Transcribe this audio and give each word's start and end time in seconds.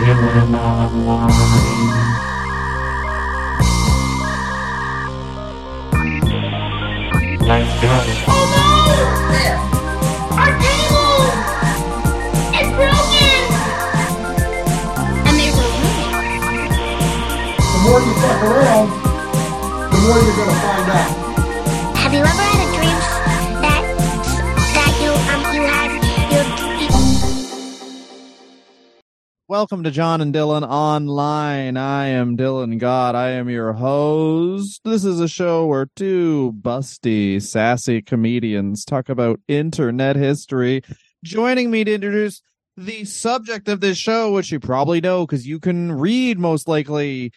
Dylan 0.00 0.54
online. 0.54 1.34
Let's 7.46 7.74
go. 7.80 7.90
Oh. 8.28 8.46
The 17.70 17.78
more 17.82 18.00
you 18.00 18.14
fuck 18.14 18.42
around, 18.44 18.88
the 19.90 19.98
more 20.06 20.18
you're 20.22 20.36
gonna 20.36 20.56
find 20.60 20.90
out. 20.90 21.10
Have 21.96 22.12
you 22.14 22.20
ever 22.20 22.49
Welcome 29.50 29.82
to 29.82 29.90
John 29.90 30.20
and 30.20 30.32
Dylan 30.32 30.62
Online. 30.62 31.76
I 31.76 32.06
am 32.06 32.36
Dylan 32.36 32.78
Gott. 32.78 33.16
I 33.16 33.30
am 33.30 33.50
your 33.50 33.72
host. 33.72 34.80
This 34.84 35.04
is 35.04 35.18
a 35.18 35.26
show 35.26 35.66
where 35.66 35.88
two 35.96 36.54
busty, 36.60 37.42
sassy 37.42 38.00
comedians 38.00 38.84
talk 38.84 39.08
about 39.08 39.40
internet 39.48 40.14
history. 40.14 40.82
Joining 41.24 41.68
me 41.68 41.82
to 41.82 41.92
introduce 41.92 42.42
the 42.76 43.04
subject 43.04 43.68
of 43.68 43.80
this 43.80 43.98
show, 43.98 44.30
which 44.30 44.52
you 44.52 44.60
probably 44.60 45.00
know 45.00 45.26
because 45.26 45.48
you 45.48 45.58
can 45.58 45.90
read 45.90 46.38
most 46.38 46.68
likely, 46.68 47.32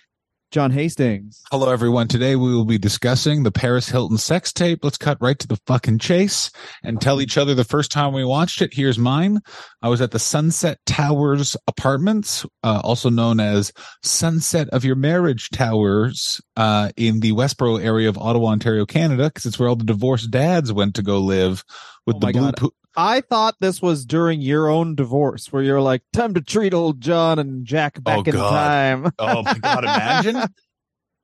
John 0.54 0.70
Hastings. 0.70 1.42
Hello, 1.50 1.72
everyone. 1.72 2.08
Today 2.08 2.36
we 2.36 2.54
will 2.54 2.64
be 2.64 2.78
discussing 2.78 3.42
the 3.42 3.52
Paris 3.52 3.90
Hilton 3.90 4.20
sex 4.20 4.54
tape. 4.54 4.84
Let's 4.84 5.00
cut 5.00 5.18
right 5.20 5.40
to 5.40 5.48
the 5.48 5.60
fucking 5.66 5.98
chase 5.98 6.52
and 6.84 7.02
tell 7.02 7.20
each 7.20 7.40
other 7.40 7.56
the 7.56 7.64
first 7.64 7.92
time 7.92 8.14
we 8.14 8.24
watched 8.24 8.62
it. 8.62 8.72
Here's 8.72 9.00
mine. 9.00 9.40
I 9.82 9.90
was 9.90 10.00
at 10.00 10.12
the 10.12 10.20
Sunset 10.20 10.78
Towers 10.86 11.58
Apartments, 11.68 12.46
uh, 12.62 12.82
also 12.84 13.10
known 13.10 13.40
as 13.40 13.74
Sunset 14.04 14.70
of 14.70 14.86
Your 14.86 14.96
Marriage 14.96 15.50
Towers, 15.50 16.40
uh, 16.56 16.92
in 16.98 17.22
the 17.22 17.32
Westboro 17.32 17.84
area 17.84 18.08
of 18.08 18.20
Ottawa, 18.20 18.50
Ontario, 18.50 18.86
Canada, 18.86 19.32
because 19.32 19.48
it's 19.48 19.58
where 19.58 19.70
all 19.70 19.76
the 19.76 19.84
divorced 19.84 20.30
dads 20.30 20.72
went 20.72 20.94
to 20.94 21.02
go 21.02 21.20
live 21.20 21.64
with 22.06 22.18
Oh 22.18 22.20
the 22.20 22.32
blue. 22.32 22.52
Po- 22.52 22.74
I 22.96 23.22
thought 23.22 23.56
this 23.60 23.82
was 23.82 24.06
during 24.06 24.42
your 24.42 24.70
own 24.70 24.96
divorce 24.96 25.52
where 25.52 25.64
you're 25.64 25.82
like, 25.82 26.04
time 26.14 26.34
to 26.36 26.42
treat 26.42 26.74
old 26.74 27.02
John 27.02 27.40
and 27.40 27.66
Jack 27.66 28.02
back 28.04 28.18
Oh, 28.20 28.24
in 28.24 28.32
God. 28.36 28.50
time. 28.52 29.12
oh 29.20 29.42
my 29.44 29.58
God, 29.58 29.84
imagine. 29.84 30.44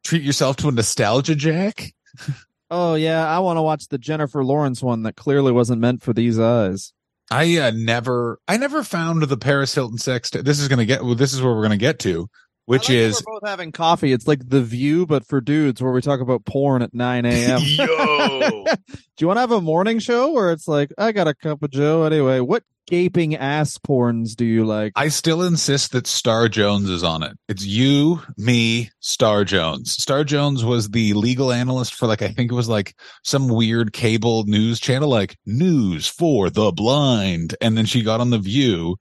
Treat 0.04 0.24
yourself 0.24 0.56
to 0.58 0.68
a 0.70 0.72
nostalgia 0.72 1.36
jack. 1.36 1.94
Oh 2.72 2.94
yeah, 2.94 3.28
I 3.28 3.40
want 3.40 3.58
to 3.58 3.64
watch 3.64 3.88
the 3.88 3.98
Jennifer 3.98 4.44
Lawrence 4.44 4.84
one 4.84 5.02
that 5.02 5.16
clearly 5.16 5.52
wasn't 5.52 5.82
meant 5.82 6.04
for 6.04 6.14
these 6.14 6.38
eyes. 6.40 6.94
I 7.32 7.58
uh, 7.58 7.72
never, 7.74 8.38
I 8.48 8.58
never 8.58 8.84
found 8.84 9.24
the 9.24 9.38
Paris 9.38 9.74
Hilton 9.74 9.98
sex. 9.98 10.30
T- 10.30 10.42
this 10.42 10.60
is 10.60 10.68
gonna 10.68 10.86
get. 10.86 11.04
Well, 11.04 11.16
this 11.16 11.34
is 11.34 11.42
where 11.42 11.56
we're 11.56 11.64
gonna 11.64 11.78
get 11.78 11.98
to, 12.02 12.30
which 12.70 12.88
like 12.88 12.98
is 12.98 13.24
we're 13.26 13.40
both 13.40 13.50
having 13.50 13.72
coffee. 13.72 14.12
It's 14.12 14.28
like 14.28 14.48
the 14.48 14.62
View, 14.62 15.08
but 15.08 15.26
for 15.26 15.42
dudes, 15.42 15.82
where 15.82 15.92
we 15.92 16.02
talk 16.02 16.20
about 16.20 16.46
porn 16.46 16.84
at 16.84 16.94
nine 16.94 17.26
a.m. 17.26 17.62
yo. 17.64 17.88
Do 18.88 18.96
you 19.20 19.26
want 19.26 19.38
to 19.38 19.42
have 19.42 19.52
a 19.52 19.60
morning 19.60 19.98
show 19.98 20.32
where 20.34 20.52
it's 20.52 20.68
like, 20.68 20.94
I 20.96 21.12
got 21.12 21.28
a 21.28 21.34
cup 21.34 21.64
of 21.64 21.72
Joe 21.72 22.04
anyway? 22.04 22.42
What 22.42 22.64
gaping 22.86 23.36
ass 23.36 23.80
porns 23.80 24.36
do 24.36 24.46
you 24.46 24.66
like? 24.66 24.94
I 24.96 25.08
still 25.08 25.42
insist 25.42 25.94
that 25.94 26.06
Star 26.06 26.48
Jones 26.48 26.92
is 26.92 27.04
on 27.04 27.24
it. 27.24 27.36
It's 27.48 27.66
you, 27.66 28.22
me, 28.38 28.92
Star 29.00 29.46
Jones. 29.46 29.94
Star 29.94 30.24
Jones 30.24 30.64
was 30.64 30.90
the 30.90 31.14
legal 31.14 31.52
analyst 31.52 31.96
for 31.96 32.06
like 32.06 32.22
I 32.22 32.28
think 32.28 32.52
it 32.52 32.56
was 32.56 32.70
like 32.70 32.94
some 33.24 33.48
weird 33.48 33.94
cable 33.94 34.44
news 34.44 34.80
channel, 34.80 35.10
like 35.10 35.40
News 35.44 36.06
for 36.06 36.52
the 36.52 36.72
Blind, 36.72 37.56
and 37.62 37.76
then 37.76 37.88
she 37.88 38.04
got 38.04 38.22
on 38.22 38.30
the 38.30 38.38
View. 38.38 38.98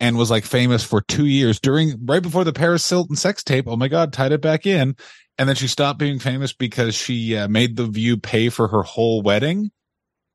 And 0.00 0.16
was 0.16 0.30
like 0.30 0.44
famous 0.44 0.82
for 0.82 1.02
two 1.02 1.26
years 1.26 1.60
during 1.60 2.06
right 2.06 2.22
before 2.22 2.42
the 2.44 2.54
Paris 2.54 2.88
Hilton 2.88 3.16
sex 3.16 3.44
tape. 3.44 3.66
Oh 3.68 3.76
my 3.76 3.88
God, 3.88 4.12
tied 4.14 4.32
it 4.32 4.40
back 4.40 4.64
in. 4.66 4.96
and 5.38 5.48
then 5.48 5.56
she 5.56 5.68
stopped 5.68 5.98
being 5.98 6.18
famous 6.18 6.52
because 6.52 6.94
she 6.94 7.36
uh, 7.36 7.48
made 7.48 7.76
the 7.76 7.86
view 7.86 8.16
pay 8.16 8.48
for 8.48 8.68
her 8.68 8.82
whole 8.82 9.22
wedding 9.22 9.70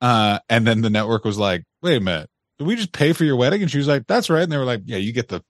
uh 0.02 0.40
and 0.50 0.68
then 0.68 0.82
the 0.82 0.90
network 0.90 1.24
was 1.24 1.38
like 1.38 1.64
wait 1.82 1.96
a 1.96 2.00
minute 2.02 2.30
did 2.58 2.68
we 2.68 2.76
just 2.76 2.92
pay 2.92 3.14
for 3.14 3.24
your 3.24 3.38
wedding 3.38 3.62
and 3.62 3.72
she 3.72 3.78
was 3.78 3.88
like 3.88 4.06
that's 4.08 4.30
right 4.30 4.44
and 4.44 4.52
they 4.52 4.58
were 4.58 4.66
like 4.66 4.82
yeah 4.86 4.98
you 4.98 5.14
get 5.14 5.30
the 5.30 5.42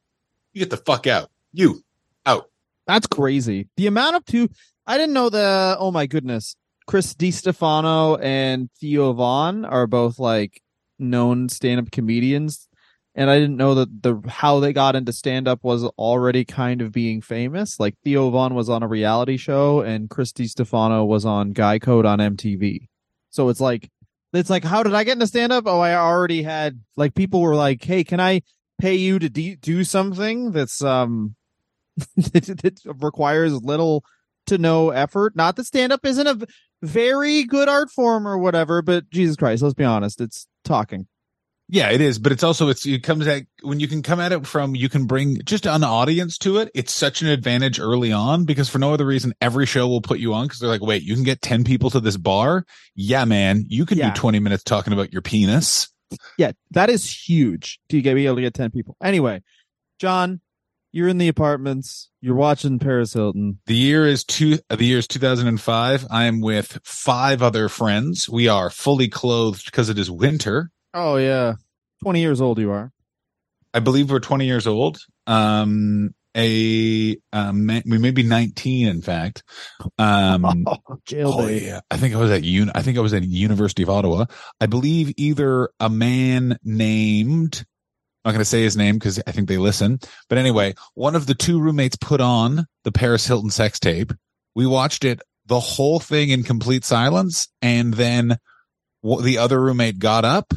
you 0.54 0.60
get 0.60 0.70
the 0.70 0.78
fuck 0.78 1.08
out 1.08 1.30
you 1.52 1.82
out 2.26 2.48
That's 2.86 3.08
crazy. 3.08 3.68
The 3.78 3.88
amount 3.88 4.16
of 4.18 4.26
two, 4.26 4.50
I 4.86 4.98
didn't 4.98 5.14
know 5.14 5.30
the, 5.30 5.76
oh 5.80 5.90
my 5.92 6.06
goodness. 6.06 6.56
Chris 6.86 7.16
DiStefano 7.16 8.20
and 8.22 8.70
Theo 8.80 9.14
Von 9.14 9.66
are 9.66 9.88
both 9.88 10.20
like 10.20 10.62
known 11.00 11.50
stand 11.50 11.80
up 11.80 11.92
comedians. 11.92 12.68
And 13.18 13.30
I 13.30 13.40
didn't 13.40 13.56
know 13.56 13.76
that 13.76 14.04
the, 14.04 14.22
how 14.28 14.60
they 14.60 14.74
got 14.74 14.96
into 14.96 15.14
stand 15.14 15.48
up 15.48 15.64
was 15.64 15.86
already 15.98 16.44
kind 16.44 16.82
of 16.82 16.92
being 16.92 17.22
famous. 17.22 17.80
Like 17.80 17.96
Theo 18.04 18.30
Von 18.30 18.54
was 18.54 18.70
on 18.70 18.84
a 18.84 18.88
reality 18.90 19.38
show 19.38 19.80
and 19.80 20.10
Chris 20.10 20.34
Stefano 20.36 21.06
was 21.06 21.26
on 21.26 21.54
Guy 21.54 21.80
Code 21.80 22.06
on 22.06 22.20
MTV. 22.20 22.90
So 23.30 23.48
it's 23.48 23.62
like, 23.62 23.90
it's 24.34 24.50
like, 24.50 24.66
how 24.66 24.84
did 24.84 24.94
I 24.94 25.06
get 25.06 25.14
into 25.14 25.28
stand 25.28 25.54
up? 25.54 25.64
Oh, 25.66 25.80
I 25.80 25.96
already 25.96 26.44
had, 26.44 26.82
like, 26.98 27.16
people 27.16 27.40
were 27.40 27.56
like, 27.56 27.82
hey, 27.82 28.04
can 28.04 28.20
I 28.20 28.42
pay 28.82 28.96
you 28.96 29.18
to 29.18 29.30
de- 29.30 29.56
do 29.56 29.86
something 29.86 30.52
that's, 30.52 30.84
um, 30.84 31.36
that, 32.18 32.60
that 32.62 32.82
requires 33.02 33.54
little 33.64 34.04
to 34.48 34.58
no 34.58 34.90
effort. 34.90 35.36
Not 35.36 35.56
that 35.56 35.66
stand 35.66 35.94
up 35.94 36.06
isn't 36.06 36.28
a 36.28 36.46
very 36.82 37.44
good 37.46 37.70
art 37.70 37.90
form 37.90 38.28
or 38.28 38.38
whatever, 38.38 38.82
but 38.82 39.10
Jesus 39.10 39.38
Christ, 39.38 39.64
let's 39.64 39.74
be 39.74 39.84
honest, 39.84 40.22
it's 40.22 40.48
talking. 40.64 41.08
Yeah 41.68 41.90
it 41.90 42.00
is 42.02 42.20
but 42.20 42.32
it's 42.32 42.44
also 42.44 42.70
it's 42.70 42.86
it 42.86 43.02
comes 43.04 43.26
at 43.28 43.44
when 43.64 43.80
you 43.80 43.88
can 43.88 44.02
come 44.04 44.20
at 44.20 44.32
it 44.32 44.46
from 44.46 44.76
you 44.76 44.88
can 44.90 45.06
bring 45.06 45.40
just 45.46 45.66
an 45.66 45.84
audience 45.84 46.38
to 46.38 46.58
it 46.58 46.70
it's 46.76 46.92
such 46.94 47.22
an 47.22 47.28
advantage 47.28 47.80
early 47.80 48.12
on 48.12 48.46
because 48.46 48.70
for 48.70 48.78
no 48.80 48.94
other 48.94 49.06
reason 49.06 49.34
every 49.42 49.66
show 49.66 49.88
will 49.88 50.02
put 50.02 50.20
you 50.20 50.34
on 50.34 50.46
because 50.46 50.60
they're 50.60 50.70
like 50.70 50.82
wait 50.82 51.02
you 51.04 51.16
can 51.16 51.24
get 51.24 51.42
10 51.42 51.64
people 51.64 51.90
to 51.90 52.00
this 52.00 52.18
bar 52.18 52.66
yeah 52.96 53.26
man 53.26 53.66
you 53.68 53.86
can 53.86 53.98
Yeah. 53.98 54.12
do 54.14 54.20
20 54.20 54.40
minutes 54.40 54.64
talking 54.64 54.94
about 54.94 55.12
your 55.12 55.22
penis 55.24 55.90
Yeah, 56.38 56.52
that 56.72 56.90
is 56.92 57.10
huge 57.28 57.80
to 57.90 58.00
get 58.00 58.14
be 58.14 58.28
able 58.28 58.36
to 58.36 58.42
get 58.44 58.54
ten 58.54 58.70
people. 58.70 58.96
Anyway, 59.04 59.42
John, 60.00 60.40
you're 60.92 61.08
in 61.08 61.18
the 61.18 61.28
apartments. 61.28 62.10
You're 62.22 62.36
watching 62.36 62.78
Paris 62.78 63.12
Hilton. 63.14 63.60
The 63.66 63.74
year 63.76 64.06
is 64.06 64.24
two. 64.24 64.60
Uh, 64.70 64.76
the 64.76 64.86
year 64.86 65.00
is 65.00 65.08
2005. 65.08 66.06
I 66.12 66.26
am 66.26 66.42
with 66.42 66.80
five 66.84 67.42
other 67.42 67.70
friends. 67.70 68.30
We 68.30 68.48
are 68.48 68.70
fully 68.70 69.08
clothed 69.10 69.66
because 69.66 69.90
it 69.90 69.98
is 69.98 70.12
winter. 70.12 70.70
Oh 70.96 71.18
yeah, 71.18 71.54
twenty 72.02 72.22
years 72.22 72.42
old 72.42 72.58
you 72.58 72.72
are. 72.72 72.92
I 73.76 73.80
believe 73.80 74.10
we're 74.10 74.22
20 74.22 74.46
years 74.46 74.68
old. 74.68 75.00
Um, 75.28 76.16
a 76.36 77.18
um, 77.34 77.68
we 77.86 77.98
may 77.98 78.12
be 78.12 78.24
19, 78.24 78.88
in 78.88 79.02
fact. 79.02 79.44
Um, 80.00 80.66
Oh, 80.68 80.98
jail 81.06 81.34
oh, 81.36 81.48
yeah. 81.48 81.82
I 81.92 81.98
think 81.98 82.16
I 82.16 82.18
was 82.18 82.32
at 82.32 82.44
un. 82.44 82.72
I 82.74 82.82
think 82.82 82.98
I 82.98 83.02
was 83.02 83.14
at 83.14 83.24
University 83.24 83.84
of 83.84 83.90
Ottawa. 83.90 84.26
I 84.62 84.68
believe 84.68 85.14
either 85.18 85.70
a 85.80 85.90
man 85.90 86.58
named. 86.64 87.66
I'm 88.24 88.30
not 88.30 88.32
going 88.32 88.42
to 88.42 88.46
say 88.50 88.64
his 88.64 88.78
name 88.78 88.96
because 88.96 89.22
I 89.28 89.32
think 89.32 89.50
they 89.50 89.58
listen. 89.58 90.00
But 90.30 90.38
anyway, 90.38 90.74
one 90.94 91.16
of 91.16 91.28
the 91.28 91.36
two 91.36 91.60
roommates 91.60 91.98
put 91.98 92.22
on 92.22 92.66
the 92.86 92.92
Paris 92.94 93.28
Hilton 93.28 93.50
sex 93.52 93.78
tape. 93.80 94.14
We 94.56 94.66
watched 94.66 95.04
it, 95.04 95.22
the 95.46 95.60
whole 95.60 96.00
thing 96.00 96.30
in 96.30 96.44
complete 96.44 96.86
silence. 96.86 97.50
And 97.62 97.94
then 97.94 98.38
w- 99.04 99.22
the 99.22 99.38
other 99.38 99.62
roommate 99.62 100.00
got 100.00 100.26
up, 100.26 100.54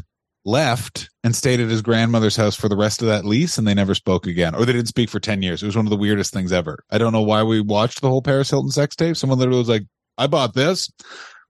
left, 0.49 1.11
and 1.23 1.37
stayed 1.37 1.61
at 1.61 1.69
his 1.69 1.83
grandmother's 1.83 2.37
house 2.37 2.57
for 2.57 2.69
the 2.69 2.77
rest 2.77 3.03
of 3.03 3.09
that 3.09 3.25
lease. 3.25 3.59
And 3.59 3.67
they 3.67 3.75
never 3.75 3.95
spoke 3.95 4.27
again, 4.27 4.55
or 4.55 4.65
they 4.65 4.73
didn't 4.73 4.89
speak 4.89 5.11
for 5.11 5.21
10 5.21 5.43
years. 5.43 5.63
It 5.63 5.67
was 5.67 5.77
one 5.77 5.87
of 5.87 5.91
the 5.91 5.97
weirdest 5.97 6.33
things 6.33 6.53
ever. 6.53 6.85
I 6.91 6.99
don't 6.99 7.13
know 7.13 7.23
why 7.23 7.43
we 7.43 7.61
watched 7.61 8.01
the 8.01 8.09
whole 8.09 8.23
Paris 8.23 8.51
Hilton 8.51 8.71
sex 8.71 8.97
tape. 8.97 9.17
Someone 9.17 9.39
literally 9.39 9.61
was 9.61 9.69
like, 9.69 9.85
I 10.17 10.27
bought 10.27 10.55
this. 10.55 10.91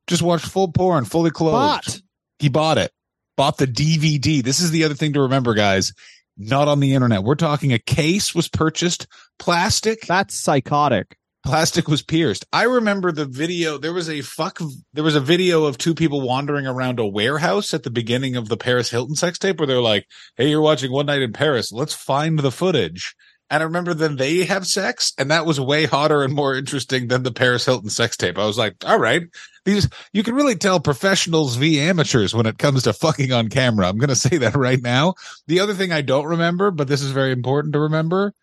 Just 0.07 0.23
watched 0.23 0.47
full 0.47 0.73
porn, 0.73 1.05
fully 1.05 1.31
clothed. 1.31 1.55
Bought. 1.87 2.01
He 2.39 2.49
bought 2.49 2.79
it. 2.79 2.93
Bought 3.37 3.59
the 3.59 3.67
DVD. 3.67 4.43
This 4.43 4.61
is 4.61 4.71
the 4.71 4.85
other 4.85 4.95
thing 4.95 5.12
to 5.12 5.23
remember, 5.23 5.55
guys. 5.55 5.93
Not 6.37 6.69
on 6.69 6.81
the 6.81 6.94
internet. 6.94 7.25
We're 7.25 7.35
talking 7.35 7.73
a 7.73 7.79
case 7.79 8.35
was 8.35 8.49
purchased, 8.49 9.06
plastic, 9.39 10.06
That's 10.06 10.35
psychotic. 10.35 11.18
Plastic 11.44 11.88
was 11.88 12.02
pierced. 12.02 12.44
I 12.52 12.64
remember 12.64 13.12
the 13.12 13.25
video. 13.25 13.79
There 13.79 13.93
was 13.93 14.08
a 14.08 14.20
fuck. 14.20 14.61
There 14.93 15.05
was 15.05 15.17
a 15.17 15.20
video 15.20 15.64
of 15.64 15.79
two 15.79 15.94
people 15.94 16.20
wandering 16.20 16.67
around 16.67 16.99
a 16.99 17.06
warehouse 17.06 17.73
at 17.75 17.82
the 17.82 17.90
beginning 17.90 18.37
of 18.37 18.49
the 18.49 18.56
Paris 18.56 18.90
Hilton 18.90 19.17
sex 19.17 19.38
tape, 19.38 19.58
where 19.58 19.67
they're 19.67 19.81
like, 19.81 20.06
"Hey, 20.37 20.50
you're 20.50 20.61
watching 20.61 20.93
One 20.93 21.06
Night 21.06 21.23
in 21.23 21.32
Paris. 21.32 21.73
Let's 21.73 21.94
find 21.94 22.38
the 22.38 22.52
footage." 22.52 23.14
And 23.50 23.62
I 23.62 23.64
remember 23.67 23.94
then 23.94 24.17
they 24.17 24.44
have 24.44 24.67
sex, 24.67 25.14
and 25.17 25.31
that 25.31 25.46
was 25.46 25.58
way 25.58 25.87
hotter 25.87 26.23
and 26.23 26.35
more 26.35 26.55
interesting 26.55 27.08
than 27.08 27.23
the 27.23 27.32
Paris 27.32 27.64
Hilton 27.64 27.88
sex 27.88 28.14
tape. 28.17 28.37
I 28.37 28.44
was 28.44 28.58
like, 28.58 28.75
"All 28.84 28.99
right, 28.99 29.23
these 29.64 29.88
you 30.12 30.23
can 30.23 30.34
really 30.34 30.56
tell 30.56 30.81
professionals 30.81 31.56
v 31.56 31.81
amateurs 31.81 32.34
when 32.34 32.44
it 32.44 32.58
comes 32.58 32.82
to 32.82 32.93
fucking 32.93 33.32
on 33.32 33.49
camera." 33.49 33.88
I'm 33.88 33.99
to 33.99 34.14
say 34.14 34.37
that 34.37 34.55
right 34.55 34.82
now. 34.82 35.14
The 35.46 35.61
other 35.61 35.73
thing 35.73 35.93
I 35.93 36.02
don't 36.02 36.26
remember, 36.26 36.70
but 36.70 36.88
this 36.88 37.00
is 37.00 37.11
very 37.11 37.32
important 37.32 37.73
to 37.73 37.81
remember, 37.81 38.34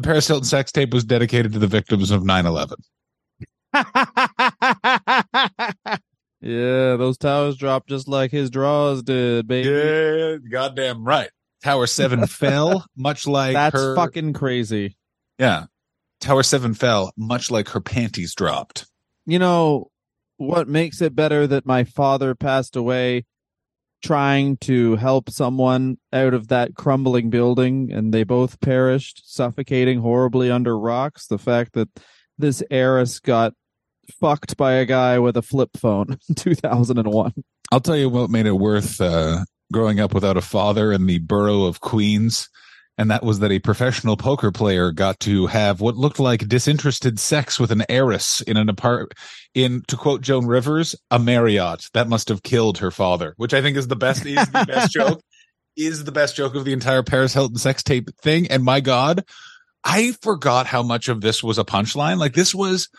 the 0.00 0.06
Paris 0.06 0.28
Hilton 0.28 0.44
sex 0.44 0.72
tape 0.72 0.92
was 0.92 1.04
dedicated 1.04 1.52
to 1.52 1.58
the 1.58 1.66
victims 1.66 2.10
of 2.10 2.22
9/11. 2.22 2.74
yeah, 6.40 6.96
those 6.96 7.18
towers 7.18 7.56
dropped 7.56 7.88
just 7.88 8.08
like 8.08 8.30
his 8.30 8.50
drawers 8.50 9.02
did, 9.02 9.46
baby. 9.46 9.68
Yeah, 9.68 10.36
goddamn 10.50 11.04
right. 11.04 11.30
Tower 11.62 11.86
Seven 11.86 12.26
fell, 12.26 12.84
much 12.96 13.26
like 13.26 13.52
That's 13.52 13.76
her. 13.76 13.94
fucking 13.94 14.32
crazy. 14.32 14.96
yeah. 15.38 15.66
Tower 16.20 16.42
Seven 16.42 16.74
fell, 16.74 17.12
much 17.16 17.50
like 17.50 17.68
her 17.70 17.80
panties 17.80 18.34
dropped. 18.34 18.86
You 19.26 19.38
know 19.38 19.90
what 20.36 20.68
makes 20.68 21.00
it 21.00 21.14
better 21.14 21.46
that 21.46 21.66
my 21.66 21.84
father 21.84 22.34
passed 22.34 22.76
away 22.76 23.24
trying 24.02 24.56
to 24.58 24.96
help 24.96 25.30
someone 25.30 25.98
out 26.12 26.34
of 26.34 26.48
that 26.48 26.74
crumbling 26.74 27.30
building 27.30 27.90
and 27.92 28.12
they 28.12 28.24
both 28.24 28.60
perished 28.60 29.22
suffocating 29.24 30.00
horribly 30.00 30.50
under 30.50 30.78
rocks 30.78 31.26
the 31.26 31.38
fact 31.38 31.72
that 31.74 31.88
this 32.38 32.62
heiress 32.70 33.20
got 33.20 33.52
fucked 34.20 34.56
by 34.56 34.72
a 34.72 34.84
guy 34.84 35.18
with 35.18 35.36
a 35.36 35.42
flip 35.42 35.70
phone 35.76 36.16
in 36.28 36.34
2001 36.34 37.32
I'll 37.72 37.80
tell 37.80 37.96
you 37.96 38.08
what 38.08 38.30
made 38.30 38.46
it 38.46 38.52
worth 38.52 39.00
uh, 39.00 39.44
growing 39.72 40.00
up 40.00 40.12
without 40.12 40.36
a 40.36 40.42
father 40.42 40.92
in 40.92 41.06
the 41.06 41.18
borough 41.18 41.64
of 41.64 41.80
Queens. 41.80 42.48
And 43.00 43.10
that 43.10 43.24
was 43.24 43.38
that 43.38 43.50
a 43.50 43.58
professional 43.60 44.18
poker 44.18 44.52
player 44.52 44.92
got 44.92 45.20
to 45.20 45.46
have 45.46 45.80
what 45.80 45.96
looked 45.96 46.20
like 46.20 46.46
disinterested 46.46 47.18
sex 47.18 47.58
with 47.58 47.72
an 47.72 47.82
heiress 47.88 48.42
in 48.42 48.58
an 48.58 48.68
apart 48.68 49.14
in 49.54 49.80
to 49.88 49.96
quote 49.96 50.20
Joan 50.20 50.44
Rivers, 50.44 50.94
a 51.10 51.18
Marriott. 51.18 51.88
That 51.94 52.10
must 52.10 52.28
have 52.28 52.42
killed 52.42 52.76
her 52.76 52.90
father, 52.90 53.32
which 53.38 53.54
I 53.54 53.62
think 53.62 53.78
is 53.78 53.88
the 53.88 53.96
best 53.96 54.26
is 54.26 54.46
the 54.50 54.66
best 54.66 54.92
joke. 54.92 55.22
Is 55.78 56.04
the 56.04 56.12
best 56.12 56.36
joke 56.36 56.54
of 56.54 56.66
the 56.66 56.74
entire 56.74 57.02
Paris 57.02 57.32
Hilton 57.32 57.56
sex 57.56 57.82
tape 57.82 58.10
thing. 58.20 58.48
And 58.48 58.62
my 58.62 58.80
God, 58.80 59.24
I 59.82 60.12
forgot 60.20 60.66
how 60.66 60.82
much 60.82 61.08
of 61.08 61.22
this 61.22 61.42
was 61.42 61.58
a 61.58 61.64
punchline. 61.64 62.18
Like 62.18 62.34
this 62.34 62.54
was 62.54 62.90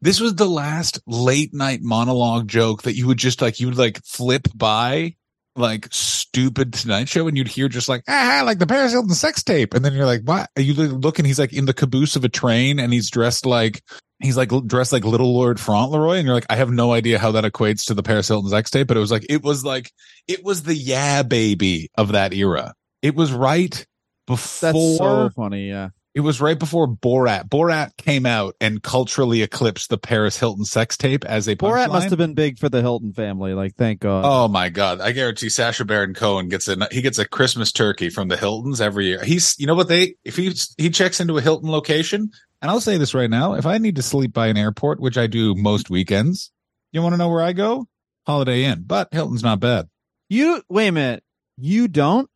this 0.00 0.20
was 0.20 0.36
the 0.36 0.48
last 0.48 1.00
late 1.06 1.52
night 1.52 1.80
monologue 1.82 2.48
joke 2.48 2.84
that 2.84 2.96
you 2.96 3.06
would 3.08 3.18
just 3.18 3.42
like 3.42 3.60
you 3.60 3.66
would 3.66 3.76
like 3.76 4.02
flip 4.06 4.48
by 4.54 5.16
like 5.56 5.88
stupid 5.90 6.72
Tonight 6.72 7.08
Show, 7.08 7.28
and 7.28 7.36
you'd 7.36 7.48
hear 7.48 7.68
just 7.68 7.88
like 7.88 8.02
ah, 8.08 8.42
like 8.44 8.58
the 8.58 8.66
Paris 8.66 8.92
Hilton 8.92 9.14
sex 9.14 9.42
tape, 9.42 9.74
and 9.74 9.84
then 9.84 9.92
you're 9.92 10.06
like, 10.06 10.22
what? 10.24 10.50
And 10.56 10.64
you 10.64 10.74
look, 10.74 11.18
and 11.18 11.26
he's 11.26 11.38
like 11.38 11.52
in 11.52 11.66
the 11.66 11.74
caboose 11.74 12.16
of 12.16 12.24
a 12.24 12.28
train, 12.28 12.78
and 12.78 12.92
he's 12.92 13.10
dressed 13.10 13.46
like 13.46 13.82
he's 14.20 14.36
like 14.36 14.50
dressed 14.66 14.92
like 14.92 15.04
Little 15.04 15.34
Lord 15.34 15.58
Fauntleroy, 15.58 16.16
and 16.16 16.26
you're 16.26 16.34
like, 16.34 16.46
I 16.50 16.56
have 16.56 16.70
no 16.70 16.92
idea 16.92 17.18
how 17.18 17.32
that 17.32 17.44
equates 17.44 17.84
to 17.86 17.94
the 17.94 18.02
Paris 18.02 18.28
Hilton 18.28 18.50
sex 18.50 18.70
tape, 18.70 18.86
but 18.86 18.96
it 18.96 19.00
was 19.00 19.10
like 19.10 19.26
it 19.28 19.42
was 19.42 19.64
like 19.64 19.92
it 20.28 20.44
was 20.44 20.62
the 20.62 20.74
yeah 20.74 21.22
baby 21.22 21.90
of 21.96 22.12
that 22.12 22.32
era. 22.32 22.74
It 23.02 23.14
was 23.14 23.32
right 23.32 23.86
before 24.26 24.72
that's 24.72 24.98
so 24.98 25.30
funny 25.30 25.68
yeah 25.68 25.88
it 26.14 26.20
was 26.20 26.40
right 26.40 26.58
before 26.58 26.88
Borat. 26.88 27.48
Borat 27.48 27.96
came 27.96 28.26
out 28.26 28.56
and 28.60 28.82
culturally 28.82 29.42
eclipsed 29.42 29.90
the 29.90 29.98
Paris 29.98 30.36
Hilton 30.38 30.64
sex 30.64 30.96
tape 30.96 31.24
as 31.24 31.46
a 31.46 31.54
borat 31.54 31.86
punchline. 31.86 31.92
must 31.92 32.10
have 32.10 32.18
been 32.18 32.34
big 32.34 32.58
for 32.58 32.68
the 32.68 32.80
hilton 32.82 33.12
family 33.12 33.54
like 33.54 33.76
thank 33.76 34.00
god 34.00 34.24
Oh 34.24 34.48
my 34.48 34.68
god! 34.70 35.00
I 35.00 35.12
guarantee 35.12 35.48
Sacha 35.48 35.84
Baron 35.84 36.14
Cohen 36.14 36.48
gets 36.48 36.66
a 36.68 36.88
he 36.90 37.00
gets 37.02 37.18
a 37.18 37.28
Christmas 37.28 37.70
turkey 37.72 38.10
from 38.10 38.28
the 38.28 38.36
Hiltons 38.36 38.80
every 38.80 39.06
year. 39.06 39.22
He's 39.22 39.58
you 39.58 39.66
know 39.66 39.74
what 39.74 39.88
they 39.88 40.14
if 40.24 40.36
he 40.36 40.52
he 40.78 40.90
checks 40.90 41.20
into 41.20 41.38
a 41.38 41.40
Hilton 41.40 41.70
location, 41.70 42.30
and 42.60 42.70
I'll 42.70 42.80
say 42.80 42.96
this 42.96 43.14
right 43.14 43.30
now: 43.30 43.54
if 43.54 43.66
I 43.66 43.78
need 43.78 43.96
to 43.96 44.02
sleep 44.02 44.32
by 44.32 44.48
an 44.48 44.56
airport, 44.56 45.00
which 45.00 45.16
I 45.16 45.26
do 45.28 45.54
most 45.54 45.90
weekends, 45.90 46.50
you 46.92 47.02
want 47.02 47.12
to 47.12 47.18
know 47.18 47.28
where 47.28 47.42
I 47.42 47.52
go? 47.52 47.86
Holiday 48.26 48.64
Inn, 48.64 48.82
but 48.86 49.08
Hilton's 49.12 49.42
not 49.42 49.60
bad. 49.60 49.88
You 50.28 50.62
wait 50.68 50.88
a 50.88 50.92
minute. 50.92 51.24
You 51.56 51.88
don't 51.88 52.28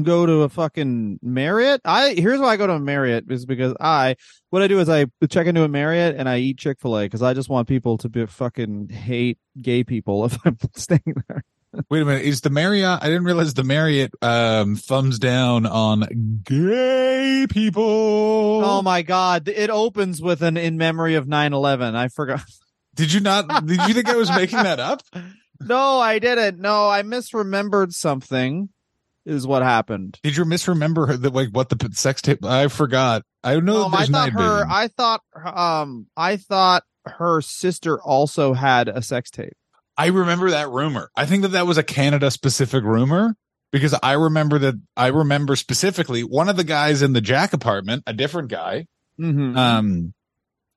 go 0.00 0.24
to 0.24 0.42
a 0.42 0.48
fucking 0.48 1.18
Marriott? 1.22 1.80
I 1.84 2.14
here's 2.14 2.40
why 2.40 2.48
I 2.48 2.56
go 2.56 2.66
to 2.66 2.74
a 2.74 2.80
Marriott 2.80 3.24
is 3.30 3.44
because 3.44 3.74
I 3.80 4.16
what 4.50 4.62
I 4.62 4.68
do 4.68 4.78
is 4.80 4.88
I 4.88 5.06
check 5.28 5.46
into 5.46 5.64
a 5.64 5.68
Marriott 5.68 6.16
and 6.16 6.28
I 6.28 6.38
eat 6.38 6.58
Chick 6.58 6.80
Fil 6.80 6.98
A 6.98 7.04
because 7.04 7.22
I 7.22 7.34
just 7.34 7.48
want 7.48 7.68
people 7.68 7.98
to 7.98 8.08
be 8.08 8.24
fucking 8.26 8.88
hate 8.88 9.38
gay 9.60 9.84
people 9.84 10.24
if 10.24 10.38
I'm 10.44 10.56
staying 10.74 11.14
there. 11.28 11.44
Wait 11.88 12.02
a 12.02 12.04
minute, 12.04 12.24
is 12.24 12.42
the 12.42 12.50
Marriott? 12.50 13.02
I 13.02 13.06
didn't 13.06 13.24
realize 13.24 13.54
the 13.54 13.64
Marriott 13.64 14.12
um 14.22 14.76
thumbs 14.76 15.18
down 15.18 15.66
on 15.66 16.40
gay 16.44 17.46
people. 17.48 18.62
Oh 18.64 18.82
my 18.82 19.02
god! 19.02 19.48
It 19.48 19.70
opens 19.70 20.20
with 20.22 20.42
an 20.42 20.56
in 20.56 20.76
memory 20.76 21.14
of 21.14 21.26
9-11. 21.26 21.94
I 21.94 22.08
forgot. 22.08 22.42
Did 22.94 23.12
you 23.12 23.20
not? 23.20 23.66
Did 23.66 23.80
you 23.88 23.94
think 23.94 24.08
I 24.08 24.16
was 24.16 24.30
making 24.30 24.62
that 24.62 24.80
up? 24.80 25.02
No, 25.64 26.00
I 26.00 26.18
didn't. 26.18 26.58
No, 26.58 26.88
I 26.88 27.02
misremembered 27.02 27.92
something. 27.92 28.70
Is 29.24 29.46
what 29.46 29.62
happened. 29.62 30.18
Did 30.22 30.36
you 30.36 30.44
misremember 30.44 31.16
the 31.16 31.30
like 31.30 31.50
what 31.50 31.68
the 31.68 31.90
sex 31.92 32.20
tape? 32.22 32.44
I 32.44 32.66
forgot. 32.68 33.22
I 33.44 33.60
know 33.60 33.84
Um, 33.84 33.94
I 33.94 34.06
thought 34.06 34.30
her. 34.30 34.38
vision. 34.58 34.68
I 34.70 34.88
thought. 34.88 35.20
Um. 35.44 36.06
I 36.16 36.36
thought 36.36 36.82
her 37.06 37.40
sister 37.40 38.00
also 38.02 38.52
had 38.52 38.88
a 38.88 39.00
sex 39.02 39.30
tape. 39.30 39.52
I 39.96 40.06
remember 40.06 40.50
that 40.50 40.70
rumor. 40.70 41.10
I 41.16 41.26
think 41.26 41.42
that 41.42 41.48
that 41.52 41.66
was 41.66 41.78
a 41.78 41.82
Canada 41.84 42.30
specific 42.32 42.82
rumor 42.82 43.36
because 43.70 43.94
I 44.02 44.12
remember 44.14 44.58
that 44.60 44.74
I 44.96 45.08
remember 45.08 45.54
specifically 45.54 46.22
one 46.24 46.48
of 46.48 46.56
the 46.56 46.64
guys 46.64 47.02
in 47.02 47.12
the 47.12 47.20
Jack 47.20 47.52
apartment, 47.52 48.02
a 48.06 48.12
different 48.12 48.48
guy, 48.48 48.86
Mm-hmm. 49.20 49.56
um, 49.56 50.14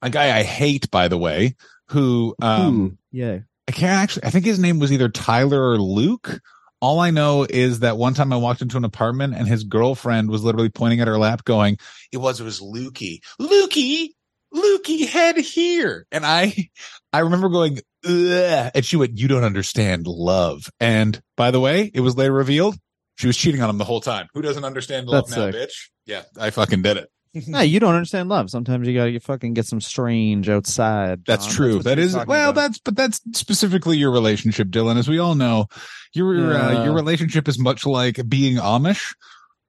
a 0.02 0.10
guy 0.10 0.38
I 0.38 0.44
hate, 0.44 0.92
by 0.92 1.08
the 1.08 1.18
way, 1.18 1.56
who 1.90 2.36
um, 2.42 2.98
yeah. 3.12 3.40
I 3.68 3.72
can't 3.72 3.92
actually. 4.04 4.26
I 4.26 4.30
think 4.30 4.46
his 4.46 4.60
name 4.60 4.78
was 4.78 4.92
either 4.92 5.10
Tyler 5.10 5.72
or 5.72 5.78
Luke. 5.80 6.40
All 6.82 7.00
I 7.00 7.10
know 7.10 7.46
is 7.50 7.80
that 7.80 7.98
one 7.98 8.14
time 8.14 8.32
I 8.34 8.38
walked 8.38 8.62
into 8.62 8.78
an 8.78 8.84
apartment 8.84 9.36
and 9.36 9.48
his 9.48 9.64
girlfriend 9.64 10.30
was 10.30 10.44
literally 10.44 10.70
pointing 10.70 11.02
at 11.02 11.08
her 11.08 11.18
lap, 11.18 11.44
going, 11.44 11.78
"It 12.12 12.18
was, 12.18 12.40
it 12.40 12.44
was 12.44 12.60
Lukey, 12.60 13.20
Lukey, 13.40 14.10
Lukey, 14.54 15.08
head 15.08 15.38
here." 15.38 16.06
And 16.12 16.26
I, 16.26 16.70
I 17.14 17.20
remember 17.20 17.50
going, 17.50 17.80
Ugh, 18.06 18.72
and 18.76 18.86
she 18.86 18.98
went, 18.98 19.18
"You 19.18 19.28
don't 19.28 19.44
understand 19.44 20.06
love." 20.06 20.70
And 20.80 21.20
by 21.38 21.52
the 21.52 21.60
way, 21.60 21.90
it 21.94 22.02
was 22.02 22.18
later 22.18 22.34
revealed 22.34 22.76
she 23.16 23.28
was 23.28 23.38
cheating 23.38 23.62
on 23.62 23.70
him 23.70 23.78
the 23.78 23.86
whole 23.86 24.02
time. 24.02 24.28
Who 24.34 24.42
doesn't 24.42 24.66
understand 24.66 25.08
love 25.08 25.28
That's 25.28 25.38
now, 25.38 25.52
sick. 25.52 25.70
bitch? 25.70 25.90
Yeah, 26.06 26.24
I 26.40 26.50
fucking 26.50 26.82
did 26.82 26.98
it. 26.98 27.10
No, 27.48 27.62
you 27.62 27.80
don't 27.80 27.94
understand 27.94 28.30
love. 28.30 28.50
Sometimes 28.50 28.88
you 28.88 28.94
gotta 28.94 29.12
get 29.12 29.24
fucking 29.24 29.54
get 29.54 29.66
some 29.66 29.82
strange 29.82 30.48
outside. 30.50 31.26
That's 31.26 31.54
true. 31.54 31.76
That's 31.76 31.84
That 31.84 32.00
is 32.00 32.16
well. 32.16 32.52
about. 32.52 32.56
That's 32.56 32.80
but 32.80 32.96
that's 32.96 33.22
specifically 33.34 33.98
your 33.98 34.12
relationship, 34.12 34.70
Dylan. 34.70 34.98
As 34.98 35.08
we 35.10 35.20
all 35.20 35.36
know, 35.36 35.68
your 36.14 36.56
uh, 36.56 36.86
your 36.86 36.94
relationship 36.94 37.48
is 37.48 37.60
much 37.60 37.86
like 37.86 38.20
being 38.30 38.56
Amish. 38.58 39.16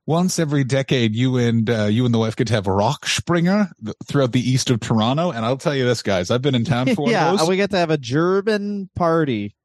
Once 0.08 0.38
every 0.38 0.62
decade, 0.62 1.16
you 1.16 1.36
and 1.36 1.68
uh, 1.68 1.86
you 1.86 2.04
and 2.04 2.14
the 2.14 2.18
wife 2.18 2.36
get 2.36 2.46
to 2.46 2.52
have 2.52 2.66
rumspringa 2.66 3.69
throughout 4.06 4.30
the 4.30 4.38
east 4.40 4.70
of 4.70 4.78
Toronto. 4.78 5.32
And 5.32 5.44
I'll 5.44 5.56
tell 5.56 5.74
you 5.74 5.84
this, 5.84 6.00
guys, 6.02 6.30
I've 6.30 6.42
been 6.42 6.54
in 6.54 6.64
town 6.64 6.94
for 6.94 7.02
one 7.02 7.10
yeah, 7.10 7.32
of 7.32 7.40
those. 7.40 7.48
we 7.48 7.56
get 7.56 7.70
to 7.70 7.76
have 7.78 7.90
a 7.90 7.98
German 7.98 8.88
party. 8.94 9.56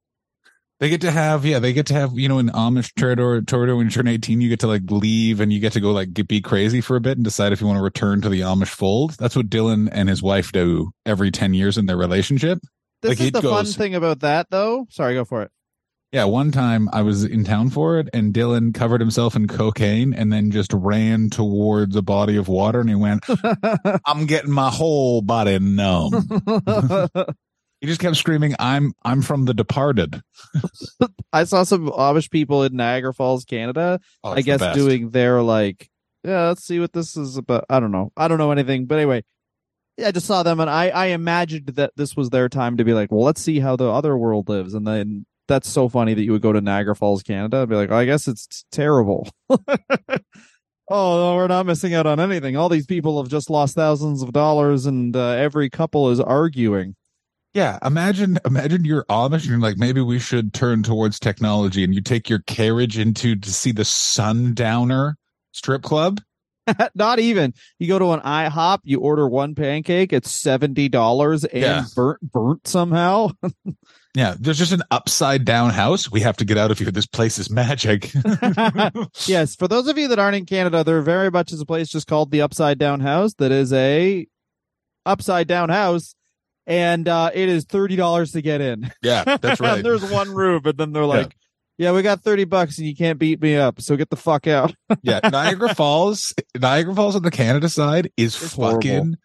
They 0.82 0.90
get 0.90 1.02
to 1.02 1.12
have, 1.12 1.46
yeah, 1.46 1.60
they 1.60 1.74
get 1.74 1.86
to 1.86 1.94
have, 1.94 2.18
you 2.18 2.28
know, 2.28 2.40
in 2.40 2.50
Amish 2.50 2.92
territory, 2.96 3.44
territory 3.44 3.78
when 3.78 3.86
you 3.86 3.92
turn 3.92 4.08
18, 4.08 4.42
you 4.42 4.50
get 4.50 4.62
to 4.62 4.68
like 4.68 4.82
leave 4.90 5.40
and 5.40 5.54
you 5.54 5.60
get 5.60 5.74
to 5.74 5.80
go 5.80 5.92
like 5.92 6.12
get, 6.12 6.28
be 6.28 6.42
crazy 6.42 6.82
for 6.82 6.96
a 6.96 7.00
bit 7.00 7.20
and 7.20 7.24
decide 7.24 7.54
if 7.54 7.62
you 7.62 7.68
want 7.68 7.78
to 7.78 7.84
return 7.84 8.20
to 8.22 8.30
the 8.30 8.40
Amish 8.40 8.70
fold. 8.70 9.12
That's 9.20 9.36
what 9.36 9.48
Dylan 9.48 9.90
and 9.92 10.10
his 10.10 10.24
wife 10.24 10.52
do 10.52 10.90
every 11.06 11.30
10 11.30 11.54
years 11.54 11.78
in 11.78 11.86
their 11.86 11.98
relationship. 11.98 12.58
This 13.04 13.20
Like, 13.20 13.20
is 13.20 13.32
the 13.32 13.44
fun 13.44 13.68
thing 13.68 13.94
about 13.94 14.22
that, 14.22 14.48
though. 14.50 14.88
Sorry, 14.90 15.14
go 15.14 15.24
for 15.24 15.44
it. 15.44 15.52
Yeah, 16.12 16.24
one 16.24 16.52
time 16.52 16.90
I 16.92 17.04
was 17.04 17.26
in 17.26 17.44
town 17.44 17.70
for 17.70 18.00
it 18.00 18.10
and 18.12 18.34
Dylan 18.34 18.74
covered 18.74 19.02
himself 19.02 19.36
in 19.36 19.48
cocaine 19.48 20.16
and 20.16 20.34
then 20.34 20.50
just 20.50 20.74
ran 20.74 21.30
towards 21.30 21.96
a 21.96 22.02
body 22.02 22.38
of 22.38 22.48
water 22.48 22.80
and 22.80 22.90
he 22.90 22.96
went, 22.96 23.24
I'm 24.08 24.26
getting 24.26 24.52
my 24.52 24.72
whole 24.72 25.22
body 25.22 25.60
numb. 25.60 26.12
he 27.82 27.88
just 27.88 28.00
kept 28.00 28.16
screaming, 28.16 28.56
I'm 28.60 28.94
I'm 29.04 29.22
from 29.24 29.46
the 29.46 29.54
departed. 29.54 30.22
I 31.34 31.44
saw 31.46 31.64
some 31.64 31.90
Amish 31.90 32.30
people 32.30 32.64
in 32.64 32.76
Niagara 32.76 33.14
Falls, 33.14 33.44
Canada. 33.44 34.00
Oh, 34.24 34.30
I 34.30 34.38
it's 34.38 34.46
the 34.46 34.58
guess 34.58 34.76
doing 34.76 35.10
their 35.10 35.42
like, 35.42 35.90
yeah, 36.24 36.48
let's 36.48 36.64
see 36.64 36.80
what 36.80 36.94
this 36.94 37.18
is 37.18 37.38
about. 37.38 37.66
I 37.70 37.80
don't 37.80 37.92
know. 37.92 38.12
I 38.16 38.28
don't 38.28 38.38
know 38.38 38.52
anything, 38.52 38.86
but 38.86 39.00
anyway, 39.00 39.24
yeah, 39.98 40.10
I 40.10 40.12
just 40.12 40.28
saw 40.28 40.44
them 40.44 40.60
and 40.60 40.70
I 40.70 40.90
I 40.90 41.06
imagined 41.08 41.68
that 41.76 41.94
this 41.98 42.16
was 42.16 42.30
their 42.30 42.50
time 42.50 42.78
to 42.78 42.84
be 42.86 42.94
like, 42.94 43.12
well, 43.12 43.26
let's 43.26 43.42
see 43.42 43.60
how 43.60 43.76
the 43.76 43.90
other 43.90 44.16
world 44.16 44.48
lives, 44.48 44.76
and 44.76 44.86
then 44.86 45.26
that's 45.48 45.68
so 45.68 45.90
funny 45.90 46.14
that 46.14 46.24
you 46.24 46.32
would 46.32 46.44
go 46.44 46.54
to 46.54 46.62
Niagara 46.62 46.96
Falls, 46.96 47.24
Canada, 47.24 47.62
and 47.62 47.70
be 47.70 47.76
like, 47.76 47.92
oh, 47.92 47.98
I 47.98 48.06
guess 48.06 48.28
it's 48.28 48.64
terrible. 48.72 49.28
Oh, 50.94 51.16
no, 51.16 51.36
we're 51.38 51.48
not 51.48 51.66
missing 51.66 51.94
out 51.94 52.06
on 52.06 52.20
anything. 52.20 52.58
All 52.58 52.68
these 52.68 52.86
people 52.86 53.22
have 53.22 53.32
just 53.32 53.50
lost 53.50 53.76
thousands 53.76 54.22
of 54.22 54.34
dollars, 54.34 54.86
and 54.86 55.16
uh, 55.16 55.30
every 55.30 55.70
couple 55.70 56.10
is 56.10 56.20
arguing. 56.20 56.98
Yeah, 57.54 57.80
imagine 57.84 58.40
imagine 58.46 58.86
you're 58.86 59.04
Amish 59.06 59.34
and 59.42 59.46
you're 59.46 59.60
like, 59.60 59.78
maybe 59.78 60.00
we 60.02 60.20
should 60.20 60.54
turn 60.54 60.84
towards 60.84 61.20
technology 61.20 61.84
and 61.84 61.94
you 61.94 62.02
take 62.02 62.30
your 62.30 62.40
carriage 62.40 62.98
into 62.98 63.36
to 63.36 63.52
see 63.52 63.72
the 63.74 63.84
Sundowner 63.84 65.16
strip 65.52 65.82
club. 65.84 66.22
Not 66.96 67.20
even. 67.20 67.54
You 67.78 67.88
go 67.90 68.00
to 68.00 68.12
an 68.12 68.22
IHOP, 68.22 68.80
you 68.84 69.00
order 69.02 69.28
one 69.28 69.54
pancake, 69.56 70.14
it's 70.14 70.32
seventy 70.32 70.88
dollars 70.88 71.44
and 71.44 71.62
Yeah. 71.62 71.84
burnt 71.96 72.22
burnt 72.32 72.68
somehow. 72.68 73.32
Yeah, 74.14 74.36
there's 74.38 74.58
just 74.58 74.74
an 74.74 74.82
upside 74.92 75.46
down 75.46 75.70
house. 75.70 76.12
We 76.12 76.20
have 76.20 76.36
to 76.36 76.44
get 76.44 76.58
out 76.58 76.70
of 76.70 76.78
here. 76.78 76.92
This 76.92 77.06
place 77.06 77.40
is 77.40 77.50
magic. 77.50 78.12
yes, 79.26 79.56
for 79.56 79.70
those 79.70 79.88
of 79.88 79.98
you 79.98 80.10
that 80.10 80.20
aren't 80.20 80.36
in 80.36 80.46
Canada, 80.46 80.84
there 80.84 81.02
very 81.02 81.32
much 81.32 81.54
is 81.54 81.62
a 81.62 81.66
place 81.66 81.88
just 81.88 82.08
called 82.08 82.30
the 82.30 82.42
Upside 82.42 82.78
Down 82.78 83.00
House 83.00 83.34
that 83.36 83.54
is 83.54 83.72
a 83.72 84.28
upside 85.06 85.48
down 85.48 85.70
house, 85.70 86.14
and 86.72 87.08
uh, 87.08 87.30
it 87.34 87.50
is 87.50 87.66
thirty 87.66 87.96
dollars 87.96 88.32
to 88.32 88.42
get 88.42 88.62
in. 88.62 88.92
yeah, 89.04 89.38
that's 89.38 89.60
right. 89.60 89.84
There's 89.84 90.10
one 90.10 90.34
room, 90.34 90.62
and 90.66 90.78
then 90.78 90.94
they're 90.94 91.06
like, 91.06 91.36
Yeah, 91.78 91.92
we 91.92 92.02
got 92.02 92.22
30 92.22 92.46
bucks 92.46 92.78
and 92.78 92.88
you 92.88 92.96
can't 92.96 93.18
beat 93.20 93.42
me 93.42 93.56
up, 93.58 93.82
so 93.82 93.96
get 93.98 94.10
the 94.10 94.16
fuck 94.16 94.48
out. 94.48 94.74
Yeah, 95.04 95.20
Niagara 95.24 95.74
Falls, 95.76 96.34
Niagara 96.60 96.94
Falls 96.96 97.16
on 97.16 97.24
the 97.24 97.32
Canada 97.32 97.70
side 97.70 98.12
is 98.18 98.42
It's 98.42 98.56
fucking. 98.56 98.92
horrible. 98.92 99.16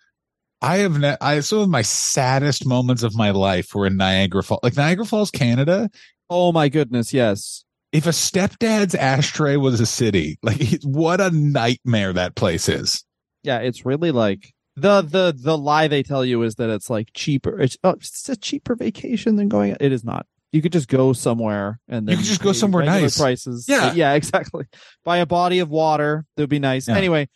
I 0.62 0.78
have 0.78 0.98
ne- 0.98 1.16
I 1.20 1.40
some 1.40 1.58
of 1.58 1.68
my 1.68 1.82
saddest 1.82 2.66
moments 2.66 3.02
of 3.02 3.14
my 3.14 3.30
life 3.30 3.74
were 3.74 3.86
in 3.86 3.96
Niagara 3.96 4.42
Falls, 4.42 4.60
like 4.62 4.76
Niagara 4.76 5.04
Falls, 5.04 5.30
Canada. 5.30 5.90
Oh 6.30 6.50
my 6.50 6.68
goodness, 6.68 7.12
yes. 7.12 7.62
If 7.92 8.06
a 8.06 8.10
stepdad's 8.10 8.94
ashtray 8.94 9.56
was 9.56 9.80
a 9.80 9.86
city, 9.86 10.38
like 10.42 10.60
what 10.82 11.20
a 11.20 11.30
nightmare 11.30 12.12
that 12.14 12.34
place 12.36 12.68
is. 12.68 13.04
Yeah, 13.42 13.58
it's 13.58 13.84
really 13.86 14.10
like 14.12 14.52
the 14.76 15.02
the 15.02 15.35
the 15.37 15.56
lie 15.56 15.88
they 15.88 16.02
tell 16.02 16.25
you 16.25 16.42
is 16.42 16.56
that 16.56 16.71
it's 16.71 16.90
like 16.90 17.09
cheaper. 17.14 17.61
It's 17.61 17.76
oh, 17.83 17.90
it's 17.90 18.28
a 18.28 18.37
cheaper 18.37 18.75
vacation 18.75 19.37
than 19.37 19.49
going. 19.49 19.76
It 19.80 19.92
is 19.92 20.04
not. 20.04 20.26
You 20.52 20.62
could 20.62 20.73
just 20.73 20.88
go 20.88 21.12
somewhere 21.12 21.80
and 21.88 22.06
then 22.06 22.12
You 22.12 22.16
could 22.18 22.26
just 22.26 22.42
go 22.42 22.52
somewhere 22.52 22.85
nice. 22.85 23.18
Prices. 23.18 23.66
Yeah. 23.68 23.92
yeah, 23.92 24.12
exactly. 24.14 24.66
Buy 25.04 25.18
a 25.18 25.26
body 25.26 25.59
of 25.59 25.71
water. 25.71 26.25
That 26.37 26.45
would 26.45 26.50
be 26.50 26.59
nice. 26.61 26.88
Yeah. 26.88 26.97
Anyway, 26.97 27.28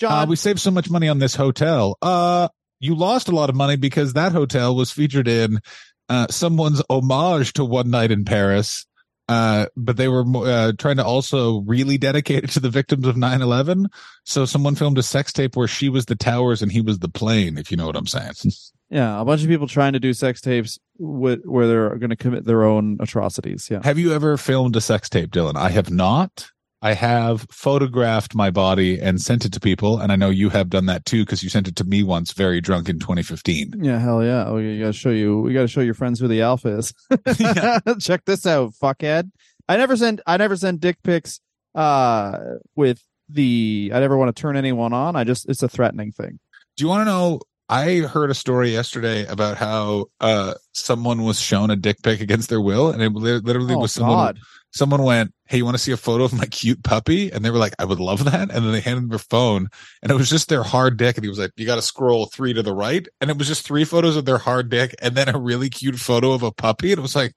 John, 0.00 0.12
Uh, 0.12 0.26
we 0.26 0.36
saved 0.36 0.58
so 0.60 0.70
much 0.70 0.90
money 0.90 1.08
on 1.08 1.18
this 1.18 1.34
hotel. 1.34 1.96
Uh, 2.02 2.48
you 2.80 2.94
lost 2.94 3.28
a 3.28 3.32
lot 3.32 3.48
of 3.48 3.56
money 3.56 3.76
because 3.76 4.12
that 4.14 4.32
hotel 4.32 4.74
was 4.74 4.90
featured 4.90 5.28
in 5.28 5.60
uh, 6.08 6.26
someone's 6.28 6.82
homage 6.90 7.52
to 7.54 7.64
One 7.64 7.88
Night 7.90 8.10
in 8.10 8.24
Paris. 8.24 8.84
Uh, 9.28 9.66
but 9.76 9.96
they 9.96 10.08
were 10.08 10.24
uh, 10.36 10.72
trying 10.78 10.96
to 10.96 11.04
also 11.04 11.60
really 11.62 11.98
dedicate 11.98 12.44
it 12.44 12.50
to 12.50 12.60
the 12.60 12.70
victims 12.70 13.06
of 13.06 13.16
9 13.16 13.42
11. 13.42 13.88
So 14.24 14.44
someone 14.44 14.76
filmed 14.76 14.98
a 14.98 15.02
sex 15.02 15.32
tape 15.32 15.56
where 15.56 15.68
she 15.68 15.88
was 15.88 16.06
the 16.06 16.14
towers 16.14 16.62
and 16.62 16.70
he 16.70 16.80
was 16.80 17.00
the 17.00 17.08
plane, 17.08 17.58
if 17.58 17.70
you 17.70 17.76
know 17.76 17.86
what 17.86 17.96
I'm 17.96 18.06
saying. 18.06 18.34
yeah, 18.90 19.20
a 19.20 19.24
bunch 19.24 19.42
of 19.42 19.48
people 19.48 19.66
trying 19.66 19.94
to 19.94 20.00
do 20.00 20.12
sex 20.12 20.40
tapes 20.40 20.78
with, 20.98 21.44
where 21.44 21.66
they're 21.66 21.96
going 21.96 22.10
to 22.10 22.16
commit 22.16 22.44
their 22.44 22.62
own 22.62 22.98
atrocities. 23.00 23.68
Yeah. 23.70 23.80
have 23.82 23.98
you 23.98 24.12
ever 24.12 24.36
filmed 24.36 24.76
a 24.76 24.80
sex 24.80 25.08
tape, 25.08 25.30
Dylan? 25.30 25.56
I 25.56 25.70
have 25.70 25.90
not. 25.90 26.50
I 26.86 26.92
have 26.92 27.48
photographed 27.50 28.36
my 28.36 28.48
body 28.48 29.00
and 29.00 29.20
sent 29.20 29.44
it 29.44 29.52
to 29.54 29.58
people. 29.58 29.98
And 29.98 30.12
I 30.12 30.16
know 30.16 30.30
you 30.30 30.50
have 30.50 30.70
done 30.70 30.86
that 30.86 31.04
too 31.04 31.24
because 31.24 31.42
you 31.42 31.48
sent 31.48 31.66
it 31.66 31.74
to 31.76 31.84
me 31.84 32.04
once, 32.04 32.30
very 32.32 32.60
drunk 32.60 32.88
in 32.88 33.00
2015. 33.00 33.72
Yeah, 33.82 33.98
hell 33.98 34.22
yeah. 34.22 34.44
Oh, 34.46 34.58
you 34.58 34.78
gotta 34.78 34.92
show 34.92 35.10
you. 35.10 35.40
We 35.40 35.52
gotta 35.52 35.66
show 35.66 35.80
your 35.80 35.94
friends 35.94 36.20
who 36.20 36.28
the 36.28 36.42
alpha 36.42 36.78
is. 36.78 36.94
Yeah. 37.40 37.80
Check 37.98 38.24
this 38.24 38.46
out, 38.46 38.70
fuckhead. 38.80 39.32
I 39.68 39.76
never 39.76 39.96
send. 39.96 40.20
I 40.28 40.36
never 40.36 40.56
send 40.56 40.78
dick 40.80 40.98
pics. 41.02 41.40
Uh, 41.74 42.38
with 42.76 43.02
the. 43.28 43.90
I 43.92 43.98
never 43.98 44.16
want 44.16 44.34
to 44.34 44.40
turn 44.40 44.56
anyone 44.56 44.92
on. 44.92 45.16
I 45.16 45.24
just. 45.24 45.48
It's 45.48 45.64
a 45.64 45.68
threatening 45.68 46.12
thing. 46.12 46.38
Do 46.76 46.84
you 46.84 46.88
want 46.88 47.00
to 47.00 47.04
know? 47.06 47.40
I 47.68 47.98
heard 47.98 48.30
a 48.30 48.34
story 48.34 48.70
yesterday 48.70 49.26
about 49.26 49.56
how 49.56 50.06
uh 50.20 50.54
someone 50.70 51.24
was 51.24 51.40
shown 51.40 51.70
a 51.70 51.74
dick 51.74 51.96
pic 52.04 52.20
against 52.20 52.48
their 52.48 52.60
will, 52.60 52.90
and 52.90 53.02
it 53.02 53.12
literally 53.12 53.74
Oh 53.74 53.78
was 53.78 53.92
someone. 53.92 54.16
God. 54.16 54.38
Someone 54.76 55.02
went, 55.02 55.32
"Hey, 55.46 55.56
you 55.56 55.64
want 55.64 55.76
to 55.76 55.82
see 55.82 55.92
a 55.92 55.96
photo 55.96 56.24
of 56.24 56.34
my 56.34 56.44
cute 56.46 56.84
puppy?" 56.84 57.30
And 57.30 57.44
they 57.44 57.50
were 57.50 57.58
like, 57.58 57.74
"I 57.78 57.84
would 57.84 57.98
love 57.98 58.24
that." 58.26 58.50
And 58.50 58.64
then 58.64 58.72
they 58.72 58.80
handed 58.80 59.04
him 59.04 59.08
their 59.08 59.18
phone, 59.18 59.68
and 60.02 60.12
it 60.12 60.14
was 60.14 60.28
just 60.28 60.48
their 60.48 60.62
hard 60.62 60.96
dick. 60.96 61.16
And 61.16 61.24
he 61.24 61.28
was 61.28 61.38
like, 61.38 61.52
"You 61.56 61.66
got 61.66 61.76
to 61.76 61.82
scroll 61.82 62.26
three 62.26 62.52
to 62.52 62.62
the 62.62 62.74
right," 62.74 63.08
and 63.20 63.30
it 63.30 63.38
was 63.38 63.48
just 63.48 63.64
three 63.64 63.84
photos 63.84 64.16
of 64.16 64.24
their 64.26 64.38
hard 64.38 64.68
dick, 64.68 64.94
and 65.00 65.14
then 65.14 65.28
a 65.34 65.38
really 65.38 65.70
cute 65.70 65.96
photo 65.98 66.32
of 66.32 66.42
a 66.42 66.52
puppy. 66.52 66.92
And 66.92 66.98
it 66.98 67.02
was 67.02 67.16
like, 67.16 67.34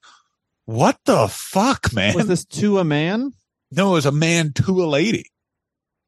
"What 0.66 0.98
the 1.06 1.28
fuck, 1.30 1.94
man?" 1.94 2.16
Was 2.16 2.28
this 2.28 2.46
to 2.46 2.80
a 2.80 2.84
man? 2.84 3.32
no, 3.72 3.92
it 3.92 3.94
was 3.94 4.06
a 4.06 4.12
man 4.12 4.52
to 4.54 4.84
a 4.84 4.86
lady. 4.86 5.26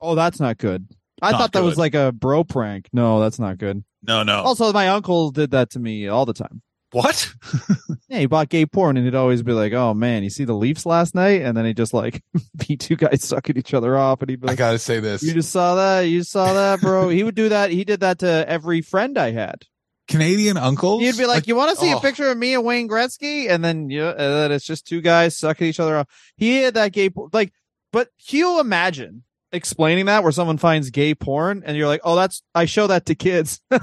Oh, 0.01 0.15
that's 0.15 0.39
not 0.39 0.57
good. 0.57 0.87
I 1.21 1.31
Not 1.31 1.39
thought 1.39 1.51
that 1.53 1.63
was 1.63 1.77
like 1.77 1.93
a 1.93 2.11
bro 2.11 2.43
prank. 2.43 2.89
No, 2.91 3.19
that's 3.19 3.37
not 3.37 3.59
good. 3.59 3.83
No, 4.01 4.23
no. 4.23 4.41
Also, 4.41 4.73
my 4.73 4.87
uncle 4.89 5.29
did 5.29 5.51
that 5.51 5.69
to 5.71 5.79
me 5.79 6.07
all 6.07 6.25
the 6.25 6.33
time. 6.33 6.63
What? 6.91 7.33
Yeah, 8.11 8.19
he 8.19 8.25
bought 8.25 8.49
gay 8.49 8.65
porn 8.65 8.97
and 8.97 9.05
he'd 9.05 9.15
always 9.15 9.41
be 9.41 9.53
like, 9.53 9.71
"Oh 9.71 9.93
man, 9.93 10.21
you 10.21 10.29
see 10.29 10.43
the 10.43 10.53
Leafs 10.53 10.85
last 10.85 11.15
night?" 11.15 11.43
And 11.43 11.55
then 11.55 11.63
he 11.63 11.73
just 11.73 11.93
like 11.93 12.21
beat 12.57 12.81
two 12.81 12.97
guys 12.97 13.23
sucking 13.23 13.55
each 13.55 13.73
other 13.73 13.97
off, 13.97 14.21
and 14.21 14.29
he'd 14.29 14.41
be 14.41 14.47
like, 14.47 14.55
I 14.55 14.57
gotta 14.57 14.79
say 14.79 14.99
this. 14.99 15.23
You 15.23 15.31
just 15.31 15.49
saw 15.49 15.75
that? 15.75 16.01
You 16.01 16.23
saw 16.23 16.53
that, 16.53 16.81
bro? 16.81 17.07
he 17.09 17.23
would 17.23 17.35
do 17.35 17.47
that. 17.47 17.71
He 17.71 17.85
did 17.85 18.01
that 18.01 18.19
to 18.19 18.45
every 18.49 18.81
friend 18.81 19.17
I 19.17 19.31
had. 19.31 19.63
Canadian 20.09 20.57
uncles. 20.57 21.01
He'd 21.03 21.17
be 21.17 21.25
like, 21.25 21.47
"You 21.47 21.55
want 21.55 21.69
to 21.69 21.77
see 21.77 21.93
oh. 21.93 21.99
a 21.99 22.01
picture 22.01 22.29
of 22.29 22.37
me 22.37 22.53
and 22.53 22.65
Wayne 22.65 22.89
Gretzky?" 22.89 23.49
And 23.49 23.63
then 23.63 23.89
yeah, 23.89 24.09
and 24.09 24.19
then 24.19 24.51
it's 24.51 24.65
just 24.65 24.85
two 24.85 24.99
guys 24.99 25.37
sucking 25.37 25.67
each 25.67 25.79
other 25.79 25.95
off. 25.95 26.07
He 26.35 26.57
had 26.57 26.73
that 26.73 26.91
gay 26.91 27.11
like, 27.31 27.53
but 27.93 28.09
can 28.27 28.39
you 28.39 28.59
imagine 28.59 29.23
explaining 29.51 30.05
that 30.05 30.23
where 30.23 30.31
someone 30.31 30.57
finds 30.57 30.89
gay 30.89 31.13
porn 31.15 31.63
and 31.65 31.75
you're 31.77 31.87
like, 31.87 32.01
"Oh, 32.03 32.15
that's 32.15 32.41
I 32.55 32.65
show 32.65 32.87
that 32.87 33.05
to 33.07 33.15
kids." 33.15 33.59
no, 33.71 33.79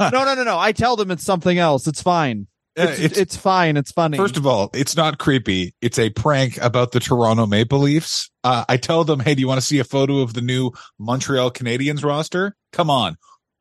no, 0.00 0.34
no, 0.34 0.44
no. 0.44 0.58
I 0.58 0.72
tell 0.72 0.96
them 0.96 1.10
it's 1.10 1.24
something 1.24 1.58
else. 1.58 1.86
It's 1.86 2.02
fine. 2.02 2.46
It's, 2.78 3.00
it's- 3.00 3.18
it's, 3.18 3.36
fine. 3.36 3.78
It's 3.78 3.90
funny. 3.90 4.18
First 4.18 4.36
of 4.36 4.46
all, 4.46 4.68
it's 4.74 4.96
not 4.96 5.16
creepy. 5.18 5.74
It's 5.80 5.98
a 5.98 6.10
prank 6.10 6.58
about 6.58 6.92
the 6.92 7.00
Toronto 7.00 7.46
Maple 7.46 7.78
Leafs. 7.78 8.30
Uh, 8.44 8.66
I 8.68 8.76
tell 8.76 9.02
them, 9.02 9.18
hey, 9.20 9.34
do 9.34 9.40
you 9.40 9.48
want 9.48 9.60
to 9.60 9.66
see 9.66 9.78
a 9.78 9.84
photo 9.84 10.18
of 10.18 10.34
the 10.34 10.42
new 10.42 10.72
Montreal 10.98 11.50
Canadiens 11.52 12.04
roster? 12.04 12.54
Come 12.72 12.90
on. 12.90 13.16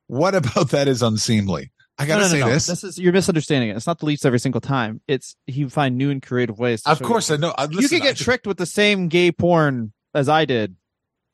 What 0.08 0.36
about 0.36 0.72
that 0.72 0.90
is 0.90 1.02
unseemly? 1.02 1.72
I 1.98 2.06
gotta 2.06 2.24
no, 2.24 2.28
no, 2.28 2.32
say 2.34 2.40
no. 2.42 2.50
this. 2.50 2.66
This 2.66 2.84
is 2.84 3.00
you're 3.00 3.14
misunderstanding 3.14 3.70
it. 3.70 3.78
It's 3.78 3.88
not 3.88 4.00
the 4.00 4.06
Leafs 4.06 4.26
every 4.26 4.40
single 4.40 4.60
time. 4.60 5.00
It's 5.08 5.38
you 5.48 5.70
find 5.70 5.98
new 5.98 6.12
and 6.12 6.22
creative 6.22 6.60
ways. 6.60 6.82
To 6.84 6.90
Of 6.92 7.02
course, 7.02 7.30
you. 7.30 7.36
I 7.36 7.40
know. 7.40 7.54
I, 7.58 7.68
you 7.72 7.88
can 7.88 8.00
get 8.02 8.20
I- 8.20 8.24
tricked 8.24 8.46
with 8.46 8.58
the 8.58 8.66
same 8.66 9.08
gay 9.08 9.32
porn 9.32 9.94
as 10.14 10.28
I 10.28 10.44
did 10.44 10.76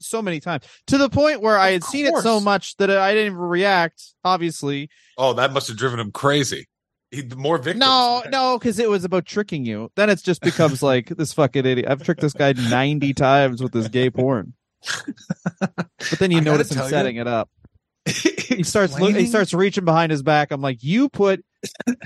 so 0.02 0.22
many 0.22 0.40
times 0.40 0.64
to 0.88 0.98
the 0.98 1.10
point 1.10 1.42
where 1.42 1.58
I 1.58 1.70
Of 1.70 1.74
had 1.74 1.84
seen 1.86 2.06
it 2.06 2.16
so 2.18 2.40
much 2.40 2.76
that 2.78 2.90
I 2.92 3.14
didn't 3.14 3.28
even 3.34 3.38
react. 3.40 4.04
Obviously, 4.24 4.90
Oh, 5.18 5.34
that 5.34 5.54
must 5.54 5.68
have 5.68 5.78
driven 5.78 6.00
him 6.00 6.12
crazy. 6.12 6.68
He, 7.12 7.24
more 7.36 7.58
victims. 7.58 7.80
no, 7.82 8.24
no, 8.32 8.58
because 8.58 8.80
it 8.80 8.90
was 8.90 9.04
about 9.04 9.26
tricking 9.26 9.66
you. 9.66 9.92
Then 9.96 10.10
it 10.10 10.22
just 10.24 10.42
becomes 10.42 10.82
like 10.84 11.08
this 11.10 11.34
fucking 11.34 11.66
idiot. 11.66 11.88
I've 11.90 12.04
tricked 12.04 12.22
this 12.22 12.34
guy 12.34 12.54
ninety 12.54 13.14
times 13.16 13.62
with 13.62 13.74
this 13.74 13.88
gay 13.90 14.10
porn, 14.10 14.54
but 15.60 16.20
then 16.20 16.32
you 16.32 16.38
I 16.38 16.42
notice 16.42 16.72
him 16.72 16.78
tell 16.78 16.86
you- 16.86 16.90
setting 16.92 17.16
it 17.18 17.28
up. 17.28 17.50
He 18.06 18.64
starts 18.64 19.00
lo- 19.00 19.12
he 19.12 19.28
starts 19.28 19.54
reaching 19.54 19.86
behind 19.86 20.12
his 20.12 20.24
back. 20.24 20.52
I'm 20.52 20.60
like, 20.62 20.84
you 20.84 21.08
put 21.08 21.46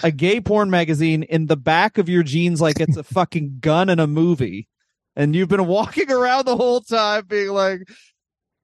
a 0.04 0.12
gay 0.12 0.42
porn 0.42 0.70
magazine 0.70 1.24
in 1.24 1.46
the 1.46 1.56
back 1.56 1.98
of 1.98 2.10
your 2.10 2.22
jeans 2.22 2.60
like 2.60 2.80
it's 2.82 2.98
a 2.98 3.04
fucking 3.04 3.60
gun 3.62 3.88
in 3.90 4.00
a 4.00 4.06
movie, 4.08 4.68
and 5.16 5.36
you've 5.36 5.50
been 5.50 5.68
walking 5.68 6.12
around 6.12 6.46
the 6.46 6.58
whole 6.58 6.82
time 6.82 7.26
being 7.28 7.50
like, 7.50 7.82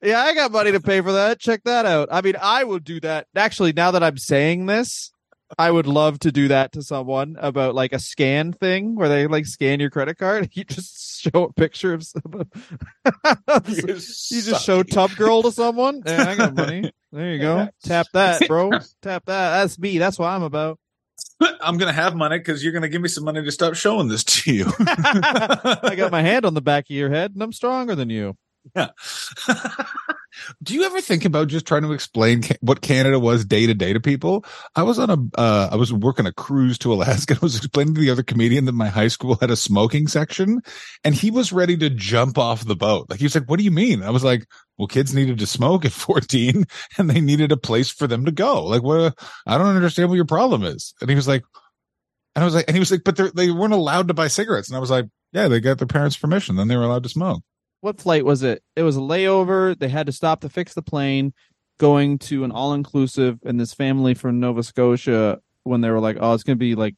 "Yeah, 0.01 0.19
I 0.19 0.33
got 0.33 0.51
money 0.51 0.71
to 0.71 0.79
pay 0.79 1.01
for 1.01 1.13
that. 1.13 1.39
Check 1.39 1.63
that 1.65 1.85
out." 1.85 2.09
I 2.11 2.21
mean, 2.21 2.35
I 2.41 2.63
would 2.63 2.83
do 2.83 2.99
that. 3.01 3.27
Actually, 3.35 3.73
now 3.73 3.91
that 3.91 4.03
I'm 4.03 4.17
saying 4.17 4.65
this, 4.65 5.11
I 5.57 5.69
would 5.69 5.87
love 5.87 6.19
to 6.19 6.31
do 6.31 6.47
that 6.49 6.71
to 6.73 6.81
someone 6.81 7.35
about 7.39 7.75
like 7.75 7.93
a 7.93 7.99
scan 7.99 8.53
thing 8.53 8.95
where 8.95 9.09
they 9.09 9.27
like 9.27 9.45
scan 9.45 9.79
your 9.79 9.89
credit 9.89 10.17
card. 10.17 10.49
You 10.61 10.63
just 10.63 11.21
show 11.21 11.43
a 11.43 11.53
picture 11.53 11.93
of 11.93 12.03
some. 12.03 12.21
You're 13.67 13.95
just 13.95 14.65
show. 14.65 14.83
Tub 14.83 15.11
Girl 15.15 15.41
to 15.43 15.51
someone. 15.51 16.01
Hey, 16.05 16.17
I 16.17 16.35
got 16.35 16.55
money. 16.55 16.91
There 17.11 17.33
you 17.33 17.39
go. 17.39 17.69
Tap 17.83 18.07
that, 18.13 18.47
bro. 18.47 18.71
Tap 19.01 19.25
that. 19.25 19.61
That's 19.61 19.79
me. 19.79 19.97
That's 19.97 20.19
what 20.19 20.27
I'm 20.27 20.43
about. 20.43 20.79
I'm 21.61 21.77
gonna 21.77 21.93
have 21.93 22.15
money 22.15 22.37
because 22.37 22.63
you're 22.63 22.73
gonna 22.73 22.89
give 22.89 23.01
me 23.01 23.09
some 23.09 23.23
money 23.23 23.43
to 23.43 23.51
stop 23.51 23.75
showing 23.75 24.07
this 24.07 24.23
to 24.23 24.53
you. 24.53 24.65
I 24.79 25.93
got 25.95 26.11
my 26.11 26.21
hand 26.21 26.45
on 26.45 26.53
the 26.53 26.61
back 26.61 26.85
of 26.85 26.95
your 26.95 27.09
head, 27.09 27.31
and 27.33 27.41
I'm 27.41 27.53
stronger 27.53 27.95
than 27.95 28.09
you. 28.09 28.37
Yeah. 28.75 28.89
Do 30.63 30.73
you 30.73 30.83
ever 30.83 31.01
think 31.01 31.25
about 31.25 31.49
just 31.49 31.65
trying 31.65 31.81
to 31.81 31.91
explain 31.91 32.43
what 32.61 32.81
Canada 32.81 33.19
was 33.19 33.43
day 33.43 33.67
to 33.67 33.73
day 33.73 33.93
to 33.93 33.99
people? 33.99 34.45
I 34.75 34.83
was 34.83 34.97
on 34.97 35.09
a, 35.09 35.39
uh, 35.39 35.69
I 35.71 35.75
was 35.75 35.91
working 35.91 36.25
a 36.25 36.31
cruise 36.31 36.77
to 36.79 36.93
Alaska. 36.93 37.33
I 37.41 37.43
was 37.43 37.57
explaining 37.57 37.95
to 37.95 38.01
the 38.01 38.09
other 38.09 38.23
comedian 38.23 38.65
that 38.65 38.71
my 38.73 38.87
high 38.87 39.09
school 39.09 39.37
had 39.39 39.51
a 39.51 39.55
smoking 39.55 40.07
section 40.07 40.61
and 41.03 41.15
he 41.15 41.31
was 41.31 41.51
ready 41.51 41.75
to 41.77 41.89
jump 41.89 42.37
off 42.37 42.65
the 42.65 42.75
boat. 42.75 43.07
Like 43.09 43.19
he 43.19 43.25
was 43.25 43.35
like, 43.35 43.49
what 43.49 43.57
do 43.57 43.65
you 43.65 43.71
mean? 43.71 44.03
I 44.03 44.09
was 44.09 44.23
like, 44.23 44.45
well, 44.77 44.87
kids 44.87 45.13
needed 45.13 45.39
to 45.39 45.47
smoke 45.47 45.83
at 45.85 45.91
14 45.91 46.63
and 46.97 47.09
they 47.09 47.21
needed 47.21 47.51
a 47.51 47.57
place 47.57 47.89
for 47.89 48.07
them 48.07 48.25
to 48.25 48.31
go. 48.31 48.63
Like, 48.65 48.83
what? 48.83 49.17
I 49.45 49.57
don't 49.57 49.75
understand 49.75 50.09
what 50.09 50.15
your 50.15 50.25
problem 50.25 50.63
is. 50.63 50.93
And 51.01 51.09
he 51.09 51.15
was 51.15 51.27
like, 51.27 51.43
and 52.35 52.43
I 52.43 52.45
was 52.45 52.55
like, 52.55 52.65
and 52.67 52.75
he 52.75 52.79
was 52.79 52.91
like, 52.91 53.03
but 53.03 53.35
they 53.35 53.51
weren't 53.51 53.73
allowed 53.73 54.07
to 54.07 54.13
buy 54.13 54.27
cigarettes. 54.27 54.69
And 54.69 54.77
I 54.77 54.79
was 54.79 54.89
like, 54.89 55.05
yeah, 55.33 55.49
they 55.49 55.59
got 55.59 55.77
their 55.77 55.87
parents' 55.87 56.15
permission. 56.15 56.55
Then 56.55 56.69
they 56.69 56.77
were 56.77 56.83
allowed 56.83 57.03
to 57.03 57.09
smoke. 57.09 57.43
What 57.81 57.99
flight 57.99 58.25
was 58.25 58.43
it? 58.43 58.63
It 58.75 58.83
was 58.83 58.97
a 58.97 59.01
layover. 59.01 59.77
They 59.77 59.89
had 59.89 60.05
to 60.05 60.11
stop 60.11 60.41
to 60.41 60.49
fix 60.49 60.73
the 60.73 60.81
plane, 60.81 61.33
going 61.79 62.19
to 62.19 62.43
an 62.43 62.51
all 62.51 62.73
inclusive, 62.73 63.39
and 63.43 63.59
this 63.59 63.73
family 63.73 64.13
from 64.13 64.39
Nova 64.39 64.63
Scotia, 64.63 65.39
when 65.63 65.81
they 65.81 65.89
were 65.89 65.99
like, 65.99 66.17
oh, 66.19 66.33
it's 66.33 66.43
going 66.43 66.57
to 66.57 66.59
be 66.59 66.75
like, 66.75 66.95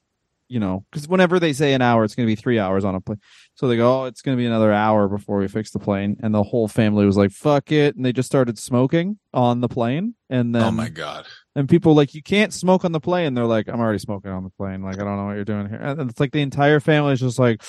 you 0.49 0.59
know, 0.59 0.85
because 0.91 1.07
whenever 1.07 1.39
they 1.39 1.53
say 1.53 1.73
an 1.73 1.81
hour, 1.81 2.03
it's 2.03 2.15
going 2.15 2.27
to 2.27 2.31
be 2.31 2.39
three 2.39 2.59
hours 2.59 2.85
on 2.85 2.93
a 2.93 3.01
plane. 3.01 3.19
So 3.55 3.67
they 3.67 3.77
go, 3.77 4.01
oh, 4.01 4.05
it's 4.05 4.21
going 4.21 4.37
to 4.37 4.41
be 4.41 4.45
another 4.45 4.71
hour 4.71 5.07
before 5.07 5.39
we 5.39 5.47
fix 5.47 5.71
the 5.71 5.79
plane. 5.79 6.17
And 6.21 6.33
the 6.33 6.43
whole 6.43 6.67
family 6.67 7.05
was 7.05 7.17
like, 7.17 7.31
fuck 7.31 7.71
it. 7.71 7.95
And 7.95 8.05
they 8.05 8.13
just 8.13 8.27
started 8.27 8.59
smoking 8.59 9.17
on 9.33 9.61
the 9.61 9.69
plane. 9.69 10.15
And 10.29 10.53
then 10.53 10.63
oh 10.63 10.71
my 10.71 10.89
God. 10.89 11.25
And 11.55 11.67
people 11.67 11.93
were 11.93 11.97
like, 11.97 12.13
you 12.13 12.21
can't 12.21 12.53
smoke 12.53 12.85
on 12.85 12.91
the 12.91 12.99
plane. 12.99 13.33
They're 13.33 13.45
like, 13.45 13.67
I'm 13.67 13.79
already 13.79 13.99
smoking 13.99 14.31
on 14.31 14.43
the 14.43 14.51
plane. 14.51 14.83
Like, 14.83 14.95
I 14.95 15.03
don't 15.03 15.17
know 15.17 15.25
what 15.25 15.35
you're 15.35 15.45
doing 15.45 15.69
here. 15.69 15.79
And 15.79 16.09
it's 16.09 16.19
like 16.19 16.33
the 16.33 16.41
entire 16.41 16.79
family 16.79 17.13
is 17.13 17.21
just 17.21 17.39
like, 17.39 17.63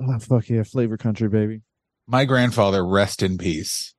oh, 0.00 0.18
fuck 0.18 0.48
yeah, 0.48 0.62
flavor 0.62 0.96
country, 0.96 1.28
baby. 1.28 1.60
My 2.06 2.24
grandfather, 2.24 2.84
rest 2.86 3.22
in 3.22 3.38
peace, 3.38 3.94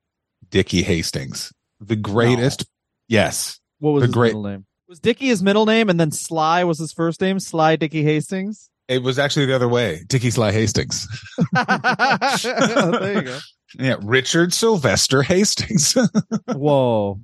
Dickie 0.50 0.82
Hastings, 0.82 1.52
the 1.80 1.96
greatest. 1.96 2.66
Yes, 3.08 3.60
What 3.78 3.92
was 3.92 4.02
The 4.02 4.06
his 4.08 4.14
great- 4.14 4.28
middle 4.30 4.42
name? 4.44 4.66
Was 4.88 5.00
Dickie 5.00 5.26
his 5.26 5.42
middle 5.42 5.66
name 5.66 5.88
and 5.90 5.98
then 5.98 6.12
Sly 6.12 6.62
was 6.64 6.78
his 6.78 6.92
first 6.92 7.20
name? 7.20 7.40
Sly 7.40 7.74
Dickie 7.76 8.04
Hastings? 8.04 8.70
It 8.88 9.02
was 9.02 9.18
actually 9.18 9.46
the 9.46 9.54
other 9.56 9.68
way. 9.68 10.04
Dickie 10.06 10.30
Sly 10.30 10.52
Hastings. 10.52 11.08
there 11.52 13.14
you 13.14 13.22
go. 13.22 13.38
Yeah, 13.78 13.96
Richard 14.00 14.54
Sylvester 14.54 15.22
Hastings. 15.22 15.94
Whoa. 16.54 17.20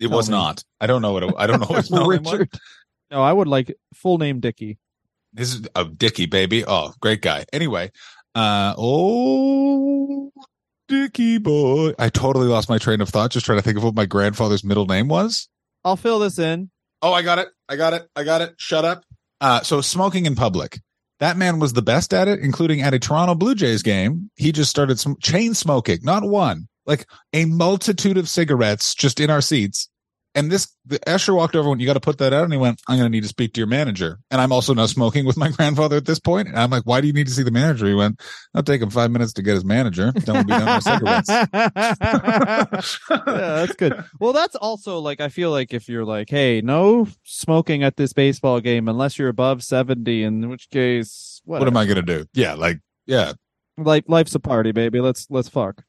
it 0.00 0.08
Tell 0.08 0.16
was 0.16 0.28
me. 0.30 0.36
not. 0.36 0.64
I 0.80 0.86
don't 0.86 1.02
know 1.02 1.12
what 1.12 1.22
it, 1.22 1.34
I 1.36 1.46
don't 1.46 1.60
know 1.60 1.66
what 1.66 1.76
his 1.82 1.90
middle 1.92 2.08
name 2.08 2.22
was. 2.22 2.32
Richard. 2.32 2.48
No, 3.10 3.22
I 3.22 3.30
would 3.32 3.46
like 3.46 3.76
full 3.94 4.16
name 4.16 4.40
Dickie. 4.40 4.78
This 5.34 5.54
is 5.54 5.68
a 5.76 5.84
Dickie 5.84 6.26
baby. 6.26 6.64
Oh, 6.66 6.94
great 7.00 7.20
guy. 7.20 7.44
Anyway, 7.52 7.90
uh 8.34 8.74
oh 8.78 10.30
Dickie 10.88 11.38
boy. 11.38 11.94
I 11.98 12.08
totally 12.08 12.48
lost 12.48 12.68
my 12.68 12.78
train 12.78 13.00
of 13.00 13.08
thought 13.08 13.30
just 13.30 13.46
trying 13.46 13.58
to 13.58 13.62
think 13.62 13.78
of 13.78 13.84
what 13.84 13.94
my 13.94 14.06
grandfather's 14.06 14.62
middle 14.62 14.86
name 14.86 15.08
was. 15.08 15.48
I'll 15.84 15.96
fill 15.96 16.18
this 16.18 16.38
in. 16.38 16.70
Oh, 17.00 17.12
I 17.12 17.22
got 17.22 17.38
it. 17.38 17.48
I 17.68 17.76
got 17.76 17.94
it. 17.94 18.08
I 18.14 18.24
got 18.24 18.42
it. 18.42 18.54
Shut 18.58 18.84
up. 18.84 19.04
Uh, 19.40 19.62
so 19.62 19.80
smoking 19.80 20.26
in 20.26 20.34
public. 20.34 20.80
That 21.18 21.36
man 21.36 21.58
was 21.58 21.72
the 21.72 21.82
best 21.82 22.12
at 22.12 22.28
it, 22.28 22.40
including 22.40 22.82
at 22.82 22.94
a 22.94 22.98
Toronto 22.98 23.34
Blue 23.34 23.54
Jays 23.54 23.82
game. 23.82 24.30
He 24.36 24.52
just 24.52 24.70
started 24.70 24.98
some 24.98 25.16
chain 25.20 25.54
smoking, 25.54 26.00
not 26.02 26.24
one, 26.24 26.68
like 26.84 27.06
a 27.32 27.44
multitude 27.44 28.18
of 28.18 28.28
cigarettes 28.28 28.94
just 28.94 29.20
in 29.20 29.30
our 29.30 29.40
seats. 29.40 29.88
And 30.34 30.50
this, 30.50 30.74
the 30.86 30.98
Escher 31.00 31.34
walked 31.36 31.54
over 31.54 31.68
when 31.68 31.78
you 31.78 31.86
got 31.86 31.92
to 31.94 32.00
put 32.00 32.16
that 32.18 32.32
out, 32.32 32.44
and 32.44 32.52
he 32.52 32.58
went, 32.58 32.80
"I'm 32.88 32.96
going 32.96 33.10
to 33.10 33.14
need 33.14 33.22
to 33.22 33.28
speak 33.28 33.52
to 33.54 33.60
your 33.60 33.66
manager." 33.66 34.18
And 34.30 34.40
I'm 34.40 34.50
also 34.50 34.72
now 34.72 34.86
smoking 34.86 35.26
with 35.26 35.36
my 35.36 35.50
grandfather 35.50 35.96
at 35.96 36.06
this 36.06 36.18
point. 36.18 36.48
And 36.48 36.58
I'm 36.58 36.70
like, 36.70 36.84
"Why 36.84 37.02
do 37.02 37.06
you 37.06 37.12
need 37.12 37.26
to 37.26 37.32
see 37.32 37.42
the 37.42 37.50
manager?" 37.50 37.86
He 37.86 37.94
went, 37.94 38.20
"I'll 38.54 38.62
take 38.62 38.80
him 38.80 38.88
five 38.88 39.10
minutes 39.10 39.34
to 39.34 39.42
get 39.42 39.54
his 39.54 39.64
manager. 39.64 40.10
Then 40.12 40.34
we'll 40.34 40.44
be 40.44 40.52
done 40.52 40.74
with 40.76 40.84
cigarettes." 40.84 41.28
yeah, 43.10 43.26
that's 43.26 43.76
good. 43.76 44.04
Well, 44.20 44.32
that's 44.32 44.56
also 44.56 44.98
like 45.00 45.20
I 45.20 45.28
feel 45.28 45.50
like 45.50 45.74
if 45.74 45.88
you're 45.88 46.04
like, 46.04 46.30
hey, 46.30 46.62
no 46.62 47.08
smoking 47.24 47.82
at 47.82 47.96
this 47.96 48.12
baseball 48.14 48.60
game 48.60 48.88
unless 48.88 49.18
you're 49.18 49.28
above 49.28 49.62
seventy, 49.62 50.22
in 50.22 50.48
which 50.48 50.70
case, 50.70 51.42
what 51.44 51.66
am 51.66 51.76
I 51.76 51.84
going 51.84 51.96
to 51.96 52.02
do? 52.02 52.26
Yeah, 52.32 52.54
like, 52.54 52.80
yeah. 53.06 53.32
Like 53.76 54.04
life's 54.08 54.34
a 54.34 54.40
party, 54.40 54.72
baby. 54.72 55.00
Let's 55.00 55.26
let's 55.30 55.48
fuck. 55.48 55.82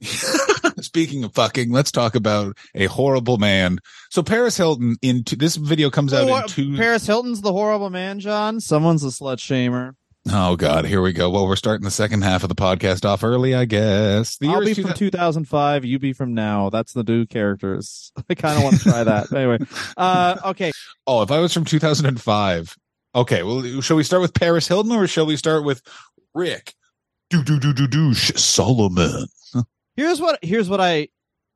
Speaking 0.84 1.24
of 1.24 1.34
fucking, 1.34 1.70
let's 1.70 1.90
talk 1.90 2.14
about 2.14 2.56
a 2.74 2.86
horrible 2.86 3.38
man. 3.38 3.78
So 4.10 4.22
Paris 4.22 4.56
Hilton 4.56 4.96
into 5.02 5.36
this 5.36 5.56
video 5.56 5.90
comes 5.90 6.12
out 6.12 6.28
Oh, 6.28 6.36
in 6.36 6.46
two 6.48 6.76
Paris 6.76 7.06
Hilton's 7.06 7.40
the 7.40 7.52
horrible 7.52 7.90
man, 7.90 8.20
John. 8.20 8.60
Someone's 8.60 9.02
a 9.04 9.08
slut 9.08 9.38
shamer. 9.38 9.94
Oh 10.30 10.56
God, 10.56 10.86
here 10.86 11.02
we 11.02 11.12
go. 11.12 11.28
Well, 11.28 11.46
we're 11.46 11.56
starting 11.56 11.84
the 11.84 11.90
second 11.90 12.22
half 12.22 12.42
of 12.44 12.48
the 12.48 12.54
podcast 12.54 13.04
off 13.04 13.22
early, 13.22 13.54
I 13.54 13.66
guess. 13.66 14.38
The 14.38 14.48
I'll 14.48 14.64
be 14.64 14.72
from 14.72 14.94
2000 14.94 15.42
2005. 15.44 15.84
You 15.84 15.98
be 15.98 16.14
from 16.14 16.32
now. 16.32 16.70
That's 16.70 16.94
the 16.94 17.02
new 17.02 17.26
characters. 17.26 18.10
I 18.30 18.34
kind 18.34 18.56
of 18.56 18.64
want 18.64 18.76
to 18.76 18.82
try 18.82 19.04
that. 19.04 19.30
anyway, 19.36 19.58
uh, 19.98 20.36
okay. 20.46 20.72
Oh, 21.06 21.22
if 21.22 21.30
I 21.30 21.40
was 21.40 21.52
from 21.52 21.64
2005. 21.66 22.76
Okay, 23.16 23.42
well, 23.42 23.80
shall 23.80 23.96
we 23.96 24.02
start 24.02 24.22
with 24.22 24.34
Paris 24.34 24.66
Hilton 24.66 24.92
or 24.92 25.06
shall 25.06 25.26
we 25.26 25.36
start 25.36 25.62
with 25.64 25.82
Rick? 26.34 26.74
Do 27.30 27.44
do 27.44 27.60
do 27.60 27.72
do 27.72 27.86
do 27.86 28.14
Salomon. 28.14 29.26
Here's 29.96 30.20
what 30.20 30.38
here's 30.42 30.68
what 30.68 30.80
I 30.80 31.08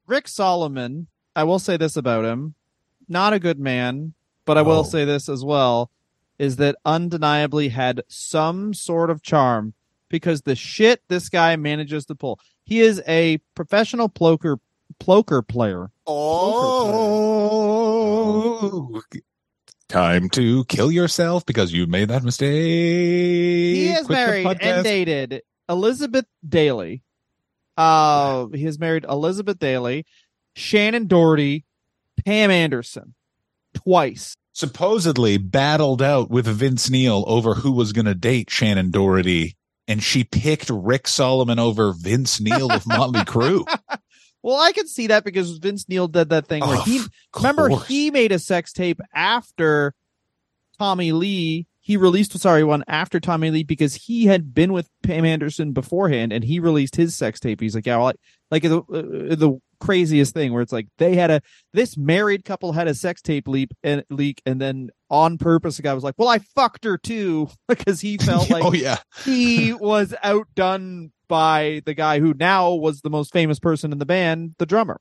Rick 0.06 0.28
Salomon, 0.28 1.08
I 1.36 1.44
will 1.44 1.58
say 1.58 1.76
this 1.76 1.96
about 1.96 2.24
him. 2.24 2.54
Not 3.08 3.32
a 3.32 3.38
good 3.38 3.58
man, 3.58 4.14
but 4.44 4.56
I 4.58 4.62
will 4.62 4.80
Oh. 4.80 4.82
say 4.84 5.04
this 5.04 5.28
as 5.28 5.44
well 5.44 5.90
is 6.38 6.56
that 6.56 6.76
undeniably 6.84 7.68
had 7.70 8.02
some 8.08 8.72
sort 8.72 9.10
of 9.10 9.22
charm 9.22 9.74
because 10.08 10.42
the 10.42 10.54
shit 10.54 11.02
this 11.08 11.28
guy 11.28 11.56
manages 11.56 12.06
to 12.06 12.14
pull. 12.14 12.38
He 12.64 12.80
is 12.80 13.02
a 13.08 13.38
professional 13.54 14.08
ploker 14.08 14.58
ploker 15.00 15.42
player. 15.42 15.90
Oh, 17.68 19.02
time 19.88 20.28
to 20.30 20.64
kill 20.66 20.90
yourself 20.92 21.44
because 21.46 21.72
you 21.72 21.86
made 21.86 22.08
that 22.08 22.22
mistake. 22.22 22.52
He 23.76 23.86
has 23.88 24.06
Quit 24.06 24.16
married 24.16 24.46
and 24.60 24.84
dated 24.84 25.42
Elizabeth 25.68 26.26
Daily. 26.48 27.02
Uh, 27.78 28.46
he 28.48 28.64
has 28.64 28.78
married 28.78 29.04
Elizabeth 29.08 29.58
Daily, 29.58 30.04
Shannen 30.56 31.06
Doherty, 31.08 31.64
Pam 32.26 32.50
Anderson, 32.50 33.14
twice. 33.74 34.36
supposedly 34.52 35.36
battled 35.38 36.02
out 36.02 36.28
with 36.30 36.46
Vince 36.46 36.90
Neil 36.90 37.24
over 37.28 37.54
who 37.54 37.70
was 37.72 37.92
going 37.92 38.06
to 38.06 38.14
date 38.14 38.48
Shannen 38.48 38.90
Doherty, 38.90 39.56
and 39.86 40.02
she 40.02 40.24
picked 40.24 40.68
Rick 40.70 41.06
Salomon 41.06 41.58
over 41.60 41.92
Vince 41.92 42.40
Neil 42.40 42.70
of 42.72 42.86
Motley 42.86 43.20
Crue. 43.20 43.64
Well, 44.40 44.56
I 44.60 44.70
can 44.70 44.86
see 44.86 45.08
that 45.08 45.24
because 45.24 45.58
Vince 45.58 45.88
Neil 45.88 46.06
did 46.06 46.28
that 46.28 46.46
thing 46.46 46.60
where 46.64 46.76
Oh, 46.78 46.82
he 46.82 47.02
remember 47.36 47.68
course. 47.70 47.88
he 47.88 48.12
made 48.12 48.30
a 48.30 48.38
sex 48.38 48.72
tape 48.72 49.00
after 49.12 49.94
Tommy 50.78 51.10
Lee. 51.10 51.66
He 51.88 51.96
released 51.96 52.38
sorry 52.38 52.64
one 52.64 52.84
after 52.86 53.18
Tommy 53.18 53.50
Lee 53.50 53.62
because 53.62 53.94
he 53.94 54.26
had 54.26 54.52
been 54.52 54.74
with 54.74 54.90
Pam 55.02 55.24
Anderson 55.24 55.72
beforehand, 55.72 56.34
and 56.34 56.44
he 56.44 56.60
released 56.60 56.96
his 56.96 57.16
sex 57.16 57.40
tape. 57.40 57.62
He's 57.62 57.74
like, 57.74 57.86
yeah, 57.86 57.96
well, 57.96 58.04
like 58.04 58.16
like 58.50 58.62
the 58.62 58.80
uh, 58.80 59.34
the 59.34 59.58
craziest 59.80 60.34
thing 60.34 60.52
where 60.52 60.60
it's 60.60 60.70
like 60.70 60.86
they 60.98 61.14
had 61.14 61.30
a 61.30 61.40
this 61.72 61.96
married 61.96 62.44
couple 62.44 62.72
had 62.72 62.88
a 62.88 62.94
sex 62.94 63.22
tape 63.22 63.48
leap 63.48 63.72
and 63.82 64.04
leak, 64.10 64.42
and 64.44 64.60
then 64.60 64.90
on 65.08 65.38
purpose 65.38 65.78
the 65.78 65.82
guy 65.82 65.94
was 65.94 66.04
like, 66.04 66.16
well, 66.18 66.28
I 66.28 66.40
fucked 66.40 66.84
her 66.84 66.98
too 66.98 67.48
because 67.68 68.02
he 68.02 68.18
felt 68.18 68.50
like 68.50 68.64
oh 68.66 68.74
yeah, 68.74 68.98
he 69.24 69.72
was 69.72 70.14
outdone 70.22 71.12
by 71.26 71.80
the 71.86 71.94
guy 71.94 72.20
who 72.20 72.34
now 72.34 72.74
was 72.74 73.00
the 73.00 73.08
most 73.08 73.32
famous 73.32 73.58
person 73.58 73.92
in 73.92 73.98
the 73.98 74.04
band, 74.04 74.56
the 74.58 74.66
drummer. 74.66 75.00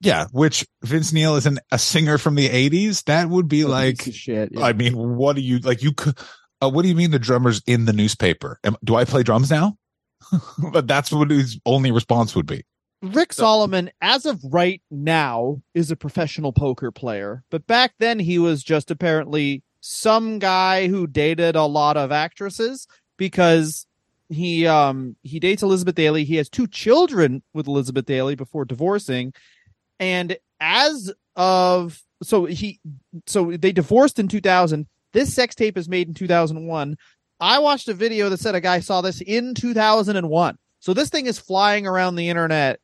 Yeah. 0.00 0.26
Which 0.32 0.66
Vince 0.82 1.12
Neil 1.12 1.36
is 1.36 1.46
an, 1.46 1.58
a 1.70 1.78
singer 1.78 2.18
from 2.18 2.34
the 2.34 2.48
'80s. 2.48 3.04
That 3.04 3.28
would 3.28 3.48
be 3.48 3.62
Piece 3.62 3.68
like, 3.68 4.02
shit. 4.12 4.50
yeah. 4.52 4.64
I 4.64 4.72
mean, 4.72 4.94
what 4.96 5.36
do 5.36 5.42
you 5.42 5.58
like? 5.58 5.82
You 5.82 5.92
could. 5.92 6.18
Uh, 6.62 6.70
what 6.70 6.82
do 6.82 6.88
you 6.88 6.94
mean 6.94 7.10
the 7.10 7.18
drummer's 7.18 7.62
in 7.66 7.84
the 7.84 7.92
newspaper? 7.92 8.58
Am, 8.64 8.76
do 8.82 8.94
I 8.96 9.04
play 9.04 9.22
drums 9.22 9.50
now? 9.50 9.76
but 10.72 10.86
that's 10.86 11.12
what 11.12 11.30
his 11.30 11.58
only 11.66 11.90
response 11.90 12.34
would 12.34 12.46
be. 12.46 12.64
Rick 13.02 13.34
Salomon, 13.34 13.90
as 14.00 14.24
of 14.24 14.40
right 14.44 14.80
now, 14.90 15.60
is 15.74 15.90
a 15.90 15.96
professional 15.96 16.52
poker 16.52 16.90
player. 16.90 17.44
But 17.50 17.66
back 17.66 17.92
then, 17.98 18.18
he 18.18 18.38
was 18.38 18.62
just 18.62 18.90
apparently 18.90 19.62
some 19.80 20.38
guy 20.38 20.88
who 20.88 21.06
dated 21.06 21.56
a 21.56 21.64
lot 21.66 21.98
of 21.98 22.10
actresses 22.10 22.86
because 23.18 23.86
he 24.30 24.66
um 24.66 25.16
he 25.22 25.38
dates 25.38 25.62
Elizabeth 25.62 25.94
Daily. 25.94 26.24
He 26.24 26.36
has 26.36 26.48
two 26.48 26.66
children 26.66 27.42
with 27.52 27.68
Elizabeth 27.68 28.06
Daily 28.06 28.34
before 28.36 28.64
divorcing, 28.64 29.34
and 29.98 30.36
as 30.60 31.12
of 31.36 32.00
so 32.22 32.44
he 32.44 32.80
so 33.26 33.52
they 33.56 33.72
divorced 33.72 34.18
in 34.18 34.28
2000. 34.28 34.86
This 35.12 35.32
sex 35.32 35.54
tape 35.54 35.76
is 35.78 35.88
made 35.88 36.08
in 36.08 36.14
2001. 36.14 36.96
I 37.40 37.58
watched 37.58 37.88
a 37.88 37.94
video 37.94 38.28
that 38.30 38.40
said 38.40 38.54
a 38.54 38.60
guy 38.60 38.80
saw 38.80 39.00
this 39.00 39.20
in 39.20 39.54
2001. 39.54 40.58
So 40.80 40.94
this 40.94 41.08
thing 41.08 41.26
is 41.26 41.38
flying 41.38 41.86
around 41.86 42.16
the 42.16 42.28
internet 42.28 42.80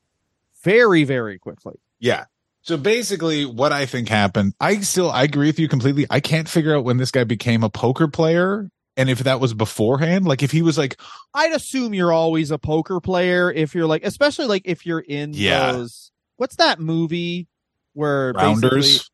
very, 0.62 1.04
very 1.04 1.38
quickly. 1.38 1.74
Yeah. 1.98 2.24
So 2.62 2.76
basically, 2.76 3.46
what 3.46 3.72
I 3.72 3.86
think 3.86 4.08
happened, 4.08 4.54
I 4.60 4.80
still 4.80 5.10
I 5.10 5.22
agree 5.24 5.46
with 5.48 5.58
you 5.58 5.68
completely. 5.68 6.06
I 6.10 6.20
can't 6.20 6.48
figure 6.48 6.76
out 6.76 6.84
when 6.84 6.98
this 6.98 7.10
guy 7.10 7.24
became 7.24 7.62
a 7.64 7.70
poker 7.70 8.06
player 8.06 8.70
and 8.96 9.08
if 9.08 9.20
that 9.20 9.40
was 9.40 9.54
beforehand. 9.54 10.26
Like 10.26 10.42
if 10.42 10.50
he 10.50 10.60
was 10.62 10.76
like, 10.76 11.00
I'd 11.32 11.52
assume 11.52 11.94
you're 11.94 12.12
always 12.12 12.50
a 12.50 12.58
poker 12.58 13.00
player 13.00 13.50
if 13.50 13.74
you're 13.74 13.86
like, 13.86 14.04
especially 14.04 14.46
like 14.46 14.62
if 14.66 14.84
you're 14.84 15.00
in 15.00 15.32
Yeah. 15.32 15.72
those. 15.72 16.09
What's 16.40 16.56
that 16.56 16.80
movie 16.80 17.48
where 17.92 18.32
Rounders. 18.32 19.10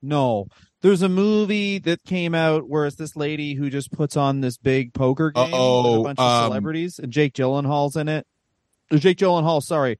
No, 0.00 0.46
there's 0.80 1.02
a 1.02 1.08
movie 1.10 1.78
that 1.80 2.02
came 2.04 2.34
out 2.34 2.66
where 2.66 2.86
it's 2.86 2.96
this 2.96 3.14
lady 3.14 3.52
who 3.52 3.68
just 3.68 3.92
puts 3.92 4.16
on 4.16 4.40
this 4.40 4.56
big 4.56 4.94
poker 4.94 5.30
game 5.32 5.44
with 5.44 5.52
a 5.52 5.56
Uh-oh, 5.56 6.02
bunch 6.02 6.18
of 6.18 6.24
um, 6.24 6.46
celebrities, 6.48 6.98
and 6.98 7.12
Jake 7.12 7.34
Gyllenhaal's 7.34 7.94
in 7.94 8.08
it. 8.08 8.26
Uh, 8.90 8.96
Jake 8.96 9.18
Gyllenhaal, 9.18 9.62
sorry, 9.62 9.98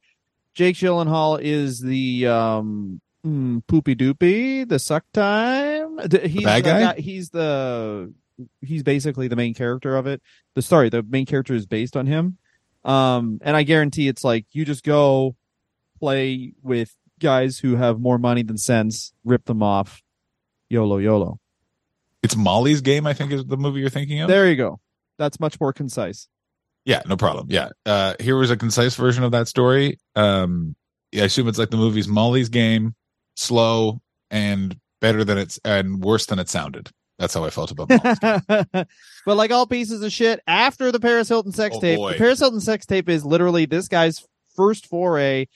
Jake 0.55 0.77
Gyllenhaal 0.77 1.39
is 1.43 1.81
the 1.81 2.27
um 2.27 3.03
hmm, 3.23 3.59
poopy 3.69 3.95
doopy, 3.95 4.67
the 4.67 4.79
suck 4.79 5.05
time. 5.13 5.97
The- 5.97 6.27
He's 6.27 6.45
bad 6.45 6.65
the 6.65 6.71
guy? 6.71 6.95
He's 6.97 7.29
the 7.29 8.15
he's 8.63 8.83
basically 8.83 9.29
the 9.29 9.37
main 9.37 9.53
character 9.53 9.95
of 9.95 10.07
it. 10.07 10.23
The 10.55 10.63
sorry, 10.63 10.89
the 10.89 11.03
main 11.03 11.27
character 11.27 11.53
is 11.53 11.67
based 11.67 11.99
on 11.99 12.07
him. 12.07 12.39
Um, 12.83 13.41
and 13.43 13.55
I 13.59 13.63
guarantee 13.63 14.09
it's 14.09 14.25
like 14.25 14.47
you 14.53 14.65
just 14.65 14.85
go 14.85 15.37
play 16.07 16.53
with 16.65 16.97
guys 17.21 17.61
who 17.61 17.77
have 17.77 18.01
more 18.01 18.19
money 18.19 18.43
than 18.43 18.59
sense, 18.59 19.13
rip 19.25 19.45
them 19.45 19.63
off, 19.63 20.03
YOLO 20.69 20.99
YOLO. 20.99 21.39
It's 22.25 22.35
Molly's 22.35 22.81
game, 22.81 23.07
I 23.07 23.13
think 23.15 23.31
is 23.31 23.45
the 23.45 23.57
movie 23.57 23.79
you're 23.79 23.89
thinking 23.89 24.21
of. 24.21 24.29
There 24.29 24.49
you 24.51 24.57
go. 24.57 24.81
That's 25.19 25.39
much 25.39 25.61
more 25.61 25.73
concise. 25.73 26.29
Yeah, 26.85 27.03
no 27.07 27.17
problem. 27.17 27.47
Yeah. 27.51 27.69
Uh 27.87 28.15
here 28.19 28.37
was 28.37 28.51
a 28.51 28.57
concise 28.57 28.97
version 28.97 29.23
of 29.23 29.31
that 29.31 29.47
story. 29.47 29.99
Um 30.17 30.75
I 31.15 31.19
assume 31.19 31.47
it's 31.47 31.59
like 31.59 31.71
the 31.71 31.77
movie's 31.77 32.09
Molly's 32.09 32.49
game, 32.49 32.97
slow 33.37 34.01
and 34.33 34.77
better 35.01 35.23
than 35.25 35.39
it's 35.39 35.61
and 35.65 36.03
worse 36.03 36.27
than 36.27 36.41
it 36.41 36.49
sounded. 36.49 36.91
That's 37.21 37.35
how 37.35 37.45
I 37.45 37.51
felt 37.51 37.71
about 37.71 37.91
Molly's 37.91 38.87
but 39.27 39.37
like 39.37 39.53
all 39.53 39.69
pieces 39.69 40.03
of 40.03 40.11
shit, 40.11 40.41
after 40.49 40.91
the 40.91 40.99
Paris 40.99 41.29
Hilton 41.29 41.53
sex 41.53 41.77
Oh, 41.77 41.81
tape, 41.81 41.99
boy. 41.99 42.13
the 42.13 42.19
Paris 42.19 42.41
Hilton 42.41 42.61
sex 42.61 42.87
tape 42.87 43.09
is 43.09 43.25
literally 43.25 43.67
this 43.67 43.87
guy's 43.87 44.27
first 44.57 44.87
foray 44.87 45.47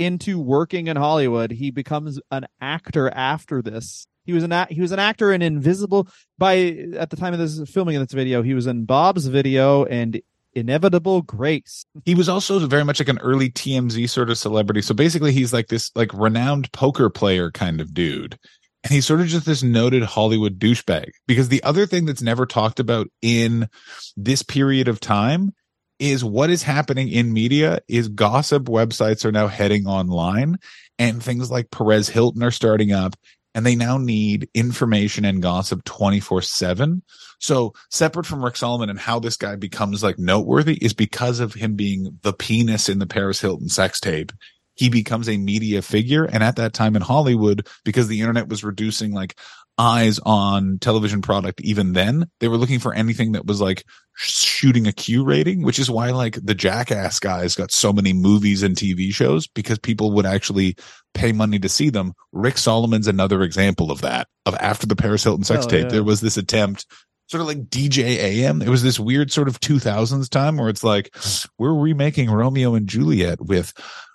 into 0.00 0.40
working 0.40 0.86
in 0.86 0.96
Hollywood. 0.96 1.50
He 1.50 1.70
becomes 1.70 2.18
an 2.30 2.46
actor 2.60 3.10
after 3.10 3.60
this. 3.60 4.06
He 4.24 4.32
was 4.32 4.42
an 4.42 4.52
act, 4.52 4.72
he 4.72 4.80
was 4.80 4.92
an 4.92 4.98
actor 4.98 5.32
in 5.32 5.42
Invisible. 5.42 6.08
By 6.38 6.86
at 6.96 7.10
the 7.10 7.16
time 7.16 7.34
of 7.34 7.38
this 7.38 7.60
filming 7.68 7.96
of 7.96 8.06
this 8.06 8.14
video, 8.14 8.42
he 8.42 8.54
was 8.54 8.66
in 8.66 8.86
Bob's 8.86 9.26
video 9.26 9.84
and 9.84 10.20
Inevitable 10.54 11.22
Grace. 11.22 11.84
He 12.04 12.14
was 12.14 12.28
also 12.28 12.58
very 12.66 12.84
much 12.84 12.98
like 12.98 13.08
an 13.08 13.18
early 13.18 13.50
TMZ 13.50 14.08
sort 14.08 14.30
of 14.30 14.38
celebrity. 14.38 14.82
So 14.82 14.94
basically, 14.94 15.32
he's 15.32 15.52
like 15.52 15.68
this 15.68 15.90
like 15.94 16.12
renowned 16.14 16.72
poker 16.72 17.10
player 17.10 17.50
kind 17.50 17.80
of 17.80 17.92
dude. 17.92 18.38
And 18.82 18.92
he's 18.92 19.04
sort 19.04 19.20
of 19.20 19.26
just 19.26 19.44
this 19.44 19.62
noted 19.62 20.02
Hollywood 20.02 20.58
douchebag. 20.58 21.10
Because 21.26 21.50
the 21.50 21.62
other 21.62 21.84
thing 21.84 22.06
that's 22.06 22.22
never 22.22 22.46
talked 22.46 22.80
about 22.80 23.08
in 23.20 23.68
this 24.16 24.42
period 24.42 24.88
of 24.88 24.98
time 24.98 25.52
is 26.00 26.24
what 26.24 26.50
is 26.50 26.62
happening 26.62 27.08
in 27.08 27.32
media 27.32 27.80
is 27.86 28.08
gossip 28.08 28.64
websites 28.64 29.24
are 29.24 29.32
now 29.32 29.46
heading 29.46 29.86
online 29.86 30.56
and 30.98 31.22
things 31.22 31.50
like 31.50 31.70
Perez 31.70 32.08
Hilton 32.08 32.42
are 32.42 32.50
starting 32.50 32.90
up 32.90 33.14
and 33.54 33.66
they 33.66 33.76
now 33.76 33.98
need 33.98 34.48
information 34.54 35.24
and 35.24 35.42
gossip 35.42 35.84
24 35.84 36.42
7. 36.42 37.02
So 37.38 37.74
separate 37.90 38.26
from 38.26 38.44
Rick 38.44 38.56
Salomon 38.56 38.90
and 38.90 38.98
how 38.98 39.18
this 39.18 39.36
guy 39.36 39.56
becomes 39.56 40.02
like 40.02 40.18
noteworthy 40.18 40.74
is 40.74 40.94
because 40.94 41.40
of 41.40 41.54
him 41.54 41.74
being 41.74 42.18
the 42.22 42.32
penis 42.32 42.88
in 42.88 42.98
the 42.98 43.06
Paris 43.06 43.40
Hilton 43.40 43.68
sex 43.68 44.00
tape. 44.00 44.32
He 44.74 44.88
becomes 44.88 45.28
a 45.28 45.36
media 45.36 45.82
figure. 45.82 46.24
And 46.24 46.42
at 46.42 46.56
that 46.56 46.72
time 46.72 46.96
in 46.96 47.02
Hollywood, 47.02 47.66
because 47.84 48.08
the 48.08 48.20
internet 48.20 48.48
was 48.48 48.64
reducing 48.64 49.12
like 49.12 49.36
eyes 49.80 50.18
on 50.26 50.78
television 50.80 51.22
product 51.22 51.60
even 51.62 51.94
then, 51.94 52.28
they 52.40 52.48
were 52.48 52.58
looking 52.58 52.78
for 52.78 52.92
anything 52.92 53.32
that 53.32 53.46
was 53.46 53.60
like 53.60 53.84
shooting 54.16 54.86
a 54.86 54.92
Q 54.92 55.24
rating, 55.24 55.62
which 55.62 55.78
is 55.78 55.90
why 55.90 56.10
like 56.10 56.38
the 56.42 56.54
Jackass 56.54 57.18
guys 57.18 57.54
got 57.54 57.70
so 57.72 57.92
many 57.92 58.12
movies 58.12 58.62
and 58.62 58.76
TV 58.76 59.12
shows 59.12 59.46
because 59.46 59.78
people 59.78 60.12
would 60.12 60.26
actually 60.26 60.76
pay 61.14 61.32
money 61.32 61.58
to 61.58 61.68
see 61.68 61.88
them. 61.88 62.12
Rick 62.32 62.58
Salomon's 62.58 63.08
another 63.08 63.42
example 63.42 63.90
of 63.90 64.02
that. 64.02 64.28
Of 64.44 64.54
after 64.56 64.86
the 64.86 64.96
Paris 64.96 65.24
Hilton 65.24 65.44
sex 65.44 65.64
Oh, 65.64 65.68
tape, 65.68 65.84
yeah. 65.84 65.88
there 65.90 66.04
was 66.04 66.20
this 66.20 66.36
attempt, 66.36 66.84
sort 67.28 67.40
of 67.40 67.46
like 67.46 67.68
DJ 67.70 68.02
AM. 68.18 68.60
It 68.60 68.68
was 68.68 68.82
this 68.82 69.00
weird 69.00 69.32
sort 69.32 69.48
of 69.48 69.60
2000s 69.60 70.28
time 70.28 70.58
where 70.58 70.68
it's 70.68 70.84
like 70.84 71.14
we're 71.58 71.74
remaking 71.74 72.30
Romeo 72.30 72.74
and 72.74 72.86
Juliet 72.86 73.40
with 73.40 73.72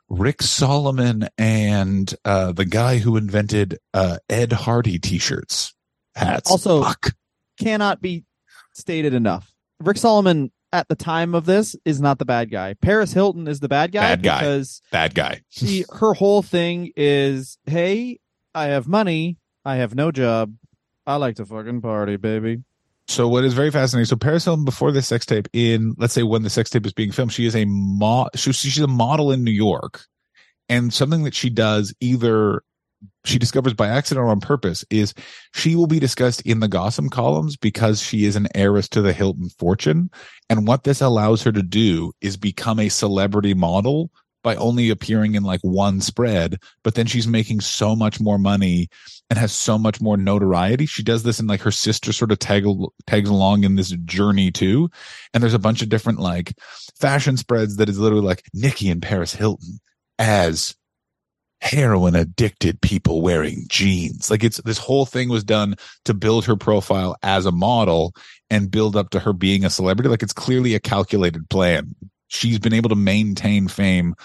Rick 0.09 0.41
Salomon 0.41 1.27
and 1.37 2.13
uh, 2.23 2.51
the 2.51 2.65
guy 2.65 2.97
who 2.99 3.17
invented 3.17 3.79
uh, 3.93 4.17
Ed 4.29 4.51
Hardy 4.53 4.99
t-shirts, 4.99 5.73
hats. 6.15 6.49
Also- 6.51 6.83
Fuck. 6.83 7.13
Cannot 7.59 8.01
be 8.01 8.25
stated 8.73 9.13
enough. 9.13 9.53
Rick 9.79 9.97
Salomon 9.97 10.51
at 10.73 10.87
the 10.89 10.95
time 10.95 11.33
of 11.33 11.45
this 11.45 11.75
is 11.85 12.01
not 12.01 12.19
the 12.19 12.25
bad 12.25 12.51
guy. 12.51 12.73
Paris 12.73 13.13
Hilton 13.13 13.47
is 13.47 13.61
the 13.61 13.69
bad 13.69 13.93
guy 13.93 14.01
Bad 14.01 14.23
guy. 14.23 14.39
because 14.39 14.81
bad 14.91 15.15
guy. 15.15 15.41
she 15.49 15.85
her 15.99 16.13
whole 16.13 16.41
thing 16.41 16.91
is, 16.97 17.57
hey, 17.65 18.19
I 18.53 18.65
have 18.65 18.87
money, 18.89 19.37
I 19.63 19.77
have 19.77 19.95
no 19.95 20.11
job, 20.11 20.53
I 21.07 21.15
like 21.15 21.37
to 21.37 21.45
fucking 21.45 21.79
party, 21.81 22.17
baby. 22.17 22.63
So 23.07 23.27
what 23.27 23.43
is 23.43 23.53
very 23.53 23.71
fascinating? 23.71 24.05
So 24.05 24.15
Paris 24.15 24.45
Hilton 24.45 24.65
before 24.65 24.91
the 24.91 25.01
sex 25.01 25.25
tape, 25.25 25.47
in 25.53 25.93
let's 25.97 26.13
say 26.13 26.23
when 26.23 26.41
the 26.41 26.49
sex 26.49 26.69
tape 26.69 26.85
is 26.85 26.93
being 26.93 27.11
filmed, 27.11 27.33
she 27.33 27.45
is 27.45 27.55
a 27.55 27.65
mo- 27.65 28.29
she, 28.35 28.51
she's 28.51 28.79
a 28.79 28.87
model 28.87 29.31
in 29.31 29.43
New 29.43 29.51
York, 29.51 30.05
and 30.69 30.93
something 30.93 31.23
that 31.23 31.35
she 31.35 31.49
does 31.49 31.93
either 31.99 32.63
she 33.23 33.37
discovers 33.37 33.73
by 33.73 33.87
accident 33.87 34.25
or 34.25 34.29
on 34.29 34.39
purpose 34.39 34.83
is 34.89 35.13
she 35.53 35.75
will 35.75 35.85
be 35.85 35.99
discussed 35.99 36.41
in 36.41 36.59
the 36.59 36.67
gossip 36.67 37.11
columns 37.11 37.55
because 37.55 38.01
she 38.01 38.25
is 38.25 38.35
an 38.35 38.47
heiress 38.55 38.89
to 38.89 39.01
the 39.01 39.13
Hilton 39.13 39.49
fortune, 39.59 40.09
and 40.49 40.67
what 40.67 40.83
this 40.83 41.01
allows 41.01 41.43
her 41.43 41.51
to 41.51 41.63
do 41.63 42.11
is 42.21 42.37
become 42.37 42.79
a 42.79 42.89
celebrity 42.89 43.53
model 43.53 44.09
by 44.45 44.55
only 44.57 44.91
appearing 44.91 45.33
in 45.33 45.41
like 45.41 45.59
one 45.63 45.99
spread, 45.99 46.59
but 46.83 46.93
then 46.93 47.07
she's 47.07 47.27
making 47.27 47.61
so 47.61 47.95
much 47.95 48.21
more 48.21 48.37
money 48.37 48.87
and 49.27 49.39
has 49.39 49.51
so 49.51 49.75
much 49.75 49.99
more 49.99 50.17
notoriety. 50.17 50.85
She 50.85 51.01
does 51.01 51.23
this 51.23 51.39
and 51.39 51.49
like 51.49 51.61
her 51.61 51.71
sister 51.71 52.13
sort 52.13 52.31
of 52.31 52.37
tag, 52.37 52.63
tags 53.07 53.27
along 53.27 53.63
in 53.63 53.75
this 53.75 53.89
journey 54.05 54.51
too. 54.51 54.91
And 55.33 55.41
there's 55.41 55.55
a 55.55 55.59
bunch 55.59 55.81
of 55.81 55.89
different 55.89 56.19
like 56.19 56.53
fashion 56.99 57.37
spreads 57.37 57.77
that 57.77 57.89
is 57.89 57.97
literally 57.97 58.23
like 58.23 58.43
Nicky 58.53 58.87
and 58.91 59.01
Paris 59.01 59.33
Hilton 59.33 59.79
as 60.19 60.75
heroin 61.59 62.13
addicted 62.15 62.79
people 62.81 63.23
wearing 63.23 63.65
jeans. 63.67 64.29
Like 64.29 64.43
it's 64.43 64.61
this 64.61 64.77
whole 64.77 65.07
thing 65.07 65.27
was 65.27 65.43
done 65.43 65.73
to 66.03 66.13
build 66.13 66.45
her 66.45 66.55
profile 66.55 67.15
as 67.23 67.47
a 67.47 67.51
model 67.51 68.13
and 68.51 68.69
build 68.69 68.95
up 68.95 69.09
to 69.09 69.19
her 69.19 69.33
being 69.33 69.65
a 69.65 69.71
celebrity. 69.71 70.07
Like 70.07 70.21
it's 70.21 70.33
clearly 70.33 70.75
a 70.75 70.79
calculated 70.79 71.49
plan. 71.49 71.95
She's 72.27 72.59
been 72.59 72.73
able 72.73 72.89
to 72.89 72.95
maintain 72.95 73.67
fame 73.67 74.15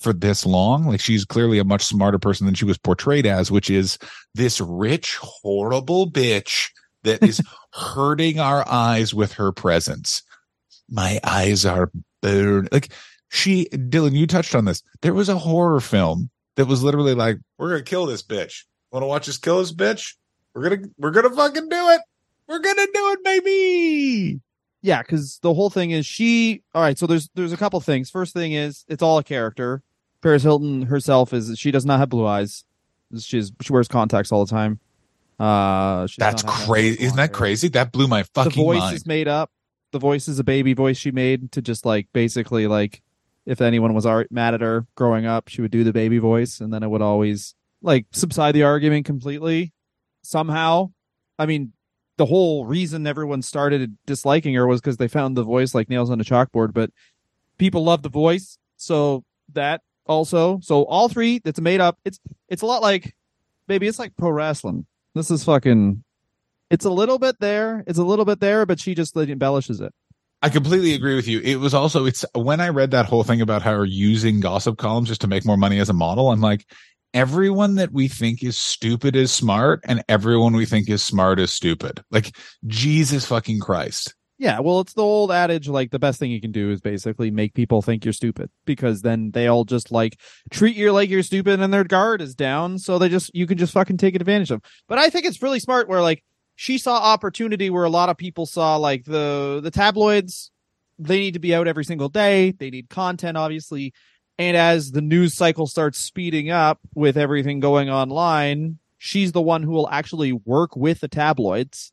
for 0.00 0.12
this 0.12 0.46
long. 0.46 0.86
Like 0.86 1.00
she's 1.00 1.24
clearly 1.24 1.58
a 1.58 1.64
much 1.64 1.84
smarter 1.84 2.18
person 2.18 2.46
than 2.46 2.54
she 2.54 2.64
was 2.64 2.78
portrayed 2.78 3.26
as, 3.26 3.50
which 3.50 3.70
is 3.70 3.98
this 4.34 4.60
rich, 4.60 5.16
horrible 5.16 6.10
bitch 6.10 6.70
that 7.04 7.22
is 7.22 7.40
hurting 7.72 8.40
our 8.40 8.66
eyes 8.68 9.14
with 9.14 9.32
her 9.34 9.52
presence. 9.52 10.22
My 10.88 11.20
eyes 11.22 11.64
are 11.64 11.90
burned. 12.22 12.68
Like 12.72 12.92
she, 13.28 13.66
Dylan, 13.72 14.12
you 14.12 14.26
touched 14.26 14.54
on 14.54 14.64
this. 14.64 14.82
There 15.02 15.14
was 15.14 15.28
a 15.28 15.38
horror 15.38 15.80
film 15.80 16.30
that 16.56 16.66
was 16.66 16.82
literally 16.82 17.14
like, 17.14 17.38
we're 17.58 17.68
going 17.68 17.84
to 17.84 17.88
kill 17.88 18.06
this 18.06 18.22
bitch. 18.22 18.64
Want 18.90 19.02
to 19.02 19.06
watch 19.06 19.28
us 19.28 19.38
kill 19.38 19.58
this 19.58 19.72
bitch? 19.72 20.14
We're 20.54 20.68
going 20.68 20.82
to, 20.82 20.90
we're 20.98 21.12
going 21.12 21.28
to 21.28 21.36
fucking 21.36 21.68
do 21.68 21.88
it. 21.90 22.00
We're 22.48 22.58
going 22.58 22.76
to 22.76 22.90
do 22.92 23.12
it, 23.12 23.24
baby. 23.24 24.40
Yeah, 24.82 25.02
because 25.02 25.38
the 25.42 25.52
whole 25.52 25.70
thing 25.70 25.90
is 25.90 26.06
she. 26.06 26.62
All 26.74 26.82
right, 26.82 26.98
so 26.98 27.06
there's 27.06 27.28
there's 27.34 27.52
a 27.52 27.56
couple 27.56 27.80
things. 27.80 28.10
First 28.10 28.32
thing 28.32 28.52
is 28.52 28.84
it's 28.88 29.02
all 29.02 29.18
a 29.18 29.24
character. 29.24 29.82
Paris 30.22 30.42
Hilton 30.42 30.82
herself 30.82 31.32
is 31.32 31.58
she 31.58 31.70
does 31.70 31.86
not 31.86 31.98
have 31.98 32.08
blue 32.08 32.26
eyes. 32.26 32.64
She's 33.18 33.52
she 33.60 33.72
wears 33.72 33.88
contacts 33.88 34.32
all 34.32 34.44
the 34.44 34.50
time. 34.50 34.80
Uh, 35.38 36.06
she 36.06 36.16
That's 36.18 36.42
crazy. 36.42 37.02
Isn't 37.02 37.16
that 37.16 37.30
hair. 37.30 37.34
crazy? 37.34 37.68
That 37.68 37.92
blew 37.92 38.06
my 38.06 38.22
fucking. 38.22 38.52
The 38.52 38.56
voice 38.56 38.80
mind. 38.80 38.96
is 38.96 39.06
made 39.06 39.28
up. 39.28 39.50
The 39.92 39.98
voice 39.98 40.28
is 40.28 40.38
a 40.38 40.44
baby 40.44 40.74
voice 40.74 40.96
she 40.96 41.10
made 41.10 41.52
to 41.52 41.62
just 41.62 41.84
like 41.84 42.08
basically 42.12 42.66
like 42.66 43.02
if 43.46 43.60
anyone 43.60 43.94
was 43.94 44.06
mad 44.30 44.54
at 44.54 44.60
her 44.60 44.86
growing 44.94 45.26
up, 45.26 45.48
she 45.48 45.62
would 45.62 45.70
do 45.70 45.82
the 45.82 45.92
baby 45.92 46.18
voice, 46.18 46.60
and 46.60 46.72
then 46.72 46.82
it 46.82 46.88
would 46.88 47.02
always 47.02 47.54
like 47.82 48.06
subside 48.12 48.54
the 48.54 48.62
argument 48.62 49.06
completely. 49.06 49.72
Somehow, 50.22 50.92
I 51.38 51.46
mean, 51.46 51.72
the 52.20 52.26
whole 52.26 52.66
reason 52.66 53.06
everyone 53.06 53.40
started 53.40 53.96
disliking 54.04 54.52
her 54.52 54.66
was 54.66 54.78
because 54.78 54.98
they 54.98 55.08
found 55.08 55.38
the 55.38 55.42
voice 55.42 55.74
like 55.74 55.88
nails 55.88 56.10
on 56.10 56.20
a 56.20 56.22
chalkboard. 56.22 56.74
But 56.74 56.90
people 57.56 57.82
love 57.82 58.02
the 58.02 58.10
voice, 58.10 58.58
so 58.76 59.24
that 59.54 59.80
also. 60.06 60.60
So 60.60 60.84
all 60.84 61.08
three, 61.08 61.38
that's 61.42 61.58
made 61.58 61.80
up. 61.80 61.98
It's 62.04 62.20
it's 62.50 62.60
a 62.60 62.66
lot 62.66 62.82
like, 62.82 63.16
baby, 63.68 63.88
it's 63.88 63.98
like 63.98 64.14
pro 64.18 64.28
wrestling. 64.28 64.84
This 65.14 65.30
is 65.30 65.44
fucking. 65.44 66.04
It's 66.68 66.84
a 66.84 66.90
little 66.90 67.18
bit 67.18 67.36
there. 67.40 67.84
It's 67.86 67.98
a 67.98 68.04
little 68.04 68.26
bit 68.26 68.40
there, 68.40 68.66
but 68.66 68.78
she 68.78 68.94
just 68.94 69.16
embellishes 69.16 69.80
it. 69.80 69.94
I 70.42 70.50
completely 70.50 70.92
agree 70.92 71.16
with 71.16 71.26
you. 71.26 71.40
It 71.40 71.56
was 71.56 71.72
also 71.72 72.04
it's 72.04 72.26
when 72.34 72.60
I 72.60 72.68
read 72.68 72.90
that 72.90 73.06
whole 73.06 73.24
thing 73.24 73.40
about 73.40 73.62
her 73.62 73.86
using 73.86 74.40
gossip 74.40 74.76
columns 74.76 75.08
just 75.08 75.22
to 75.22 75.26
make 75.26 75.46
more 75.46 75.56
money 75.56 75.78
as 75.78 75.88
a 75.88 75.94
model. 75.94 76.30
I'm 76.30 76.42
like, 76.42 76.66
everyone 77.14 77.76
that 77.76 77.92
we 77.92 78.08
think 78.08 78.42
is 78.42 78.56
stupid 78.56 79.16
is 79.16 79.32
smart, 79.32 79.80
and 79.84 80.02
everyone 80.08 80.54
we 80.54 80.66
think 80.66 80.88
is 80.88 81.02
smart 81.02 81.38
is 81.40 81.52
stupid. 81.52 82.02
Like 82.10 82.36
Jesus 82.66 83.26
fucking 83.26 83.60
Christ. 83.60 84.14
Yeah, 84.38 84.60
well, 84.60 84.80
it's 84.80 84.94
the 84.94 85.02
old 85.02 85.30
adage 85.30 85.68
like 85.68 85.90
the 85.90 85.98
best 85.98 86.18
thing 86.18 86.30
you 86.30 86.40
can 86.40 86.50
do 86.50 86.70
is 86.70 86.80
basically 86.80 87.30
make 87.30 87.52
people 87.52 87.82
think 87.82 88.06
you're 88.06 88.14
stupid 88.14 88.48
because 88.64 89.02
then 89.02 89.32
they 89.32 89.48
all 89.48 89.64
just 89.64 89.92
like 89.92 90.18
treat 90.50 90.76
you 90.76 90.92
like 90.92 91.10
you're 91.10 91.22
stupid 91.22 91.60
and 91.60 91.74
their 91.74 91.84
guard 91.84 92.22
is 92.22 92.34
down, 92.34 92.78
so 92.78 92.98
they 92.98 93.10
just 93.10 93.30
you 93.34 93.46
can 93.46 93.58
just 93.58 93.74
fucking 93.74 93.98
take 93.98 94.14
advantage 94.14 94.50
of. 94.50 94.56
'em. 94.56 94.62
But 94.88 94.96
I 94.98 95.10
think 95.10 95.26
it's 95.26 95.42
really 95.42 95.60
smart 95.60 95.88
where 95.88 96.00
like 96.00 96.24
she 96.56 96.78
saw 96.78 96.96
opportunity 96.96 97.68
where 97.68 97.84
a 97.84 97.90
lot 97.90 98.08
of 98.08 98.16
people 98.16 98.46
saw 98.46 98.76
like 98.76 99.04
the 99.04 99.60
the 99.62 99.70
tabloids 99.70 100.50
they 100.98 101.18
need 101.18 101.34
to 101.34 101.40
be 101.40 101.54
out 101.54 101.68
every 101.68 101.84
single 101.84 102.08
day, 102.08 102.52
they 102.52 102.70
need 102.70 102.88
content 102.88 103.36
obviously, 103.36 103.92
and 104.40 104.56
as 104.56 104.92
the 104.92 105.00
news 105.00 105.34
cycle 105.34 105.66
starts 105.66 105.98
speeding 105.98 106.50
up 106.50 106.80
with 106.94 107.16
everything 107.16 107.60
going 107.60 107.90
online, 107.90 108.78
she's 108.98 109.32
the 109.32 109.42
one 109.42 109.62
who 109.62 109.70
will 109.70 109.88
actually 109.90 110.32
work 110.32 110.74
with 110.74 111.00
the 111.00 111.08
tabloids 111.08 111.92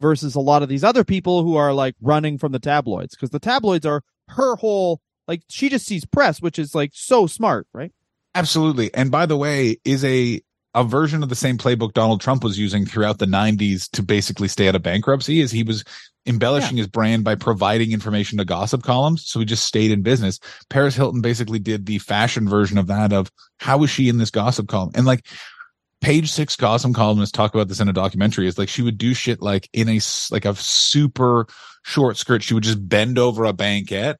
versus 0.00 0.34
a 0.34 0.40
lot 0.40 0.62
of 0.62 0.68
these 0.68 0.82
other 0.82 1.04
people 1.04 1.44
who 1.44 1.56
are 1.56 1.72
like 1.72 1.94
running 2.00 2.38
from 2.38 2.52
the 2.52 2.58
tabloids 2.58 3.14
because 3.14 3.30
the 3.30 3.38
tabloids 3.38 3.86
are 3.86 4.02
her 4.28 4.56
whole 4.56 5.00
like 5.28 5.42
she 5.48 5.68
just 5.68 5.86
sees 5.86 6.04
press 6.04 6.42
which 6.42 6.58
is 6.58 6.74
like 6.74 6.90
so 6.92 7.26
smart 7.26 7.66
right 7.72 7.92
Absolutely. 8.34 8.92
And 8.92 9.10
by 9.10 9.26
the 9.26 9.36
way, 9.36 9.76
is 9.84 10.04
a 10.04 10.40
a 10.74 10.84
version 10.84 11.22
of 11.22 11.28
the 11.28 11.34
same 11.34 11.56
playbook 11.56 11.92
Donald 11.92 12.20
Trump 12.20 12.42
was 12.42 12.58
using 12.58 12.84
throughout 12.84 13.18
the 13.18 13.26
90s 13.26 13.88
to 13.92 14.02
basically 14.02 14.48
stay 14.48 14.68
out 14.68 14.74
of 14.74 14.82
bankruptcy 14.82 15.40
is 15.40 15.50
he 15.50 15.62
was 15.62 15.84
embellishing 16.26 16.76
his 16.76 16.86
brand 16.86 17.22
by 17.22 17.34
providing 17.34 17.92
information 17.92 18.38
to 18.38 18.44
gossip 18.44 18.82
columns 18.82 19.24
so 19.24 19.38
he 19.38 19.44
just 19.44 19.64
stayed 19.64 19.90
in 19.90 20.02
business. 20.02 20.40
Paris 20.70 20.96
Hilton 20.96 21.20
basically 21.20 21.58
did 21.58 21.86
the 21.86 21.98
fashion 21.98 22.48
version 22.48 22.78
of 22.78 22.86
that 22.88 23.12
of 23.12 23.30
how 23.58 23.82
is 23.82 23.90
she 23.90 24.08
in 24.08 24.18
this 24.18 24.30
gossip 24.30 24.66
column? 24.66 24.90
And 24.94 25.06
like 25.06 25.26
page 26.00 26.30
6 26.30 26.56
gossip 26.56 26.94
columnists 26.94 27.32
talk 27.32 27.54
about 27.54 27.68
this 27.68 27.80
in 27.80 27.88
a 27.88 27.92
documentary 27.92 28.46
is 28.46 28.58
like 28.58 28.68
she 28.68 28.82
would 28.82 28.98
do 28.98 29.14
shit 29.14 29.40
like 29.40 29.68
in 29.72 29.88
a 29.88 30.00
like 30.30 30.44
a 30.44 30.54
super 30.54 31.46
short 31.82 32.16
skirt 32.16 32.42
she 32.42 32.52
would 32.52 32.62
just 32.62 32.88
bend 32.88 33.18
over 33.18 33.44
a 33.44 33.52
banquette 33.52 34.18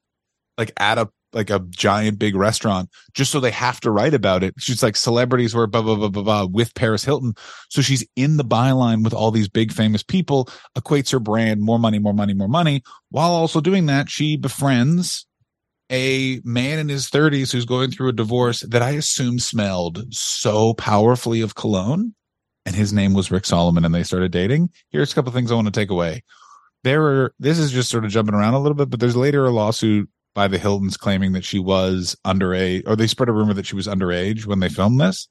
like 0.56 0.72
at 0.78 0.98
a 0.98 1.08
like 1.34 1.50
a 1.50 1.60
giant 1.70 2.18
big 2.18 2.34
restaurant 2.34 2.88
just 3.12 3.30
so 3.30 3.40
they 3.40 3.50
have 3.50 3.80
to 3.80 3.90
write 3.90 4.14
about 4.14 4.42
it. 4.42 4.54
She's 4.58 4.82
like 4.82 4.96
celebrities 4.96 5.54
were 5.54 5.66
blah 5.66 5.82
blah 5.82 5.96
blah 5.96 6.08
blah 6.08 6.22
blah 6.22 6.44
with 6.46 6.74
Paris 6.74 7.04
Hilton. 7.04 7.34
So 7.70 7.82
she's 7.82 8.06
in 8.16 8.36
the 8.36 8.44
byline 8.44 9.04
with 9.04 9.14
all 9.14 9.30
these 9.30 9.48
big 9.48 9.72
famous 9.72 10.02
people, 10.02 10.48
equates 10.76 11.12
her 11.12 11.20
brand, 11.20 11.60
more 11.62 11.78
money, 11.78 11.98
more 11.98 12.14
money, 12.14 12.34
more 12.34 12.48
money. 12.48 12.82
While 13.10 13.32
also 13.32 13.60
doing 13.60 13.86
that, 13.86 14.08
she 14.08 14.36
befriends 14.36 15.26
a 15.90 16.40
man 16.44 16.78
in 16.78 16.88
his 16.88 17.08
30s 17.08 17.52
who's 17.52 17.66
going 17.66 17.90
through 17.90 18.08
a 18.08 18.12
divorce 18.12 18.60
that 18.60 18.82
I 18.82 18.90
assume 18.90 19.38
smelled 19.38 20.12
so 20.12 20.74
powerfully 20.74 21.40
of 21.40 21.54
cologne. 21.54 22.14
And 22.66 22.74
his 22.74 22.94
name 22.94 23.12
was 23.12 23.30
Rick 23.30 23.44
Salomon, 23.44 23.84
and 23.84 23.94
they 23.94 24.02
started 24.02 24.32
dating. 24.32 24.70
Here's 24.88 25.12
a 25.12 25.14
couple 25.14 25.32
things 25.32 25.52
I 25.52 25.54
want 25.54 25.66
to 25.66 25.70
take 25.70 25.90
away. 25.90 26.24
There 26.82 27.02
are, 27.02 27.34
this 27.38 27.58
is 27.58 27.70
just 27.70 27.90
sort 27.90 28.06
of 28.06 28.10
jumping 28.10 28.34
around 28.34 28.54
a 28.54 28.58
little 28.58 28.74
bit, 28.74 28.88
but 28.88 29.00
there's 29.00 29.16
later 29.16 29.44
a 29.44 29.50
lawsuit 29.50 30.08
by 30.34 30.48
the 30.48 30.58
Hiltons 30.58 30.96
claiming 30.96 31.32
that 31.32 31.44
she 31.44 31.58
was 31.58 32.16
underage, 32.24 32.82
or 32.86 32.96
they 32.96 33.06
spread 33.06 33.28
a 33.28 33.32
rumor 33.32 33.54
that 33.54 33.66
she 33.66 33.76
was 33.76 33.86
underage 33.86 34.46
when 34.46 34.60
they 34.60 34.68
filmed 34.68 35.00
this. 35.00 35.28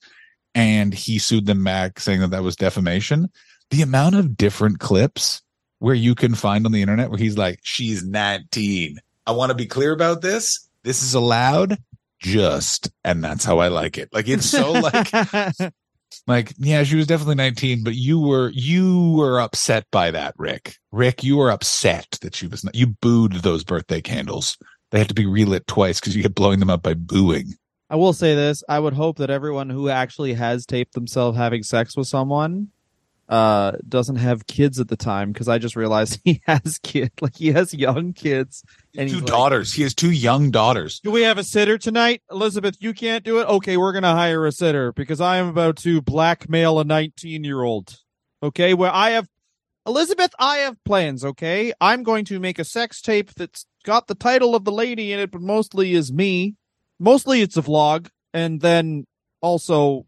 And 0.56 0.94
he 0.94 1.20
sued 1.20 1.46
them 1.46 1.64
back 1.64 2.00
saying 2.00 2.22
that 2.22 2.32
that 2.32 2.44
was 2.44 2.56
defamation. 2.56 3.30
The 3.70 3.82
amount 3.82 4.16
of 4.16 4.38
different 4.38 4.80
clips 4.80 5.42
where 5.80 5.96
you 5.96 6.16
can 6.16 6.36
find 6.36 6.66
on 6.66 6.72
the 6.72 6.82
internet 6.82 7.10
where 7.10 7.20
he's 7.20 7.38
like, 7.38 7.60
she's 7.64 8.06
19. 8.06 9.00
I 9.26 9.32
want 9.32 9.50
to 9.50 9.56
be 9.56 9.66
clear 9.66 9.92
about 9.92 10.22
this. 10.22 10.70
This 10.84 11.04
is 11.04 11.14
allowed 11.14 11.78
just, 12.20 12.90
and 13.04 13.24
that's 13.24 13.44
how 13.44 13.60
I 13.60 13.68
like 13.68 13.98
it. 13.98 14.10
Like 14.14 14.30
it's 14.30 14.46
so 14.50 14.72
like, 14.72 15.12
like, 16.28 16.54
yeah, 16.58 16.84
she 16.84 16.96
was 16.96 17.08
definitely 17.08 17.36
19, 17.36 17.84
but 17.84 17.96
you 17.96 18.20
were, 18.20 18.50
you 18.54 19.12
were 19.12 19.42
upset 19.42 19.86
by 19.92 20.12
that, 20.12 20.36
Rick. 20.38 20.78
Rick, 20.92 21.24
you 21.24 21.38
were 21.38 21.52
upset 21.52 22.18
that 22.22 22.36
she 22.36 22.48
was 22.48 22.64
not, 22.64 22.76
you 22.76 22.88
booed 22.88 23.34
those 23.34 23.64
birthday 23.64 24.00
candles. 24.00 24.58
They 24.94 25.00
had 25.00 25.08
to 25.08 25.16
be 25.16 25.26
relit 25.26 25.66
twice 25.66 26.00
because 26.00 26.16
you 26.16 26.22
kept 26.22 26.36
blowing 26.36 26.60
them 26.60 26.70
up 26.70 26.84
by 26.84 26.94
booing. 26.94 27.56
I 27.90 27.96
will 27.96 28.14
say 28.14 28.36
this: 28.36 28.64
I 28.70 28.78
would 28.78 28.94
hope 28.94 29.18
that 29.18 29.32
everyone 29.32 29.72
who 29.72 29.90
actually 29.90 30.36
has 30.36 30.68
taped 30.68 30.94
themselves 30.94 31.36
having 31.36 31.64
sex 31.64 31.98
with 31.98 32.08
someone 32.08 32.70
uh 33.28 33.72
doesn't 33.90 34.18
have 34.18 34.46
kids 34.46 34.80
at 34.80 34.90
the 34.90 34.96
time 34.96 35.32
because 35.32 35.48
I 35.48 35.58
just 35.58 35.76
realized 35.76 36.22
he 36.26 36.44
has 36.46 36.78
kids, 36.84 37.12
like 37.22 37.36
he 37.36 37.54
has 37.54 37.74
young 37.74 38.14
kids. 38.14 38.64
And 38.96 39.10
two 39.10 39.16
he's 39.16 39.24
like, 39.24 39.32
daughters. 39.32 39.74
He 39.74 39.82
has 39.82 39.96
two 39.96 40.12
young 40.12 40.52
daughters. 40.52 41.00
Do 41.00 41.10
we 41.10 41.24
have 41.24 41.40
a 41.40 41.44
sitter 41.44 41.80
tonight? 41.80 42.22
Elizabeth, 42.30 42.78
you 42.80 42.94
can't 42.94 43.26
do 43.26 43.40
it? 43.40 43.48
Okay, 43.48 43.78
we're 43.78 43.94
going 43.94 44.04
to 44.04 44.10
hire 44.10 44.46
a 44.46 44.52
sitter 44.52 44.94
because 44.94 45.20
I 45.20 45.38
am 45.38 45.48
about 45.48 45.78
to 45.78 46.04
blackmail 46.04 46.80
a 46.80 46.84
19 46.84 47.44
year 47.44 47.64
old. 47.64 47.98
Okay, 48.44 48.76
where 48.76 48.92
I 48.94 49.12
have, 49.12 49.28
Elizabeth, 49.88 50.36
I 50.38 50.58
have 50.58 50.78
plans. 50.84 51.26
Okay, 51.26 51.74
I'm 51.82 52.04
going 52.04 52.26
to 52.26 52.40
make 52.40 52.60
a 52.60 52.64
sex 52.64 53.02
tape 53.02 53.34
that's 53.34 53.66
got 53.84 54.08
the 54.08 54.16
title 54.16 54.56
of 54.56 54.64
the 54.64 54.72
lady 54.72 55.12
in 55.12 55.20
it, 55.20 55.32
but 55.32 55.42
mostly 55.42 55.94
is 55.94 56.12
me. 56.12 56.56
Mostly 57.00 57.42
it's 57.42 57.58
a 57.58 57.62
vlog. 57.62 58.10
And 58.34 58.62
then 58.62 59.06
also, 59.42 60.06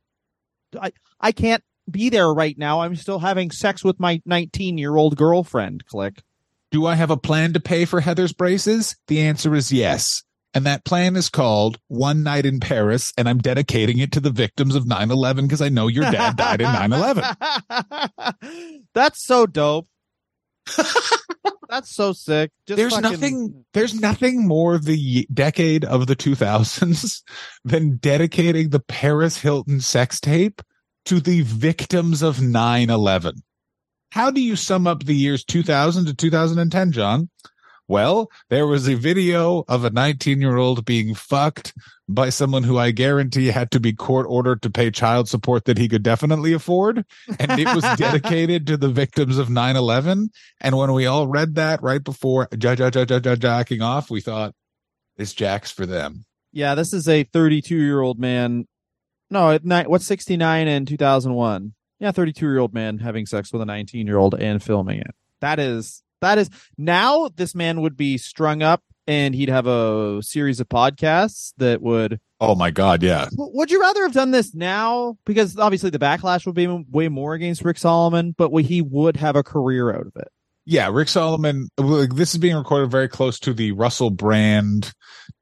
I, 0.79 0.91
I 1.19 1.31
can't 1.31 1.63
be 1.89 2.09
there 2.09 2.33
right 2.33 2.57
now. 2.57 2.81
I'm 2.81 2.95
still 2.95 3.19
having 3.19 3.51
sex 3.51 3.83
with 3.83 3.99
my 3.99 4.21
19 4.25 4.77
year 4.77 4.95
old 4.95 5.15
girlfriend. 5.15 5.85
Click. 5.85 6.23
Do 6.71 6.85
I 6.85 6.95
have 6.95 7.11
a 7.11 7.17
plan 7.17 7.53
to 7.53 7.59
pay 7.59 7.85
for 7.85 8.01
Heather's 8.01 8.33
braces? 8.33 8.95
The 9.07 9.21
answer 9.21 9.55
is 9.55 9.71
yes. 9.71 10.23
And 10.53 10.65
that 10.65 10.85
plan 10.85 11.17
is 11.17 11.29
called 11.29 11.79
One 11.89 12.23
Night 12.23 12.45
in 12.45 12.61
Paris, 12.61 13.11
and 13.17 13.27
I'm 13.27 13.39
dedicating 13.39 13.99
it 13.99 14.13
to 14.13 14.21
the 14.21 14.29
victims 14.31 14.73
of 14.73 14.87
9 14.87 15.11
11 15.11 15.45
because 15.45 15.61
I 15.61 15.67
know 15.67 15.87
your 15.87 16.09
dad 16.09 16.37
died 16.37 16.61
in 16.61 16.71
9 16.71 16.93
11. 16.93 17.23
That's 18.93 19.25
so 19.25 19.45
dope. 19.45 19.89
That's 21.69 21.93
so 21.93 22.13
sick. 22.13 22.51
Just 22.67 22.77
There's 22.77 22.93
fucking- 22.93 23.11
nothing, 23.11 23.65
there's 23.73 23.99
nothing 23.99 24.47
more 24.47 24.77
the 24.77 25.27
decade 25.33 25.83
of 25.83 26.07
the 26.07 26.15
2000s 26.15 27.23
than 27.65 27.97
dedicating 27.97 28.69
the 28.69 28.79
Paris 28.79 29.37
Hilton 29.37 29.81
sex 29.81 30.19
tape 30.19 30.61
to 31.05 31.19
the 31.19 31.41
victims 31.41 32.21
of 32.21 32.41
9 32.41 32.89
11. 32.89 33.35
How 34.11 34.31
do 34.31 34.41
you 34.41 34.55
sum 34.55 34.87
up 34.87 35.03
the 35.03 35.15
years 35.15 35.43
2000 35.43 36.05
to 36.05 36.13
2010, 36.13 36.91
John? 36.91 37.29
Well, 37.87 38.31
there 38.49 38.65
was 38.65 38.87
a 38.89 38.95
video 38.95 39.63
of 39.67 39.83
a 39.83 39.89
19 39.91 40.41
year 40.41 40.57
old 40.57 40.85
being 40.85 41.13
fucked 41.13 41.73
by 42.07 42.29
someone 42.29 42.63
who 42.63 42.77
I 42.77 42.91
guarantee 42.91 43.47
had 43.47 43.71
to 43.71 43.79
be 43.79 43.93
court 43.93 44.25
ordered 44.29 44.61
to 44.63 44.69
pay 44.69 44.91
child 44.91 45.29
support 45.29 45.65
that 45.65 45.77
he 45.77 45.87
could 45.87 46.03
definitely 46.03 46.53
afford. 46.53 47.05
And 47.39 47.59
it 47.59 47.67
was 47.73 47.83
dedicated 47.97 48.67
to 48.67 48.77
the 48.77 48.89
victims 48.89 49.37
of 49.37 49.49
9 49.49 49.75
11. 49.75 50.29
And 50.61 50.77
when 50.77 50.93
we 50.93 51.05
all 51.05 51.27
read 51.27 51.55
that 51.55 51.81
right 51.83 52.03
before 52.03 52.47
ja- 52.59 52.75
ja- 52.77 52.91
ja- 52.93 53.05
ja- 53.07 53.19
ja- 53.23 53.35
jacking 53.35 53.81
off, 53.81 54.09
we 54.09 54.21
thought, 54.21 54.53
this 55.17 55.33
jack's 55.33 55.71
for 55.71 55.85
them. 55.85 56.25
Yeah, 56.51 56.75
this 56.75 56.93
is 56.93 57.07
a 57.07 57.23
32 57.23 57.75
year 57.75 58.01
old 58.01 58.19
man. 58.19 58.67
No. 59.29 59.57
What's 59.57 60.05
69 60.05 60.67
in 60.67 60.85
2001? 60.85 61.73
Yeah, 61.99 62.11
32 62.11 62.45
year 62.45 62.59
old 62.59 62.73
man 62.73 62.97
having 62.97 63.25
sex 63.25 63.53
with 63.53 63.61
a 63.61 63.65
19 63.65 64.07
year 64.07 64.17
old 64.17 64.35
and 64.35 64.61
filming 64.61 64.99
it. 64.99 65.11
That 65.41 65.59
is 65.59 66.03
that 66.25 66.37
is 66.37 66.49
now 66.77 67.29
this 67.35 67.55
man 67.55 67.81
would 67.81 67.95
be 67.95 68.17
strung 68.17 68.61
up 68.61 68.83
and 69.07 69.35
he'd 69.35 69.49
have 69.49 69.67
a 69.67 70.21
series 70.21 70.59
of 70.59 70.67
podcasts 70.67 71.53
that 71.57 71.81
would. 71.81 72.19
Oh 72.41 72.55
my 72.55 72.71
God. 72.71 73.03
Yeah. 73.03 73.27
Would 73.33 73.71
you 73.71 73.79
rather 73.79 74.03
have 74.03 74.13
done 74.13 74.31
this 74.31 74.53
now? 74.53 75.17
Because 75.25 75.57
obviously 75.57 75.89
the 75.89 75.99
backlash 75.99 76.45
would 76.45 76.55
be 76.55 76.67
way 76.67 77.07
more 77.07 77.33
against 77.33 77.63
Rick 77.63 77.77
Salomon, 77.77 78.35
but 78.37 78.51
he 78.63 78.81
would 78.81 79.17
have 79.17 79.35
a 79.35 79.43
career 79.43 79.93
out 79.93 80.07
of 80.07 80.13
it. 80.15 80.27
Yeah, 80.67 80.89
Rick 80.91 81.09
Salomon. 81.09 81.69
This 81.77 82.33
is 82.33 82.39
being 82.39 82.55
recorded 82.55 82.89
very 82.89 83.07
close 83.07 83.39
to 83.41 83.53
the 83.53 83.71
Russell 83.73 84.09
Brand 84.09 84.91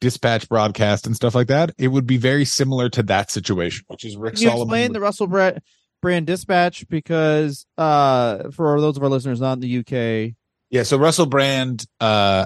dispatch 0.02 0.50
broadcast 0.50 1.08
and 1.08 1.16
stuff 1.16 1.34
like 1.34 1.48
that. 1.48 1.74
It 1.78 1.88
would 1.88 2.06
be 2.06 2.18
very 2.18 2.44
similar 2.44 2.90
to 2.90 3.04
that 3.04 3.32
situation, 3.32 3.86
which 3.88 4.04
is 4.04 4.18
Rick 4.18 4.34
Can 4.36 4.44
you 4.44 4.50
Salomon. 4.50 4.68
explain 4.68 4.94
the 4.94 5.00
Russell 5.00 5.28
Brand, 5.28 5.62
Brand 6.02 6.28
Dispatch? 6.28 6.86
Because 6.90 7.66
uh, 7.78 8.50
for 8.52 8.82
those 8.82 8.98
of 8.98 9.04
our 9.04 9.10
listeners 9.10 9.40
not 9.40 9.54
in 9.54 9.60
the 9.62 9.78
UK, 9.80 10.36
yeah, 10.74 10.82
so 10.82 10.98
Russell 10.98 11.28
Brand. 11.28 11.86
Uh, 12.00 12.46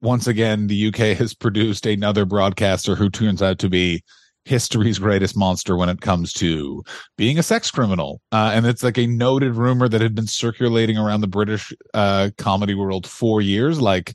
once 0.00 0.28
again, 0.28 0.68
the 0.68 0.88
UK 0.88 0.94
has 1.18 1.34
produced 1.34 1.86
another 1.86 2.24
broadcaster 2.24 2.94
who 2.94 3.10
turns 3.10 3.42
out 3.42 3.58
to 3.58 3.68
be 3.68 4.04
history's 4.44 5.00
greatest 5.00 5.36
monster 5.36 5.76
when 5.76 5.88
it 5.88 6.00
comes 6.00 6.32
to 6.32 6.84
being 7.16 7.36
a 7.36 7.42
sex 7.42 7.68
criminal. 7.68 8.20
Uh, 8.30 8.52
and 8.54 8.64
it's 8.64 8.84
like 8.84 8.96
a 8.96 9.08
noted 9.08 9.56
rumor 9.56 9.88
that 9.88 10.00
had 10.00 10.14
been 10.14 10.28
circulating 10.28 10.96
around 10.96 11.20
the 11.20 11.26
British 11.26 11.72
uh, 11.94 12.30
comedy 12.38 12.74
world 12.74 13.08
for 13.08 13.40
years. 13.40 13.80
Like, 13.80 14.14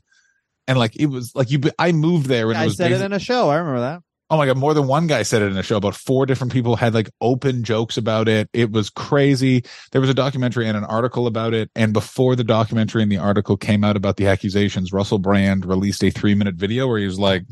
and 0.66 0.78
like 0.78 0.96
it 0.96 1.06
was 1.06 1.34
like 1.34 1.50
you. 1.50 1.60
I 1.78 1.92
moved 1.92 2.28
there 2.28 2.50
and 2.50 2.58
it 2.58 2.64
I 2.64 2.68
said 2.68 2.92
it 2.92 3.02
in 3.02 3.12
a 3.12 3.18
show. 3.18 3.50
I 3.50 3.56
remember 3.56 3.80
that. 3.80 4.00
Oh 4.30 4.38
my 4.38 4.46
god, 4.46 4.56
more 4.56 4.72
than 4.72 4.86
one 4.86 5.06
guy 5.06 5.22
said 5.22 5.42
it 5.42 5.52
in 5.52 5.58
a 5.58 5.62
show. 5.62 5.76
About 5.76 5.94
four 5.94 6.24
different 6.24 6.52
people 6.52 6.76
had 6.76 6.94
like 6.94 7.10
open 7.20 7.62
jokes 7.62 7.98
about 7.98 8.26
it. 8.26 8.48
It 8.54 8.72
was 8.72 8.88
crazy. 8.88 9.64
There 9.92 10.00
was 10.00 10.08
a 10.08 10.14
documentary 10.14 10.66
and 10.66 10.78
an 10.78 10.84
article 10.84 11.26
about 11.26 11.52
it. 11.52 11.70
And 11.74 11.92
before 11.92 12.34
the 12.34 12.44
documentary 12.44 13.02
and 13.02 13.12
the 13.12 13.18
article 13.18 13.56
came 13.58 13.84
out 13.84 13.96
about 13.96 14.16
the 14.16 14.26
accusations, 14.26 14.92
Russell 14.92 15.18
Brand 15.18 15.66
released 15.66 16.02
a 16.02 16.10
three 16.10 16.34
minute 16.34 16.54
video 16.54 16.88
where 16.88 16.98
he 16.98 17.06
was 17.06 17.18
like, 17.18 17.44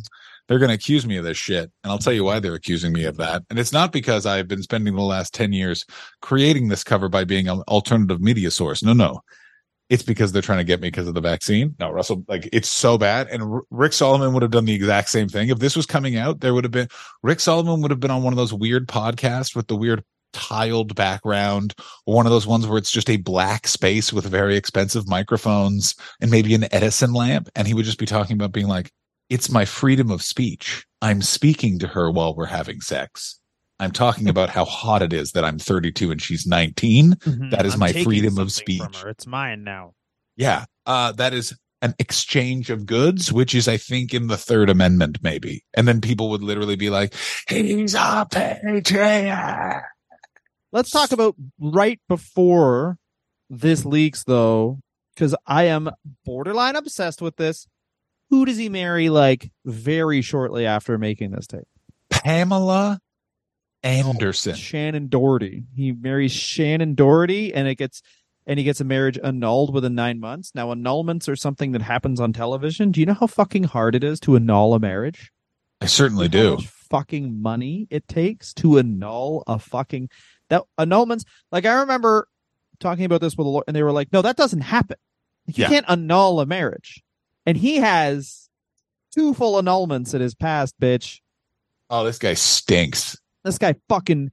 they're 0.48 0.58
going 0.58 0.70
to 0.70 0.74
accuse 0.74 1.06
me 1.06 1.16
of 1.18 1.24
this 1.24 1.36
shit. 1.36 1.70
And 1.84 1.92
I'll 1.92 1.98
tell 1.98 2.12
you 2.12 2.24
why 2.24 2.40
they're 2.40 2.54
accusing 2.54 2.92
me 2.92 3.04
of 3.04 3.16
that. 3.18 3.42
And 3.50 3.58
it's 3.58 3.72
not 3.72 3.92
because 3.92 4.26
I've 4.26 4.48
been 4.48 4.62
spending 4.62 4.94
the 4.94 5.02
last 5.02 5.34
10 5.34 5.52
years 5.52 5.84
creating 6.20 6.68
this 6.68 6.82
cover 6.82 7.08
by 7.08 7.24
being 7.24 7.48
an 7.48 7.60
alternative 7.68 8.20
media 8.20 8.50
source. 8.50 8.82
No, 8.82 8.92
no. 8.92 9.22
It's 9.92 10.02
because 10.02 10.32
they're 10.32 10.40
trying 10.40 10.56
to 10.56 10.64
get 10.64 10.80
me 10.80 10.88
because 10.88 11.06
of 11.06 11.12
the 11.12 11.20
vaccine. 11.20 11.74
No, 11.78 11.90
Russell, 11.90 12.24
like 12.26 12.48
it's 12.50 12.68
so 12.68 12.96
bad. 12.96 13.28
And 13.28 13.42
R- 13.42 13.62
Rick 13.70 13.92
Salomon 13.92 14.32
would 14.32 14.40
have 14.40 14.50
done 14.50 14.64
the 14.64 14.72
exact 14.72 15.10
same 15.10 15.28
thing. 15.28 15.50
If 15.50 15.58
this 15.58 15.76
was 15.76 15.84
coming 15.84 16.16
out, 16.16 16.40
there 16.40 16.54
would 16.54 16.64
have 16.64 16.70
been 16.70 16.88
Rick 17.22 17.40
Salomon 17.40 17.82
would 17.82 17.90
have 17.90 18.00
been 18.00 18.10
on 18.10 18.22
one 18.22 18.32
of 18.32 18.38
those 18.38 18.54
weird 18.54 18.88
podcasts 18.88 19.54
with 19.54 19.66
the 19.66 19.76
weird 19.76 20.02
tiled 20.32 20.94
background 20.94 21.74
or 22.06 22.14
one 22.14 22.24
of 22.24 22.32
those 22.32 22.46
ones 22.46 22.66
where 22.66 22.78
it's 22.78 22.90
just 22.90 23.10
a 23.10 23.18
black 23.18 23.68
space 23.68 24.14
with 24.14 24.24
very 24.24 24.56
expensive 24.56 25.06
microphones 25.06 25.94
and 26.22 26.30
maybe 26.30 26.54
an 26.54 26.72
Edison 26.72 27.12
lamp. 27.12 27.50
And 27.54 27.68
he 27.68 27.74
would 27.74 27.84
just 27.84 27.98
be 27.98 28.06
talking 28.06 28.32
about 28.32 28.52
being 28.52 28.68
like, 28.68 28.90
it's 29.28 29.50
my 29.50 29.66
freedom 29.66 30.10
of 30.10 30.22
speech. 30.22 30.86
I'm 31.02 31.20
speaking 31.20 31.78
to 31.80 31.86
her 31.88 32.10
while 32.10 32.34
we're 32.34 32.46
having 32.46 32.80
sex. 32.80 33.38
I'm 33.80 33.90
talking 33.90 34.28
about 34.28 34.50
how 34.50 34.64
hot 34.64 35.02
it 35.02 35.12
is 35.12 35.32
that 35.32 35.44
I'm 35.44 35.58
32 35.58 36.10
and 36.10 36.22
she's 36.22 36.46
19. 36.46 37.16
That 37.50 37.66
is 37.66 37.74
I'm 37.74 37.80
my 37.80 37.92
freedom 37.92 38.38
of 38.38 38.52
speech. 38.52 38.82
It's 39.06 39.26
mine 39.26 39.64
now. 39.64 39.94
Yeah. 40.36 40.66
Uh, 40.86 41.12
that 41.12 41.34
is 41.34 41.56
an 41.82 41.94
exchange 41.98 42.70
of 42.70 42.86
goods, 42.86 43.32
which 43.32 43.54
is, 43.54 43.66
I 43.66 43.76
think, 43.76 44.14
in 44.14 44.28
the 44.28 44.36
third 44.36 44.70
amendment, 44.70 45.18
maybe. 45.20 45.64
And 45.74 45.86
then 45.88 46.00
people 46.00 46.30
would 46.30 46.42
literally 46.42 46.76
be 46.76 46.90
like, 46.90 47.14
he's 47.48 47.94
a 47.94 48.26
patriot. 48.30 49.82
Let's 50.70 50.90
talk 50.90 51.12
about 51.12 51.34
right 51.60 52.00
before 52.08 52.98
this 53.50 53.84
leaks, 53.84 54.24
though, 54.24 54.78
because 55.14 55.34
I 55.44 55.64
am 55.64 55.90
borderline 56.24 56.76
obsessed 56.76 57.20
with 57.20 57.36
this. 57.36 57.66
Who 58.30 58.46
does 58.46 58.56
he 58.56 58.68
marry 58.68 59.10
like 59.10 59.50
very 59.66 60.22
shortly 60.22 60.64
after 60.64 60.96
making 60.96 61.32
this 61.32 61.46
tape? 61.46 61.66
Pamela 62.10 63.00
Anderson. 63.82 64.54
Shannen 64.54 65.08
Doherty. 65.08 65.64
He 65.74 65.92
marries 65.92 66.32
Shannen 66.32 66.94
Doherty, 66.94 67.52
and 67.54 67.66
it 67.68 67.76
gets 67.76 68.02
and 68.46 68.58
he 68.58 68.64
gets 68.64 68.80
a 68.80 68.84
marriage 68.84 69.18
annulled 69.22 69.72
within 69.72 69.94
nine 69.94 70.18
months. 70.18 70.50
Now, 70.54 70.74
annulments 70.74 71.28
are 71.28 71.36
something 71.36 71.72
that 71.72 71.82
happens 71.82 72.18
on 72.20 72.32
television. 72.32 72.90
Do 72.90 72.98
you 72.98 73.06
know 73.06 73.14
how 73.14 73.28
fucking 73.28 73.64
hard 73.64 73.94
it 73.94 74.02
is 74.02 74.18
to 74.20 74.34
annul 74.34 74.74
a 74.74 74.80
marriage? 74.80 75.30
I 75.80 75.86
certainly 75.86 76.24
You 76.24 76.30
know 76.30 76.38
how 76.38 76.50
do. 76.50 76.56
much 76.62 76.66
fucking 76.66 77.40
money 77.40 77.86
it 77.90 78.08
takes 78.08 78.52
to 78.54 78.78
annul 78.78 79.44
a 79.46 79.58
fucking 79.60 80.08
that 80.48 80.62
annulments. 80.78 81.24
Like 81.52 81.66
I 81.66 81.80
remember 81.80 82.26
talking 82.80 83.04
about 83.04 83.20
this 83.20 83.36
with 83.36 83.46
a 83.46 83.50
lawyer, 83.50 83.64
and 83.68 83.76
they 83.76 83.82
were 83.84 83.92
like, 83.92 84.12
"No, 84.12 84.22
that 84.22 84.36
doesn't 84.36 84.60
happen. 84.62 84.96
Like, 85.46 85.58
you 85.58 85.62
Yeah. 85.62 85.68
can't 85.68 85.86
annul 85.88 86.40
a 86.40 86.46
marriage." 86.46 87.02
And 87.46 87.56
he 87.56 87.76
has 87.76 88.48
two 89.14 89.34
full 89.34 89.60
annulments 89.60 90.14
in 90.14 90.20
his 90.20 90.34
past, 90.34 90.74
bitch. 90.80 91.20
Oh, 91.90 92.04
this 92.04 92.18
guy 92.18 92.34
stinks. 92.34 93.16
This 93.44 93.58
guy 93.58 93.74
fucking. 93.88 94.30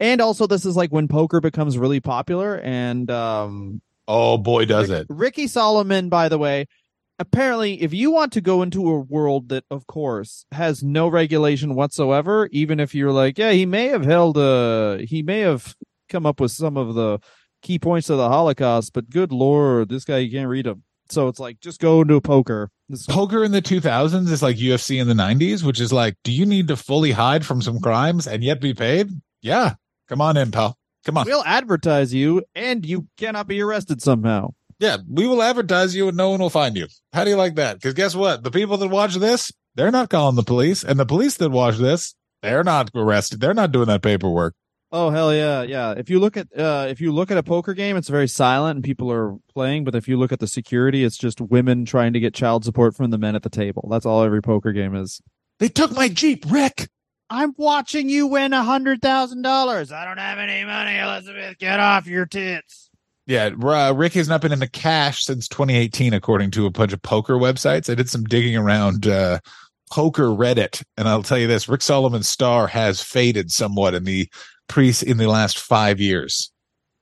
And 0.00 0.20
also, 0.20 0.46
this 0.46 0.64
is 0.64 0.76
like 0.76 0.90
when 0.90 1.06
poker 1.06 1.40
becomes 1.40 1.78
really 1.78 2.00
popular, 2.00 2.58
and 2.58 3.08
um, 3.10 3.80
Oh 4.08 4.38
boy, 4.38 4.64
does 4.64 4.90
Rick- 4.90 5.02
it. 5.02 5.06
Ricky 5.08 5.46
Salomon, 5.46 6.08
by 6.08 6.28
the 6.28 6.38
way, 6.38 6.66
apparently, 7.18 7.80
if 7.80 7.94
you 7.94 8.10
want 8.10 8.32
to 8.32 8.40
go 8.40 8.62
into 8.62 8.88
a 8.90 8.98
world 8.98 9.48
that, 9.50 9.64
of 9.70 9.86
course, 9.86 10.44
has 10.52 10.82
no 10.82 11.08
regulation 11.08 11.74
whatsoever, 11.74 12.48
even 12.52 12.80
if 12.80 12.94
you're 12.94 13.12
like, 13.12 13.38
yeah, 13.38 13.52
he 13.52 13.64
may 13.64 13.88
have 13.88 14.04
held 14.04 14.36
a, 14.36 15.04
he 15.08 15.22
may 15.22 15.40
have 15.40 15.74
come 16.08 16.26
up 16.26 16.40
with 16.40 16.50
some 16.50 16.76
of 16.76 16.94
the 16.94 17.20
key 17.62 17.78
points 17.78 18.10
of 18.10 18.18
the 18.18 18.28
Holocaust, 18.28 18.92
but 18.92 19.08
good 19.08 19.32
lord, 19.32 19.88
this 19.88 20.04
guy 20.04 20.18
you 20.18 20.30
can't 20.30 20.48
read 20.48 20.66
him. 20.66 20.82
So 21.12 21.28
it's 21.28 21.38
like, 21.38 21.60
just 21.60 21.80
go 21.80 22.00
into 22.00 22.20
poker. 22.20 22.70
This- 22.88 23.06
Poker 23.06 23.44
in 23.44 23.52
the 23.52 23.62
2000s 23.62 24.30
is 24.30 24.42
like 24.42 24.56
UFC 24.56 25.00
in 25.00 25.08
the 25.08 25.14
90s, 25.14 25.62
which 25.62 25.80
is 25.80 25.92
like, 25.92 26.16
do 26.24 26.32
you 26.32 26.46
need 26.46 26.68
to 26.68 26.76
fully 26.76 27.12
hide 27.12 27.44
from 27.44 27.60
some 27.62 27.80
crimes 27.80 28.26
and 28.26 28.42
yet 28.42 28.60
be 28.60 28.74
paid? 28.74 29.10
Yeah. 29.40 29.74
Come 30.08 30.20
on 30.20 30.36
in, 30.36 30.50
pal. 30.50 30.76
Come 31.04 31.18
on. 31.18 31.26
We'll 31.26 31.44
advertise 31.44 32.14
you, 32.14 32.44
and 32.54 32.86
you 32.86 33.08
cannot 33.16 33.46
be 33.48 33.60
arrested 33.60 34.00
somehow. 34.02 34.54
Yeah, 34.78 34.98
we 35.08 35.26
will 35.26 35.42
advertise 35.42 35.94
you 35.94 36.08
and 36.08 36.16
no 36.16 36.30
one 36.30 36.40
will 36.40 36.50
find 36.50 36.76
you. 36.76 36.86
How 37.12 37.24
do 37.24 37.30
you 37.30 37.36
like 37.36 37.54
that? 37.56 37.74
Because 37.76 37.94
guess 37.94 38.14
what? 38.14 38.42
The 38.42 38.50
people 38.50 38.76
that 38.78 38.88
watch 38.88 39.14
this, 39.14 39.52
they're 39.74 39.90
not 39.90 40.10
calling 40.10 40.36
the 40.36 40.42
police. 40.42 40.82
And 40.82 40.98
the 40.98 41.06
police 41.06 41.36
that 41.36 41.50
watch 41.50 41.76
this, 41.76 42.14
they're 42.42 42.64
not 42.64 42.90
arrested. 42.94 43.40
They're 43.40 43.54
not 43.54 43.70
doing 43.72 43.86
that 43.86 44.02
paperwork. 44.02 44.54
Oh 44.94 45.08
hell 45.08 45.34
yeah, 45.34 45.62
yeah. 45.62 45.94
If 45.96 46.10
you 46.10 46.20
look 46.20 46.36
at 46.36 46.48
uh 46.56 46.86
if 46.88 47.00
you 47.00 47.12
look 47.12 47.30
at 47.30 47.38
a 47.38 47.42
poker 47.42 47.72
game, 47.72 47.96
it's 47.96 48.10
very 48.10 48.28
silent 48.28 48.76
and 48.76 48.84
people 48.84 49.10
are 49.10 49.36
playing, 49.54 49.84
but 49.84 49.94
if 49.94 50.06
you 50.06 50.18
look 50.18 50.32
at 50.32 50.38
the 50.38 50.46
security, 50.46 51.02
it's 51.02 51.16
just 51.16 51.40
women 51.40 51.86
trying 51.86 52.12
to 52.12 52.20
get 52.20 52.34
child 52.34 52.64
support 52.64 52.94
from 52.94 53.10
the 53.10 53.16
men 53.16 53.34
at 53.34 53.42
the 53.42 53.48
table. 53.48 53.88
That's 53.90 54.04
all 54.04 54.22
every 54.22 54.42
poker 54.42 54.72
game 54.72 54.94
is. 54.94 55.22
They 55.60 55.68
took 55.68 55.92
my 55.92 56.08
Jeep, 56.08 56.44
Rick. 56.50 56.90
I'm 57.30 57.54
watching 57.56 58.10
you 58.10 58.26
win 58.26 58.52
a 58.52 58.62
hundred 58.62 59.00
thousand 59.00 59.40
dollars. 59.40 59.90
I 59.90 60.04
don't 60.04 60.18
have 60.18 60.38
any 60.38 60.62
money, 60.64 60.98
Elizabeth. 60.98 61.56
Get 61.56 61.80
off 61.80 62.06
your 62.06 62.26
tits. 62.26 62.90
Yeah, 63.26 63.46
uh, 63.46 63.94
Rick 63.96 64.12
has 64.14 64.28
not 64.28 64.42
been 64.42 64.52
in 64.52 64.58
the 64.58 64.68
cash 64.68 65.24
since 65.24 65.48
2018, 65.48 66.12
according 66.12 66.50
to 66.50 66.66
a 66.66 66.70
bunch 66.70 66.92
of 66.92 67.00
poker 67.00 67.34
websites. 67.34 67.88
I 67.88 67.94
did 67.94 68.10
some 68.10 68.24
digging 68.24 68.56
around 68.56 69.06
uh, 69.06 69.38
poker 69.90 70.24
Reddit, 70.24 70.82
and 70.98 71.08
I'll 71.08 71.22
tell 71.22 71.38
you 71.38 71.46
this: 71.46 71.68
Rick 71.68 71.80
Salomon's 71.80 72.28
star 72.28 72.66
has 72.66 73.00
faded 73.00 73.50
somewhat 73.50 73.94
in 73.94 74.04
the 74.04 74.28
pre 74.72 74.92
in 75.06 75.18
the 75.18 75.28
last 75.28 75.58
five 75.58 76.00
years. 76.00 76.50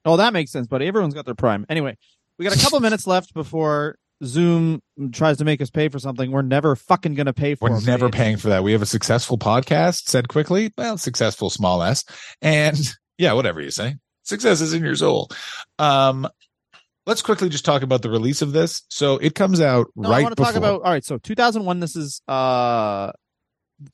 Oh, 0.05 0.17
that 0.17 0.33
makes 0.33 0.51
sense, 0.51 0.67
buddy. 0.67 0.87
Everyone's 0.87 1.15
got 1.15 1.25
their 1.25 1.35
prime. 1.35 1.67
Anyway, 1.69 1.97
we 2.39 2.45
got 2.45 2.57
a 2.57 2.61
couple 2.61 2.81
minutes 2.89 3.07
left 3.07 3.33
before 3.33 3.97
Zoom 4.25 4.81
tries 5.13 5.39
to 5.39 5.45
make 5.45 5.63
us 5.63 5.71
pay 5.71 5.89
for 5.89 5.99
something 5.99 6.31
we're 6.31 6.43
never 6.43 6.77
fucking 6.77 7.15
gonna 7.15 7.33
pay 7.33 7.55
for. 7.55 7.71
We're 7.71 7.81
never 7.83 8.07
man. 8.07 8.13
paying 8.13 8.37
for 8.37 8.49
that. 8.49 8.65
We 8.65 8.73
have 8.73 8.83
a 8.83 8.87
successful 8.87 9.39
podcast. 9.39 10.09
Said 10.09 10.29
quickly, 10.29 10.73
well, 10.77 10.99
successful, 10.99 11.49
small 11.49 11.83
s, 11.83 12.05
and 12.43 12.77
yeah, 13.19 13.33
whatever 13.35 13.61
you 13.61 13.71
say. 13.71 13.97
Success 14.25 14.61
is 14.61 14.75
in 14.75 14.83
your 14.85 14.95
soul. 14.97 15.29
Um, 15.79 16.29
let's 17.07 17.23
quickly 17.23 17.49
just 17.49 17.65
talk 17.65 17.83
about 17.83 18.03
the 18.03 18.11
release 18.11 18.43
of 18.43 18.53
this. 18.53 18.83
So 18.89 19.17
it 19.17 19.35
comes 19.35 19.61
out 19.61 19.89
No, 19.97 20.09
I 20.09 20.13
right 20.13 20.23
want 20.23 20.33
to 20.33 20.37
before. 20.37 20.53
talk 20.53 20.57
about. 20.57 20.83
All 20.83 20.91
right, 20.91 21.05
so 21.05 21.19
2001. 21.19 21.81
This 21.81 21.97
is 21.97 22.21
uh, 22.29 23.13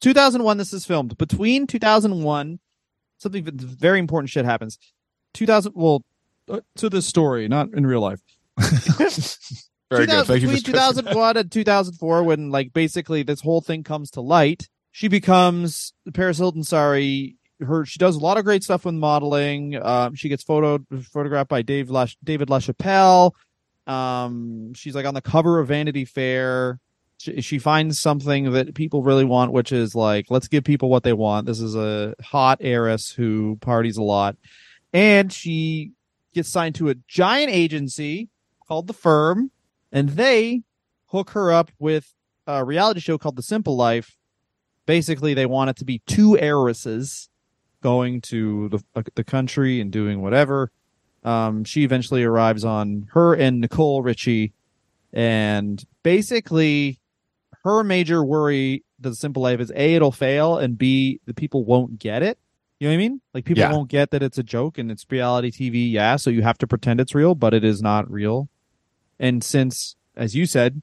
2001. 0.01 0.59
This 0.59 0.73
is 0.73 0.85
filmed 0.85 1.17
between 1.17 1.67
2001. 1.67 2.59
Something 3.19 3.45
very 3.45 3.99
important 3.99 4.31
shit 4.31 4.45
happens. 4.45 4.79
2000. 5.35 5.73
Well, 5.75 6.03
uh, 6.49 6.61
to 6.77 6.89
this 6.89 7.07
story, 7.07 7.49
not 7.49 7.73
in 7.75 7.87
real 7.87 8.01
life. 8.01 8.21
Very 9.89 10.07
2000 10.07 10.07
good. 10.07 10.27
Thank 10.27 10.41
between 10.41 10.59
stressing 10.59 11.05
that. 11.05 11.13
2001 11.13 11.37
and 11.37 11.53
2004, 11.53 12.23
when 12.25 12.51
like 12.51 12.73
basically 12.73 13.23
this 13.23 13.41
whole 13.41 13.61
thing 13.61 13.85
comes 13.85 14.11
to 14.13 14.21
light, 14.21 14.69
she 14.91 15.09
becomes 15.09 15.93
Paris 16.13 16.39
Hilton. 16.39 16.65
Sorry, 16.65 17.37
her 17.61 17.85
she 17.85 17.99
does 17.99 18.17
a 18.17 18.21
lot 18.21 18.39
of 18.39 18.45
great 18.45 18.65
stuff 18.65 18.85
with 18.85 18.95
modeling. 18.95 19.81
Um, 19.81 20.15
she 20.15 20.29
gets 20.29 20.43
photo 20.43 20.79
photographed 21.13 21.49
by 21.49 21.63
Dave 21.63 21.91
Lash, 21.91 22.17
David 22.23 22.49
LaChapelle. 22.49 23.33
Um, 23.87 24.75
she's 24.75 24.95
like 24.95 25.07
on 25.07 25.15
the 25.15 25.23
cover 25.23 25.61
of 25.61 25.69
Vanity 25.69 26.05
Fair. 26.05 26.81
She, 27.19 27.41
she 27.41 27.59
finds 27.59 27.99
something 27.99 28.53
that 28.53 28.75
people 28.75 29.03
really 29.03 29.25
want, 29.25 29.53
which 29.53 29.73
is 29.73 29.95
like, 29.95 30.27
let's 30.31 30.49
give 30.49 30.65
people 30.65 30.89
what 30.91 31.03
they 31.03 31.13
want. 31.13 31.47
This 31.47 31.61
is 31.61 31.75
a 31.75 32.15
hot 32.23 32.59
heiress 32.61 33.11
who 33.11 33.57
parties 33.61 33.97
a 33.97 34.03
lot, 34.03 34.37
and 34.93 35.33
she 35.33 35.93
gets 36.35 36.49
signed 36.49 36.75
to 36.77 36.91
a 36.91 36.95
giant 37.09 37.51
agency 37.51 38.29
called 38.69 38.87
The 38.87 38.93
Firm, 38.93 39.51
and 39.91 40.11
they 40.11 40.63
hook 41.07 41.31
her 41.31 41.53
up 41.53 41.71
with 41.79 42.13
a 42.47 42.65
reality 42.65 43.01
show 43.01 43.19
called 43.19 43.37
The 43.37 43.43
Simple 43.43 43.77
Life. 43.77 44.17
Basically, 44.85 45.35
they 45.35 45.47
want 45.47 45.71
it 45.71 45.77
to 45.77 45.85
be 45.85 46.03
two 46.07 46.39
heiresses 46.39 47.29
going 47.83 48.21
to 48.21 48.69
the 48.69 48.83
uh, 48.95 49.03
the 49.15 49.25
country 49.25 49.81
and 49.81 49.91
doing 49.91 50.21
whatever. 50.23 50.71
Um, 51.25 51.65
she 51.65 51.83
eventually 51.83 52.23
arrives 52.23 52.65
on 52.65 53.09
her 53.13 53.35
and 53.35 53.61
Nicole 53.61 54.03
Richie, 54.03 54.53
and 55.13 55.85
basically, 56.03 57.01
her 57.67 57.85
major 57.85 58.25
worry 58.25 58.83
the 58.99 59.15
Simple 59.15 59.43
Life 59.43 59.61
is 59.61 59.71
a 59.75 59.95
it'll 59.95 60.13
fail, 60.13 60.57
and 60.59 60.79
b 60.79 61.21
the 61.27 61.35
people 61.35 61.65
won't 61.65 61.99
get 61.99 62.23
it. 62.23 62.39
You 62.81 62.89
know 62.89 62.93
what 62.93 62.95
I 62.95 62.99
mean? 63.09 63.21
Like 63.35 63.45
people 63.45 63.61
Yeah. 63.63 63.73
won't 63.73 63.89
get 63.91 64.11
that 64.13 64.23
it's 64.23 64.39
a 64.39 64.43
joke 64.43 64.79
and 64.79 64.91
it's 64.91 65.05
reality 65.11 65.51
TV. 65.51 65.91
Yeah, 65.91 66.17
so 66.17 66.31
you 66.31 66.43
have 66.43 66.59
to 66.59 66.67
pretend 66.67 67.01
it's 67.01 67.15
real, 67.15 67.35
but 67.35 67.53
it 67.55 67.65
is 67.65 67.81
not 67.83 68.11
real. 68.11 68.49
And 69.19 69.43
since, 69.43 69.97
as 70.17 70.35
you 70.37 70.45
said, 70.47 70.81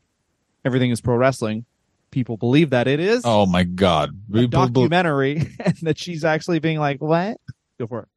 everything 0.66 0.90
is 0.92 1.02
pro 1.02 1.16
wrestling, 1.16 1.66
people 2.12 2.36
believe 2.38 2.72
that 2.72 2.88
it 2.88 3.00
is 3.00 3.22
Oh 3.26 3.46
my 3.46 3.64
God! 3.64 4.10
a 4.34 4.38
be- 4.42 4.48
documentary 4.48 5.36
and 5.60 5.76
that 5.84 5.98
she's 6.00 6.24
actually 6.26 6.60
being 6.60 6.80
like, 6.80 7.00
what? 7.02 7.38
Go 7.80 7.88
for 7.88 8.02
it. 8.02 8.08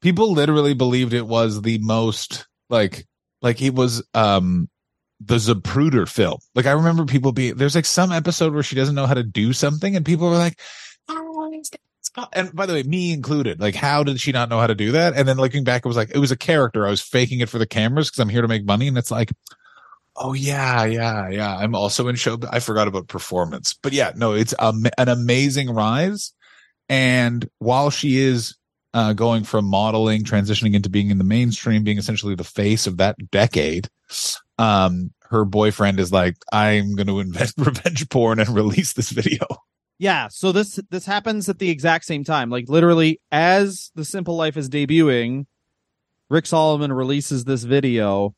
people 0.00 0.32
literally 0.32 0.74
believed 0.74 1.12
it 1.14 1.26
was 1.26 1.62
the 1.62 1.78
most 1.78 2.46
like 2.68 3.06
like 3.42 3.60
it 3.62 3.74
was 3.74 4.02
um 4.14 4.68
the 5.20 5.36
Zapruder 5.36 6.08
film. 6.08 6.38
Like 6.54 6.66
I 6.66 6.72
remember 6.72 7.04
people 7.04 7.32
being 7.32 7.56
there's 7.56 7.74
like 7.74 7.86
some 7.86 8.12
episode 8.12 8.52
where 8.52 8.62
she 8.62 8.76
doesn't 8.76 8.94
know 8.94 9.06
how 9.06 9.14
to 9.14 9.22
do 9.22 9.52
something 9.52 9.96
and 9.96 10.04
people 10.04 10.28
were 10.28 10.36
like, 10.36 10.58
"Oh, 11.08 11.52
and 12.32 12.54
by 12.54 12.66
the 12.66 12.74
way, 12.74 12.82
me 12.82 13.12
included, 13.12 13.60
like 13.60 13.74
how 13.74 14.02
did 14.02 14.20
she 14.20 14.32
not 14.32 14.48
know 14.48 14.60
how 14.60 14.66
to 14.66 14.74
do 14.74 14.92
that? 14.92 15.14
And 15.16 15.26
then 15.26 15.36
looking 15.36 15.64
back, 15.64 15.84
it 15.84 15.88
was 15.88 15.96
like 15.96 16.10
it 16.14 16.18
was 16.18 16.30
a 16.30 16.36
character. 16.36 16.86
I 16.86 16.90
was 16.90 17.00
faking 17.00 17.40
it 17.40 17.48
for 17.48 17.58
the 17.58 17.66
cameras 17.66 18.08
because 18.08 18.20
I'm 18.20 18.28
here 18.28 18.42
to 18.42 18.48
make 18.48 18.64
money, 18.64 18.88
and 18.88 18.98
it's 18.98 19.10
like, 19.10 19.32
oh 20.16 20.32
yeah, 20.32 20.84
yeah, 20.84 21.28
yeah. 21.28 21.56
I'm 21.56 21.74
also 21.74 22.08
in 22.08 22.16
show. 22.16 22.38
I 22.50 22.60
forgot 22.60 22.88
about 22.88 23.08
performance, 23.08 23.74
but 23.74 23.92
yeah, 23.92 24.12
no, 24.16 24.32
it's 24.32 24.54
an 24.58 25.08
amazing 25.08 25.70
rise. 25.70 26.32
And 26.88 27.48
while 27.58 27.90
she 27.90 28.18
is 28.18 28.56
uh, 28.94 29.12
going 29.12 29.44
from 29.44 29.66
modeling, 29.66 30.24
transitioning 30.24 30.74
into 30.74 30.88
being 30.88 31.10
in 31.10 31.18
the 31.18 31.24
mainstream, 31.24 31.84
being 31.84 31.98
essentially 31.98 32.34
the 32.34 32.44
face 32.44 32.86
of 32.86 32.96
that 32.96 33.16
decade. 33.30 33.88
Um, 34.58 35.10
her 35.30 35.44
boyfriend 35.44 36.00
is 36.00 36.12
like, 36.12 36.36
I'm 36.52 36.94
going 36.94 37.06
to 37.06 37.20
invent 37.20 37.52
revenge 37.58 38.08
porn 38.08 38.40
and 38.40 38.48
release 38.48 38.92
this 38.92 39.10
video. 39.10 39.44
Yeah, 39.98 40.28
so 40.28 40.52
this 40.52 40.78
this 40.90 41.06
happens 41.06 41.48
at 41.48 41.58
the 41.58 41.70
exact 41.70 42.04
same 42.04 42.22
time. 42.22 42.50
Like 42.50 42.68
literally 42.68 43.20
as 43.32 43.90
The 43.94 44.04
Simple 44.04 44.36
Life 44.36 44.56
is 44.56 44.68
debuting, 44.68 45.46
Rick 46.28 46.46
Salomon 46.46 46.92
releases 46.92 47.44
this 47.44 47.64
video 47.64 48.34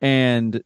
and 0.00 0.62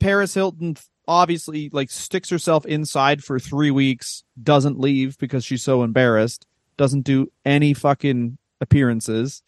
Paris 0.00 0.34
Hilton 0.34 0.76
obviously 1.06 1.70
like 1.72 1.90
sticks 1.90 2.30
herself 2.30 2.66
inside 2.66 3.22
for 3.22 3.38
3 3.38 3.70
weeks, 3.70 4.24
doesn't 4.42 4.80
leave 4.80 5.16
because 5.18 5.44
she's 5.44 5.62
so 5.62 5.84
embarrassed, 5.84 6.46
doesn't 6.76 7.02
do 7.02 7.30
any 7.44 7.72
fucking 7.72 8.38
appearances. 8.60 9.42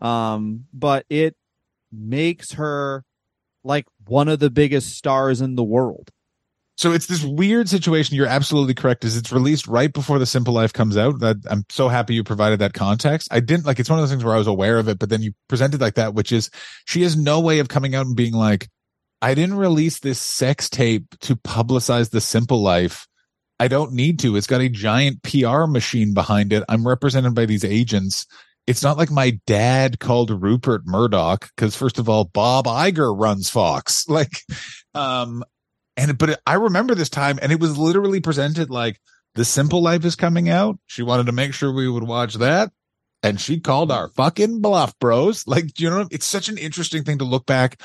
Um 0.00 0.64
but 0.72 1.04
it 1.10 1.36
makes 1.92 2.52
her 2.52 3.04
like 3.62 3.86
one 4.06 4.28
of 4.28 4.38
the 4.38 4.50
biggest 4.50 4.96
stars 4.96 5.40
in 5.40 5.56
the 5.56 5.64
world. 5.64 6.10
So 6.76 6.92
it's 6.92 7.06
this 7.06 7.22
weird 7.22 7.68
situation. 7.68 8.16
You're 8.16 8.26
absolutely 8.26 8.74
correct. 8.74 9.04
Is 9.04 9.16
it's 9.16 9.30
released 9.30 9.68
right 9.68 9.92
before 9.92 10.18
the 10.18 10.26
Simple 10.26 10.54
Life 10.54 10.72
comes 10.72 10.96
out. 10.96 11.20
That 11.20 11.36
I'm 11.48 11.64
so 11.68 11.88
happy 11.88 12.14
you 12.14 12.24
provided 12.24 12.58
that 12.60 12.72
context. 12.72 13.28
I 13.30 13.40
didn't 13.40 13.66
like. 13.66 13.78
It's 13.78 13.90
one 13.90 13.98
of 13.98 14.02
those 14.02 14.10
things 14.10 14.24
where 14.24 14.34
I 14.34 14.38
was 14.38 14.46
aware 14.46 14.78
of 14.78 14.88
it, 14.88 14.98
but 14.98 15.10
then 15.10 15.22
you 15.22 15.32
presented 15.48 15.80
like 15.80 15.94
that, 15.94 16.14
which 16.14 16.32
is 16.32 16.50
she 16.86 17.02
has 17.02 17.16
no 17.16 17.40
way 17.40 17.58
of 17.58 17.68
coming 17.68 17.94
out 17.94 18.06
and 18.06 18.16
being 18.16 18.32
like, 18.32 18.68
I 19.20 19.34
didn't 19.34 19.56
release 19.56 20.00
this 20.00 20.18
sex 20.18 20.68
tape 20.68 21.04
to 21.20 21.36
publicize 21.36 22.10
the 22.10 22.20
Simple 22.20 22.62
Life. 22.62 23.06
I 23.60 23.68
don't 23.68 23.92
need 23.92 24.18
to. 24.20 24.34
It's 24.34 24.48
got 24.48 24.60
a 24.60 24.68
giant 24.68 25.22
PR 25.22 25.66
machine 25.66 26.14
behind 26.14 26.52
it. 26.52 26.64
I'm 26.68 26.88
represented 26.88 27.34
by 27.34 27.46
these 27.46 27.64
agents. 27.64 28.26
It's 28.66 28.82
not 28.82 28.96
like 28.96 29.10
my 29.10 29.40
dad 29.46 29.98
called 29.98 30.30
Rupert 30.30 30.82
Murdoch 30.86 31.50
because 31.56 31.74
first 31.74 31.98
of 31.98 32.08
all, 32.08 32.24
Bob 32.24 32.66
Iger 32.66 33.18
runs 33.18 33.50
Fox. 33.50 34.06
Like, 34.12 34.42
um, 34.94 35.44
and 35.96 36.16
but 36.16 36.40
I 36.46 36.54
remember 36.54 36.94
this 36.94 37.08
time, 37.08 37.38
and 37.42 37.50
it 37.50 37.60
was 37.60 37.78
literally 37.78 38.20
presented 38.20 38.70
like 38.70 39.00
The 39.34 39.44
Simple 39.44 39.82
Life 39.82 40.04
is 40.04 40.16
coming 40.16 40.48
out. 40.48 40.78
She 40.86 41.02
wanted 41.02 41.26
to 41.26 41.32
make 41.32 41.54
sure 41.54 41.72
we 41.72 41.88
would 41.88 42.04
watch 42.04 42.34
that. 42.34 42.70
And 43.22 43.40
she 43.40 43.60
called 43.60 43.92
our 43.92 44.08
fucking 44.08 44.60
bluff, 44.60 44.98
bros. 44.98 45.46
Like, 45.46 45.78
you 45.78 45.88
know, 45.88 46.08
it's 46.10 46.26
such 46.26 46.48
an 46.48 46.58
interesting 46.58 47.04
thing 47.04 47.18
to 47.18 47.24
look 47.24 47.46
back 47.46 47.80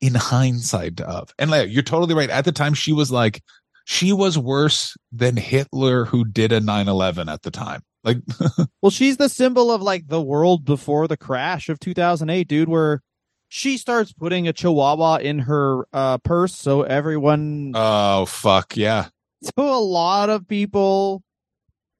in 0.00 0.14
hindsight 0.14 1.00
of. 1.00 1.30
And 1.38 1.50
like, 1.50 1.70
you're 1.70 1.82
totally 1.82 2.14
right. 2.14 2.30
At 2.30 2.44
the 2.44 2.52
time, 2.52 2.74
she 2.74 2.92
was 2.92 3.10
like, 3.12 3.42
she 3.84 4.12
was 4.12 4.36
worse 4.36 4.96
than 5.12 5.36
Hitler 5.36 6.04
who 6.04 6.24
did 6.24 6.52
a 6.52 6.60
9 6.60 6.88
11 6.88 7.28
at 7.28 7.42
the 7.42 7.50
time. 7.50 7.82
Like, 8.04 8.18
Well, 8.82 8.90
she's 8.90 9.16
the 9.16 9.28
symbol 9.28 9.70
of 9.72 9.82
like 9.82 10.08
the 10.08 10.20
world 10.20 10.64
before 10.64 11.08
the 11.08 11.16
crash 11.16 11.68
of 11.68 11.80
2008, 11.80 12.46
dude, 12.46 12.68
where 12.68 13.02
she 13.48 13.78
starts 13.78 14.12
putting 14.12 14.46
a 14.46 14.52
chihuahua 14.52 15.16
in 15.16 15.40
her 15.40 15.86
uh, 15.92 16.18
purse 16.18 16.54
so 16.54 16.82
everyone 16.82 17.72
oh, 17.74 18.26
fuck. 18.26 18.76
Yeah. 18.76 19.08
so 19.42 19.52
a 19.56 19.80
lot 19.80 20.28
of 20.28 20.46
people 20.46 21.22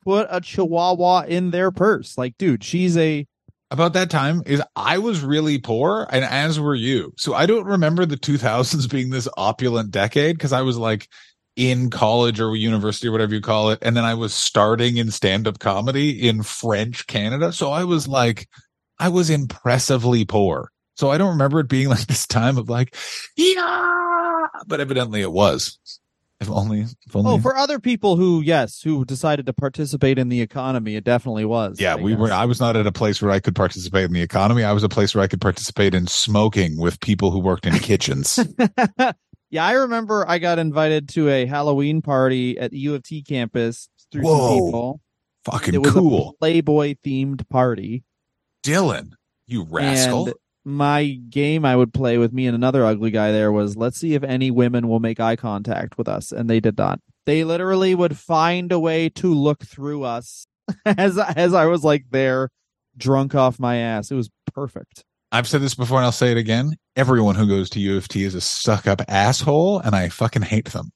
put 0.05 0.27
a 0.31 0.41
chihuahua 0.41 1.25
in 1.27 1.51
their 1.51 1.71
purse. 1.71 2.19
Like, 2.19 2.37
dude, 2.39 2.63
she's 2.63 2.97
a 2.97 3.27
about 3.71 3.95
that 3.95 4.11
time 4.11 4.43
is 4.47 4.63
I 4.77 4.99
was 4.99 5.23
really 5.23 5.59
poor 5.59 6.07
and 6.11 6.25
as 6.25 6.61
were 6.61 6.75
you. 6.75 7.13
So 7.17 7.35
I 7.35 7.47
don't 7.47 7.65
remember 7.65 8.07
the 8.07 8.17
2000s 8.17 8.89
being 8.91 9.11
this 9.11 9.29
opulent 9.37 9.91
decade 9.91 10.37
because 10.37 10.53
I 10.53 10.63
was 10.63 10.77
like 10.77 11.09
in 11.57 11.91
college 11.91 12.41
or 12.41 12.57
university 12.57 13.09
or 13.09 13.13
whatever 13.13 13.35
you 13.35 13.41
call 13.41 13.71
it. 13.71 13.79
And 13.83 13.97
then 13.97 14.05
I 14.05 14.15
was 14.15 14.35
starting 14.35 14.97
in 14.97 15.11
stand 15.11 15.47
up 15.47 15.59
comedy 15.59 16.29
in 16.29 16.43
French 16.43 17.07
Canada. 17.07 17.53
So 17.53 17.71
I 17.71 17.85
was 17.85 18.09
like, 18.09 18.49
I 18.99 19.09
was 19.09 19.31
impressively 19.31 20.25
poor. 20.25 20.71
So 20.97 21.11
I 21.11 21.19
don't 21.19 21.31
remember 21.31 21.61
it 21.61 21.69
being 21.69 21.89
like 21.91 22.07
this 22.07 22.27
time 22.27 22.59
of 22.59 22.69
like, 22.69 22.97
yeah, 23.37 24.47
but 24.67 24.81
evidently 24.81 25.21
it 25.21 25.33
was. 25.33 25.79
If 26.41 26.51
only, 26.51 26.81
if 26.81 27.15
only. 27.15 27.31
oh 27.31 27.39
for 27.39 27.57
other 27.57 27.79
people 27.79 28.17
who 28.17 28.43
yes 28.43 28.83
who 28.83 29.05
decided 29.05 29.47
to 29.47 29.53
participate 29.53 30.19
in 30.19 30.29
the 30.29 30.43
economy, 30.43 30.97
it 30.97 31.05
definitely 31.05 31.45
was. 31.45 31.81
Yeah, 31.81 31.93
I 31.93 31.97
we 31.97 32.15
were. 32.15 32.31
I 32.31 32.45
was 32.45 32.61
not 32.61 32.77
at 32.77 32.87
a 32.87 32.93
place 32.93 33.23
where 33.23 33.31
I 33.31 33.39
could 33.39 33.55
participate 33.55 34.05
in 34.05 34.13
the 34.13 34.21
economy. 34.21 34.65
I 34.65 34.73
was 34.73 34.83
a 34.83 34.89
place 34.89 35.15
where 35.15 35.23
I 35.23 35.27
could 35.29 35.41
participate 35.41 35.95
in 35.95 36.07
smoking 36.09 36.77
with 36.79 37.01
people 37.01 37.31
who 37.31 37.39
worked 37.39 37.67
in 37.67 37.73
kitchens. 37.79 38.39
yeah, 39.55 39.65
I 39.65 39.73
remember 39.75 40.25
I 40.29 40.39
got 40.39 40.59
invited 40.59 41.09
to 41.11 41.29
a 41.29 41.47
Halloween 41.47 42.03
party 42.03 42.59
at 42.59 42.73
the 42.73 42.79
U 42.79 42.97
of 42.97 43.05
T 43.05 43.23
campus 43.23 43.89
through 44.11 44.25
Whoa. 44.25 44.49
some 44.49 44.65
people. 44.67 45.01
Fucking 45.45 45.75
It 45.75 45.83
was 45.83 45.93
cool, 45.93 46.31
a 46.31 46.33
Playboy 46.39 46.97
themed 47.07 47.49
party. 47.49 48.03
Dylan. 48.65 49.13
You 49.47 49.63
rascal. 49.63 50.27
And 50.27 50.35
my 50.65 51.21
game 51.31 51.65
I 51.65 51.77
would 51.77 51.95
play 51.95 52.19
with 52.19 52.33
me 52.33 52.49
and 52.49 52.57
another 52.57 52.85
ugly 52.85 53.13
guy 53.13 53.31
there 53.31 53.53
was 53.53 53.77
let's 53.77 53.97
see 53.97 54.15
if 54.15 54.25
any 54.25 54.51
women 54.51 54.89
will 54.89 54.99
make 54.99 55.21
eye 55.21 55.37
contact 55.37 55.97
with 55.99 56.09
us, 56.09 56.33
and 56.33 56.51
they 56.51 56.59
did 56.59 56.77
not. 56.77 56.99
They 57.25 57.45
literally 57.45 57.95
would 57.95 58.19
find 58.19 58.73
a 58.73 58.81
way 58.81 59.09
to 59.11 59.33
look 59.33 59.65
through 59.65 60.03
us 60.03 60.49
as 60.85 61.17
as 61.17 61.55
I 61.55 61.67
was 61.67 61.85
like 61.85 62.07
there, 62.11 62.49
drunk 62.97 63.37
off 63.37 63.61
my 63.61 63.77
ass. 63.77 64.11
It 64.11 64.17
was 64.17 64.31
perfect. 64.53 65.05
I've 65.31 65.47
said 65.47 65.61
this 65.61 65.77
before, 65.77 65.99
and 65.99 66.07
I'll 66.07 66.13
say 66.13 66.33
it 66.33 66.39
again. 66.39 66.77
Everyone 66.97 67.35
who 67.35 67.49
goes 67.49 67.69
to 67.71 67.81
U 67.81 67.97
of 67.97 68.07
T 68.07 68.23
is 68.23 68.37
a 68.37 68.41
stuck-up 68.41 69.03
asshole, 69.09 69.81
and 69.81 69.97
I 69.97 70.09
fucking 70.09 70.43
hate 70.43 70.67
them. 70.67 70.93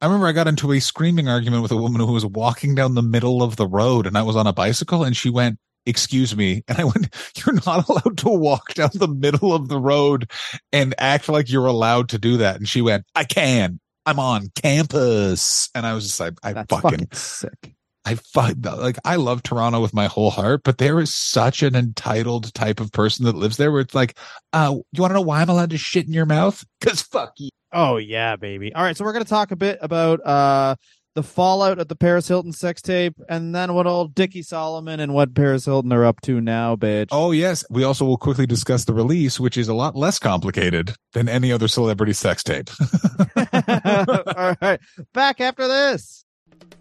I 0.00 0.06
remember 0.06 0.26
I 0.26 0.32
got 0.32 0.48
into 0.48 0.72
a 0.72 0.80
screaming 0.80 1.28
argument 1.28 1.62
with 1.62 1.70
a 1.70 1.76
woman 1.76 2.00
who 2.00 2.12
was 2.12 2.26
walking 2.26 2.74
down 2.74 2.94
the 2.94 3.02
middle 3.02 3.44
of 3.44 3.54
the 3.54 3.66
road, 3.68 4.06
and 4.06 4.18
I 4.18 4.22
was 4.22 4.34
on 4.34 4.48
a 4.48 4.52
bicycle, 4.52 5.04
and 5.04 5.16
she 5.16 5.30
went, 5.30 5.58
excuse 5.86 6.36
me. 6.36 6.64
And 6.68 6.78
I 6.78 6.84
went, 6.84 7.14
you're 7.36 7.54
not 7.64 7.88
allowed 7.88 8.18
to 8.18 8.28
walk 8.28 8.74
down 8.74 8.90
the 8.94 9.06
middle 9.06 9.54
of 9.54 9.68
the 9.68 9.78
road 9.78 10.28
and 10.72 10.96
act 10.98 11.28
like 11.28 11.48
you're 11.48 11.66
allowed 11.66 12.08
to 12.08 12.18
do 12.18 12.38
that. 12.38 12.56
And 12.56 12.68
she 12.68 12.82
went, 12.82 13.04
I 13.14 13.22
can. 13.22 13.78
I'm 14.04 14.18
on 14.18 14.48
campus. 14.56 15.70
And 15.76 15.86
I 15.86 15.94
was 15.94 16.08
just 16.08 16.18
like, 16.18 16.34
I 16.42 16.54
fucking, 16.54 16.80
fucking 16.80 17.08
sick. 17.12 17.75
I 18.06 18.14
fuck, 18.14 18.54
like, 18.62 18.98
I 19.04 19.16
love 19.16 19.42
Toronto 19.42 19.80
with 19.80 19.92
my 19.92 20.06
whole 20.06 20.30
heart, 20.30 20.62
but 20.64 20.78
there 20.78 21.00
is 21.00 21.12
such 21.12 21.62
an 21.64 21.74
entitled 21.74 22.54
type 22.54 22.78
of 22.78 22.92
person 22.92 23.24
that 23.24 23.34
lives 23.34 23.56
there 23.56 23.72
where 23.72 23.80
it's 23.80 23.96
like, 23.96 24.16
uh, 24.52 24.76
you 24.92 25.02
want 25.02 25.10
to 25.10 25.14
know 25.14 25.22
why 25.22 25.42
I'm 25.42 25.48
allowed 25.48 25.70
to 25.70 25.78
shit 25.78 26.06
in 26.06 26.12
your 26.12 26.24
mouth? 26.24 26.64
Cause 26.80 27.02
fuck 27.02 27.32
you. 27.38 27.50
Oh 27.72 27.96
yeah, 27.96 28.36
baby. 28.36 28.72
All 28.72 28.82
right, 28.82 28.96
so 28.96 29.04
we're 29.04 29.12
gonna 29.12 29.24
talk 29.24 29.50
a 29.50 29.56
bit 29.56 29.78
about 29.82 30.24
uh 30.24 30.76
the 31.16 31.22
fallout 31.22 31.78
of 31.78 31.88
the 31.88 31.96
Paris 31.96 32.28
Hilton 32.28 32.52
sex 32.52 32.80
tape, 32.82 33.16
and 33.28 33.54
then 33.54 33.72
what 33.72 33.86
old 33.86 34.14
Dickie 34.14 34.42
Salomon 34.42 35.00
and 35.00 35.14
what 35.14 35.34
Paris 35.34 35.64
Hilton 35.64 35.92
are 35.92 36.04
up 36.04 36.20
to 36.22 36.42
now, 36.42 36.76
bitch. 36.76 37.08
Oh, 37.10 37.30
yes. 37.32 37.64
We 37.70 37.84
also 37.84 38.04
will 38.04 38.18
quickly 38.18 38.46
discuss 38.46 38.84
the 38.84 38.92
release, 38.92 39.40
which 39.40 39.56
is 39.56 39.66
a 39.68 39.74
lot 39.74 39.96
less 39.96 40.18
complicated 40.18 40.94
than 41.14 41.26
any 41.26 41.50
other 41.50 41.68
celebrity 41.68 42.12
sex 42.12 42.44
tape. 42.44 42.68
All 43.36 44.56
right, 44.60 44.78
back 45.14 45.40
after 45.40 45.66
this. 45.66 46.25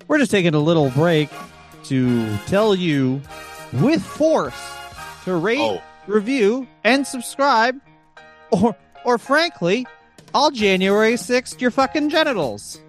We're 0.07 0.19
just 0.19 0.31
taking 0.31 0.53
a 0.53 0.59
little 0.59 0.89
break 0.91 1.29
to 1.85 2.37
tell 2.47 2.75
you 2.75 3.21
with 3.73 4.03
force 4.03 4.55
to 5.25 5.35
rate, 5.35 5.59
Oh. 5.59 5.81
review, 6.07 6.67
and 6.83 7.05
subscribe, 7.05 7.75
or 8.51 8.75
or 9.03 9.17
frankly, 9.17 9.85
all 10.33 10.51
January 10.51 11.13
6th 11.13 11.59
your 11.61 11.71
fucking 11.71 12.09
genitals. 12.09 12.79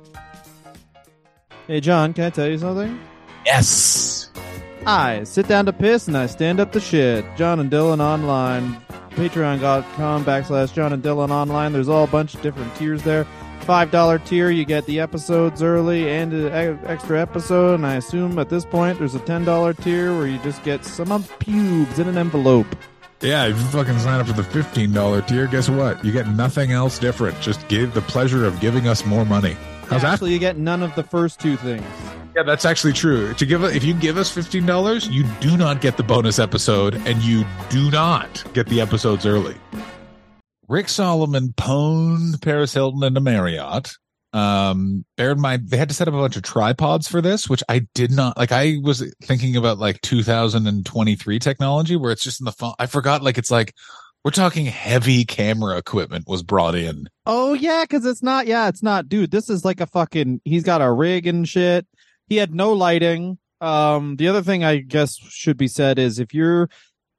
Hey 1.66 1.80
John, 1.80 2.12
can 2.12 2.24
I 2.24 2.30
tell 2.30 2.48
you 2.48 2.58
something? 2.58 2.98
yes. 3.44 4.30
I 4.88 5.24
sit 5.24 5.48
down 5.48 5.66
to 5.66 5.72
piss 5.72 6.06
and 6.06 6.16
I 6.16 6.26
stand 6.26 6.60
up 6.60 6.70
to 6.72 6.80
shit. 6.80 7.24
John 7.36 7.58
and 7.58 7.68
Dylan 7.70 7.98
online. 8.00 8.76
Patreon.com 9.16 10.24
backslash 10.24 10.72
John 10.74 10.92
and 10.92 11.02
Dylan 11.02 11.30
online. 11.30 11.72
There's 11.72 11.88
all 11.88 12.04
a 12.04 12.06
bunch 12.06 12.34
of 12.34 12.42
different 12.42 12.72
tiers 12.76 13.02
there. 13.02 13.26
Five 13.66 13.90
dollar 13.90 14.20
tier, 14.20 14.48
you 14.50 14.64
get 14.64 14.86
the 14.86 15.00
episodes 15.00 15.60
early 15.60 16.08
and 16.08 16.32
an 16.32 16.78
extra 16.84 17.20
episode. 17.20 17.74
And 17.74 17.84
I 17.84 17.96
assume 17.96 18.38
at 18.38 18.48
this 18.48 18.64
point 18.64 19.00
there's 19.00 19.16
a 19.16 19.18
ten 19.18 19.44
dollar 19.44 19.74
tier 19.74 20.16
where 20.16 20.28
you 20.28 20.38
just 20.38 20.62
get 20.62 20.84
some 20.84 21.10
of 21.10 21.36
pubes 21.40 21.98
in 21.98 22.06
an 22.06 22.16
envelope. 22.16 22.68
Yeah, 23.20 23.46
if 23.46 23.58
you 23.58 23.64
fucking 23.64 23.98
sign 23.98 24.20
up 24.20 24.28
for 24.28 24.34
the 24.34 24.42
$15 24.42 25.26
tier, 25.26 25.48
guess 25.48 25.68
what? 25.68 26.04
You 26.04 26.12
get 26.12 26.28
nothing 26.28 26.70
else 26.70 26.98
different. 27.00 27.40
Just 27.40 27.66
give 27.66 27.92
the 27.92 28.02
pleasure 28.02 28.44
of 28.44 28.60
giving 28.60 28.86
us 28.86 29.04
more 29.04 29.24
money. 29.24 29.56
How's 29.88 30.02
that? 30.02 30.12
Actually, 30.12 30.34
you 30.34 30.38
get 30.38 30.58
none 30.58 30.84
of 30.84 30.94
the 30.94 31.02
first 31.02 31.40
two 31.40 31.56
things. 31.56 31.82
Yeah, 32.36 32.44
that's 32.44 32.64
actually 32.64 32.92
true. 32.92 33.34
To 33.34 33.46
give 33.46 33.64
if 33.64 33.82
you 33.82 33.94
give 33.94 34.16
us 34.16 34.30
fifteen 34.30 34.64
dollars, 34.64 35.08
you 35.08 35.24
do 35.40 35.56
not 35.56 35.80
get 35.80 35.96
the 35.96 36.04
bonus 36.04 36.38
episode, 36.38 36.94
and 37.04 37.20
you 37.20 37.44
do 37.68 37.90
not 37.90 38.44
get 38.52 38.68
the 38.68 38.80
episodes 38.80 39.26
early. 39.26 39.56
Rick 40.68 40.88
Salomon 40.88 41.54
pwned 41.56 42.42
Paris 42.42 42.74
Hilton 42.74 43.02
into 43.02 43.20
Marriott. 43.20 43.92
Um, 44.32 45.04
bear 45.16 45.32
in 45.32 45.40
mind 45.40 45.70
they 45.70 45.76
had 45.76 45.88
to 45.88 45.94
set 45.94 46.08
up 46.08 46.14
a 46.14 46.18
bunch 46.18 46.36
of 46.36 46.42
tripods 46.42 47.08
for 47.08 47.22
this, 47.22 47.48
which 47.48 47.62
I 47.68 47.86
did 47.94 48.10
not 48.10 48.36
like. 48.36 48.52
I 48.52 48.76
was 48.82 49.02
thinking 49.22 49.56
about 49.56 49.78
like 49.78 50.00
2023 50.02 51.38
technology 51.38 51.96
where 51.96 52.12
it's 52.12 52.22
just 52.22 52.40
in 52.40 52.44
the 52.44 52.52
phone. 52.52 52.74
I 52.78 52.86
forgot 52.86 53.22
like 53.22 53.38
it's 53.38 53.50
like 53.50 53.74
we're 54.24 54.32
talking 54.32 54.66
heavy 54.66 55.24
camera 55.24 55.78
equipment 55.78 56.26
was 56.26 56.42
brought 56.42 56.74
in. 56.74 57.08
Oh 57.24 57.54
yeah, 57.54 57.84
because 57.84 58.04
it's 58.04 58.22
not. 58.22 58.46
Yeah, 58.46 58.68
it's 58.68 58.82
not, 58.82 59.08
dude. 59.08 59.30
This 59.30 59.48
is 59.48 59.64
like 59.64 59.80
a 59.80 59.86
fucking. 59.86 60.40
He's 60.44 60.64
got 60.64 60.82
a 60.82 60.92
rig 60.92 61.26
and 61.26 61.48
shit. 61.48 61.86
He 62.28 62.36
had 62.36 62.52
no 62.52 62.72
lighting. 62.72 63.38
Um, 63.60 64.16
the 64.16 64.28
other 64.28 64.42
thing 64.42 64.64
I 64.64 64.78
guess 64.78 65.16
should 65.16 65.56
be 65.56 65.68
said 65.68 65.98
is 65.98 66.18
if 66.18 66.34
you're 66.34 66.68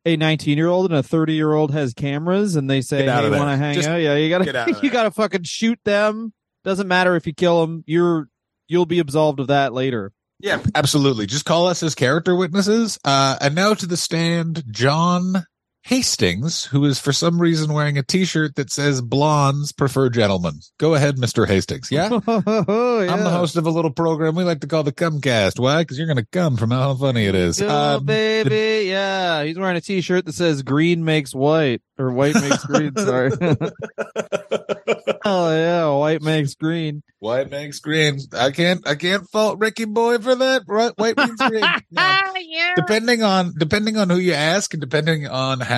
a 0.07 0.15
19 0.15 0.57
year 0.57 0.67
old 0.67 0.89
and 0.89 0.97
a 0.97 1.03
30 1.03 1.33
year 1.33 1.53
old 1.53 1.71
has 1.73 1.93
cameras 1.93 2.55
and 2.55 2.69
they 2.69 2.81
say, 2.81 2.99
"Hey, 2.99 3.05
there. 3.05 3.31
want 3.31 3.51
to 3.51 3.57
hang 3.57 3.75
Just 3.75 3.89
out?" 3.89 3.97
Yeah, 3.97 4.15
you 4.15 4.29
gotta 4.29 4.79
you 4.83 4.89
gotta 4.89 5.11
fucking 5.11 5.43
shoot 5.43 5.79
them. 5.83 6.33
Doesn't 6.63 6.87
matter 6.87 7.15
if 7.15 7.27
you 7.27 7.33
kill 7.33 7.61
them. 7.61 7.83
You're 7.85 8.29
you'll 8.67 8.85
be 8.85 8.99
absolved 8.99 9.39
of 9.39 9.47
that 9.47 9.73
later. 9.73 10.13
Yeah, 10.39 10.61
absolutely. 10.75 11.25
Just 11.25 11.45
call 11.45 11.67
us 11.67 11.81
as 11.83 11.95
character 11.95 12.35
witnesses. 12.35 12.99
Uh, 13.03 13.37
and 13.41 13.55
now 13.55 13.73
to 13.73 13.85
the 13.85 13.97
stand, 13.97 14.63
John 14.69 15.45
Hastings, 15.87 16.65
who 16.65 16.83
is 16.83 16.99
for 16.99 17.13
some 17.13 17.41
reason 17.41 17.71
wearing 17.71 17.97
a 17.97 18.03
T-shirt 18.03 18.55
that 18.55 18.69
says 18.69 19.01
"Blondes 19.01 19.71
prefer 19.71 20.09
gentlemen." 20.09 20.59
Go 20.77 20.95
ahead, 20.95 21.15
Mr. 21.15 21.47
Hastings. 21.47 21.89
Yeah, 21.89 22.09
oh, 22.11 22.21
yeah. 23.01 23.13
I'm 23.13 23.23
the 23.23 23.29
host 23.29 23.55
of 23.55 23.65
a 23.65 23.69
little 23.69 23.91
program 23.91 24.35
we 24.35 24.43
like 24.43 24.59
to 24.61 24.67
call 24.67 24.83
the 24.83 24.91
Cumcast. 24.91 25.59
Why? 25.59 25.83
Because 25.83 25.97
you're 25.97 26.07
going 26.07 26.17
to 26.17 26.27
come 26.29 26.57
from 26.57 26.71
how 26.71 26.93
funny 26.95 27.25
it 27.25 27.35
is. 27.35 27.61
Oh, 27.61 27.69
Um, 27.97 28.05
baby, 28.05 28.89
yeah. 28.89 29.43
He's 29.45 29.57
wearing 29.57 29.77
a 29.77 29.81
T-shirt 29.81 30.25
that 30.25 30.33
says 30.33 30.61
"Green 30.61 31.05
makes 31.05 31.33
white" 31.33 31.81
or 31.97 32.11
"White 32.11 32.35
makes 32.35 32.65
green." 32.65 32.93
Sorry. 32.97 33.31
oh 35.25 35.51
yeah, 35.55 35.89
white 35.91 36.21
makes 36.21 36.53
green. 36.55 37.01
White 37.19 37.49
makes 37.49 37.79
green. 37.79 38.19
I 38.33 38.51
can't. 38.51 38.85
I 38.87 38.95
can't 38.95 39.27
fault 39.29 39.57
Ricky 39.59 39.85
Boy 39.85 40.17
for 40.17 40.35
that. 40.35 40.63
Right? 40.67 40.91
White 40.97 41.15
makes 41.15 41.35
green. 41.49 41.63
No. 41.89 42.73
depending 42.75 43.23
on 43.23 43.53
depending 43.57 43.97
on 43.97 44.09
who 44.09 44.17
you 44.17 44.33
ask 44.33 44.73
and 44.73 44.81
depending 44.81 45.25
on 45.27 45.59
how 45.59 45.76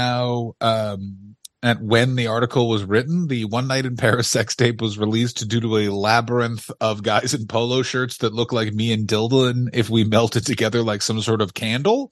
um 0.62 1.36
and 1.62 1.90
when 1.90 2.16
the 2.16 2.28
article 2.28 2.70
was 2.70 2.84
written 2.84 3.28
the 3.28 3.46
one 3.46 3.68
night 3.68 3.86
in 3.86 3.96
paris 3.96 4.28
sex 4.32 4.56
tape 4.56 4.82
was 4.82 4.98
released 4.98 5.48
due 5.48 5.60
to 5.60 5.78
a 5.78 5.90
labyrinth 5.90 6.72
of 6.82 7.04
guys 7.04 7.34
in 7.34 7.48
polo 7.48 7.82
shirts 7.82 8.18
that 8.18 8.34
look 8.34 8.52
like 8.52 8.74
me 8.74 8.92
and 8.92 9.08
dylan 9.08 9.68
if 9.74 9.90
we 9.90 10.04
melted 10.04 10.46
together 10.46 10.82
like 10.82 11.02
some 11.02 11.22
sort 11.22 11.42
of 11.42 11.54
candle 11.54 12.12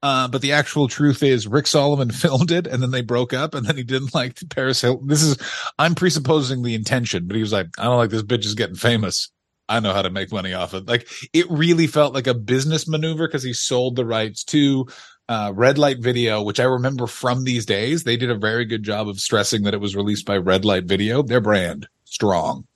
uh, 0.00 0.28
but 0.28 0.42
the 0.42 0.52
actual 0.52 0.86
truth 0.86 1.22
is 1.22 1.48
Rick 1.48 1.66
Salomon 1.66 2.10
filmed 2.12 2.50
it 2.50 2.66
and 2.66 2.82
then 2.82 2.92
they 2.92 3.02
broke 3.02 3.32
up 3.34 3.54
and 3.54 3.66
then 3.66 3.76
he 3.76 3.82
didn't 3.82 4.14
like 4.14 4.38
Paris 4.48 4.80
Hilton. 4.80 5.08
This 5.08 5.22
is, 5.22 5.36
I'm 5.78 5.94
presupposing 5.94 6.62
the 6.62 6.74
intention, 6.74 7.26
but 7.26 7.34
he 7.34 7.42
was 7.42 7.52
like, 7.52 7.66
I 7.78 7.84
don't 7.84 7.96
like 7.96 8.10
this 8.10 8.22
bitch 8.22 8.44
is 8.44 8.54
getting 8.54 8.76
famous. 8.76 9.30
I 9.68 9.80
know 9.80 9.92
how 9.92 10.02
to 10.02 10.10
make 10.10 10.32
money 10.32 10.54
off 10.54 10.72
it. 10.72 10.86
Like 10.86 11.08
it 11.32 11.50
really 11.50 11.86
felt 11.86 12.14
like 12.14 12.26
a 12.26 12.34
business 12.34 12.88
maneuver 12.88 13.26
because 13.26 13.42
he 13.42 13.52
sold 13.52 13.96
the 13.96 14.06
rights 14.06 14.44
to 14.44 14.86
uh, 15.28 15.52
Red 15.54 15.78
Light 15.78 15.98
Video, 15.98 16.42
which 16.42 16.60
I 16.60 16.64
remember 16.64 17.06
from 17.06 17.44
these 17.44 17.66
days. 17.66 18.04
They 18.04 18.16
did 18.16 18.30
a 18.30 18.34
very 18.34 18.64
good 18.64 18.82
job 18.82 19.08
of 19.08 19.20
stressing 19.20 19.62
that 19.64 19.74
it 19.74 19.80
was 19.80 19.94
released 19.94 20.26
by 20.26 20.38
Red 20.38 20.64
Light 20.64 20.84
Video, 20.84 21.22
their 21.22 21.40
brand, 21.40 21.88
strong. 22.04 22.66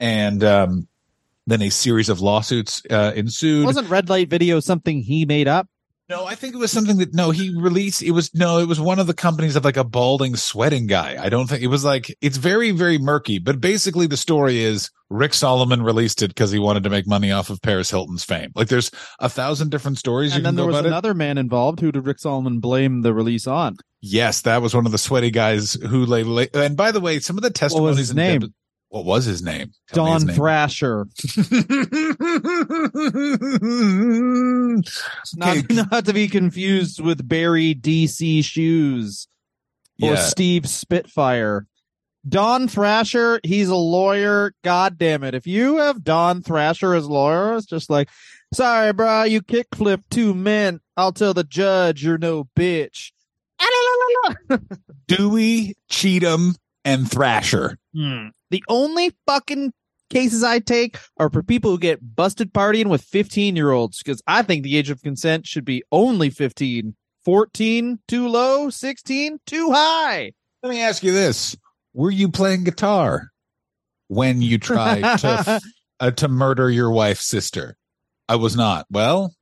And 0.00 0.44
um, 0.44 0.88
then 1.48 1.62
a 1.62 1.70
series 1.70 2.08
of 2.08 2.20
lawsuits 2.20 2.82
uh, 2.90 3.12
ensued. 3.16 3.66
Wasn't 3.66 3.88
red 3.88 4.08
light 4.08 4.28
video 4.28 4.60
something 4.60 5.02
he 5.02 5.24
made 5.24 5.48
up? 5.48 5.66
No, 6.08 6.24
I 6.24 6.34
think 6.36 6.54
it 6.54 6.58
was 6.58 6.72
something 6.72 6.96
that 6.98 7.12
no, 7.14 7.30
he 7.30 7.54
released. 7.54 8.02
It 8.02 8.12
was 8.12 8.34
no, 8.34 8.58
it 8.58 8.66
was 8.66 8.80
one 8.80 8.98
of 8.98 9.06
the 9.06 9.12
companies 9.14 9.56
of 9.56 9.64
like 9.64 9.76
a 9.76 9.84
balding, 9.84 10.36
sweating 10.36 10.86
guy. 10.86 11.22
I 11.22 11.28
don't 11.28 11.46
think 11.46 11.62
it 11.62 11.66
was 11.66 11.84
like 11.84 12.16
it's 12.22 12.38
very, 12.38 12.70
very 12.70 12.96
murky. 12.96 13.38
But 13.38 13.60
basically, 13.60 14.06
the 14.06 14.16
story 14.16 14.60
is 14.60 14.90
Rick 15.10 15.34
Salomon 15.34 15.82
released 15.82 16.22
it 16.22 16.28
because 16.28 16.50
he 16.50 16.58
wanted 16.58 16.84
to 16.84 16.90
make 16.90 17.06
money 17.06 17.30
off 17.30 17.50
of 17.50 17.60
Paris 17.60 17.90
Hilton's 17.90 18.24
fame. 18.24 18.52
Like, 18.54 18.68
there's 18.68 18.90
a 19.20 19.28
thousand 19.28 19.70
different 19.70 19.98
stories 19.98 20.32
and 20.32 20.38
you 20.38 20.44
then 20.44 20.52
can 20.52 20.56
there 20.56 20.64
go 20.64 20.68
was 20.68 20.76
about 20.76 20.86
it. 20.86 20.88
another 20.88 21.12
man 21.12 21.36
involved. 21.36 21.80
Who 21.80 21.92
did 21.92 22.06
Rick 22.06 22.20
Salomon 22.20 22.60
blame 22.60 23.02
the 23.02 23.12
release 23.12 23.46
on? 23.46 23.76
Yes, 24.00 24.42
that 24.42 24.62
was 24.62 24.74
one 24.74 24.86
of 24.86 24.92
the 24.92 24.98
sweaty 24.98 25.30
guys 25.30 25.74
who 25.74 26.06
lay. 26.06 26.22
lay 26.22 26.48
and 26.54 26.76
by 26.76 26.90
the 26.90 27.00
way, 27.00 27.18
some 27.18 27.36
of 27.36 27.42
the 27.42 27.50
testimonies. 27.50 27.98
his 27.98 28.14
name? 28.14 28.40
deb- 28.40 28.50
what 28.90 29.04
was 29.04 29.24
his 29.24 29.42
name? 29.42 29.72
Tell 29.92 30.04
Don 30.06 30.14
his 30.14 30.24
name. 30.26 30.36
Thrasher. 30.36 31.06
Not, 35.36 35.56
Okay. 35.58 35.74
not 35.74 36.04
to 36.06 36.12
be 36.12 36.28
confused 36.28 37.00
with 37.00 37.26
Barry 37.28 37.74
DC 37.74 38.44
Shoes 38.44 39.28
or 40.02 40.10
Yeah. 40.12 40.16
Steve 40.16 40.68
Spitfire. 40.68 41.66
Don 42.28 42.68
Thrasher, 42.68 43.40
he's 43.44 43.68
a 43.68 43.76
lawyer. 43.76 44.52
God 44.64 44.98
damn 44.98 45.22
it. 45.24 45.34
If 45.34 45.46
you 45.46 45.78
have 45.78 46.02
Don 46.04 46.42
Thrasher 46.42 46.94
as 46.94 47.06
lawyer, 47.06 47.56
it's 47.56 47.66
just 47.66 47.88
like, 47.90 48.08
sorry, 48.52 48.92
bro, 48.92 49.22
you 49.24 49.40
kickflip 49.40 50.02
two 50.10 50.34
men. 50.34 50.80
I'll 50.96 51.12
tell 51.12 51.32
the 51.34 51.44
judge 51.44 52.04
you're 52.04 52.18
no 52.18 52.48
bitch. 52.56 53.12
Dewey, 55.06 55.74
Cheatham, 55.88 56.54
and 56.84 57.10
Thrasher. 57.10 57.78
Hmm. 57.98 58.28
The 58.50 58.62
only 58.68 59.10
fucking 59.26 59.72
cases 60.08 60.44
I 60.44 60.60
take 60.60 60.98
are 61.16 61.28
for 61.28 61.42
people 61.42 61.72
who 61.72 61.78
get 61.78 62.14
busted 62.14 62.52
partying 62.52 62.86
with 62.86 63.02
15 63.02 63.56
year 63.56 63.72
olds 63.72 63.98
because 63.98 64.22
I 64.26 64.42
think 64.42 64.62
the 64.62 64.76
age 64.76 64.88
of 64.88 65.02
consent 65.02 65.48
should 65.48 65.64
be 65.64 65.82
only 65.90 66.30
15. 66.30 66.94
14, 67.24 67.98
too 68.06 68.28
low. 68.28 68.70
16, 68.70 69.38
too 69.46 69.72
high. 69.72 70.30
Let 70.62 70.70
me 70.70 70.80
ask 70.80 71.02
you 71.02 71.10
this: 71.12 71.56
Were 71.92 72.12
you 72.12 72.30
playing 72.30 72.64
guitar 72.64 73.30
when 74.06 74.42
you 74.42 74.58
tried 74.58 75.18
to 75.18 75.60
uh, 75.98 76.10
to 76.12 76.28
murder 76.28 76.70
your 76.70 76.92
wife's 76.92 77.26
sister? 77.26 77.76
I 78.28 78.36
was 78.36 78.56
not. 78.56 78.86
Well, 78.90 79.34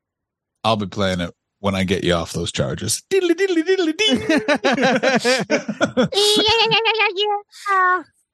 I'll 0.64 0.76
be 0.76 0.86
playing 0.86 1.20
it 1.20 1.34
when 1.60 1.74
I 1.74 1.84
get 1.84 2.04
you 2.04 2.14
off 2.14 2.32
those 2.32 2.52
charges. 2.52 3.02
Diddly 3.10 3.32
diddly 3.32 3.62
diddly 3.62 3.96
dee. 3.96 4.18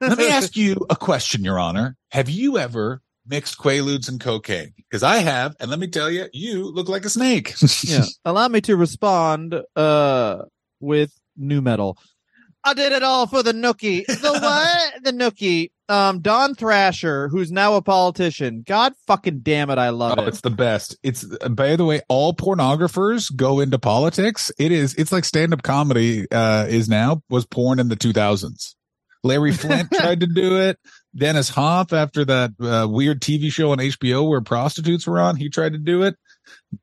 Let 0.01 0.17
me 0.17 0.27
ask 0.29 0.57
you 0.57 0.85
a 0.89 0.95
question, 0.95 1.43
Your 1.43 1.59
Honor. 1.59 1.95
Have 2.11 2.29
you 2.29 2.57
ever 2.57 3.01
mixed 3.25 3.57
quaaludes 3.57 4.09
and 4.09 4.19
cocaine? 4.19 4.73
Because 4.77 5.01
I 5.03 5.17
have, 5.19 5.55
and 5.59 5.69
let 5.69 5.79
me 5.79 5.87
tell 5.87 6.09
you, 6.11 6.25
you 6.33 6.65
look 6.71 6.89
like 6.89 7.05
a 7.05 7.09
snake. 7.09 7.53
yeah. 7.83 8.03
Allow 8.25 8.47
me 8.49 8.61
to 8.61 8.75
respond 8.75 9.55
uh 9.75 10.39
with 10.79 11.13
new 11.37 11.61
metal. 11.61 11.97
I 12.65 12.73
did 12.73 12.93
it 12.93 13.03
all 13.03 13.27
for 13.27 13.43
the 13.43 13.51
nookie. 13.51 14.05
The 14.05 14.31
what? 14.93 15.03
the 15.03 15.11
nookie. 15.11 15.71
Um, 15.89 16.21
Don 16.21 16.55
Thrasher, 16.55 17.27
who's 17.27 17.51
now 17.51 17.75
a 17.75 17.81
politician. 17.81 18.63
God 18.65 18.93
fucking 19.05 19.39
damn 19.41 19.69
it, 19.69 19.77
I 19.77 19.89
love 19.89 20.17
Oh, 20.17 20.23
it. 20.23 20.29
it's 20.29 20.39
the 20.41 20.49
best. 20.49 20.97
It's 21.03 21.23
by 21.49 21.75
the 21.75 21.83
way, 21.85 22.01
all 22.07 22.33
pornographers 22.33 23.33
go 23.35 23.59
into 23.59 23.77
politics. 23.79 24.49
It 24.57 24.71
is. 24.71 24.95
It's 24.95 25.11
like 25.11 25.25
stand 25.25 25.53
up 25.53 25.61
comedy 25.63 26.25
uh, 26.31 26.65
is 26.69 26.87
now 26.87 27.21
was 27.29 27.45
porn 27.45 27.79
in 27.79 27.89
the 27.89 27.97
2000s. 27.97 28.75
Larry 29.23 29.51
Flynt 29.51 29.91
tried 29.93 30.19
to 30.19 30.27
do 30.27 30.59
it. 30.61 30.77
Dennis 31.15 31.49
Hof, 31.49 31.93
after 31.93 32.25
that 32.25 32.51
uh, 32.59 32.87
weird 32.89 33.21
TV 33.21 33.51
show 33.51 33.71
on 33.71 33.77
HBO 33.77 34.27
where 34.27 34.41
prostitutes 34.41 35.07
were 35.07 35.19
on, 35.19 35.35
he 35.35 35.49
tried 35.49 35.73
to 35.73 35.79
do 35.79 36.03
it. 36.03 36.15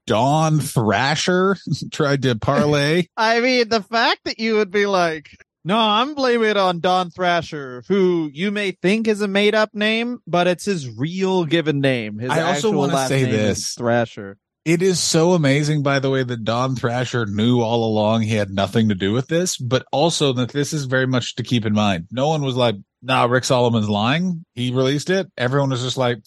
Don 0.06 0.60
Thrasher 0.60 1.56
tried 1.92 2.22
to 2.22 2.36
parlay. 2.36 3.06
I 3.16 3.40
mean, 3.40 3.68
the 3.68 3.82
fact 3.82 4.24
that 4.24 4.38
you 4.38 4.56
would 4.56 4.70
be 4.70 4.86
like, 4.86 5.28
no, 5.64 5.76
I'm 5.76 6.14
blaming 6.14 6.50
it 6.50 6.56
on 6.56 6.80
Don 6.80 7.10
Thrasher, 7.10 7.82
who 7.88 8.30
you 8.32 8.50
may 8.50 8.70
think 8.70 9.08
is 9.08 9.20
a 9.20 9.28
made 9.28 9.54
up 9.54 9.74
name, 9.74 10.20
but 10.26 10.46
it's 10.46 10.64
his 10.64 10.88
real 10.88 11.44
given 11.44 11.80
name. 11.80 12.18
His 12.18 12.30
I 12.30 12.42
also 12.42 12.68
actual 12.68 12.72
wanna 12.74 12.94
last 12.94 13.08
say 13.08 13.24
this. 13.24 13.74
Thrasher. 13.74 14.38
It 14.64 14.82
is 14.82 15.00
so 15.00 15.32
amazing, 15.32 15.82
by 15.82 16.00
the 16.00 16.10
way, 16.10 16.22
that 16.22 16.44
Don 16.44 16.76
Thrasher 16.76 17.24
knew 17.26 17.60
all 17.60 17.84
along 17.84 18.22
he 18.22 18.34
had 18.34 18.50
nothing 18.50 18.90
to 18.90 18.94
do 18.94 19.12
with 19.12 19.28
this, 19.28 19.56
but 19.56 19.86
also 19.90 20.32
that 20.34 20.50
this 20.50 20.72
is 20.74 20.84
very 20.84 21.06
much 21.06 21.34
to 21.36 21.42
keep 21.42 21.64
in 21.64 21.72
mind. 21.72 22.08
No 22.10 22.28
one 22.28 22.42
was 22.42 22.56
like, 22.56 22.74
nah, 23.00 23.24
Rick 23.24 23.44
Salomon's 23.44 23.88
lying. 23.88 24.44
He 24.54 24.70
released 24.70 25.08
it. 25.08 25.28
Everyone 25.38 25.70
was 25.70 25.82
just 25.82 25.96
like, 25.96 26.18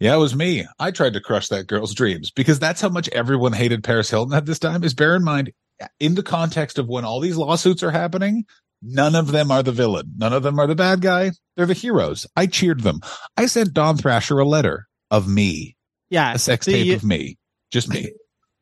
yeah, 0.00 0.14
it 0.14 0.18
was 0.18 0.34
me. 0.34 0.66
I 0.78 0.92
tried 0.92 1.12
to 1.12 1.20
crush 1.20 1.48
that 1.48 1.66
girl's 1.66 1.94
dreams 1.94 2.30
because 2.30 2.58
that's 2.58 2.80
how 2.80 2.88
much 2.88 3.08
everyone 3.10 3.52
hated 3.52 3.84
Paris 3.84 4.08
Hilton 4.10 4.34
at 4.34 4.46
this 4.46 4.58
time. 4.58 4.82
Is 4.82 4.94
bear 4.94 5.14
in 5.14 5.22
mind, 5.22 5.52
in 6.00 6.14
the 6.14 6.22
context 6.22 6.78
of 6.78 6.88
when 6.88 7.04
all 7.04 7.20
these 7.20 7.36
lawsuits 7.36 7.82
are 7.82 7.90
happening, 7.90 8.44
none 8.82 9.14
of 9.14 9.30
them 9.30 9.50
are 9.50 9.62
the 9.62 9.72
villain. 9.72 10.10
None 10.16 10.32
of 10.32 10.42
them 10.42 10.58
are 10.58 10.66
the 10.66 10.74
bad 10.74 11.02
guy. 11.02 11.32
They're 11.56 11.66
the 11.66 11.74
heroes. 11.74 12.26
I 12.34 12.46
cheered 12.46 12.80
them. 12.80 13.00
I 13.36 13.44
sent 13.46 13.74
Don 13.74 13.98
Thrasher 13.98 14.38
a 14.38 14.44
letter 14.48 14.88
of 15.10 15.28
me, 15.28 15.76
Yeah. 16.08 16.32
a 16.32 16.38
sex 16.38 16.64
the- 16.66 16.72
tape 16.72 16.96
of 16.96 17.04
me, 17.04 17.36
just 17.74 17.90
me. 17.90 18.12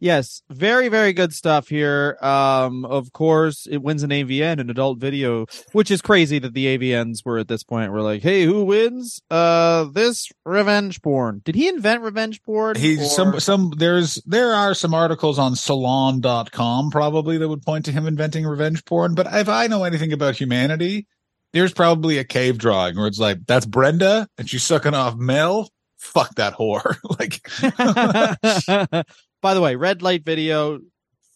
yes, 0.00 0.42
very, 0.50 0.88
very 0.88 1.12
good 1.12 1.32
stuff 1.32 1.68
here. 1.68 2.18
Um, 2.20 2.84
of 2.84 3.12
course, 3.12 3.66
it 3.70 3.78
wins 3.78 4.02
an 4.02 4.10
AVN, 4.10 4.58
an 4.60 4.68
adult 4.68 4.98
video, 4.98 5.46
which 5.70 5.90
is 5.92 6.02
crazy 6.02 6.40
that 6.40 6.54
the 6.54 6.76
AVNs 6.76 7.24
were 7.24 7.38
at 7.38 7.46
this 7.46 7.62
point. 7.62 7.92
We're 7.92 8.00
like, 8.02 8.20
hey, 8.22 8.44
who 8.44 8.64
wins? 8.64 9.22
Uh, 9.30 9.84
this 9.84 10.28
revenge 10.44 11.00
porn. 11.02 11.40
Did 11.44 11.54
he 11.54 11.68
invent 11.68 12.02
revenge 12.02 12.42
porn? 12.42 12.76
He 12.76 12.98
Or- 12.98 13.04
some 13.04 13.40
some 13.40 13.72
there's 13.76 14.16
there 14.26 14.52
are 14.52 14.74
some 14.74 14.92
articles 14.92 15.38
on 15.38 15.54
salon.com 15.54 16.90
probably 16.90 17.38
that 17.38 17.48
would 17.48 17.62
point 17.62 17.84
to 17.84 17.92
him 17.92 18.06
inventing 18.08 18.44
revenge 18.44 18.84
porn, 18.84 19.14
but 19.14 19.28
if 19.30 19.48
I 19.48 19.68
know 19.68 19.84
anything 19.84 20.12
about 20.12 20.36
humanity, 20.36 21.06
there's 21.52 21.72
probably 21.72 22.18
a 22.18 22.24
cave 22.24 22.58
drawing 22.58 22.96
where 22.96 23.06
it's 23.06 23.20
like 23.20 23.38
that's 23.46 23.66
Brenda 23.66 24.26
and 24.36 24.50
she's 24.50 24.64
sucking 24.64 24.94
off 24.94 25.14
Mel. 25.16 25.70
Fuck 26.02 26.34
that 26.34 26.54
whore. 26.54 26.96
like 27.20 29.04
By 29.40 29.54
the 29.54 29.60
way, 29.60 29.76
red 29.76 30.02
light 30.02 30.24
video, 30.24 30.80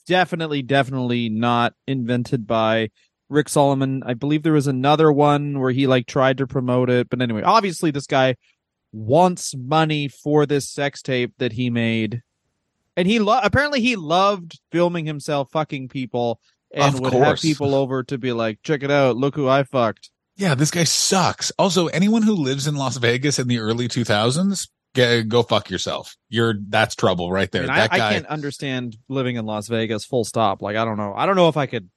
definitely, 0.08 0.62
definitely 0.62 1.28
not 1.28 1.74
invented 1.86 2.48
by 2.48 2.90
Rick 3.28 3.48
Salomon. 3.48 4.02
I 4.04 4.14
believe 4.14 4.42
there 4.42 4.52
was 4.52 4.66
another 4.66 5.12
one 5.12 5.60
where 5.60 5.70
he 5.70 5.86
like 5.86 6.06
tried 6.06 6.38
to 6.38 6.48
promote 6.48 6.90
it, 6.90 7.08
but 7.08 7.22
anyway, 7.22 7.42
obviously 7.42 7.92
this 7.92 8.06
guy 8.06 8.34
wants 8.92 9.54
money 9.56 10.08
for 10.08 10.46
this 10.46 10.68
sex 10.68 11.00
tape 11.00 11.32
that 11.38 11.52
he 11.52 11.70
made, 11.70 12.22
and 12.96 13.06
he 13.06 13.20
lo- 13.20 13.40
apparently 13.42 13.80
he 13.80 13.94
loved 13.94 14.58
filming 14.72 15.06
himself 15.06 15.48
fucking 15.52 15.88
people 15.88 16.40
and 16.72 16.94
Of 16.94 17.00
would 17.00 17.12
have 17.12 17.40
people 17.40 17.72
over 17.72 18.02
to 18.02 18.18
be 18.18 18.32
like, 18.32 18.58
check 18.62 18.82
it 18.82 18.90
out, 18.90 19.16
look 19.16 19.36
who 19.36 19.48
I 19.48 19.62
fucked. 19.62 20.10
Yeah, 20.36 20.54
this 20.54 20.70
guy 20.70 20.84
sucks. 20.84 21.50
Also, 21.58 21.86
anyone 21.88 22.22
who 22.22 22.34
lives 22.34 22.66
in 22.66 22.76
Las 22.76 22.96
Vegas 22.98 23.38
in 23.38 23.48
the 23.48 23.58
early 23.58 23.88
2000s, 23.88 24.68
get, 24.94 25.28
go 25.28 25.42
fuck 25.42 25.70
yourself. 25.70 26.16
You're 26.28 26.54
that's 26.68 26.94
trouble 26.94 27.32
right 27.32 27.48
I, 27.48 27.50
there. 27.52 27.62
mean, 27.62 27.70
I, 27.70 27.76
that 27.78 27.92
I 27.92 27.98
guy 27.98 28.12
can't 28.14 28.26
understand 28.26 28.96
living 29.08 29.36
in 29.36 29.46
Las 29.46 29.68
Vegas. 29.68 30.04
Full 30.04 30.24
stop. 30.24 30.62
Like 30.62 30.76
I 30.76 30.84
don't 30.84 30.98
know. 30.98 31.14
I 31.14 31.26
don't 31.26 31.36
know 31.36 31.48
if 31.48 31.56
I 31.56 31.66
could. 31.66 31.88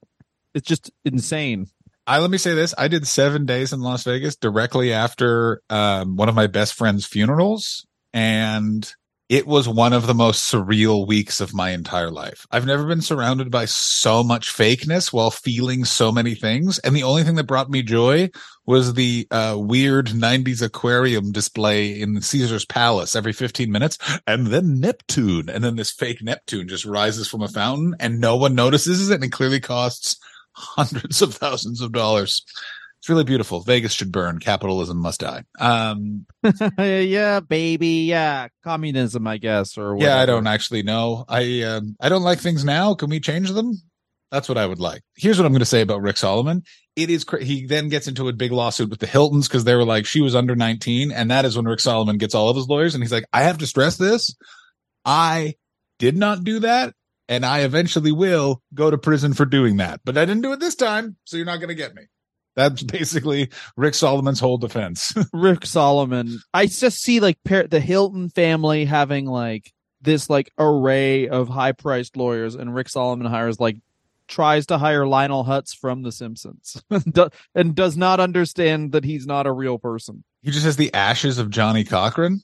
It's 0.54 0.66
just 0.66 0.90
insane. 1.04 1.66
I 2.06 2.18
let 2.18 2.30
me 2.30 2.38
say 2.38 2.54
this. 2.54 2.74
I 2.76 2.88
did 2.88 3.06
seven 3.06 3.46
days 3.46 3.72
in 3.72 3.80
Las 3.80 4.04
Vegas 4.04 4.36
directly 4.36 4.92
after 4.92 5.62
um, 5.70 6.16
one 6.16 6.28
of 6.28 6.34
my 6.34 6.46
best 6.46 6.74
friend's 6.74 7.06
funerals. 7.06 7.86
And 8.12 8.92
it 9.30 9.46
was 9.46 9.68
one 9.68 9.92
of 9.92 10.08
the 10.08 10.14
most 10.14 10.52
surreal 10.52 11.06
weeks 11.06 11.40
of 11.40 11.54
my 11.54 11.70
entire 11.70 12.10
life. 12.10 12.48
I've 12.50 12.66
never 12.66 12.84
been 12.84 13.00
surrounded 13.00 13.48
by 13.48 13.66
so 13.66 14.24
much 14.24 14.52
fakeness 14.52 15.12
while 15.12 15.30
feeling 15.30 15.84
so 15.84 16.10
many 16.10 16.34
things. 16.34 16.80
And 16.80 16.96
the 16.96 17.04
only 17.04 17.22
thing 17.22 17.36
that 17.36 17.46
brought 17.46 17.70
me 17.70 17.84
joy 17.84 18.30
was 18.66 18.94
the 18.94 19.28
uh, 19.30 19.54
weird 19.56 20.08
90s 20.08 20.62
aquarium 20.62 21.30
display 21.30 22.00
in 22.00 22.20
Caesar's 22.20 22.64
Palace 22.64 23.14
every 23.14 23.32
15 23.32 23.70
minutes. 23.70 23.98
And 24.26 24.48
then 24.48 24.80
Neptune. 24.80 25.48
And 25.48 25.62
then 25.62 25.76
this 25.76 25.92
fake 25.92 26.20
Neptune 26.20 26.66
just 26.66 26.84
rises 26.84 27.28
from 27.28 27.42
a 27.42 27.48
fountain 27.48 27.94
and 28.00 28.20
no 28.20 28.34
one 28.36 28.56
notices 28.56 29.10
it. 29.10 29.14
And 29.14 29.22
it 29.22 29.30
clearly 29.30 29.60
costs 29.60 30.18
hundreds 30.54 31.22
of 31.22 31.34
thousands 31.34 31.80
of 31.80 31.92
dollars. 31.92 32.44
It's 33.00 33.08
really 33.08 33.24
beautiful. 33.24 33.60
Vegas 33.60 33.92
should 33.92 34.12
burn. 34.12 34.40
Capitalism 34.40 34.98
must 34.98 35.20
die. 35.20 35.44
Um, 35.58 36.26
yeah, 36.78 37.40
baby. 37.40 38.04
Yeah, 38.06 38.48
communism, 38.62 39.26
I 39.26 39.38
guess, 39.38 39.78
or 39.78 39.96
yeah, 39.98 40.18
I 40.18 40.26
don't 40.26 40.46
actually 40.46 40.82
know. 40.82 41.24
I 41.26 41.62
um, 41.62 41.96
I 41.98 42.10
don't 42.10 42.22
like 42.22 42.40
things 42.40 42.62
now. 42.62 42.92
Can 42.92 43.08
we 43.08 43.18
change 43.18 43.50
them? 43.52 43.72
That's 44.30 44.50
what 44.50 44.58
I 44.58 44.66
would 44.66 44.80
like. 44.80 45.02
Here's 45.16 45.38
what 45.38 45.46
I'm 45.46 45.52
going 45.52 45.60
to 45.60 45.66
say 45.66 45.80
about 45.80 46.02
Rick 46.02 46.18
Salomon. 46.18 46.62
It 46.94 47.08
is 47.08 47.24
cra- 47.24 47.42
he 47.42 47.66
then 47.66 47.88
gets 47.88 48.06
into 48.06 48.28
a 48.28 48.34
big 48.34 48.52
lawsuit 48.52 48.90
with 48.90 49.00
the 49.00 49.06
Hiltons 49.06 49.48
because 49.48 49.64
they 49.64 49.74
were 49.74 49.84
like 49.84 50.04
she 50.04 50.20
was 50.20 50.34
under 50.34 50.54
19, 50.54 51.10
and 51.10 51.30
that 51.30 51.46
is 51.46 51.56
when 51.56 51.64
Rick 51.64 51.80
Salomon 51.80 52.18
gets 52.18 52.34
all 52.34 52.50
of 52.50 52.56
his 52.56 52.68
lawyers, 52.68 52.94
and 52.94 53.02
he's 53.02 53.12
like, 53.12 53.24
I 53.32 53.44
have 53.44 53.58
to 53.58 53.66
stress 53.66 53.96
this. 53.96 54.36
I 55.06 55.54
did 55.98 56.18
not 56.18 56.44
do 56.44 56.60
that, 56.60 56.92
and 57.30 57.46
I 57.46 57.60
eventually 57.60 58.12
will 58.12 58.62
go 58.74 58.90
to 58.90 58.98
prison 58.98 59.32
for 59.32 59.46
doing 59.46 59.78
that, 59.78 60.02
but 60.04 60.18
I 60.18 60.26
didn't 60.26 60.42
do 60.42 60.52
it 60.52 60.60
this 60.60 60.74
time, 60.74 61.16
so 61.24 61.38
you're 61.38 61.46
not 61.46 61.60
going 61.60 61.68
to 61.68 61.74
get 61.74 61.94
me. 61.94 62.02
That's 62.56 62.82
basically 62.82 63.50
Rick 63.76 63.94
Salomon's 63.94 64.40
whole 64.40 64.58
defense. 64.58 65.14
Rick 65.32 65.66
Salomon. 65.66 66.38
I 66.52 66.66
just 66.66 67.00
see 67.02 67.20
like 67.20 67.38
par- 67.44 67.66
the 67.66 67.80
Hilton 67.80 68.28
family 68.30 68.84
having 68.84 69.26
like 69.26 69.72
this 70.02 70.30
like 70.30 70.50
array 70.58 71.28
of 71.28 71.48
high 71.48 71.72
priced 71.72 72.16
lawyers, 72.16 72.54
and 72.54 72.74
Rick 72.74 72.88
Salomon 72.88 73.26
hires 73.26 73.60
like 73.60 73.76
tries 74.28 74.66
to 74.66 74.78
hire 74.78 75.06
Lionel 75.06 75.44
Hutz 75.44 75.74
from 75.74 76.02
The 76.02 76.12
Simpsons, 76.12 76.82
and 77.54 77.74
does 77.74 77.96
not 77.96 78.20
understand 78.20 78.92
that 78.92 79.04
he's 79.04 79.26
not 79.26 79.46
a 79.46 79.52
real 79.52 79.78
person. 79.78 80.24
he 80.42 80.50
just 80.50 80.64
has 80.64 80.76
the 80.76 80.94
ashes 80.94 81.38
of 81.38 81.50
Johnnie 81.50 81.84
Cochran. 81.84 82.42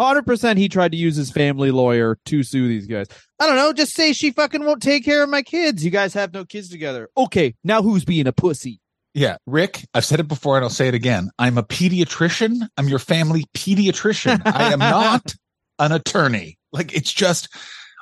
Hundred 0.00 0.24
percent, 0.24 0.58
he 0.58 0.68
tried 0.68 0.92
to 0.92 0.98
use 0.98 1.14
his 1.14 1.30
family 1.30 1.70
lawyer 1.70 2.18
to 2.26 2.42
sue 2.42 2.68
these 2.68 2.86
guys. 2.86 3.06
I 3.38 3.46
don't 3.46 3.56
know. 3.56 3.72
Just 3.72 3.94
say 3.94 4.14
she 4.14 4.30
fucking 4.30 4.64
won't 4.64 4.82
take 4.82 5.04
care 5.04 5.22
of 5.22 5.28
my 5.28 5.42
kids. 5.42 5.84
You 5.84 5.90
guys 5.90 6.14
have 6.14 6.32
no 6.32 6.44
kids 6.46 6.70
together. 6.70 7.10
Okay, 7.16 7.54
now 7.64 7.82
who's 7.82 8.04
being 8.04 8.26
a 8.26 8.32
pussy? 8.32 8.80
Yeah, 9.12 9.36
Rick, 9.46 9.84
I've 9.92 10.04
said 10.04 10.20
it 10.20 10.28
before 10.28 10.56
and 10.56 10.64
I'll 10.64 10.70
say 10.70 10.88
it 10.88 10.94
again. 10.94 11.30
I'm 11.38 11.58
a 11.58 11.62
pediatrician. 11.62 12.66
I'm 12.76 12.88
your 12.88 12.98
family 12.98 13.44
pediatrician. 13.54 14.40
I 14.46 14.72
am 14.72 14.78
not 14.78 15.34
an 15.78 15.92
attorney. 15.92 16.58
Like 16.72 16.94
it's 16.94 17.12
just 17.12 17.48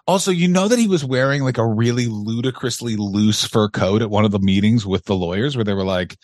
also, 0.07 0.31
you 0.31 0.49
know 0.49 0.69
that 0.69 0.79
he 0.79 0.87
was 0.87 1.05
wearing 1.05 1.43
like 1.43 1.59
a 1.59 1.67
really 1.67 2.07
ludicrously 2.07 2.97
loose 2.97 3.45
fur 3.45 3.69
coat 3.69 4.03
at 4.03 4.11
one 4.11 4.25
of 4.25 4.31
the 4.31 4.39
meetings 4.39 4.87
with 4.87 5.05
the 5.05 5.17
lawyers 5.17 5.57
where 5.57 5.65
they 5.65 5.75
were 5.75 5.85
like, 5.85 6.17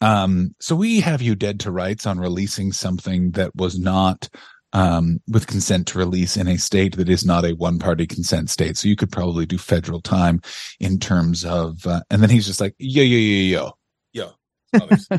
um, 0.00 0.54
so 0.60 0.74
we 0.74 1.00
have 1.00 1.22
you 1.22 1.34
dead 1.34 1.60
to 1.60 1.70
rights 1.70 2.06
on 2.06 2.18
releasing 2.18 2.72
something 2.72 3.32
that 3.32 3.54
was 3.54 3.78
not 3.78 4.28
um, 4.72 5.20
with 5.28 5.46
consent 5.46 5.86
to 5.88 5.98
release 5.98 6.36
in 6.36 6.48
a 6.48 6.58
state 6.58 6.96
that 6.96 7.08
is 7.08 7.24
not 7.24 7.44
a 7.44 7.52
one 7.52 7.78
party 7.78 8.06
consent 8.06 8.50
state. 8.50 8.76
So 8.76 8.88
you 8.88 8.96
could 8.96 9.12
probably 9.12 9.46
do 9.46 9.58
federal 9.58 10.00
time 10.00 10.40
in 10.80 10.98
terms 10.98 11.44
of, 11.44 11.86
uh, 11.86 12.00
and 12.10 12.22
then 12.22 12.30
he's 12.30 12.46
just 12.46 12.60
like, 12.60 12.74
yo, 12.78 13.02
yo, 13.02 13.18
yo, 13.18 13.72
yo, 14.12 14.30
yo. 14.72 15.18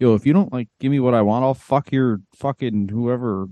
Yo, 0.00 0.14
if 0.14 0.26
you 0.26 0.32
don't 0.32 0.52
like 0.52 0.68
give 0.80 0.90
me 0.90 0.98
what 0.98 1.14
I 1.14 1.22
want, 1.22 1.44
I'll 1.44 1.54
fuck 1.54 1.92
your 1.92 2.20
fucking 2.34 2.88
whoever. 2.88 3.48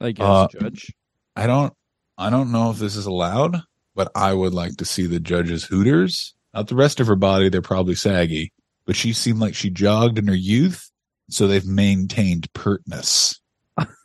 I 0.00 0.12
guess 0.12 0.26
Uh, 0.26 0.48
judge. 0.48 0.92
I 1.34 1.46
don't 1.46 1.72
I 2.18 2.30
don't 2.30 2.52
know 2.52 2.70
if 2.70 2.78
this 2.78 2.94
is 2.94 3.06
allowed, 3.06 3.62
but 3.94 4.12
I 4.14 4.34
would 4.34 4.52
like 4.52 4.76
to 4.76 4.84
see 4.84 5.06
the 5.06 5.18
judge's 5.18 5.64
hooters. 5.64 6.34
Not 6.52 6.68
the 6.68 6.74
rest 6.74 7.00
of 7.00 7.06
her 7.06 7.16
body, 7.16 7.48
they're 7.48 7.62
probably 7.62 7.94
saggy, 7.94 8.52
but 8.84 8.96
she 8.96 9.12
seemed 9.12 9.38
like 9.38 9.54
she 9.54 9.70
jogged 9.70 10.18
in 10.18 10.28
her 10.28 10.34
youth, 10.34 10.90
so 11.30 11.46
they've 11.46 11.66
maintained 11.66 12.52
pertness. 12.52 13.40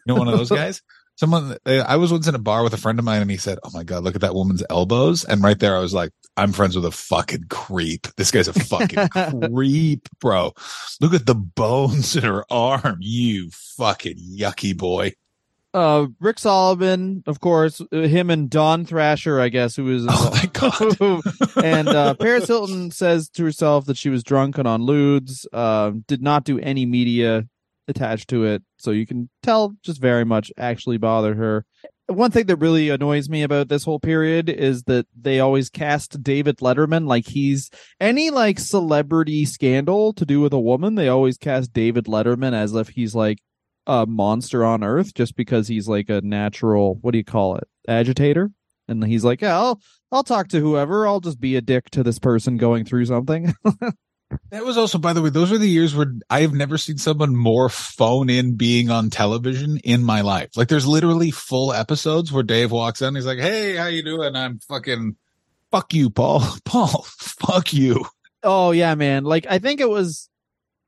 You 0.05 0.13
know, 0.13 0.19
one 0.19 0.27
of 0.27 0.37
those 0.37 0.49
guys. 0.49 0.81
Someone 1.15 1.55
I 1.65 1.95
was 1.97 2.11
once 2.11 2.27
in 2.27 2.33
a 2.33 2.39
bar 2.39 2.63
with 2.63 2.73
a 2.73 2.77
friend 2.77 2.97
of 2.97 3.05
mine, 3.05 3.21
and 3.21 3.29
he 3.29 3.37
said, 3.37 3.59
"Oh 3.63 3.69
my 3.71 3.83
god, 3.83 4.03
look 4.03 4.15
at 4.15 4.21
that 4.21 4.33
woman's 4.33 4.63
elbows!" 4.69 5.23
And 5.23 5.43
right 5.43 5.59
there, 5.59 5.77
I 5.77 5.79
was 5.79 5.93
like, 5.93 6.11
"I'm 6.37 6.53
friends 6.53 6.75
with 6.75 6.85
a 6.85 6.91
fucking 6.91 7.45
creep. 7.49 8.07
This 8.17 8.31
guy's 8.31 8.47
a 8.47 8.53
fucking 8.53 9.09
creep, 9.53 10.09
bro. 10.19 10.53
Look 11.01 11.13
at 11.13 11.27
the 11.27 11.35
bones 11.35 12.15
in 12.15 12.23
her 12.23 12.43
arm. 12.51 12.97
You 12.99 13.51
fucking 13.51 14.17
yucky 14.17 14.75
boy." 14.75 15.13
Uh, 15.73 16.07
Rick 16.19 16.37
Salomon, 16.37 17.23
of 17.25 17.39
course, 17.39 17.81
uh, 17.91 18.01
him 18.01 18.29
and 18.29 18.47
Don 18.47 18.85
Thrasher, 18.85 19.39
I 19.39 19.49
guess, 19.49 19.75
who 19.75 19.89
is 19.89 20.05
Oh 20.09 20.29
my 20.31 20.45
god. 20.53 21.63
and 21.63 21.87
uh, 21.89 22.13
Paris 22.13 22.47
Hilton 22.47 22.91
says 22.91 23.27
to 23.29 23.43
herself 23.43 23.85
that 23.85 23.97
she 23.97 24.09
was 24.09 24.23
drunk 24.23 24.59
and 24.59 24.67
on 24.67 24.83
lewds. 24.83 25.47
Uh, 25.51 25.91
did 26.07 26.21
not 26.21 26.43
do 26.43 26.59
any 26.59 26.85
media 26.85 27.47
attached 27.87 28.29
to 28.29 28.45
it, 28.45 28.63
so 28.77 28.91
you 28.91 29.05
can 29.05 29.29
tell 29.41 29.73
just 29.83 30.01
very 30.01 30.25
much 30.25 30.51
actually 30.57 30.97
bothered 30.97 31.37
her. 31.37 31.65
One 32.07 32.31
thing 32.31 32.47
that 32.47 32.57
really 32.57 32.89
annoys 32.89 33.29
me 33.29 33.43
about 33.43 33.69
this 33.69 33.85
whole 33.85 33.99
period 33.99 34.49
is 34.49 34.83
that 34.83 35.07
they 35.17 35.39
always 35.39 35.69
cast 35.69 36.21
David 36.21 36.57
Letterman 36.57 37.07
like 37.07 37.27
he's 37.27 37.69
any 37.99 38.29
like 38.29 38.59
celebrity 38.59 39.45
scandal 39.45 40.13
to 40.13 40.25
do 40.25 40.41
with 40.41 40.51
a 40.51 40.59
woman. 40.59 40.95
They 40.95 41.07
always 41.07 41.37
cast 41.37 41.71
David 41.71 42.05
Letterman 42.05 42.53
as 42.53 42.73
if 42.73 42.89
he's 42.89 43.15
like 43.15 43.39
a 43.87 44.05
monster 44.05 44.63
on 44.63 44.83
earth 44.83 45.13
just 45.13 45.35
because 45.35 45.67
he's 45.67 45.87
like 45.87 46.09
a 46.09 46.21
natural 46.21 46.95
what 47.01 47.11
do 47.11 47.17
you 47.17 47.23
call 47.23 47.57
it 47.57 47.67
agitator 47.87 48.49
and 48.87 49.03
he's 49.03 49.25
like 49.25 49.41
yeah 49.41 49.57
i'll 49.57 49.81
i'll 50.11 50.23
talk 50.23 50.47
to 50.47 50.59
whoever 50.59 51.05
i'll 51.05 51.19
just 51.19 51.39
be 51.39 51.55
a 51.55 51.61
dick 51.61 51.89
to 51.89 52.01
this 52.01 52.19
person 52.19 52.55
going 52.57 52.85
through 52.85 53.05
something 53.05 53.53
That 54.51 54.65
was 54.65 54.77
also, 54.77 54.97
by 54.97 55.13
the 55.13 55.21
way, 55.21 55.29
those 55.29 55.51
were 55.51 55.57
the 55.57 55.67
years 55.69 55.95
where 55.95 56.13
I 56.29 56.41
have 56.41 56.53
never 56.53 56.77
seen 56.77 56.97
someone 56.97 57.35
more 57.35 57.69
phone 57.69 58.29
in 58.29 58.55
being 58.55 58.89
on 58.89 59.09
television 59.09 59.77
in 59.83 60.03
my 60.03 60.21
life. 60.21 60.55
Like 60.55 60.67
there's 60.67 60.87
literally 60.87 61.31
full 61.31 61.73
episodes 61.73 62.31
where 62.31 62.43
Dave 62.43 62.71
walks 62.71 63.01
in, 63.01 63.15
he's 63.15 63.25
like, 63.25 63.39
Hey, 63.39 63.75
how 63.75 63.87
you 63.87 64.03
doing? 64.03 64.35
I'm 64.35 64.59
fucking 64.59 65.15
fuck 65.71 65.93
you, 65.93 66.09
Paul. 66.09 66.43
Paul, 66.65 67.05
fuck 67.17 67.73
you. 67.73 68.05
oh 68.43 68.71
yeah 68.71 68.93
man 68.95 69.23
like 69.23 69.45
i 69.49 69.57
think 69.57 69.79
it 69.79 69.87
was 69.89 70.29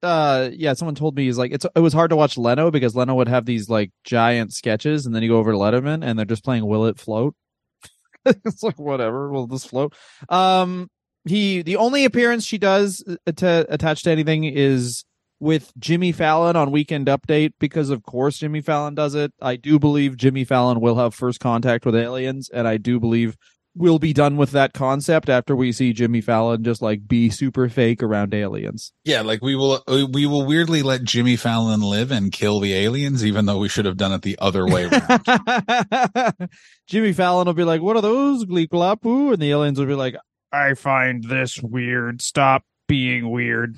uh 0.04 0.50
yeah 0.52 0.74
someone 0.74 0.94
told 0.94 1.16
me 1.16 1.24
he's 1.24 1.38
like 1.38 1.54
it's 1.54 1.66
it 1.74 1.80
was 1.80 1.94
hard 1.94 2.10
to 2.10 2.16
watch 2.18 2.38
leno 2.38 2.70
because 2.70 2.98
leno 2.98 3.16
would 3.16 3.30
have 3.30 3.46
these 3.46 3.70
like 3.70 3.92
giant 4.04 4.52
sketches 4.54 5.06
and 5.06 5.16
then 5.16 5.24
you 5.24 5.30
go 5.30 5.38
over 5.38 5.54
to 5.54 5.58
letterman 5.58 6.04
and 6.04 6.20
they're 6.20 6.26
just 6.26 6.44
playing 6.44 6.66
will 6.66 6.86
it 6.86 7.00
float 7.00 7.34
it's 8.26 8.62
like 8.62 8.78
whatever 8.78 9.32
will 9.32 9.48
this 9.48 9.64
float 9.64 9.94
um 10.28 10.90
he 11.28 11.62
the 11.62 11.78
only 11.78 12.06
appearance 12.06 12.46
she 12.46 12.58
does 12.58 13.04
uh, 13.08 13.32
to 13.34 13.66
attach 13.70 14.04
to 14.04 14.12
anything 14.12 14.44
is 14.44 15.06
with 15.40 15.74
Jimmy 15.78 16.12
Fallon 16.12 16.56
on 16.56 16.72
Weekend 16.72 17.08
Update 17.08 17.54
because 17.60 17.90
of 17.90 18.04
course 18.04 18.38
Jimmy 18.38 18.62
Fallon 18.62 18.96
does 18.96 19.16
it. 19.16 19.34
I 19.42 19.56
do 19.58 19.80
believe 19.80 20.18
Jimmy 20.18 20.46
Fallon 20.46 20.80
will 20.80 20.96
have 20.96 21.14
first 21.14 21.40
contact 21.40 21.86
with 21.86 21.96
aliens 21.96 22.50
and 22.50 22.68
I 22.68 22.78
do 22.78 23.00
believe 23.00 23.36
we'll 23.78 24.00
be 24.00 24.14
done 24.14 24.38
with 24.38 24.52
that 24.52 24.74
concept 24.74 25.28
after 25.28 25.54
we 25.56 25.72
see 25.72 25.92
Jimmy 25.92 26.22
Fallon 26.22 26.64
just 26.64 26.82
like 26.82 27.08
be 27.08 27.30
super 27.30 27.68
fake 27.68 28.02
around 28.02 28.34
aliens. 28.34 28.94
Yeah, 29.04 29.22
like 29.22 29.42
we 29.42 29.56
will, 29.56 29.84
we 29.88 30.26
will 30.26 30.46
weirdly 30.46 30.82
let 30.82 31.04
Jimmy 31.04 31.36
Fallon 31.36 31.82
live 31.82 32.10
and 32.12 32.32
kill 32.32 32.62
the 32.62 32.74
aliens, 32.74 33.26
even 33.26 33.46
though 33.46 33.58
we 33.58 33.68
should 33.68 33.86
have 33.86 33.98
done 33.98 34.14
it 34.14 34.22
the 34.22 34.38
other 34.40 34.66
way 34.66 34.86
around. 34.86 36.50
Jimmy 36.88 37.12
Fallon 37.12 37.48
will 37.48 37.54
be 37.54 37.66
like, 37.66 37.82
"What 37.82 37.98
are 37.98 38.02
those, 38.02 38.46
Gleeklapu?" 38.46 39.34
And 39.34 39.42
the 39.42 39.52
aliens 39.52 39.78
will 39.78 39.88
be 39.88 39.96
like, 39.96 40.16
"I 40.56 40.74
find 40.74 41.24
this 41.24 41.62
weird. 41.62 42.22
Stop 42.22 42.64
being 42.88 43.30
weird." 43.30 43.78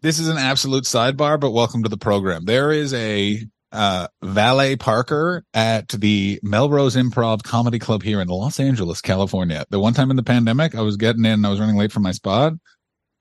this 0.00 0.18
is 0.18 0.28
an 0.28 0.38
absolute 0.38 0.84
sidebar, 0.84 1.40
but 1.40 1.50
welcome 1.50 1.82
to 1.82 1.88
the 1.88 1.96
program. 1.96 2.44
There 2.44 2.70
is 2.70 2.94
a 2.94 3.42
uh, 3.72 4.06
valet 4.22 4.76
parker 4.76 5.44
at 5.52 5.88
the 5.88 6.38
Melrose 6.42 6.96
Improv 6.96 7.42
Comedy 7.42 7.78
Club 7.78 8.02
here 8.02 8.20
in 8.20 8.28
Los 8.28 8.60
Angeles, 8.60 9.00
California. 9.00 9.64
The 9.70 9.80
one 9.80 9.94
time 9.94 10.10
in 10.10 10.16
the 10.16 10.22
pandemic, 10.22 10.74
I 10.74 10.82
was 10.82 10.96
getting 10.96 11.24
in, 11.24 11.44
I 11.44 11.50
was 11.50 11.60
running 11.60 11.76
late 11.76 11.92
for 11.92 12.00
my 12.00 12.12
spot. 12.12 12.54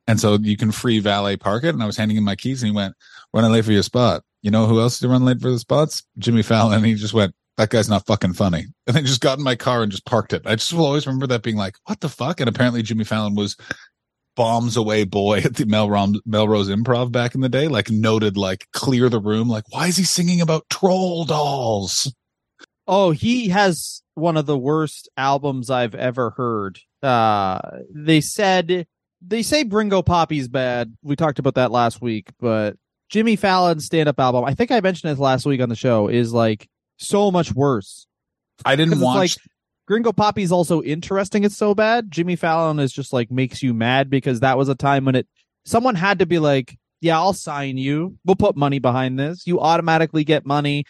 And 0.08 0.20
so 0.20 0.38
you 0.38 0.56
can 0.56 0.72
free 0.72 1.00
valet 1.00 1.36
park 1.36 1.64
it. 1.64 1.74
And 1.74 1.84
I 1.84 1.86
was 1.86 1.98
handing 1.98 2.16
him 2.16 2.24
my 2.24 2.36
keys 2.36 2.62
and 2.62 2.72
he 2.72 2.76
went, 2.76 2.94
running 3.34 3.52
late 3.52 3.66
for 3.66 3.74
your 3.74 3.84
spot. 3.84 4.24
You 4.42 4.52
know 4.52 4.68
who 4.68 4.80
else 4.80 5.00
to 5.00 5.10
run 5.10 5.26
late 5.26 5.42
for 5.42 5.52
the 5.52 5.60
spots? 5.60 6.04
Jimmy 6.18 6.44
Fallon. 6.44 6.78
And 6.78 6.86
he 6.86 6.94
just 6.94 7.14
went, 7.14 7.36
that 7.58 7.70
guy's 7.70 7.90
not 7.90 8.06
fucking 8.06 8.34
funny. 8.34 8.66
And 8.86 8.96
then 8.96 9.06
just 9.06 9.22
got 9.22 9.38
in 9.38 9.44
my 9.44 9.56
car 9.56 9.84
and 9.84 9.92
just 9.92 10.06
parked 10.06 10.34
it. 10.34 10.44
I 10.46 10.56
just 10.56 10.72
will 10.74 10.86
always 10.86 11.06
remember 11.06 11.28
that 11.28 11.44
being 11.44 11.58
like, 11.58 11.76
what 11.86 12.00
the 12.00 12.10
fuck? 12.10 12.40
And 12.40 12.48
apparently 12.48 12.84
Jimmy 12.84 13.04
Fallon 13.04 13.36
was 13.36 13.58
bombs 14.36 14.78
away 14.78 15.04
boy 15.04 15.40
at 15.40 15.56
the 15.56 15.66
Melrose, 15.66 16.22
Melrose 16.26 16.70
Improv 16.70 17.12
back 17.12 17.34
in 17.34 17.42
the 17.42 17.50
day, 17.50 17.68
like 17.68 17.90
noted, 17.90 18.38
like 18.38 18.68
clear 18.74 19.10
the 19.10 19.20
room. 19.20 19.50
Like, 19.50 19.64
why 19.72 19.88
is 19.88 19.98
he 19.98 20.04
singing 20.04 20.40
about 20.40 20.70
troll 20.70 21.26
dolls? 21.26 22.14
Oh, 22.88 23.12
he 23.12 23.50
has 23.50 24.02
one 24.14 24.38
of 24.38 24.46
the 24.46 24.58
worst 24.58 25.10
albums 25.18 25.70
I've 25.70 25.96
ever 25.96 26.30
heard. 26.32 26.80
Uh, 27.02 27.60
they 27.94 28.22
said 28.22 28.88
they 29.22 29.42
say 29.42 29.64
Bringo 29.64 30.02
Poppy's 30.02 30.48
bad. 30.48 30.96
We 31.02 31.16
talked 31.16 31.40
about 31.40 31.56
that 31.56 31.72
last 31.72 32.02
week, 32.02 32.30
but 32.40 32.78
Jimmy 33.10 33.36
Fallon's 33.36 33.86
stand-up 33.86 34.20
album, 34.20 34.46
I 34.46 34.54
think 34.54 34.72
I 34.72 34.80
mentioned 34.80 35.12
it 35.12 35.20
last 35.20 35.46
week 35.46 35.62
on 35.62 35.70
the 35.70 35.76
show, 35.76 36.08
is 36.08 36.34
like 36.34 36.70
so 36.98 37.32
much 37.32 37.54
worse. 37.54 38.08
I 38.66 38.76
didn't 38.76 39.00
watch. 39.00 39.16
like 39.16 39.32
Gringo 39.88 40.12
Poppy's 40.12 40.52
also 40.52 40.82
interesting. 40.82 41.44
It's 41.44 41.58
so 41.58 41.74
bad. 41.74 42.12
Jimmy 42.12 42.36
Fallon 42.36 42.80
is 42.80 42.92
just 42.92 43.14
like 43.14 43.32
makes 43.32 43.64
you 43.64 43.74
mad 43.74 44.10
because 44.10 44.42
that 44.42 44.58
was 44.58 44.70
a 44.70 44.76
time 44.76 45.06
when 45.06 45.16
it 45.16 45.28
someone 45.66 45.96
had 45.96 46.20
to 46.20 46.26
be 46.26 46.40
like, 46.40 46.78
yeah, 47.00 47.18
I'll 47.18 47.34
sign 47.34 47.78
you. 47.78 48.18
We'll 48.26 48.36
put 48.36 48.56
money 48.56 48.80
behind 48.80 49.20
this. 49.20 49.46
You 49.48 49.60
automatically 49.60 50.24
get 50.24 50.46
money 50.46 50.86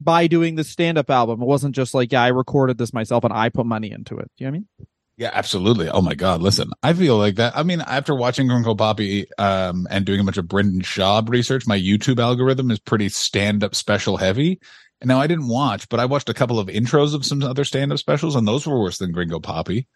by 0.00 0.26
doing 0.26 0.56
the 0.56 0.64
stand 0.64 0.98
up 0.98 1.10
album. 1.10 1.42
It 1.42 1.46
wasn't 1.46 1.74
just 1.74 1.94
like, 1.94 2.10
yeah, 2.12 2.22
I 2.22 2.28
recorded 2.28 2.78
this 2.78 2.92
myself 2.92 3.24
and 3.24 3.32
I 3.32 3.48
put 3.48 3.66
money 3.66 3.92
into 3.92 4.18
it. 4.18 4.30
Do 4.36 4.44
you 4.44 4.46
know 4.46 4.50
what 4.50 4.56
I 4.56 4.58
mean? 4.58 4.88
Yeah, 5.18 5.30
absolutely. 5.32 5.88
Oh 5.88 6.00
my 6.00 6.14
God. 6.14 6.40
Listen, 6.40 6.72
I 6.82 6.94
feel 6.94 7.18
like 7.18 7.36
that. 7.36 7.56
I 7.56 7.62
mean, 7.62 7.82
after 7.82 8.14
watching 8.14 8.48
Gringo 8.48 8.74
Poppy 8.74 9.26
um, 9.38 9.86
and 9.90 10.04
doing 10.04 10.20
a 10.20 10.24
bunch 10.24 10.38
of 10.38 10.48
Brendan 10.48 10.80
Schaub 10.80 11.28
research, 11.28 11.66
my 11.66 11.78
YouTube 11.78 12.18
algorithm 12.18 12.70
is 12.70 12.80
pretty 12.80 13.08
stand 13.10 13.62
up 13.62 13.74
special 13.74 14.16
heavy. 14.16 14.58
And 15.02 15.08
now 15.08 15.18
I 15.20 15.26
didn't 15.26 15.48
watch, 15.48 15.88
but 15.88 15.98
I 15.98 16.04
watched 16.04 16.28
a 16.28 16.34
couple 16.34 16.60
of 16.60 16.68
intros 16.68 17.12
of 17.12 17.26
some 17.26 17.42
other 17.42 17.64
stand 17.64 17.92
up 17.92 17.98
specials, 17.98 18.36
and 18.36 18.46
those 18.46 18.66
were 18.66 18.78
worse 18.80 18.98
than 18.98 19.10
Gringo 19.10 19.40
Poppy. 19.40 19.88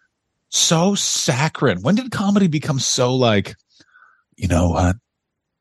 so 0.48 0.94
saccharine. 0.96 1.80
When 1.82 1.94
did 1.94 2.10
comedy 2.10 2.48
become 2.48 2.80
so 2.80 3.14
like, 3.14 3.54
you 4.36 4.48
know 4.48 4.70
what? 4.70 4.96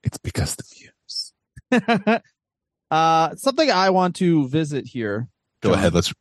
It's 0.04 0.18
because 0.18 0.56
the 0.56 0.64
views. 0.74 2.20
uh, 2.92 3.36
something 3.36 3.70
I 3.70 3.92
want 3.92 4.16
to 4.18 4.48
visit 4.50 4.88
here 4.88 5.28
Go 5.62 5.70
John. 5.70 5.78
ahead. 5.78 5.94
Let's 5.94 6.12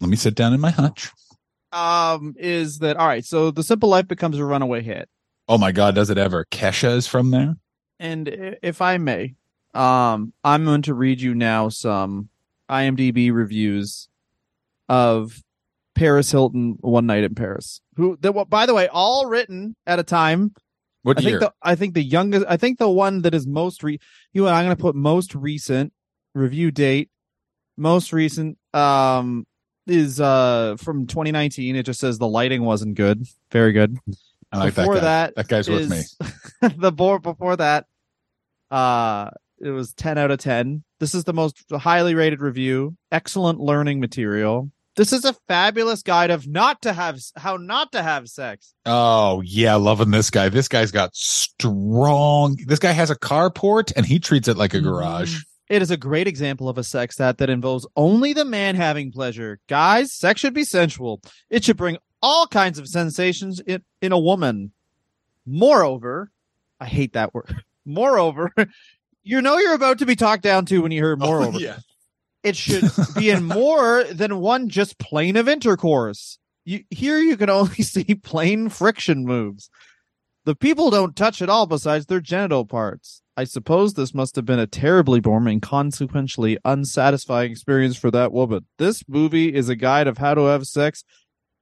let 0.00 0.08
me 0.08 0.16
sit 0.16 0.34
down 0.34 0.54
in 0.54 0.60
my 0.60 0.70
hutch. 0.70 1.10
um, 1.72 2.34
is 2.38 2.78
that 2.78 2.96
all 2.96 3.06
right? 3.06 3.24
So 3.24 3.50
the 3.50 3.62
simple 3.62 3.90
life 3.90 4.08
becomes 4.08 4.38
a 4.38 4.44
runaway 4.44 4.80
hit, 4.82 5.08
Oh 5.48 5.58
my 5.58 5.72
God, 5.72 5.94
does 5.94 6.08
it 6.08 6.16
ever? 6.18 6.46
Kesha 6.50 6.96
is 6.96 7.06
from 7.06 7.30
there. 7.30 7.56
and 7.98 8.56
if 8.62 8.80
I 8.80 8.96
may, 8.96 9.34
um, 9.74 10.32
I'm 10.42 10.64
going 10.64 10.82
to 10.82 10.94
read 10.94 11.20
you 11.20 11.34
now 11.34 11.68
some 11.68 12.29
IMDb 12.70 13.32
reviews 13.32 14.08
of 14.88 15.42
Paris 15.94 16.30
Hilton 16.30 16.76
One 16.80 17.06
Night 17.06 17.24
in 17.24 17.34
Paris. 17.34 17.80
Who 17.96 18.16
that? 18.20 18.32
By 18.48 18.66
the 18.66 18.74
way, 18.74 18.88
all 18.88 19.26
written 19.26 19.76
at 19.86 19.98
a 19.98 20.02
time. 20.02 20.54
What 21.02 21.18
I 21.18 21.22
year? 21.22 21.30
think 21.38 21.40
the 21.40 21.52
I 21.62 21.74
think 21.74 21.94
the 21.94 22.02
youngest. 22.02 22.46
I 22.48 22.56
think 22.56 22.78
the 22.78 22.90
one 22.90 23.22
that 23.22 23.34
is 23.34 23.46
most 23.46 23.82
re. 23.82 23.98
You 24.32 24.44
know, 24.44 24.48
I'm 24.48 24.64
going 24.64 24.76
to 24.76 24.80
put 24.80 24.94
most 24.94 25.34
recent 25.34 25.92
review 26.34 26.70
date. 26.70 27.10
Most 27.76 28.12
recent 28.12 28.58
um 28.72 29.46
is 29.86 30.20
uh 30.20 30.76
from 30.78 31.06
2019. 31.06 31.76
It 31.76 31.84
just 31.84 32.00
says 32.00 32.18
the 32.18 32.28
lighting 32.28 32.62
wasn't 32.64 32.94
good. 32.94 33.26
Very 33.50 33.72
good. 33.72 33.98
I 34.52 34.58
like 34.58 34.74
before 34.74 34.96
that 34.96 35.00
guy. 35.00 35.02
that 35.02 35.36
that 35.36 35.48
guy's 35.48 35.68
with 35.68 35.90
me. 35.90 36.02
the 36.76 36.92
board 36.92 37.22
before 37.22 37.56
that, 37.56 37.86
uh, 38.70 39.30
it 39.60 39.70
was 39.70 39.92
10 39.92 40.18
out 40.18 40.30
of 40.30 40.38
10. 40.38 40.82
This 41.00 41.14
is 41.14 41.24
the 41.24 41.32
most 41.32 41.64
highly 41.72 42.14
rated 42.14 42.40
review. 42.40 42.94
Excellent 43.10 43.58
learning 43.58 44.00
material. 44.00 44.70
This 44.96 45.14
is 45.14 45.24
a 45.24 45.32
fabulous 45.48 46.02
guide 46.02 46.30
of 46.30 46.46
not 46.46 46.82
to 46.82 46.92
have 46.92 47.18
how 47.36 47.56
not 47.56 47.92
to 47.92 48.02
have 48.02 48.28
sex. 48.28 48.74
Oh 48.84 49.40
yeah, 49.40 49.76
loving 49.76 50.10
this 50.10 50.28
guy. 50.28 50.50
This 50.50 50.68
guy's 50.68 50.90
got 50.90 51.16
strong. 51.16 52.58
This 52.66 52.78
guy 52.78 52.92
has 52.92 53.08
a 53.08 53.16
carport 53.16 53.92
and 53.96 54.04
he 54.04 54.18
treats 54.18 54.46
it 54.46 54.58
like 54.58 54.74
a 54.74 54.76
mm-hmm. 54.76 54.88
garage. 54.88 55.42
It 55.70 55.80
is 55.80 55.90
a 55.90 55.96
great 55.96 56.26
example 56.26 56.68
of 56.68 56.76
a 56.76 56.84
sex 56.84 57.18
act 57.18 57.38
that 57.38 57.48
involves 57.48 57.86
only 57.96 58.34
the 58.34 58.44
man 58.44 58.74
having 58.74 59.10
pleasure. 59.10 59.58
Guys, 59.68 60.12
sex 60.12 60.40
should 60.40 60.52
be 60.52 60.64
sensual. 60.64 61.22
It 61.48 61.64
should 61.64 61.78
bring 61.78 61.96
all 62.20 62.46
kinds 62.46 62.78
of 62.78 62.88
sensations 62.88 63.60
in, 63.60 63.82
in 64.02 64.12
a 64.12 64.18
woman. 64.18 64.72
Moreover, 65.46 66.30
I 66.78 66.86
hate 66.86 67.14
that 67.14 67.32
word. 67.32 67.64
Moreover, 67.86 68.52
you 69.22 69.42
know 69.42 69.58
you're 69.58 69.74
about 69.74 69.98
to 69.98 70.06
be 70.06 70.16
talked 70.16 70.42
down 70.42 70.66
to 70.66 70.82
when 70.82 70.92
you 70.92 71.00
hear 71.00 71.16
oh, 71.20 71.24
more 71.24 71.42
Oh, 71.42 71.58
yeah. 71.58 71.78
It 72.42 72.56
should 72.56 72.90
be 73.16 73.30
in 73.30 73.44
more 73.44 74.04
than 74.04 74.40
one 74.40 74.68
just 74.68 74.98
plane 74.98 75.36
of 75.36 75.48
intercourse. 75.48 76.38
You, 76.64 76.84
here 76.90 77.18
you 77.18 77.36
can 77.36 77.50
only 77.50 77.74
see 77.82 78.14
plain 78.14 78.68
friction 78.68 79.24
moves. 79.24 79.70
The 80.44 80.56
people 80.56 80.90
don't 80.90 81.14
touch 81.14 81.42
at 81.42 81.50
all 81.50 81.66
besides 81.66 82.06
their 82.06 82.20
genital 82.20 82.64
parts. 82.64 83.22
I 83.36 83.44
suppose 83.44 83.94
this 83.94 84.14
must 84.14 84.36
have 84.36 84.44
been 84.44 84.58
a 84.58 84.66
terribly 84.66 85.20
boring 85.20 85.48
and 85.48 85.62
consequentially 85.62 86.58
unsatisfying 86.64 87.50
experience 87.50 87.96
for 87.96 88.10
that 88.10 88.32
woman. 88.32 88.66
This 88.78 89.02
movie 89.08 89.54
is 89.54 89.68
a 89.68 89.76
guide 89.76 90.06
of 90.06 90.18
how 90.18 90.34
to 90.34 90.42
have 90.42 90.66
sex. 90.66 91.04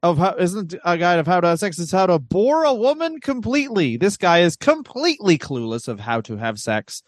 Of 0.03 0.19
how 0.19 0.35
isn't 0.37 0.75
a 0.85 0.97
guide 0.97 1.19
of 1.19 1.27
how 1.27 1.41
to 1.41 1.49
have 1.49 1.59
sex. 1.59 1.79
It's 1.79 1.91
how 1.93 2.07
to 2.07 2.21
bore 2.21 2.65
a 2.65 2.75
woman 2.75 3.21
completely. 3.21 3.97
This 3.97 4.17
guy 4.17 4.41
is 4.41 4.57
completely 4.57 5.39
clueless 5.39 5.89
of 5.89 6.01
how 6.01 6.21
to 6.23 6.37
have 6.37 6.61
sex, 6.61 7.03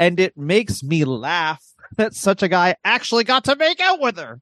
and 0.00 0.18
it 0.18 0.36
makes 0.36 0.82
me 0.82 1.04
laugh 1.04 1.62
that 1.96 2.14
such 2.14 2.42
a 2.42 2.48
guy 2.48 2.74
actually 2.84 3.22
got 3.22 3.44
to 3.44 3.54
make 3.54 3.80
out 3.80 4.00
with 4.00 4.16
her. 4.16 4.40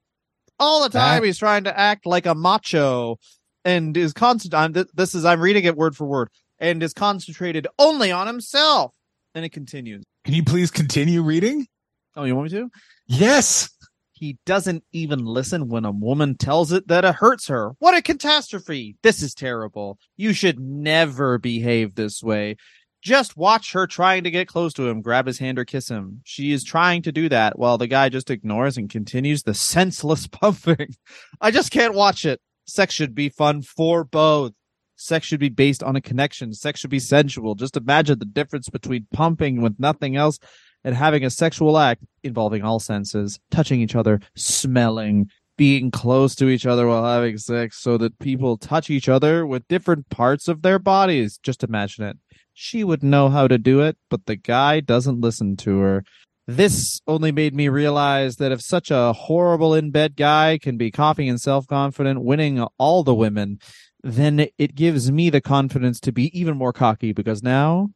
All 0.57 0.81
the 0.81 0.89
time 0.89 1.21
That- 1.21 1.25
he's 1.27 1.37
trying 1.37 1.65
to 1.65 1.77
act 1.77 2.05
like 2.05 2.25
a 2.25 2.33
macho 2.33 3.17
and 3.65 3.95
is 3.95 4.13
constant. 4.13 4.53
I'm, 4.53 4.71
this 4.71 5.13
is 5.13 5.25
I'm 5.25 5.41
reading 5.41 5.65
it 5.65 5.75
word 5.75 5.95
for 5.95 6.05
word 6.05 6.29
and 6.59 6.81
is 6.81 6.93
concentrated 6.93 7.67
only 7.77 8.09
on 8.11 8.25
himself. 8.25 8.95
And 9.35 9.45
it 9.45 9.49
continues. 9.49 10.03
Can 10.25 10.33
you 10.33 10.43
please 10.43 10.71
continue 10.71 11.21
reading? 11.21 11.67
Oh, 12.15 12.23
you 12.23 12.35
want 12.35 12.51
me 12.51 12.57
to? 12.59 12.69
Yes. 13.05 13.69
He 14.11 14.37
doesn't 14.45 14.83
even 14.91 15.23
listen 15.23 15.69
when 15.69 15.85
a 15.85 15.91
woman 15.91 16.35
tells 16.35 16.73
it 16.73 16.87
that 16.89 17.05
it 17.05 17.15
hurts 17.15 17.47
her. 17.47 17.71
What 17.79 17.95
a 17.95 18.01
catastrophe. 18.01 18.97
This 19.01 19.21
is 19.21 19.33
terrible. 19.33 19.97
You 20.17 20.33
should 20.33 20.59
never 20.59 21.37
behave 21.37 21.95
this 21.95 22.21
way. 22.21 22.57
Just 23.01 23.37
watch 23.37 23.71
her 23.71 23.87
trying 23.87 24.23
to 24.25 24.31
get 24.31 24.47
close 24.47 24.73
to 24.73 24.87
him, 24.87 25.01
grab 25.01 25.25
his 25.25 25.39
hand 25.39 25.57
or 25.57 25.65
kiss 25.65 25.89
him. 25.89 26.21
She 26.25 26.51
is 26.51 26.63
trying 26.63 27.01
to 27.03 27.11
do 27.11 27.29
that 27.29 27.57
while 27.57 27.77
the 27.77 27.87
guy 27.87 28.09
just 28.09 28.29
ignores 28.29 28.77
and 28.77 28.89
continues 28.89 29.43
the 29.43 29.53
senseless 29.53 30.27
pumping. 30.31 30.95
I 31.39 31.51
just 31.51 31.71
can't 31.71 31.93
watch 31.93 32.25
it. 32.25 32.41
Sex 32.65 32.93
should 32.93 33.15
be 33.15 33.29
fun 33.29 33.61
for 33.61 34.03
both. 34.03 34.51
Sex 34.95 35.25
should 35.25 35.39
be 35.39 35.49
based 35.49 35.81
on 35.81 35.95
a 35.95 36.01
connection. 36.01 36.53
Sex 36.53 36.81
should 36.81 36.89
be 36.89 36.99
sensual. 36.99 37.55
Just 37.55 37.77
imagine 37.77 38.19
the 38.19 38.25
difference 38.25 38.67
between 38.67 39.07
pumping 39.13 39.61
with 39.61 39.79
nothing 39.79 40.17
else 40.17 40.39
and 40.83 40.93
having 40.93 41.23
a 41.23 41.29
sexual 41.29 41.77
act 41.77 42.03
involving 42.23 42.63
all 42.63 42.79
senses, 42.79 43.39
touching 43.49 43.79
each 43.79 43.95
other, 43.95 44.19
smelling, 44.35 45.29
being 45.57 45.91
close 45.91 46.35
to 46.35 46.47
each 46.47 46.65
other 46.65 46.87
while 46.87 47.03
having 47.03 47.37
sex 47.37 47.77
so 47.77 47.97
that 47.97 48.17
people 48.19 48.57
touch 48.57 48.89
each 48.89 49.09
other 49.09 49.45
with 49.45 49.67
different 49.67 50.09
parts 50.09 50.47
of 50.47 50.61
their 50.61 50.79
bodies. 50.79 51.37
Just 51.43 51.63
imagine 51.63 52.05
it. 52.05 52.17
She 52.61 52.83
would 52.83 53.03
know 53.03 53.29
how 53.29 53.47
to 53.47 53.57
do 53.57 53.79
it, 53.79 53.95
but 54.09 54.25
the 54.25 54.35
guy 54.35 54.81
doesn't 54.81 55.21
listen 55.21 55.55
to 55.63 55.79
her. 55.79 56.03
This 56.45 56.99
only 57.07 57.31
made 57.31 57.55
me 57.55 57.69
realize 57.69 58.35
that 58.35 58.51
if 58.51 58.61
such 58.61 58.91
a 58.91 59.13
horrible 59.13 59.73
in 59.73 59.91
bed 59.91 60.17
guy 60.17 60.57
can 60.61 60.75
be 60.75 60.91
cocky 60.91 61.29
and 61.29 61.39
self 61.39 61.67
confident, 61.67 62.21
winning 62.21 62.61
all 62.77 63.05
the 63.05 63.15
women, 63.15 63.59
then 64.03 64.47
it 64.57 64.75
gives 64.75 65.09
me 65.09 65.29
the 65.29 65.39
confidence 65.39 66.01
to 66.01 66.11
be 66.11 66.37
even 66.37 66.57
more 66.57 66.73
cocky 66.73 67.13
because 67.13 67.41
now, 67.41 67.91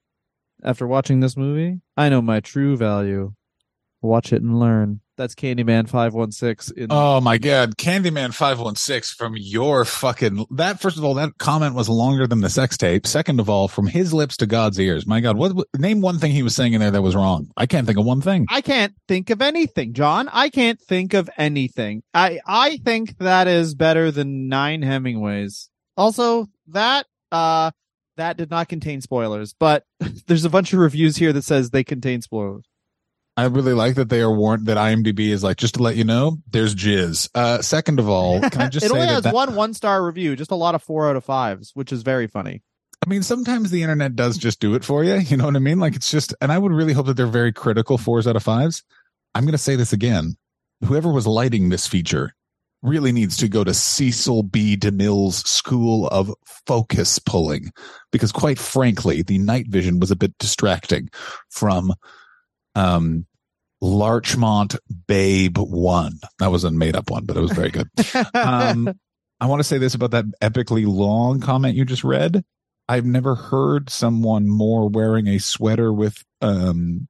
after 0.63 0.87
watching 0.87 1.19
this 1.19 1.35
movie, 1.35 1.81
I 1.97 2.07
know 2.07 2.21
my 2.21 2.39
true 2.39 2.77
value. 2.77 3.33
Watch 4.01 4.31
it 4.31 4.41
and 4.41 4.57
learn. 4.61 5.01
That's 5.15 5.35
Candyman 5.35 5.87
516 5.87 6.75
in 6.77 6.87
Oh 6.89 7.21
my 7.21 7.37
God, 7.37 7.77
Candyman 7.77 8.33
five 8.33 8.59
one 8.59 8.75
six 8.75 9.13
from 9.13 9.35
your 9.37 9.85
fucking 9.85 10.45
that. 10.51 10.81
First 10.81 10.97
of 10.97 11.03
all, 11.03 11.13
that 11.15 11.37
comment 11.37 11.75
was 11.75 11.87
longer 11.87 12.25
than 12.25 12.41
the 12.41 12.49
sex 12.49 12.77
tape. 12.77 13.05
Second 13.05 13.39
of 13.39 13.49
all, 13.49 13.67
from 13.67 13.85
his 13.85 14.13
lips 14.13 14.37
to 14.37 14.47
God's 14.47 14.79
ears. 14.79 15.05
My 15.05 15.19
God, 15.19 15.37
what 15.37 15.67
name 15.77 16.01
one 16.01 16.17
thing 16.17 16.31
he 16.31 16.41
was 16.41 16.55
saying 16.55 16.73
in 16.73 16.81
there 16.81 16.91
that 16.91 17.01
was 17.01 17.15
wrong? 17.15 17.51
I 17.55 17.67
can't 17.67 17.85
think 17.85 17.99
of 17.99 18.05
one 18.05 18.21
thing. 18.21 18.47
I 18.49 18.61
can't 18.61 18.93
think 19.07 19.29
of 19.29 19.41
anything, 19.41 19.93
John. 19.93 20.29
I 20.33 20.49
can't 20.49 20.81
think 20.81 21.13
of 21.13 21.29
anything. 21.37 22.01
I 22.13 22.39
I 22.45 22.77
think 22.77 23.17
that 23.19 23.47
is 23.47 23.75
better 23.75 24.09
than 24.09 24.47
nine 24.47 24.81
Hemingways. 24.81 25.69
Also, 25.95 26.47
that 26.67 27.05
uh 27.31 27.69
that 28.17 28.37
did 28.37 28.49
not 28.49 28.67
contain 28.67 29.01
spoilers, 29.01 29.53
but 29.53 29.83
there's 30.27 30.45
a 30.45 30.49
bunch 30.49 30.73
of 30.73 30.79
reviews 30.79 31.17
here 31.17 31.33
that 31.33 31.43
says 31.43 31.69
they 31.69 31.83
contain 31.83 32.21
spoilers. 32.21 32.65
I 33.35 33.45
really 33.45 33.73
like 33.73 33.95
that 33.95 34.09
they 34.09 34.21
are 34.21 34.31
warned 34.31 34.67
that 34.67 34.77
IMDb 34.77 35.29
is 35.29 35.43
like 35.43 35.57
just 35.57 35.75
to 35.75 35.83
let 35.83 35.95
you 35.95 36.03
know 36.03 36.37
there's 36.51 36.75
jizz. 36.75 37.29
Uh, 37.33 37.61
second 37.61 37.99
of 37.99 38.07
all, 38.07 38.39
can 38.41 38.61
I 38.61 38.69
just 38.69 38.85
it 38.85 38.89
say 38.89 38.95
only 38.95 39.07
that, 39.07 39.13
has 39.13 39.23
that- 39.23 39.33
one 39.33 39.55
one 39.55 39.73
star 39.73 40.05
review, 40.05 40.35
just 40.35 40.51
a 40.51 40.55
lot 40.55 40.75
of 40.75 40.83
four 40.83 41.09
out 41.09 41.15
of 41.15 41.23
fives, 41.23 41.71
which 41.73 41.91
is 41.91 42.03
very 42.03 42.27
funny. 42.27 42.61
I 43.05 43.09
mean, 43.09 43.23
sometimes 43.23 43.69
the 43.69 43.81
internet 43.81 44.15
does 44.15 44.37
just 44.37 44.61
do 44.61 44.75
it 44.75 44.85
for 44.85 45.03
you. 45.03 45.15
You 45.15 45.35
know 45.35 45.45
what 45.45 45.55
I 45.55 45.59
mean? 45.59 45.79
Like 45.79 45.95
it's 45.95 46.09
just, 46.09 46.33
and 46.39 46.51
I 46.53 46.57
would 46.57 46.71
really 46.71 46.93
hope 46.93 47.07
that 47.07 47.17
they're 47.17 47.27
very 47.27 47.51
critical 47.51 47.97
fours 47.97 48.27
out 48.27 48.37
of 48.37 48.43
fives. 48.43 48.81
I'm 49.35 49.43
going 49.43 49.51
to 49.53 49.57
say 49.57 49.75
this 49.75 49.91
again. 49.91 50.37
Whoever 50.85 51.11
was 51.11 51.27
lighting 51.27 51.67
this 51.69 51.85
feature 51.87 52.33
really 52.81 53.11
needs 53.11 53.35
to 53.37 53.49
go 53.49 53.63
to 53.63 53.73
Cecil 53.73 54.43
B. 54.43 54.77
DeMille's 54.77 55.37
School 55.49 56.07
of 56.07 56.33
Focus 56.67 57.19
Pulling 57.19 57.71
because 58.11 58.31
quite 58.31 58.59
frankly, 58.59 59.21
the 59.21 59.37
night 59.37 59.67
vision 59.67 59.99
was 59.99 60.11
a 60.11 60.15
bit 60.15 60.37
distracting 60.37 61.09
from, 61.49 61.93
um, 62.75 63.25
Larchmont 63.81 64.75
Babe 65.07 65.57
One. 65.57 66.19
That 66.39 66.51
was 66.51 66.63
a 66.63 66.71
made 66.71 66.95
up 66.95 67.09
one, 67.11 67.25
but 67.25 67.37
it 67.37 67.41
was 67.41 67.51
very 67.51 67.69
good. 67.69 67.89
um, 68.33 68.93
I 69.39 69.45
want 69.45 69.59
to 69.59 69.63
say 69.63 69.77
this 69.77 69.93
about 69.95 70.11
that 70.11 70.25
epically 70.41 70.85
long 70.87 71.39
comment 71.41 71.75
you 71.75 71.85
just 71.85 72.03
read. 72.03 72.43
I've 72.87 73.05
never 73.05 73.35
heard 73.35 73.89
someone 73.89 74.47
more 74.47 74.89
wearing 74.89 75.27
a 75.27 75.37
sweater 75.39 75.91
with 75.91 76.23
um, 76.41 77.07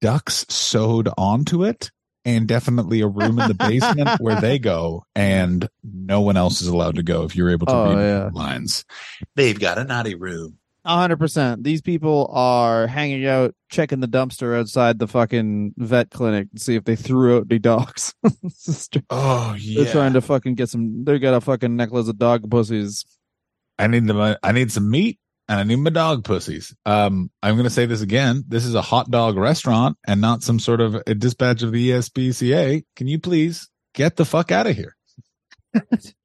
ducks 0.00 0.44
sewed 0.48 1.08
onto 1.18 1.64
it, 1.64 1.90
and 2.24 2.46
definitely 2.46 3.00
a 3.00 3.06
room 3.06 3.38
in 3.38 3.48
the 3.48 3.54
basement 3.54 4.20
where 4.20 4.40
they 4.40 4.58
go, 4.58 5.04
and 5.14 5.68
no 5.82 6.20
one 6.20 6.36
else 6.36 6.60
is 6.60 6.68
allowed 6.68 6.96
to 6.96 7.02
go 7.02 7.24
if 7.24 7.36
you're 7.36 7.50
able 7.50 7.66
to 7.66 7.72
Oh, 7.74 7.94
read 7.94 8.06
yeah. 8.06 8.30
lines. 8.32 8.84
They've 9.34 9.58
got 9.58 9.78
a 9.78 9.84
naughty 9.84 10.14
room. 10.14 10.58
A 10.88 10.96
hundred 10.96 11.18
percent. 11.18 11.64
These 11.64 11.82
people 11.82 12.30
are 12.32 12.86
hanging 12.86 13.26
out, 13.26 13.54
checking 13.68 14.00
the 14.00 14.08
dumpster 14.08 14.58
outside 14.58 14.98
the 14.98 15.06
fucking 15.06 15.74
vet 15.76 16.08
clinic 16.08 16.50
to 16.54 16.58
see 16.58 16.76
if 16.76 16.84
they 16.84 16.96
threw 16.96 17.36
out 17.36 17.46
any 17.50 17.58
dogs. 17.58 18.14
Oh 19.10 19.54
yeah, 19.58 19.82
They're 19.82 19.92
trying 19.92 20.14
to 20.14 20.22
fucking 20.22 20.54
get 20.54 20.70
some. 20.70 21.04
They 21.04 21.18
got 21.18 21.34
a 21.34 21.42
fucking 21.42 21.76
necklace 21.76 22.08
of 22.08 22.18
dog 22.18 22.50
pussies. 22.50 23.04
I 23.78 23.86
need 23.86 24.06
the 24.06 24.38
I 24.42 24.52
need 24.52 24.72
some 24.72 24.90
meat 24.90 25.18
and 25.46 25.60
I 25.60 25.64
need 25.64 25.76
my 25.76 25.90
dog 25.90 26.24
pussies. 26.24 26.74
Um, 26.86 27.30
I'm 27.42 27.54
going 27.54 27.64
to 27.64 27.70
say 27.70 27.84
this 27.84 28.00
again. 28.00 28.44
This 28.48 28.64
is 28.64 28.74
a 28.74 28.82
hot 28.82 29.10
dog 29.10 29.36
restaurant 29.36 29.98
and 30.06 30.22
not 30.22 30.42
some 30.42 30.58
sort 30.58 30.80
of 30.80 31.02
a 31.06 31.14
dispatch 31.14 31.62
of 31.62 31.72
the 31.72 31.90
ESPCA. 31.90 32.84
Can 32.96 33.08
you 33.08 33.18
please 33.18 33.68
get 33.92 34.16
the 34.16 34.24
fuck 34.24 34.50
out 34.50 34.66
of 34.66 34.74
here? 34.74 34.96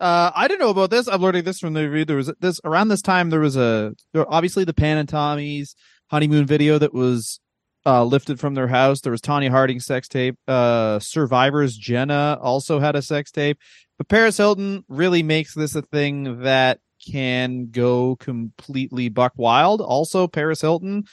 Uh, 0.00 0.30
I 0.34 0.46
didn't 0.46 0.60
know 0.60 0.70
about 0.70 0.90
this. 0.90 1.08
I'm 1.08 1.20
learning 1.20 1.44
this 1.44 1.58
from 1.58 1.72
the 1.72 1.88
review. 1.88 2.04
There 2.04 2.16
was 2.16 2.32
this 2.40 2.60
around 2.64 2.88
this 2.88 3.02
time. 3.02 3.30
There 3.30 3.40
was 3.40 3.56
a 3.56 3.94
there, 4.12 4.30
obviously 4.32 4.64
the 4.64 4.74
Pam 4.74 4.98
and 4.98 5.08
Tommy's 5.08 5.74
honeymoon 6.08 6.46
video 6.46 6.78
that 6.78 6.94
was 6.94 7.40
uh, 7.84 8.04
lifted 8.04 8.38
from 8.38 8.54
their 8.54 8.68
house. 8.68 9.00
There 9.00 9.10
was 9.10 9.20
Tonya 9.20 9.50
Harding 9.50 9.80
sex 9.80 10.08
tape. 10.08 10.36
Uh, 10.46 10.98
Survivors 11.00 11.76
Jenna 11.76 12.38
also 12.40 12.78
had 12.78 12.96
a 12.96 13.02
sex 13.02 13.30
tape. 13.30 13.58
But 13.96 14.08
Paris 14.08 14.36
Hilton 14.36 14.84
really 14.88 15.22
makes 15.22 15.54
this 15.54 15.74
a 15.74 15.82
thing 15.82 16.42
that 16.42 16.78
can 17.10 17.70
go 17.70 18.16
completely 18.16 19.08
buck 19.08 19.32
wild. 19.36 19.80
Also, 19.80 20.28
Paris 20.28 20.60
Hilton 20.60 21.04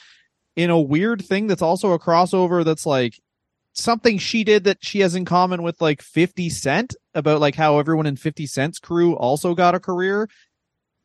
in 0.54 0.70
a 0.70 0.80
weird 0.80 1.24
thing 1.24 1.46
that's 1.46 1.62
also 1.62 1.92
a 1.92 1.98
crossover 1.98 2.64
that's 2.64 2.86
like 2.86 3.20
something 3.76 4.18
she 4.18 4.42
did 4.42 4.64
that 4.64 4.84
she 4.84 5.00
has 5.00 5.14
in 5.14 5.24
common 5.24 5.62
with 5.62 5.80
like 5.80 6.02
50 6.02 6.48
Cent 6.50 6.96
about 7.14 7.40
like 7.40 7.54
how 7.54 7.78
everyone 7.78 8.06
in 8.06 8.16
50 8.16 8.46
Cent's 8.46 8.78
crew 8.78 9.14
also 9.14 9.54
got 9.54 9.74
a 9.74 9.80
career. 9.80 10.28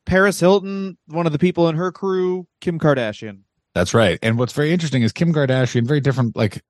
Paris 0.06 0.40
Hilton, 0.40 0.98
one 1.08 1.26
of 1.26 1.32
the 1.32 1.40
people 1.40 1.70
in 1.70 1.76
her 1.76 1.92
crew, 1.92 2.48
Kim 2.60 2.80
Kardashian. 2.80 3.42
That's 3.76 3.94
right. 3.94 4.18
And 4.22 4.38
what's 4.38 4.54
very 4.54 4.72
interesting 4.72 5.04
is 5.04 5.12
Kim 5.12 5.34
Kardashian, 5.34 5.86
very 5.86 6.02
different. 6.02 6.36
Like, 6.36 6.62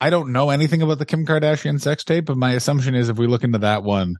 I 0.00 0.10
don't 0.10 0.32
know 0.32 0.50
anything 0.50 0.82
about 0.82 0.98
the 0.98 1.06
Kim 1.06 1.26
Kardashian 1.26 1.80
sex 1.80 2.04
tape, 2.04 2.26
but 2.26 2.36
my 2.36 2.52
assumption 2.52 2.94
is 2.94 3.08
if 3.08 3.18
we 3.18 3.26
look 3.26 3.44
into 3.44 3.58
that 3.58 3.82
one, 3.82 4.16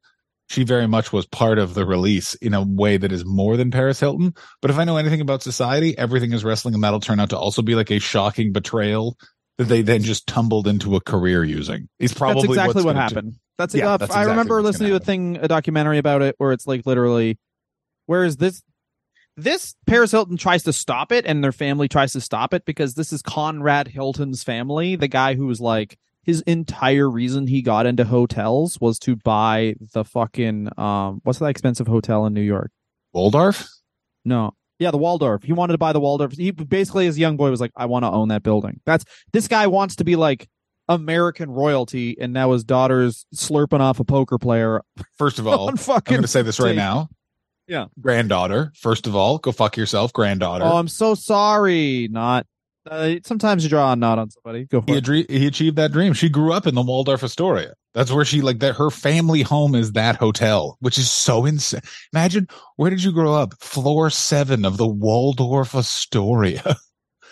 she 0.49 0.65
very 0.65 0.87
much 0.87 1.13
was 1.13 1.27
part 1.27 1.59
of 1.59 1.75
the 1.75 1.85
release 1.85 2.35
in 2.35 2.55
a 2.55 2.63
way 2.63 2.97
that 2.97 3.13
is 3.13 3.25
more 3.25 3.57
than 3.57 3.71
Paris 3.71 4.01
Hilton. 4.01 4.35
But 4.63 4.71
if 4.71 4.79
I 4.79 4.85
know 4.85 4.97
anything 4.97 5.21
about 5.21 5.43
society, 5.43 5.97
everything 5.99 6.33
is 6.33 6.45
wrestling, 6.45 6.75
and 6.75 6.85
that'll 6.85 7.01
turn 7.01 7.21
out 7.21 7.31
to 7.31 7.39
also 7.39 7.63
be 7.63 7.75
like 7.75 7.91
a 7.91 7.99
shocking 7.99 8.53
betrayal 8.53 9.17
that 9.59 9.65
they 9.65 9.83
then 9.83 10.03
just 10.03 10.27
tumbled 10.27 10.67
into 10.67 10.97
a 10.97 11.01
career 11.01 11.45
using. 11.45 11.89
Is 11.99 12.13
probably 12.13 12.43
that's 12.43 12.69
exactly 12.69 12.85
what 12.85 12.97
happened. 12.97 13.37
That's, 13.59 13.75
Yeah, 13.75 13.91
uh, 13.91 13.97
that's 13.97 14.15
I 14.15 14.25
remember 14.25 14.61
listening 14.63 14.91
to 14.91 14.97
a 14.97 15.01
thing, 15.01 15.39
a 15.41 15.49
documentary 15.49 15.99
about 15.99 16.23
it, 16.23 16.35
where 16.39 16.53
it's 16.53 16.67
like 16.67 16.85
literally, 16.85 17.39
whereas 18.05 18.37
this, 18.37 18.63
this 19.37 19.75
Paris 19.87 20.11
Hilton 20.11 20.37
tries 20.37 20.63
to 20.65 20.73
stop 20.73 21.11
it, 21.11 21.25
and 21.25 21.43
their 21.43 21.53
family 21.53 21.89
tries 21.89 22.13
to 22.13 22.21
stop 22.21 22.53
it 22.53 22.65
because 22.67 22.95
this 22.95 23.13
is 23.13 23.23
Conrad 23.23 23.89
Hilton's 23.89 24.43
family, 24.43 24.97
the 24.97 25.09
guy 25.09 25.35
who 25.35 25.47
was 25.47 25.61
like 25.61 25.99
his 26.23 26.43
entire 26.43 27.09
reason 27.09 27.47
he 27.47 27.63
got 27.63 27.87
into 27.87 28.05
hotels 28.05 28.81
was 28.81 28.99
to 28.99 29.15
buy 29.17 29.77
the 29.93 30.05
fucking 30.05 30.69
um, 30.77 31.21
what's 31.23 31.39
that 31.39 31.47
expensive 31.47 31.87
hotel 31.87 32.27
in 32.27 32.35
New 32.35 32.43
York? 32.43 32.73
Waldorf? 33.15 33.69
No. 34.25 34.55
Yeah, 34.79 34.91
the 34.91 34.99
Waldorf. 34.99 35.43
He 35.43 35.53
wanted 35.53 35.73
to 35.73 35.79
buy 35.79 35.93
the 35.93 36.01
Waldorf. 36.01 36.33
He 36.33 36.51
basically, 36.51 37.07
as 37.07 37.17
a 37.17 37.21
young 37.21 37.37
boy, 37.37 37.51
was 37.51 37.61
like, 37.61 37.73
I 37.77 37.87
want 37.87 38.05
to 38.05 38.11
own 38.11 38.29
that 38.29 38.43
building. 38.43 38.81
That's 38.85 39.05
this 39.33 39.49
guy 39.49 39.67
wants 39.67 39.97
to 39.97 40.05
be 40.05 40.17
like 40.17 40.49
American 40.89 41.51
royalty, 41.51 42.17
and 42.21 42.33
now 42.33 42.53
his 42.53 42.63
daughter's 42.63 43.27
slurping 43.35 43.81
off 43.81 44.01
a 44.01 44.05
poker 44.05 44.39
player 44.39 44.83
First 45.17 45.39
of 45.39 45.47
all, 45.49 45.69
I'm 45.71 45.77
going 46.05 46.23
to 46.23 46.29
say 46.29 46.43
this 46.43 46.61
right 46.61 46.69
tape. 46.69 46.77
now. 46.77 47.09
Yeah. 47.67 47.87
Granddaughter. 48.01 48.73
First 48.77 49.07
of 49.07 49.17
all, 49.17 49.39
go 49.39 49.51
fuck 49.51 49.77
yourself, 49.77 50.13
granddaughter. 50.13 50.65
Oh, 50.65 50.77
I'm 50.77 50.89
so 50.89 51.15
sorry. 51.15 52.09
Not. 52.11 52.47
Uh, 52.87 53.17
sometimes 53.25 53.65
you 53.65 53.69
draw 53.71 53.93
a 53.93 53.97
knot 53.97 54.19
on 54.19 54.31
somebody. 54.31 54.65
Go 54.67 54.81
for 54.81 54.93
he, 54.93 54.99
it. 54.99 55.05
adre- 55.05 55.31
he 55.31 55.47
achieved 55.47 55.77
that 55.77 55.93
dream. 55.93 56.13
She 56.13 56.29
grew 56.29 56.53
up 56.53 56.67
in 56.67 56.75
the 56.75 56.83
Waldorf 56.83 57.23
Astoria. 57.25 57.75
That's 57.95 58.13
where 58.13 58.25
she 58.25 58.43
like 58.43 58.59
that. 58.61 58.77
Her 58.77 58.91
family 58.91 59.43
home 59.43 59.75
is 59.75 59.93
that 59.93 60.17
hotel, 60.17 60.77
which 60.81 60.99
is 60.99 61.11
so 61.11 61.45
insane. 61.47 61.81
Imagine 62.13 62.47
where 62.77 62.91
did 62.91 63.03
you 63.03 63.13
grow 63.13 63.35
up? 63.35 63.55
Floor 63.61 64.11
seven 64.11 64.65
of 64.65 64.77
the 64.77 64.87
Waldorf 64.87 65.75
Astoria. 65.75 66.77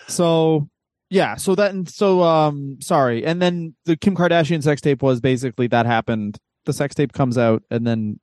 So 0.06 0.68
yeah, 1.08 1.36
so 1.36 1.54
that 1.54 1.70
and 1.70 1.88
so 1.88 2.22
um 2.22 2.76
sorry. 2.82 3.24
And 3.24 3.40
then 3.40 3.74
the 3.86 3.96
Kim 3.96 4.14
Kardashian 4.14 4.62
sex 4.62 4.82
tape 4.82 5.02
was 5.02 5.18
basically 5.18 5.66
that 5.68 5.86
happened. 5.86 6.36
The 6.66 6.74
sex 6.74 6.94
tape 6.94 7.14
comes 7.14 7.38
out 7.38 7.62
and 7.70 7.86
then 7.86 8.20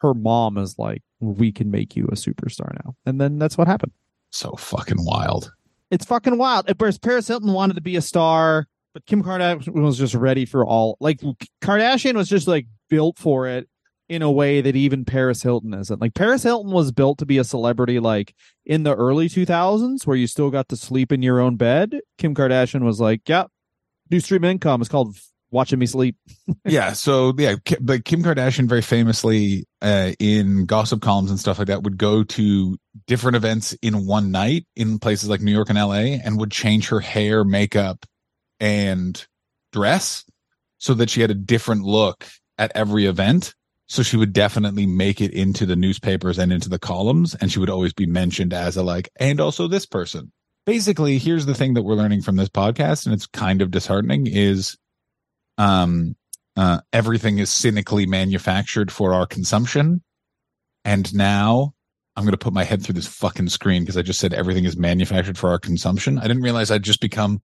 her 0.00 0.12
mom 0.12 0.58
is 0.58 0.78
like, 0.78 1.00
We 1.20 1.50
can 1.50 1.70
make 1.70 1.96
you 1.96 2.04
a 2.06 2.14
superstar 2.14 2.74
now. 2.84 2.94
And 3.06 3.18
then 3.18 3.38
that's 3.38 3.56
what 3.56 3.68
happened. 3.68 3.92
so 4.32 4.52
fucking 4.58 5.02
wild. 5.02 5.50
It's 5.90 6.04
fucking 6.04 6.38
wild. 6.38 6.70
Whereas 6.78 6.98
Paris 6.98 7.28
Hilton 7.28 7.52
wanted 7.52 7.74
to 7.74 7.80
be 7.80 7.96
a 7.96 8.02
star, 8.02 8.66
but 8.94 9.06
Kim 9.06 9.22
Kardashian 9.22 9.82
was 9.82 9.98
just 9.98 10.14
ready 10.14 10.44
for 10.44 10.66
all 10.66 10.96
like 11.00 11.20
Kardashian 11.62 12.14
was 12.14 12.28
just 12.28 12.48
like 12.48 12.66
built 12.90 13.18
for 13.18 13.46
it 13.46 13.68
in 14.08 14.22
a 14.22 14.30
way 14.30 14.60
that 14.60 14.74
even 14.74 15.04
Paris 15.04 15.42
Hilton 15.42 15.74
isn't. 15.74 16.00
Like 16.00 16.14
Paris 16.14 16.42
Hilton 16.42 16.72
was 16.72 16.92
built 16.92 17.18
to 17.18 17.26
be 17.26 17.38
a 17.38 17.44
celebrity 17.44 18.00
like 18.00 18.34
in 18.64 18.82
the 18.82 18.94
early 18.94 19.28
2000s 19.28 20.06
where 20.06 20.16
you 20.16 20.26
still 20.26 20.50
got 20.50 20.68
to 20.70 20.76
sleep 20.76 21.12
in 21.12 21.22
your 21.22 21.40
own 21.40 21.56
bed. 21.56 22.00
Kim 22.16 22.34
Kardashian 22.34 22.82
was 22.82 23.00
like, 23.00 23.28
"Yep, 23.28 23.50
new 24.10 24.20
stream 24.20 24.44
income 24.44 24.82
is 24.82 24.88
called 24.88 25.16
watching 25.50 25.78
me 25.78 25.86
sleep." 25.86 26.16
yeah. 26.64 26.92
So 26.92 27.34
yeah, 27.38 27.56
but 27.80 28.04
Kim 28.04 28.22
Kardashian 28.22 28.68
very 28.68 28.82
famously 28.82 29.66
uh, 29.82 30.12
in 30.18 30.66
gossip 30.66 31.00
columns 31.00 31.30
and 31.30 31.40
stuff 31.40 31.58
like 31.58 31.68
that 31.68 31.82
would 31.82 31.98
go 31.98 32.24
to 32.24 32.76
different 33.06 33.36
events 33.36 33.72
in 33.82 34.06
one 34.06 34.30
night 34.30 34.66
in 34.76 34.98
places 34.98 35.28
like 35.28 35.40
New 35.40 35.52
York 35.52 35.68
and 35.68 35.78
LA 35.78 36.18
and 36.24 36.38
would 36.38 36.50
change 36.50 36.88
her 36.88 37.00
hair, 37.00 37.44
makeup, 37.44 38.04
and 38.60 39.26
dress 39.72 40.24
so 40.78 40.94
that 40.94 41.10
she 41.10 41.20
had 41.20 41.30
a 41.30 41.34
different 41.34 41.82
look 41.82 42.26
at 42.56 42.72
every 42.74 43.06
event. 43.06 43.54
So 43.90 44.02
she 44.02 44.18
would 44.18 44.34
definitely 44.34 44.86
make 44.86 45.20
it 45.20 45.32
into 45.32 45.64
the 45.64 45.76
newspapers 45.76 46.38
and 46.38 46.52
into 46.52 46.68
the 46.68 46.78
columns, 46.78 47.34
and 47.36 47.50
she 47.50 47.58
would 47.58 47.70
always 47.70 47.94
be 47.94 48.04
mentioned 48.04 48.52
as 48.52 48.76
a 48.76 48.82
like, 48.82 49.08
and 49.18 49.40
also 49.40 49.66
this 49.66 49.86
person. 49.86 50.30
Basically, 50.66 51.16
here's 51.16 51.46
the 51.46 51.54
thing 51.54 51.72
that 51.72 51.82
we're 51.82 51.94
learning 51.94 52.20
from 52.20 52.36
this 52.36 52.50
podcast, 52.50 53.06
and 53.06 53.14
it's 53.14 53.26
kind 53.26 53.62
of 53.62 53.70
disheartening: 53.70 54.26
is 54.26 54.76
um, 55.58 56.16
uh, 56.56 56.80
everything 56.92 57.38
is 57.38 57.50
cynically 57.50 58.06
manufactured 58.06 58.90
for 58.90 59.12
our 59.12 59.26
consumption, 59.26 60.02
and 60.84 61.12
now 61.14 61.74
I'm 62.16 62.24
going 62.24 62.32
to 62.32 62.36
put 62.38 62.52
my 62.52 62.64
head 62.64 62.82
through 62.82 62.94
this 62.94 63.06
fucking 63.06 63.48
screen 63.48 63.82
because 63.82 63.96
I 63.96 64.02
just 64.02 64.18
said 64.18 64.34
everything 64.34 64.64
is 64.64 64.76
manufactured 64.76 65.38
for 65.38 65.50
our 65.50 65.58
consumption. 65.58 66.18
I 66.18 66.22
didn't 66.22 66.42
realize 66.42 66.70
I'd 66.70 66.82
just 66.82 67.00
become, 67.00 67.42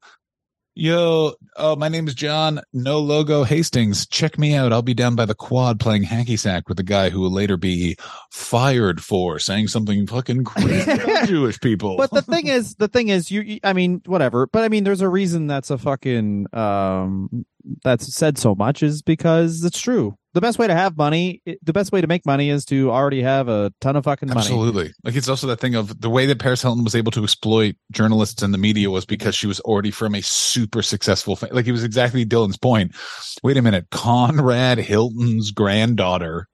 yo, 0.75 1.33
oh, 1.57 1.77
my 1.77 1.89
name 1.89 2.09
is 2.09 2.15
John, 2.15 2.61
no 2.73 2.99
logo 2.99 3.45
Hastings. 3.45 4.07
Check 4.07 4.39
me 4.39 4.55
out. 4.55 4.73
I'll 4.73 4.83
be 4.83 4.95
down 4.95 5.15
by 5.15 5.25
the 5.25 5.35
quad 5.35 5.79
playing 5.81 6.05
hacky 6.05 6.39
sack 6.39 6.69
with 6.69 6.77
the 6.77 6.83
guy 6.83 7.11
who 7.11 7.21
will 7.21 7.31
later 7.31 7.57
be 7.57 7.97
fired 8.31 9.03
for 9.03 9.39
saying 9.39 9.69
something 9.69 10.07
fucking 10.07 10.45
crazy 10.45 10.91
about 10.91 11.29
Jewish 11.29 11.61
people. 11.61 11.97
but 11.97 12.11
the 12.11 12.23
thing 12.23 12.47
is, 12.49 12.75
the 12.77 12.89
thing 12.89 13.09
is, 13.09 13.31
you, 13.31 13.41
you- 13.43 13.61
I 13.63 13.73
mean, 13.73 14.03
whatever. 14.07 14.47
But 14.47 14.65
I 14.65 14.69
mean, 14.69 14.85
there's 14.85 15.01
a 15.01 15.09
reason 15.09 15.47
that's 15.47 15.71
a 15.71 15.79
fucking 15.79 16.47
um 16.53 17.45
that's 17.83 18.15
said 18.15 18.37
so 18.37 18.55
much 18.55 18.83
is 18.83 19.01
because 19.03 19.65
it's 19.65 19.81
true. 19.81 20.17
The 20.35 20.41
best 20.41 20.59
way 20.59 20.67
to 20.67 20.75
have 20.75 20.97
money, 20.97 21.43
the 21.63 21.73
best 21.73 21.93
way 21.93 22.01
to 22.01 22.09
make 22.09 22.27
money 22.27 22.51
is 22.51 22.65
to 22.67 22.91
already 22.91 23.23
have 23.23 23.49
a 23.49 23.73
ton 23.81 23.95
of 23.95 24.03
fucking 24.03 24.29
money. 24.29 24.41
Absolutely. 24.41 24.93
Like 25.05 25.15
it's 25.15 25.29
also 25.29 25.47
that 25.47 25.61
thing 25.61 25.77
of 25.77 26.01
the 26.01 26.11
way 26.11 26.27
that 26.27 26.41
Paris 26.41 26.61
Hilton 26.61 26.83
was 26.83 26.97
able 26.97 27.13
to 27.13 27.23
exploit 27.23 27.77
journalists 27.93 28.43
and 28.43 28.53
the 28.53 28.59
media 28.59 28.91
was 28.91 29.07
because 29.07 29.37
she 29.37 29.47
was 29.47 29.61
already 29.61 29.93
from 29.93 30.13
a 30.15 30.23
super 30.23 30.83
successful 30.83 31.37
fa- 31.37 31.51
like 31.53 31.69
it 31.69 31.73
was 31.73 31.85
exactly 31.85 32.27
Dylan's 32.27 32.59
point. 32.59 32.97
Wait 33.45 33.57
a 33.57 33.63
minute, 33.63 33.87
Conrad 33.93 34.79
Hilton's 34.79 35.53
granddaughter, 35.53 36.49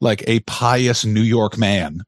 like 0.00 0.24
a 0.26 0.40
pious 0.40 1.04
New 1.04 1.22
York 1.22 1.56
man, 1.56 2.00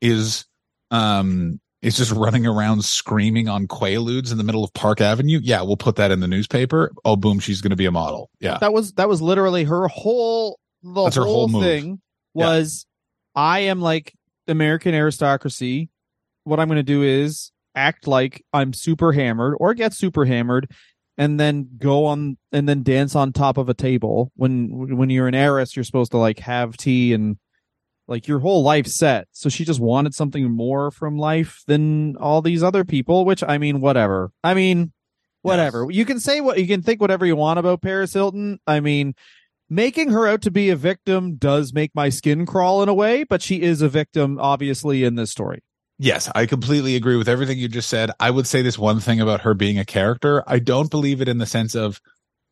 is 0.00 0.44
um 0.92 1.60
is 1.82 1.96
just 1.96 2.10
running 2.12 2.46
around 2.46 2.84
screaming 2.84 3.48
on 3.48 3.66
quaaludes 3.66 4.32
in 4.32 4.38
the 4.38 4.44
middle 4.44 4.64
of 4.64 4.72
Park 4.74 5.00
Avenue. 5.00 5.40
Yeah, 5.42 5.62
we'll 5.62 5.76
put 5.76 5.96
that 5.96 6.10
in 6.10 6.20
the 6.20 6.26
newspaper. 6.28 6.92
Oh 7.04 7.16
boom, 7.16 7.38
she's 7.38 7.60
gonna 7.60 7.76
be 7.76 7.86
a 7.86 7.90
model. 7.92 8.30
Yeah. 8.40 8.58
That 8.58 8.72
was 8.72 8.92
that 8.94 9.08
was 9.08 9.22
literally 9.22 9.64
her 9.64 9.86
whole 9.88 10.58
the 10.82 11.04
That's 11.04 11.16
her 11.16 11.22
whole, 11.22 11.34
whole 11.34 11.48
move. 11.48 11.62
thing 11.62 12.00
Yeah. 12.34 12.46
was 12.46 12.86
I 13.34 13.60
am 13.60 13.80
like 13.80 14.14
American 14.46 14.94
aristocracy. 14.94 15.90
What 16.44 16.58
I'm 16.58 16.68
going 16.68 16.76
to 16.76 16.82
do 16.82 17.02
is 17.02 17.52
act 17.74 18.06
like 18.06 18.42
I'm 18.52 18.72
super 18.72 19.12
hammered 19.12 19.54
or 19.60 19.74
get 19.74 19.92
super 19.92 20.24
hammered 20.24 20.70
and 21.18 21.38
then 21.38 21.68
go 21.78 22.06
on 22.06 22.38
and 22.52 22.68
then 22.68 22.82
dance 22.82 23.14
on 23.14 23.32
top 23.32 23.58
of 23.58 23.68
a 23.68 23.74
table 23.74 24.32
when 24.36 24.96
when 24.96 25.10
you're 25.10 25.28
an 25.28 25.34
heiress 25.34 25.76
you're 25.76 25.84
supposed 25.84 26.12
to 26.12 26.16
like 26.16 26.38
have 26.38 26.76
tea 26.76 27.12
and 27.12 27.36
like 28.08 28.26
your 28.26 28.40
whole 28.40 28.62
life 28.62 28.86
set. 28.86 29.28
So 29.32 29.48
she 29.48 29.64
just 29.64 29.78
wanted 29.78 30.14
something 30.14 30.50
more 30.50 30.90
from 30.90 31.18
life 31.18 31.62
than 31.66 32.16
all 32.16 32.42
these 32.42 32.62
other 32.62 32.84
people 32.84 33.24
which 33.24 33.44
i 33.46 33.58
mean 33.58 33.80
whatever. 33.80 34.32
I 34.42 34.54
mean 34.54 34.92
whatever. 35.42 35.86
You 35.90 36.04
can 36.04 36.18
say 36.18 36.40
what 36.40 36.58
you 36.58 36.66
can 36.66 36.82
think 36.82 37.00
whatever 37.00 37.26
you 37.26 37.36
want 37.36 37.58
about 37.58 37.82
paris 37.82 38.14
hilton. 38.14 38.58
I 38.66 38.80
mean 38.80 39.14
making 39.70 40.10
her 40.10 40.26
out 40.26 40.42
to 40.42 40.50
be 40.50 40.70
a 40.70 40.76
victim 40.76 41.36
does 41.36 41.74
make 41.74 41.94
my 41.94 42.08
skin 42.08 42.46
crawl 42.46 42.82
in 42.82 42.88
a 42.88 42.94
way 42.94 43.22
but 43.22 43.42
she 43.42 43.62
is 43.62 43.82
a 43.82 43.88
victim 43.88 44.38
obviously 44.40 45.04
in 45.04 45.14
this 45.14 45.30
story. 45.30 45.62
Yes, 46.00 46.30
I 46.32 46.46
completely 46.46 46.94
agree 46.94 47.16
with 47.16 47.28
everything 47.28 47.58
you 47.58 47.66
just 47.66 47.88
said. 47.88 48.12
I 48.20 48.30
would 48.30 48.46
say 48.46 48.62
this 48.62 48.78
one 48.78 49.00
thing 49.00 49.20
about 49.20 49.40
her 49.40 49.52
being 49.52 49.80
a 49.80 49.84
character. 49.84 50.44
I 50.46 50.60
don't 50.60 50.92
believe 50.92 51.20
it 51.20 51.28
in 51.28 51.38
the 51.38 51.46
sense 51.46 51.74
of 51.74 52.00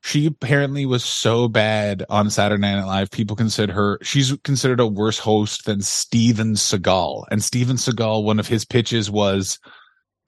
she 0.07 0.27
apparently 0.27 0.87
was 0.87 1.05
so 1.05 1.49
bad 1.49 2.05
on 2.09 2.31
Saturday 2.31 2.61
Night 2.61 2.85
Live. 2.85 3.11
People 3.11 3.35
consider 3.35 3.73
her, 3.73 3.99
she's 4.03 4.33
considered 4.45 4.79
a 4.79 4.87
worse 4.87 5.19
host 5.19 5.65
than 5.65 5.83
Steven 5.83 6.55
Seagal. 6.55 7.25
And 7.33 7.43
Steven 7.43 7.75
Seagal, 7.77 8.23
one 8.23 8.39
of 8.39 8.47
his 8.47 8.65
pitches 8.65 9.11
was, 9.11 9.59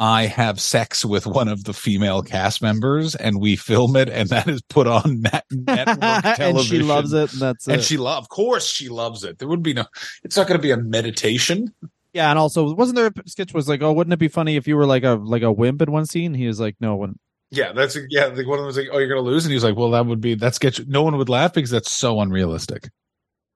I 0.01 0.27
have 0.27 0.61
sex 0.61 1.05
with 1.05 1.27
one 1.29 1.47
of 1.47 1.63
the 1.63 1.73
female 1.73 2.23
cast 2.23 2.61
members 2.61 3.15
and 3.15 3.41
we 3.41 3.55
film 3.55 3.95
it 3.95 4.09
and 4.09 4.29
that 4.31 4.49
is 4.49 4.63
put 4.63 4.89
on 4.89 5.21
net- 5.21 5.45
network 5.51 6.01
television. 6.01 6.43
and 6.57 6.61
she 6.65 6.79
loves 6.81 7.13
it, 7.13 7.33
and 7.33 7.41
that's 7.41 7.69
And 7.69 7.77
it. 7.81 7.85
she 7.85 7.99
love, 7.99 8.25
of 8.25 8.29
course, 8.31 8.67
she 8.67 8.89
loves 8.89 9.23
it. 9.23 9.39
There 9.39 9.47
would 9.49 9.63
be 9.63 9.75
no. 9.75 9.85
It's 10.25 10.37
not 10.37 10.49
going 10.49 10.59
to 10.59 10.63
be 10.63 10.73
a 10.73 10.77
meditation. 10.77 11.73
yeah, 12.13 12.31
and 12.31 12.39
also 12.39 12.75
wasn't 12.75 12.97
there 12.97 13.07
a 13.07 13.29
sketch 13.29 13.55
was 13.55 13.69
like, 13.69 13.81
oh, 13.83 13.93
wouldn't 13.93 14.13
it 14.13 14.19
be 14.19 14.27
funny 14.29 14.57
if 14.57 14.67
you 14.67 14.77
were 14.77 14.87
like 14.87 15.05
a 15.05 15.15
like 15.15 15.43
a 15.43 15.53
wimp 15.53 15.83
in 15.83 15.93
one 15.93 16.07
scene? 16.07 16.35
He 16.35 16.49
was 16.49 16.59
like, 16.59 16.75
no, 16.81 16.95
it 16.95 16.99
wouldn't. 16.99 17.21
Yeah, 17.51 17.73
that's 17.73 17.97
yeah. 18.11 18.27
Like 18.27 18.47
one 18.47 18.59
of 18.59 18.63
them 18.63 18.67
was 18.67 18.77
like, 18.77 18.89
"Oh, 18.93 18.99
you're 18.99 19.15
to 19.15 19.21
lose," 19.21 19.45
and 19.45 19.51
he 19.51 19.57
was 19.57 19.65
like, 19.65 19.77
"Well, 19.77 19.91
that 19.93 20.07
would 20.07 20.21
be 20.21 20.35
that 20.35 20.55
sketch." 20.55 20.87
No 20.87 21.03
one 21.03 21.17
would 21.17 21.29
laugh 21.29 21.55
because 21.55 21.71
that's 21.71 21.91
so 21.91 22.21
unrealistic. 22.21 22.91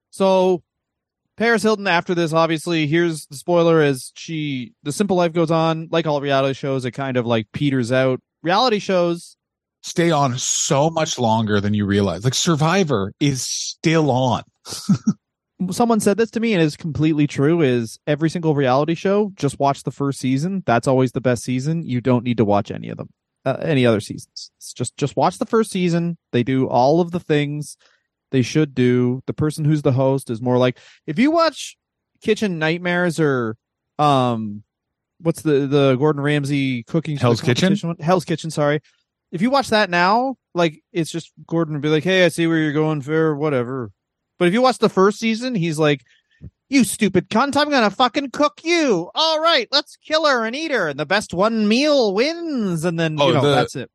So 0.09 0.63
Paris 1.37 1.61
Hilton 1.61 1.87
after 1.87 2.15
this, 2.15 2.33
obviously, 2.33 2.87
here's 2.87 3.27
the 3.27 3.35
spoiler 3.35 3.83
is 3.83 4.11
she 4.15 4.73
the 4.81 4.91
simple 4.91 5.15
life 5.15 5.33
goes 5.33 5.51
on, 5.51 5.89
like 5.91 6.07
all 6.07 6.21
reality 6.21 6.53
shows, 6.53 6.85
it 6.85 6.91
kind 6.91 7.17
of 7.17 7.25
like 7.25 7.47
peters 7.53 7.91
out. 7.91 8.19
Reality 8.41 8.79
shows 8.79 9.37
Stay 9.83 10.11
on 10.11 10.37
so 10.37 10.89
much 10.89 11.19
longer 11.19 11.59
than 11.59 11.73
you 11.73 11.85
realize. 11.85 12.23
Like 12.23 12.33
Survivor 12.33 13.13
is 13.19 13.43
still 13.43 14.09
on. 14.09 14.43
someone 15.71 15.99
said 15.99 16.17
this 16.17 16.31
to 16.31 16.39
me 16.39 16.53
and 16.53 16.63
it's 16.63 16.75
completely 16.75 17.27
true 17.27 17.61
is 17.61 17.99
every 18.07 18.29
single 18.29 18.55
reality 18.55 18.95
show 18.95 19.31
just 19.35 19.59
watch 19.59 19.83
the 19.83 19.91
first 19.91 20.19
season 20.19 20.61
that's 20.65 20.89
always 20.89 21.13
the 21.13 21.21
best 21.21 21.41
season 21.41 21.83
you 21.83 22.01
don't 22.01 22.23
need 22.23 22.35
to 22.35 22.43
watch 22.43 22.69
any 22.69 22.89
of 22.89 22.97
them 22.97 23.07
uh, 23.45 23.57
any 23.61 23.85
other 23.85 23.99
seasons. 23.99 24.51
It's 24.57 24.73
just 24.73 24.95
just 24.97 25.15
watch 25.15 25.37
the 25.37 25.45
first 25.45 25.71
season. 25.71 26.17
They 26.31 26.43
do 26.43 26.67
all 26.67 27.01
of 27.01 27.11
the 27.11 27.19
things 27.19 27.77
they 28.31 28.41
should 28.41 28.73
do. 28.73 29.21
The 29.27 29.33
person 29.33 29.65
who's 29.65 29.81
the 29.81 29.91
host 29.91 30.29
is 30.29 30.41
more 30.41 30.57
like 30.57 30.77
if 31.07 31.19
you 31.19 31.31
watch 31.31 31.77
kitchen 32.21 32.57
nightmares 32.57 33.19
or 33.19 33.57
um 33.99 34.63
what's 35.19 35.41
the 35.41 35.67
the 35.67 35.95
gordon 35.97 36.21
ramsay 36.21 36.83
cooking 36.83 37.17
Hell's 37.17 37.41
Kitchen? 37.41 37.75
one? 37.81 37.97
hell's 37.99 38.25
kitchen 38.25 38.49
sorry. 38.49 38.79
If 39.31 39.41
you 39.41 39.49
watch 39.49 39.69
that 39.69 39.89
now 39.89 40.35
like 40.55 40.81
it's 40.91 41.11
just 41.11 41.31
gordon 41.45 41.73
would 41.73 41.81
be 41.81 41.89
like 41.89 42.03
hey 42.03 42.23
i 42.25 42.29
see 42.29 42.47
where 42.47 42.57
you're 42.57 42.73
going 42.73 43.01
for 43.01 43.35
whatever. 43.35 43.91
But 44.39 44.47
if 44.47 44.53
you 44.53 44.61
watch 44.61 44.79
the 44.79 44.89
first 44.89 45.19
season, 45.19 45.55
he's 45.55 45.77
like, 45.79 46.01
"You 46.69 46.83
stupid 46.83 47.29
cunt! 47.29 47.55
I'm 47.57 47.69
gonna 47.69 47.89
fucking 47.91 48.31
cook 48.31 48.61
you. 48.63 49.09
All 49.13 49.39
right, 49.39 49.67
let's 49.71 49.97
kill 49.97 50.25
her 50.25 50.45
and 50.45 50.55
eat 50.55 50.71
her, 50.71 50.87
and 50.87 50.99
the 50.99 51.05
best 51.05 51.33
one 51.33 51.67
meal 51.67 52.13
wins." 52.13 52.83
And 52.85 52.99
then 52.99 53.17
Oh, 53.19 53.27
you 53.27 53.33
know 53.33 53.41
the- 53.41 53.55
that's 53.55 53.75
it. 53.75 53.89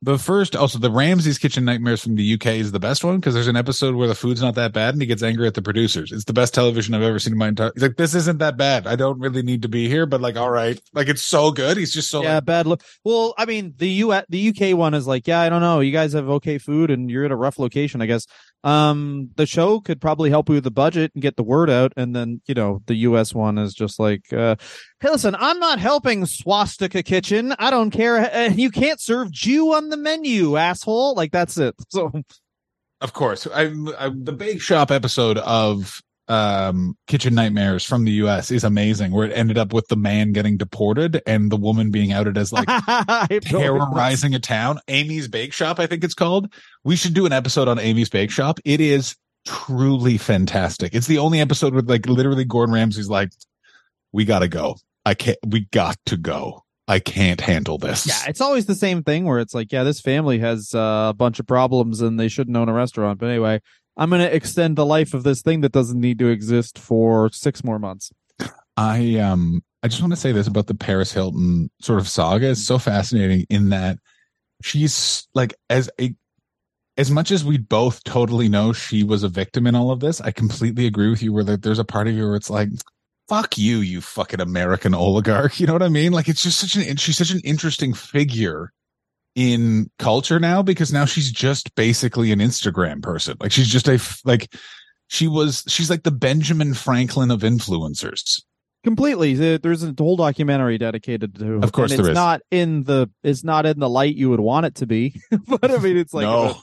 The 0.00 0.16
first, 0.16 0.54
oh, 0.54 0.60
also 0.60 0.78
the 0.78 0.92
Ramsay's 0.92 1.38
Kitchen 1.38 1.64
Nightmares 1.64 2.00
from 2.00 2.14
the 2.14 2.22
UK 2.34 2.60
is 2.60 2.70
the 2.70 2.78
best 2.78 3.02
one 3.02 3.16
because 3.16 3.34
there's 3.34 3.48
an 3.48 3.56
episode 3.56 3.96
where 3.96 4.06
the 4.06 4.14
food's 4.14 4.40
not 4.40 4.54
that 4.54 4.72
bad 4.72 4.94
and 4.94 5.02
he 5.02 5.08
gets 5.08 5.24
angry 5.24 5.48
at 5.48 5.54
the 5.54 5.62
producers. 5.62 6.12
It's 6.12 6.22
the 6.22 6.32
best 6.32 6.54
television 6.54 6.94
I've 6.94 7.02
ever 7.02 7.18
seen 7.18 7.32
in 7.32 7.38
my 7.38 7.48
entire. 7.48 7.72
He's 7.74 7.82
like, 7.82 7.96
"This 7.96 8.14
isn't 8.14 8.38
that 8.38 8.56
bad. 8.56 8.86
I 8.86 8.94
don't 8.94 9.18
really 9.18 9.42
need 9.42 9.62
to 9.62 9.68
be 9.68 9.88
here, 9.88 10.06
but 10.06 10.20
like, 10.20 10.36
all 10.36 10.50
right, 10.50 10.80
like 10.94 11.08
it's 11.08 11.22
so 11.22 11.50
good." 11.50 11.76
He's 11.76 11.92
just 11.92 12.10
so 12.10 12.22
yeah, 12.22 12.36
like, 12.36 12.44
bad 12.44 12.66
look. 12.68 12.82
Well, 13.04 13.34
I 13.36 13.44
mean, 13.44 13.74
the 13.76 13.88
U 13.88 14.14
the 14.28 14.48
UK 14.50 14.78
one 14.78 14.94
is 14.94 15.08
like, 15.08 15.26
yeah, 15.26 15.40
I 15.40 15.48
don't 15.48 15.62
know. 15.62 15.80
You 15.80 15.90
guys 15.90 16.12
have 16.12 16.28
okay 16.28 16.58
food 16.58 16.92
and 16.92 17.10
you're 17.10 17.24
at 17.24 17.32
a 17.32 17.36
rough 17.36 17.58
location, 17.58 18.00
I 18.00 18.06
guess. 18.06 18.24
Um, 18.64 19.30
the 19.36 19.46
show 19.46 19.80
could 19.80 20.00
probably 20.00 20.30
help 20.30 20.48
you 20.48 20.56
with 20.56 20.64
the 20.64 20.70
budget 20.70 21.12
and 21.14 21.22
get 21.22 21.36
the 21.36 21.44
word 21.44 21.70
out, 21.70 21.92
and 21.96 22.14
then 22.14 22.40
you 22.46 22.54
know 22.54 22.82
the 22.86 22.96
US 22.96 23.34
one 23.34 23.56
is 23.58 23.72
just 23.72 23.98
like, 23.98 24.32
uh, 24.32 24.56
hey, 25.00 25.10
listen, 25.10 25.36
I'm 25.38 25.58
not 25.60 25.78
helping 25.78 26.26
Swastika 26.26 27.02
Kitchen. 27.02 27.54
I 27.58 27.70
don't 27.70 27.90
care. 27.90 28.18
Uh, 28.18 28.50
you 28.50 28.70
can't 28.70 29.00
serve 29.00 29.30
Jew 29.30 29.72
on 29.74 29.90
the 29.90 29.96
menu, 29.96 30.56
asshole. 30.56 31.14
Like 31.14 31.32
that's 31.32 31.56
it. 31.58 31.74
So 31.90 32.12
Of 33.00 33.12
course, 33.12 33.46
I'm, 33.54 33.88
I'm 33.96 34.24
the 34.24 34.32
Bake 34.32 34.60
Shop 34.60 34.90
episode 34.90 35.38
of 35.38 36.00
um 36.28 36.96
Kitchen 37.06 37.34
Nightmares 37.34 37.84
from 37.84 38.04
the 38.04 38.12
US 38.12 38.50
is 38.50 38.64
amazing, 38.64 39.12
where 39.12 39.26
it 39.26 39.32
ended 39.34 39.58
up 39.58 39.72
with 39.72 39.88
the 39.88 39.96
man 39.96 40.32
getting 40.32 40.56
deported 40.56 41.22
and 41.26 41.50
the 41.50 41.56
woman 41.56 41.90
being 41.90 42.12
outed 42.12 42.36
as 42.36 42.52
like 42.52 42.68
terrorizing 43.42 44.34
a 44.34 44.38
town. 44.38 44.78
Amy's 44.88 45.28
Bake 45.28 45.52
Shop, 45.52 45.80
I 45.80 45.86
think 45.86 46.04
it's 46.04 46.14
called. 46.14 46.52
We 46.84 46.96
should 46.96 47.14
do 47.14 47.26
an 47.26 47.32
episode 47.32 47.68
on 47.68 47.78
Amy's 47.78 48.10
Bake 48.10 48.30
Shop. 48.30 48.58
It 48.64 48.80
is 48.80 49.16
truly 49.46 50.18
fantastic. 50.18 50.94
It's 50.94 51.06
the 51.06 51.18
only 51.18 51.40
episode 51.40 51.74
with 51.74 51.88
like 51.88 52.06
literally 52.06 52.44
Gordon 52.44 52.74
Ramsay's 52.74 53.08
like, 53.08 53.30
we 54.12 54.24
gotta 54.24 54.48
go. 54.48 54.76
I 55.04 55.14
can't, 55.14 55.38
we 55.46 55.66
got 55.70 55.96
to 56.06 56.16
go. 56.16 56.64
I 56.86 57.00
can't 57.00 57.40
handle 57.40 57.76
this. 57.76 58.06
Yeah, 58.06 58.28
it's 58.28 58.40
always 58.40 58.64
the 58.64 58.74
same 58.74 59.02
thing 59.02 59.26
where 59.26 59.38
it's 59.38 59.54
like, 59.54 59.70
yeah, 59.72 59.84
this 59.84 60.00
family 60.00 60.38
has 60.38 60.74
uh, 60.74 61.08
a 61.10 61.14
bunch 61.14 61.38
of 61.38 61.46
problems 61.46 62.00
and 62.00 62.18
they 62.18 62.28
shouldn't 62.28 62.56
own 62.56 62.70
a 62.70 62.72
restaurant. 62.72 63.18
But 63.18 63.28
anyway, 63.28 63.60
I'm 63.98 64.10
going 64.10 64.22
to 64.22 64.34
extend 64.34 64.76
the 64.76 64.86
life 64.86 65.12
of 65.12 65.24
this 65.24 65.42
thing 65.42 65.60
that 65.62 65.72
doesn't 65.72 66.00
need 66.00 66.18
to 66.20 66.28
exist 66.28 66.78
for 66.78 67.30
six 67.32 67.64
more 67.64 67.78
months. 67.78 68.12
I 68.76 69.16
um 69.16 69.62
I 69.82 69.88
just 69.88 70.00
want 70.00 70.12
to 70.12 70.16
say 70.16 70.30
this 70.30 70.46
about 70.46 70.68
the 70.68 70.74
Paris 70.74 71.12
Hilton 71.12 71.68
sort 71.80 71.98
of 71.98 72.08
saga. 72.08 72.50
It's 72.50 72.64
so 72.64 72.78
fascinating 72.78 73.44
in 73.50 73.70
that 73.70 73.98
she's 74.62 75.26
like 75.34 75.54
as 75.68 75.90
a 76.00 76.14
as 76.96 77.10
much 77.10 77.30
as 77.30 77.44
we 77.44 77.58
both 77.58 78.02
totally 78.04 78.48
know 78.48 78.72
she 78.72 79.04
was 79.04 79.22
a 79.22 79.28
victim 79.28 79.66
in 79.66 79.74
all 79.74 79.90
of 79.90 80.00
this, 80.00 80.20
I 80.20 80.32
completely 80.32 80.86
agree 80.86 81.10
with 81.10 81.22
you 81.22 81.32
where 81.32 81.44
there's 81.44 81.78
a 81.78 81.84
part 81.84 82.08
of 82.08 82.14
you 82.14 82.26
where 82.26 82.34
it's 82.34 82.50
like, 82.50 82.70
fuck 83.28 83.56
you, 83.56 83.78
you 83.78 84.00
fucking 84.00 84.40
American 84.40 84.94
oligarch. 84.94 85.60
You 85.60 85.66
know 85.66 85.72
what 85.74 85.82
I 85.82 85.88
mean? 85.88 86.12
Like 86.12 86.28
it's 86.28 86.42
just 86.42 86.58
such 86.58 86.76
an 86.76 86.96
she's 86.96 87.16
such 87.18 87.30
an 87.30 87.40
interesting 87.44 87.94
figure 87.94 88.72
in 89.38 89.88
culture 90.00 90.40
now 90.40 90.62
because 90.62 90.92
now 90.92 91.04
she's 91.04 91.30
just 91.30 91.72
basically 91.76 92.32
an 92.32 92.40
Instagram 92.40 93.00
person. 93.00 93.36
Like 93.38 93.52
she's 93.52 93.68
just 93.68 93.86
a 93.86 94.00
like 94.24 94.52
she 95.06 95.28
was 95.28 95.62
she's 95.68 95.88
like 95.88 96.02
the 96.02 96.10
Benjamin 96.10 96.74
Franklin 96.74 97.30
of 97.30 97.42
influencers. 97.42 98.42
Completely. 98.82 99.58
There's 99.58 99.84
a 99.84 99.94
whole 99.96 100.16
documentary 100.16 100.76
dedicated 100.76 101.36
to 101.36 101.60
Of 101.62 101.70
course 101.70 101.92
and 101.92 102.00
it's 102.00 102.06
there 102.06 102.12
is. 102.12 102.16
not 102.16 102.40
in 102.50 102.82
the 102.82 103.10
it's 103.22 103.44
not 103.44 103.64
in 103.64 103.78
the 103.78 103.88
light 103.88 104.16
you 104.16 104.28
would 104.30 104.40
want 104.40 104.66
it 104.66 104.74
to 104.76 104.86
be. 104.86 105.14
but 105.46 105.70
I 105.70 105.78
mean 105.78 105.96
it's 105.96 106.12
like 106.12 106.24
no. 106.24 106.38
Uh, 106.38 106.54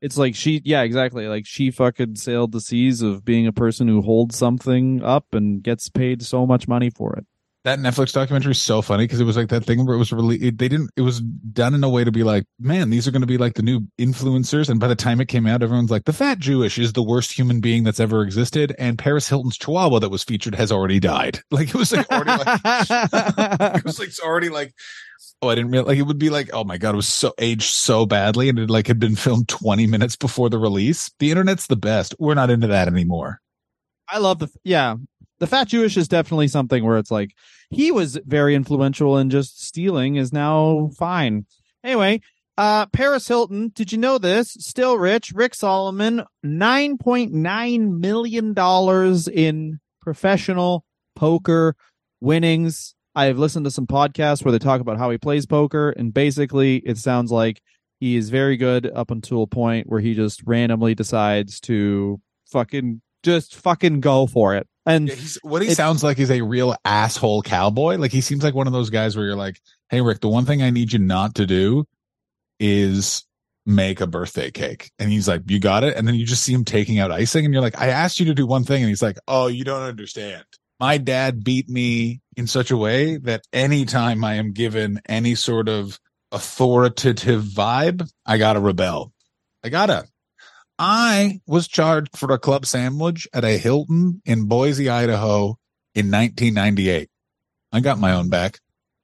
it's 0.00 0.18
like 0.18 0.34
she 0.34 0.60
yeah, 0.64 0.82
exactly. 0.82 1.28
Like 1.28 1.46
she 1.46 1.70
fucking 1.70 2.16
sailed 2.16 2.50
the 2.50 2.60
seas 2.60 3.00
of 3.00 3.24
being 3.24 3.46
a 3.46 3.52
person 3.52 3.86
who 3.86 4.02
holds 4.02 4.36
something 4.36 5.04
up 5.04 5.26
and 5.34 5.62
gets 5.62 5.88
paid 5.88 6.20
so 6.24 6.46
much 6.48 6.66
money 6.66 6.90
for 6.90 7.14
it. 7.14 7.26
That 7.64 7.78
Netflix 7.78 8.12
documentary 8.12 8.52
is 8.52 8.60
so 8.60 8.82
funny 8.82 9.04
because 9.04 9.20
it 9.20 9.24
was 9.24 9.38
like 9.38 9.48
that 9.48 9.64
thing 9.64 9.86
where 9.86 9.96
it 9.96 9.98
was 9.98 10.12
really 10.12 10.36
it, 10.36 10.58
they 10.58 10.68
didn't 10.68 10.90
it 10.96 11.00
was 11.00 11.20
done 11.20 11.74
in 11.74 11.82
a 11.82 11.88
way 11.88 12.04
to 12.04 12.12
be 12.12 12.22
like 12.22 12.44
man 12.58 12.90
these 12.90 13.08
are 13.08 13.10
going 13.10 13.22
to 13.22 13.26
be 13.26 13.38
like 13.38 13.54
the 13.54 13.62
new 13.62 13.80
influencers. 13.98 14.68
And 14.68 14.78
by 14.78 14.86
the 14.86 14.94
time 14.94 15.20
it 15.20 15.28
came 15.28 15.46
out 15.46 15.62
everyone's 15.62 15.90
like 15.90 16.04
the 16.04 16.12
fat 16.12 16.38
Jewish 16.38 16.78
is 16.78 16.92
the 16.92 17.02
worst 17.02 17.32
human 17.32 17.60
being 17.60 17.82
that's 17.82 18.00
ever 18.00 18.22
existed 18.22 18.74
and 18.78 18.98
Paris 18.98 19.28
Hilton's 19.28 19.56
Chihuahua 19.56 19.98
that 20.00 20.10
was 20.10 20.22
featured 20.22 20.54
has 20.54 20.70
already 20.70 21.00
died. 21.00 21.40
Like 21.54 21.68
it 21.68 21.74
was 21.76 21.92
like 21.92 22.10
already 22.10 22.30
like 22.30 22.60
it 23.76 23.84
was 23.84 24.00
like 24.00 24.08
it's 24.08 24.18
already 24.18 24.48
like 24.48 24.74
oh 25.40 25.48
I 25.48 25.54
didn't 25.54 25.70
realize 25.70 25.86
like 25.86 25.98
it 25.98 26.02
would 26.02 26.18
be 26.18 26.30
like 26.30 26.50
oh 26.52 26.64
my 26.64 26.78
god 26.78 26.94
it 26.94 26.96
was 26.96 27.06
so 27.06 27.32
aged 27.38 27.72
so 27.72 28.06
badly 28.06 28.48
and 28.48 28.58
it 28.58 28.70
like 28.70 28.88
had 28.88 28.98
been 28.98 29.14
filmed 29.14 29.48
20 29.48 29.86
minutes 29.86 30.16
before 30.16 30.50
the 30.50 30.58
release. 30.58 31.12
The 31.20 31.30
internet's 31.30 31.68
the 31.68 31.76
best. 31.76 32.14
We're 32.18 32.34
not 32.34 32.50
into 32.50 32.66
that 32.66 32.88
anymore. 32.88 33.40
I 34.08 34.18
love 34.18 34.38
the 34.38 34.48
yeah. 34.64 34.96
The 35.40 35.46
fat 35.46 35.68
Jewish 35.68 35.96
is 35.96 36.08
definitely 36.08 36.48
something 36.48 36.84
where 36.84 36.98
it's 36.98 37.10
like 37.10 37.34
he 37.70 37.90
was 37.90 38.18
very 38.24 38.54
influential 38.54 39.16
and 39.16 39.30
just 39.30 39.62
stealing 39.62 40.16
is 40.16 40.32
now 40.32 40.90
fine. 40.96 41.46
Anyway, 41.82 42.20
uh 42.56 42.86
Paris 42.86 43.26
Hilton, 43.26 43.72
did 43.74 43.92
you 43.92 43.98
know 43.98 44.18
this? 44.18 44.56
Still 44.60 44.96
rich. 44.96 45.32
Rick 45.34 45.54
Salomon, 45.54 46.24
nine 46.42 46.98
point 46.98 47.32
nine 47.32 48.00
million 48.00 48.54
dollars 48.54 49.28
in 49.28 49.80
professional 50.00 50.84
poker 51.16 51.74
winnings. 52.20 52.94
I've 53.16 53.38
listened 53.38 53.64
to 53.64 53.70
some 53.70 53.86
podcasts 53.86 54.44
where 54.44 54.52
they 54.52 54.58
talk 54.58 54.80
about 54.80 54.98
how 54.98 55.10
he 55.10 55.18
plays 55.18 55.46
poker, 55.46 55.90
and 55.90 56.12
basically 56.12 56.76
it 56.78 56.98
sounds 56.98 57.30
like 57.30 57.60
he 58.00 58.16
is 58.16 58.30
very 58.30 58.56
good 58.56 58.90
up 58.94 59.10
until 59.10 59.42
a 59.42 59.46
point 59.46 59.88
where 59.88 60.00
he 60.00 60.14
just 60.14 60.42
randomly 60.46 60.94
decides 60.94 61.60
to 61.60 62.20
fucking 62.46 63.00
just 63.22 63.54
fucking 63.54 64.00
go 64.00 64.26
for 64.26 64.54
it. 64.54 64.66
And 64.86 65.08
Yeah, 65.08 65.14
he's 65.14 65.38
what 65.42 65.62
he 65.62 65.68
It- 65.68 65.76
sounds 65.76 66.02
like 66.02 66.18
is 66.18 66.30
a 66.30 66.42
real 66.42 66.74
asshole 66.84 67.42
cowboy. 67.42 67.96
Like 67.96 68.12
he 68.12 68.20
seems 68.20 68.42
like 68.44 68.54
one 68.54 68.66
of 68.66 68.72
those 68.72 68.90
guys 68.90 69.16
where 69.16 69.24
you're 69.26 69.36
like, 69.36 69.60
"Hey 69.88 70.00
Rick, 70.00 70.20
the 70.20 70.28
one 70.28 70.44
thing 70.44 70.62
I 70.62 70.70
need 70.70 70.92
you 70.92 70.98
not 70.98 71.34
to 71.36 71.46
do 71.46 71.86
is 72.60 73.24
make 73.66 74.00
a 74.00 74.06
birthday 74.06 74.50
cake." 74.50 74.90
And 74.98 75.10
he's 75.10 75.26
like, 75.28 75.42
"You 75.48 75.58
got 75.58 75.84
it." 75.84 75.96
And 75.96 76.06
then 76.06 76.14
you 76.16 76.26
just 76.26 76.42
see 76.42 76.52
him 76.52 76.64
taking 76.64 76.98
out 76.98 77.10
icing 77.10 77.44
and 77.44 77.54
you're 77.54 77.62
like, 77.62 77.80
"I 77.80 77.88
asked 77.88 78.20
you 78.20 78.26
to 78.26 78.34
do 78.34 78.46
one 78.46 78.64
thing." 78.64 78.82
And 78.82 78.88
he's 78.90 79.02
like, 79.02 79.18
"Oh, 79.26 79.46
you 79.46 79.64
don't 79.64 79.82
understand. 79.82 80.44
My 80.80 80.98
dad 80.98 81.44
beat 81.44 81.68
me 81.68 82.20
in 82.36 82.46
such 82.46 82.70
a 82.70 82.76
way 82.76 83.16
that 83.18 83.42
anytime 83.52 84.24
I 84.24 84.34
am 84.34 84.52
given 84.52 85.00
any 85.06 85.34
sort 85.34 85.68
of 85.68 85.98
authoritative 86.32 87.42
vibe, 87.44 88.08
I 88.26 88.38
got 88.38 88.54
to 88.54 88.60
rebel. 88.60 89.12
I 89.62 89.68
got 89.70 89.86
to 89.86 90.04
I 90.78 91.40
was 91.46 91.68
charged 91.68 92.16
for 92.16 92.32
a 92.32 92.38
club 92.38 92.66
sandwich 92.66 93.28
at 93.32 93.44
a 93.44 93.58
Hilton 93.58 94.20
in 94.24 94.46
Boise, 94.46 94.88
Idaho 94.88 95.56
in 95.94 96.10
1998. 96.10 97.08
I 97.72 97.80
got 97.80 97.98
my 97.98 98.12
own 98.14 98.28
back. 98.28 98.58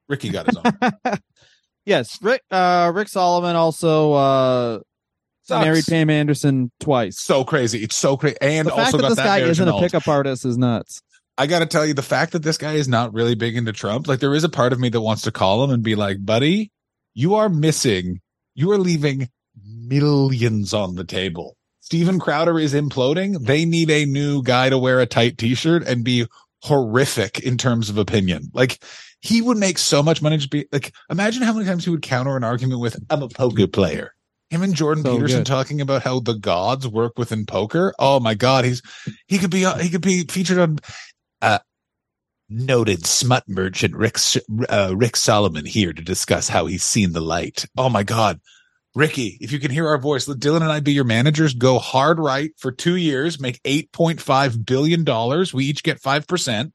Ricky 0.09 0.29
got 0.29 0.47
his 0.47 0.57
own. 0.57 1.19
yes, 1.85 2.17
Rick 2.21 2.41
uh 2.51 2.91
Rick 2.93 3.07
Salomon 3.07 3.55
also 3.55 4.13
uh 4.13 4.79
Sucks. 5.43 5.65
married 5.65 5.85
Pam 5.87 6.09
Anderson 6.09 6.71
twice. 6.79 7.19
So 7.19 7.43
crazy. 7.43 7.83
It's 7.83 7.95
so 7.95 8.17
crazy. 8.17 8.37
And 8.41 8.67
the 8.67 8.71
fact 8.71 8.93
also 8.93 8.97
that 8.97 9.01
got 9.03 9.09
this 9.09 9.17
that 9.17 9.25
guy 9.25 9.39
isn't 9.39 9.65
a 9.65 9.71
annulled. 9.71 9.83
pickup 9.83 10.07
artist 10.07 10.45
is 10.45 10.57
nuts. 10.57 11.01
I 11.37 11.47
got 11.47 11.59
to 11.59 11.65
tell 11.65 11.85
you, 11.85 11.93
the 11.93 12.03
fact 12.03 12.33
that 12.33 12.43
this 12.43 12.57
guy 12.57 12.73
is 12.73 12.87
not 12.87 13.13
really 13.13 13.35
big 13.35 13.55
into 13.55 13.71
Trump, 13.71 14.07
like 14.07 14.19
there 14.19 14.35
is 14.35 14.43
a 14.43 14.49
part 14.49 14.73
of 14.73 14.79
me 14.79 14.89
that 14.89 15.01
wants 15.01 15.23
to 15.23 15.31
call 15.31 15.63
him 15.63 15.71
and 15.71 15.81
be 15.81 15.95
like, 15.95 16.23
buddy, 16.23 16.71
you 17.13 17.35
are 17.35 17.49
missing, 17.49 18.19
you 18.53 18.71
are 18.71 18.77
leaving 18.77 19.29
millions 19.63 20.73
on 20.73 20.95
the 20.95 21.03
table. 21.03 21.55
Steven 21.81 22.19
Crowder 22.19 22.57
is 22.59 22.73
imploding. 22.73 23.43
They 23.43 23.65
need 23.65 23.89
a 23.89 24.05
new 24.05 24.41
guy 24.43 24.69
to 24.69 24.77
wear 24.77 24.99
a 25.01 25.05
tight 25.05 25.37
t-shirt 25.37 25.83
and 25.85 26.03
be 26.03 26.25
horrific 26.61 27.39
in 27.39 27.57
terms 27.57 27.89
of 27.89 27.97
opinion. 27.97 28.49
Like 28.53 28.83
he 29.21 29.41
would 29.41 29.57
make 29.57 29.77
so 29.77 30.01
much 30.01 30.21
money 30.21 30.37
to 30.37 30.47
be 30.47 30.67
like, 30.71 30.93
imagine 31.09 31.41
how 31.43 31.53
many 31.53 31.65
times 31.65 31.83
he 31.83 31.89
would 31.89 32.01
counter 32.01 32.37
an 32.37 32.43
argument 32.43 32.79
with, 32.79 32.97
I'm 33.09 33.23
a 33.23 33.27
poker 33.27 33.67
player. 33.67 34.13
Him 34.51 34.63
and 34.63 34.75
Jordan 34.75 35.03
So 35.03 35.15
Peterson 35.15 35.39
good. 35.39 35.45
talking 35.47 35.81
about 35.81 36.03
how 36.03 36.19
the 36.19 36.35
gods 36.35 36.87
work 36.87 37.17
within 37.17 37.45
poker. 37.45 37.93
Oh 37.97 38.19
my 38.19 38.35
God. 38.35 38.63
He's, 38.63 38.81
he 39.27 39.37
could 39.37 39.51
be, 39.51 39.65
uh, 39.65 39.77
he 39.77 39.89
could 39.89 40.01
be 40.01 40.23
featured 40.23 40.59
on, 40.59 40.79
uh, 41.41 41.59
noted 42.49 43.05
smut 43.05 43.43
merchant 43.47 43.95
Rick, 43.95 44.17
uh, 44.69 44.93
Rick 44.95 45.15
Salomon 45.15 45.65
here 45.65 45.93
to 45.93 46.01
discuss 46.01 46.47
how 46.49 46.65
he's 46.65 46.83
seen 46.83 47.13
the 47.13 47.21
light. 47.21 47.65
Oh 47.77 47.89
my 47.89 48.03
God. 48.03 48.39
Ricky, 48.93 49.37
if 49.39 49.53
you 49.53 49.59
can 49.59 49.71
hear 49.71 49.87
our 49.87 49.97
voice, 49.97 50.27
let 50.27 50.39
Dylan 50.39 50.61
and 50.61 50.71
I 50.71 50.81
be 50.81 50.91
your 50.91 51.05
managers. 51.05 51.53
Go 51.53 51.79
hard 51.79 52.19
right 52.19 52.51
for 52.57 52.71
two 52.71 52.97
years, 52.97 53.39
make 53.39 53.61
$8.5 53.63 54.65
billion. 54.65 55.45
We 55.53 55.65
each 55.65 55.83
get 55.83 56.01
5%. 56.01 56.71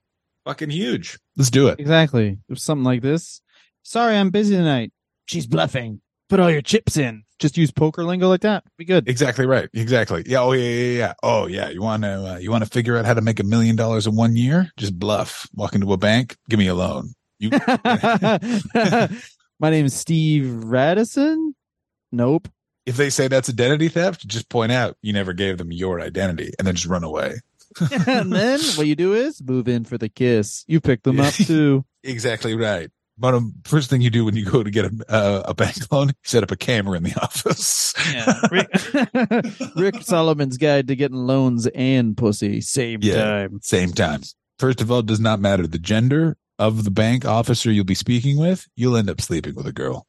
Fucking 0.47 0.71
huge. 0.71 1.19
Let's 1.37 1.51
do 1.51 1.69
it. 1.69 1.79
Exactly. 1.79 2.39
If 2.49 2.59
something 2.59 2.85
like 2.85 3.03
this. 3.03 3.43
Sorry, 3.83 4.17
I'm 4.17 4.31
busy 4.31 4.57
tonight. 4.57 4.93
She's 5.27 5.47
bluffing. 5.47 6.01
Put 6.29 6.41
all 6.41 6.51
your 6.51 6.63
chips 6.63 6.97
in. 6.97 7.25
Just 7.39 7.59
use 7.59 7.71
poker 7.71 8.03
lingo 8.03 8.29
like 8.29 8.41
that. 8.41 8.65
Be 8.79 8.85
good. 8.87 9.09
Exactly 9.09 9.45
right. 9.45 9.69
Exactly. 9.75 10.23
Yeah. 10.25 10.41
Oh 10.41 10.53
yeah. 10.53 10.69
Yeah. 10.71 10.97
Yeah. 10.99 11.15
Oh 11.23 11.47
yeah. 11.47 11.69
You 11.69 11.83
want 11.83 12.03
to, 12.05 12.33
uh, 12.33 12.39
you 12.39 12.51
want 12.51 12.65
to 12.65 12.71
figure 12.71 12.97
out 12.97 13.05
how 13.05 13.15
to 13.15 13.21
make 13.21 13.41
a 13.41 13.45
million 13.45 13.77
dollars 13.77 14.07
in 14.07 14.17
one 14.17 14.37
year? 14.37 14.71
Just 14.79 14.99
bluff. 14.99 15.47
Walk 15.55 15.75
into 15.75 15.93
a 15.93 15.99
bank. 15.99 16.37
Give 16.49 16.59
me 16.59 16.69
a 16.69 16.75
loan. 16.75 17.13
You, 17.39 17.51
My 19.59 19.71
name 19.71 19.87
is 19.87 19.95
Steve 19.95 20.65
Radisson. 20.65 21.55
Nope. 22.13 22.49
if 22.87 22.97
they 22.97 23.11
say 23.11 23.29
that's 23.29 23.49
identity 23.49 23.89
theft, 23.89 24.27
just 24.27 24.49
point 24.49 24.73
out 24.73 24.97
you 25.03 25.13
never 25.13 25.33
gave 25.33 25.59
them 25.59 25.73
your 25.73 26.01
identity 26.01 26.53
and 26.59 26.67
then 26.67 26.75
just 26.75 26.87
run 26.87 27.05
away. 27.05 27.35
and 28.07 28.33
then 28.33 28.61
what 28.77 28.87
you 28.87 28.95
do 28.97 29.13
is 29.13 29.43
move 29.43 29.69
in 29.69 29.85
for 29.85 29.99
the 29.99 30.09
kiss. 30.09 30.65
You 30.67 30.81
pick 30.81 31.03
them 31.03 31.21
up 31.21 31.35
too. 31.35 31.85
Exactly 32.05 32.55
right. 32.55 32.91
But 33.19 33.35
um, 33.35 33.55
first 33.65 33.89
thing 33.91 34.03
you 34.03 34.11
do 34.11 34.25
when 34.27 34.37
you 34.37 34.45
go 34.45 34.63
to 34.63 34.71
get 34.71 34.85
a, 34.85 35.05
uh, 35.09 35.43
a 35.47 35.55
bank 35.55 35.77
loan, 35.91 36.13
set 36.23 36.43
up 36.43 36.51
a 36.51 36.57
camera 36.57 36.97
in 36.99 37.03
the 37.03 37.15
office. 37.21 37.95
Yeah. 38.13 38.41
Rick, 38.53 38.69
Rick 39.77 40.03
Salomon's 40.03 40.59
guide 40.59 40.89
to 40.89 40.97
getting 40.97 41.17
loans 41.17 41.67
and 41.75 42.17
pussy 42.17 42.61
same 42.61 43.01
Yeah. 43.03 43.17
time. 43.25 43.59
Same 43.63 43.93
time. 43.93 44.21
First 44.59 44.81
of 44.81 44.91
all, 44.91 44.99
it 45.01 45.07
does 45.07 45.21
not 45.21 45.41
matter 45.41 45.67
the 45.67 45.79
gender 45.79 46.37
of 46.59 46.85
the 46.85 46.91
bank 46.91 47.25
officer 47.25 47.71
you'll 47.71 47.85
be 47.85 47.95
speaking 47.95 48.39
with. 48.39 48.67
You'll 48.77 48.97
end 48.97 49.11
up 49.11 49.21
sleeping 49.21 49.55
with 49.55 49.67
a 49.67 49.73
girl. 49.73 50.07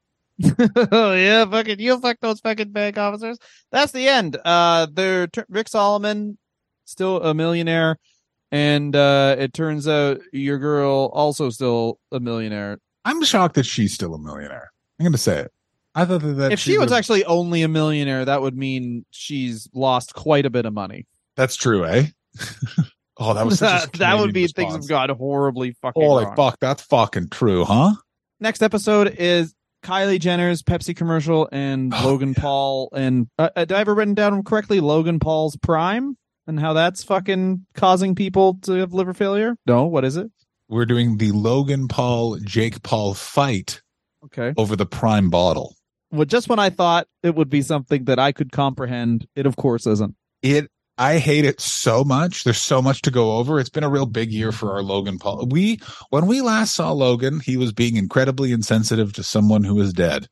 Oh 0.92 1.14
yeah, 1.16 1.46
fucking 1.46 1.80
you 1.80 2.00
fuck 2.00 2.18
those 2.22 2.40
fucking 2.40 2.72
bank 2.72 2.98
officers. 2.98 3.38
That's 3.72 3.92
the 3.92 4.08
end. 4.08 4.38
Uh, 4.44 4.88
they're 4.92 5.28
Rick 5.50 5.70
Salomon 5.70 6.38
still 6.86 7.22
a 7.22 7.34
millionaire, 7.34 7.98
and 8.52 8.96
uh, 8.96 9.36
it 9.38 9.54
turns 9.54 9.88
out 9.88 10.22
your 10.32 10.60
girl 10.60 11.10
also 11.14 11.50
still 11.50 12.00
a 12.12 12.20
millionaire. 12.20 12.80
I'm 13.06 13.24
shocked 13.24 13.56
that 13.56 13.66
she's 13.66 13.94
still 13.94 14.14
a 14.14 14.20
millionaire. 14.20 14.72
I'm 15.00 15.04
going 15.06 15.14
to 15.14 15.18
say 15.18 15.40
it. 15.40 15.52
I 15.96 16.06
thought 16.06 16.22
that, 16.22 16.34
that 16.34 16.52
if 16.52 16.60
she 16.60 16.78
was 16.78 16.92
actually 16.92 17.26
only 17.26 17.64
a 17.64 17.68
millionaire, 17.68 18.24
that 18.26 18.42
would 18.42 18.56
mean 18.56 19.06
she's 19.10 19.68
lost 19.74 20.14
quite 20.14 20.46
a 20.46 20.50
bit 20.50 20.66
of 20.66 20.74
money. 20.74 21.08
that's 21.36 21.56
true, 21.56 21.86
eh? 21.86 22.08
oh, 23.18 23.34
that 23.34 23.46
was 23.46 23.62
a 23.64 23.88
that 23.98 24.20
would 24.20 24.34
be 24.34 24.46
things 24.48 24.74
have 24.74 24.88
gone 24.88 25.10
horribly 25.10 25.76
fucking 25.82 26.02
Holy 26.02 26.26
wrong. 26.26 26.36
fuck, 26.36 26.60
that's 26.60 26.84
fucking 26.84 27.30
true, 27.30 27.66
huh? 27.66 27.94
Next 28.40 28.62
episode 28.62 29.16
is 29.18 29.56
Kylie 29.88 30.20
Jenner's 30.20 30.62
Pepsi 30.64 30.94
commercial 30.94 31.48
and 31.50 31.94
Oh, 31.94 32.02
Logan 32.04 32.34
Paul 32.34 32.90
and 32.94 33.28
uh, 33.40 33.50
uh, 33.56 33.64
did 33.64 33.72
I 33.72 33.80
ever 33.80 33.96
written 33.96 34.16
down 34.16 34.44
correctly 34.44 34.82
Logan 34.82 35.18
Paul's 35.20 35.56
prime 35.56 36.18
and 36.46 36.60
how 36.60 36.74
that's 36.74 37.06
fucking 37.06 37.66
causing 37.74 38.14
people 38.14 38.56
to 38.64 38.74
have 38.74 38.92
liver 38.94 39.14
failure? 39.14 39.56
No, 39.66 39.86
what 39.86 40.04
is 40.04 40.18
it? 40.18 40.30
We're 40.68 40.86
doing 40.86 41.18
the 41.20 41.32
Logan 41.32 41.88
Paul 41.88 42.38
Jake 42.40 42.84
Paul 42.84 43.14
fight 43.14 43.82
Okay. 44.26 44.54
over 44.58 44.76
the 44.76 44.86
prime 44.86 45.30
bottle. 45.30 45.74
Well, 46.12 46.26
just 46.26 46.50
when 46.50 46.60
I 46.60 46.70
thought 46.70 47.08
it 47.24 47.36
would 47.36 47.50
be 47.50 47.62
something 47.62 48.04
that 48.06 48.20
I 48.20 48.34
could 48.34 48.52
comprehend, 48.52 49.26
it 49.38 49.46
of 49.46 49.56
course 49.56 49.88
isn't. 49.88 50.16
It 50.42 50.70
I 50.98 51.20
hate 51.20 51.46
it 51.46 51.62
so 51.62 52.04
much. 52.04 52.44
There's 52.44 52.58
so 52.58 52.82
much 52.82 53.04
to 53.04 53.12
go 53.12 53.38
over. 53.38 53.60
It's 53.60 53.70
been 53.70 53.84
a 53.84 53.90
real 53.90 54.08
big 54.08 54.32
year 54.32 54.52
for 54.52 54.74
our 54.74 54.82
Logan 54.82 55.20
Paul. 55.20 55.46
We 55.46 55.80
when 56.10 56.26
we 56.26 56.42
last 56.42 56.74
saw 56.74 56.92
Logan, 56.92 57.40
he 57.40 57.56
was 57.56 57.72
being 57.72 57.98
incredibly 57.98 58.52
insensitive 58.52 59.14
to 59.14 59.24
someone 59.24 59.64
who 59.64 59.80
is 59.80 59.94
dead. 59.94 60.28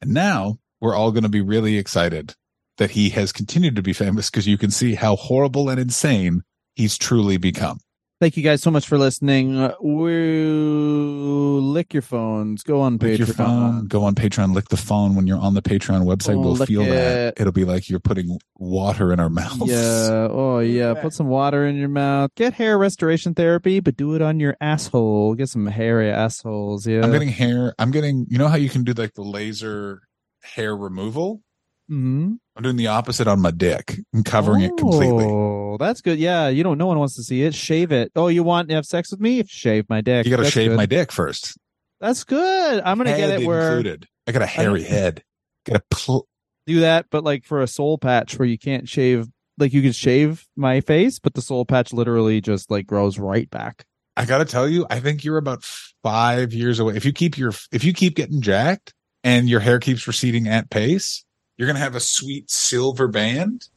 And 0.00 0.12
now 0.12 0.58
we're 0.80 0.96
all 0.96 1.12
going 1.12 1.22
to 1.22 1.28
be 1.28 1.40
really 1.40 1.78
excited 1.78 2.34
that 2.78 2.90
he 2.90 3.10
has 3.10 3.32
continued 3.32 3.76
to 3.76 3.82
be 3.82 3.92
famous 3.92 4.30
because 4.30 4.46
you 4.46 4.58
can 4.58 4.70
see 4.70 4.94
how 4.94 5.16
horrible 5.16 5.68
and 5.68 5.80
insane 5.80 6.42
he's 6.74 6.98
truly 6.98 7.36
become. 7.36 7.78
Thank 8.20 8.36
you 8.36 8.42
guys 8.42 8.60
so 8.62 8.70
much 8.72 8.88
for 8.88 8.98
listening. 8.98 9.56
Uh, 9.56 9.74
We'll 9.80 11.62
lick 11.62 11.92
your 11.94 12.02
phones. 12.02 12.62
Go 12.64 12.80
on 12.80 12.94
Lick 12.98 13.12
Patreon. 13.12 13.18
your 13.18 13.26
phone, 13.28 13.86
go 13.86 14.04
on 14.04 14.14
Patreon, 14.16 14.54
lick 14.54 14.68
the 14.68 14.76
phone 14.76 15.14
when 15.14 15.26
you're 15.26 15.38
on 15.38 15.54
the 15.54 15.62
Patreon 15.62 16.02
website. 16.04 16.34
Oh, 16.34 16.40
we'll 16.40 16.56
feel 16.56 16.84
that. 16.84 17.28
it. 17.28 17.40
It'll 17.40 17.52
be 17.52 17.64
like 17.64 17.88
you're 17.88 18.00
putting 18.00 18.38
water 18.56 19.12
in 19.12 19.20
our 19.20 19.28
mouths. 19.28 19.70
Yeah. 19.70 20.28
Oh, 20.30 20.58
yeah. 20.60 20.94
Put 20.94 21.12
some 21.12 21.28
water 21.28 21.64
in 21.66 21.76
your 21.76 21.88
mouth. 21.88 22.30
Get 22.34 22.54
hair 22.54 22.76
restoration 22.76 23.34
therapy, 23.34 23.80
but 23.80 23.96
do 23.96 24.14
it 24.14 24.22
on 24.22 24.40
your 24.40 24.56
asshole. 24.60 25.34
Get 25.34 25.48
some 25.48 25.66
hairy 25.66 26.10
assholes. 26.10 26.86
Yeah. 26.86 27.02
I'm 27.04 27.12
getting 27.12 27.28
hair. 27.28 27.74
I'm 27.78 27.90
getting, 27.92 28.26
you 28.28 28.38
know 28.38 28.48
how 28.48 28.56
you 28.56 28.68
can 28.68 28.82
do 28.84 28.92
like 28.94 29.14
the 29.14 29.22
laser 29.22 30.02
hair 30.42 30.76
removal? 30.76 31.42
Hmm 31.88 32.34
I'm 32.56 32.62
doing 32.62 32.76
the 32.76 32.88
opposite 32.88 33.28
on 33.28 33.40
my 33.40 33.52
dick. 33.52 33.98
I'm 34.14 34.24
covering 34.24 34.62
it 34.62 34.76
completely. 34.76 35.26
Oh, 35.26 35.76
that's 35.78 36.00
good. 36.00 36.18
Yeah. 36.18 36.48
You 36.48 36.64
don't. 36.64 36.76
No 36.76 36.86
one 36.86 36.98
wants 36.98 37.14
to 37.14 37.22
see 37.22 37.42
it. 37.42 37.54
Shave 37.54 37.92
it. 37.92 38.10
Oh, 38.16 38.26
you 38.26 38.42
want 38.42 38.68
to 38.68 38.74
have 38.74 38.84
sex 38.84 39.12
with 39.12 39.20
me? 39.20 39.44
Shave 39.46 39.88
my 39.88 40.00
dick. 40.00 40.26
You 40.26 40.36
got 40.36 40.42
to 40.42 40.50
shave 40.50 40.70
good. 40.70 40.76
my 40.76 40.86
dick 40.86 41.12
first. 41.12 41.56
That's 42.00 42.24
good. 42.24 42.82
I'm 42.84 42.96
gonna 42.98 43.10
get 43.10 43.30
Head 43.30 43.40
it 43.40 43.46
where 43.46 43.76
included. 43.76 44.06
I 44.26 44.32
got 44.32 44.42
a 44.42 44.46
hairy 44.46 44.82
head. 44.82 45.22
Got 45.64 45.76
a 45.76 45.82
pl- 45.90 46.28
do 46.66 46.80
that, 46.80 47.06
but 47.10 47.24
like 47.24 47.44
for 47.44 47.62
a 47.62 47.66
soul 47.66 47.98
patch 47.98 48.38
where 48.38 48.46
you 48.46 48.58
can't 48.58 48.88
shave. 48.88 49.26
Like 49.56 49.72
you 49.72 49.82
can 49.82 49.92
shave 49.92 50.46
my 50.56 50.80
face, 50.80 51.18
but 51.18 51.34
the 51.34 51.42
soul 51.42 51.64
patch 51.64 51.92
literally 51.92 52.40
just 52.40 52.70
like 52.70 52.86
grows 52.86 53.18
right 53.18 53.50
back. 53.50 53.84
I 54.16 54.24
got 54.24 54.38
to 54.38 54.44
tell 54.44 54.68
you, 54.68 54.86
I 54.90 55.00
think 55.00 55.24
you're 55.24 55.36
about 55.36 55.64
five 55.64 56.52
years 56.52 56.78
away. 56.78 56.96
If 56.96 57.04
you 57.04 57.12
keep 57.12 57.38
your, 57.38 57.52
if 57.72 57.84
you 57.84 57.92
keep 57.92 58.14
getting 58.14 58.40
jacked 58.40 58.92
and 59.24 59.48
your 59.48 59.60
hair 59.60 59.78
keeps 59.78 60.06
receding 60.06 60.46
at 60.46 60.70
pace, 60.70 61.24
you're 61.58 61.66
going 61.66 61.76
to 61.76 61.82
have 61.82 61.94
a 61.94 62.00
sweet 62.00 62.50
silver 62.50 63.08
band. 63.08 63.68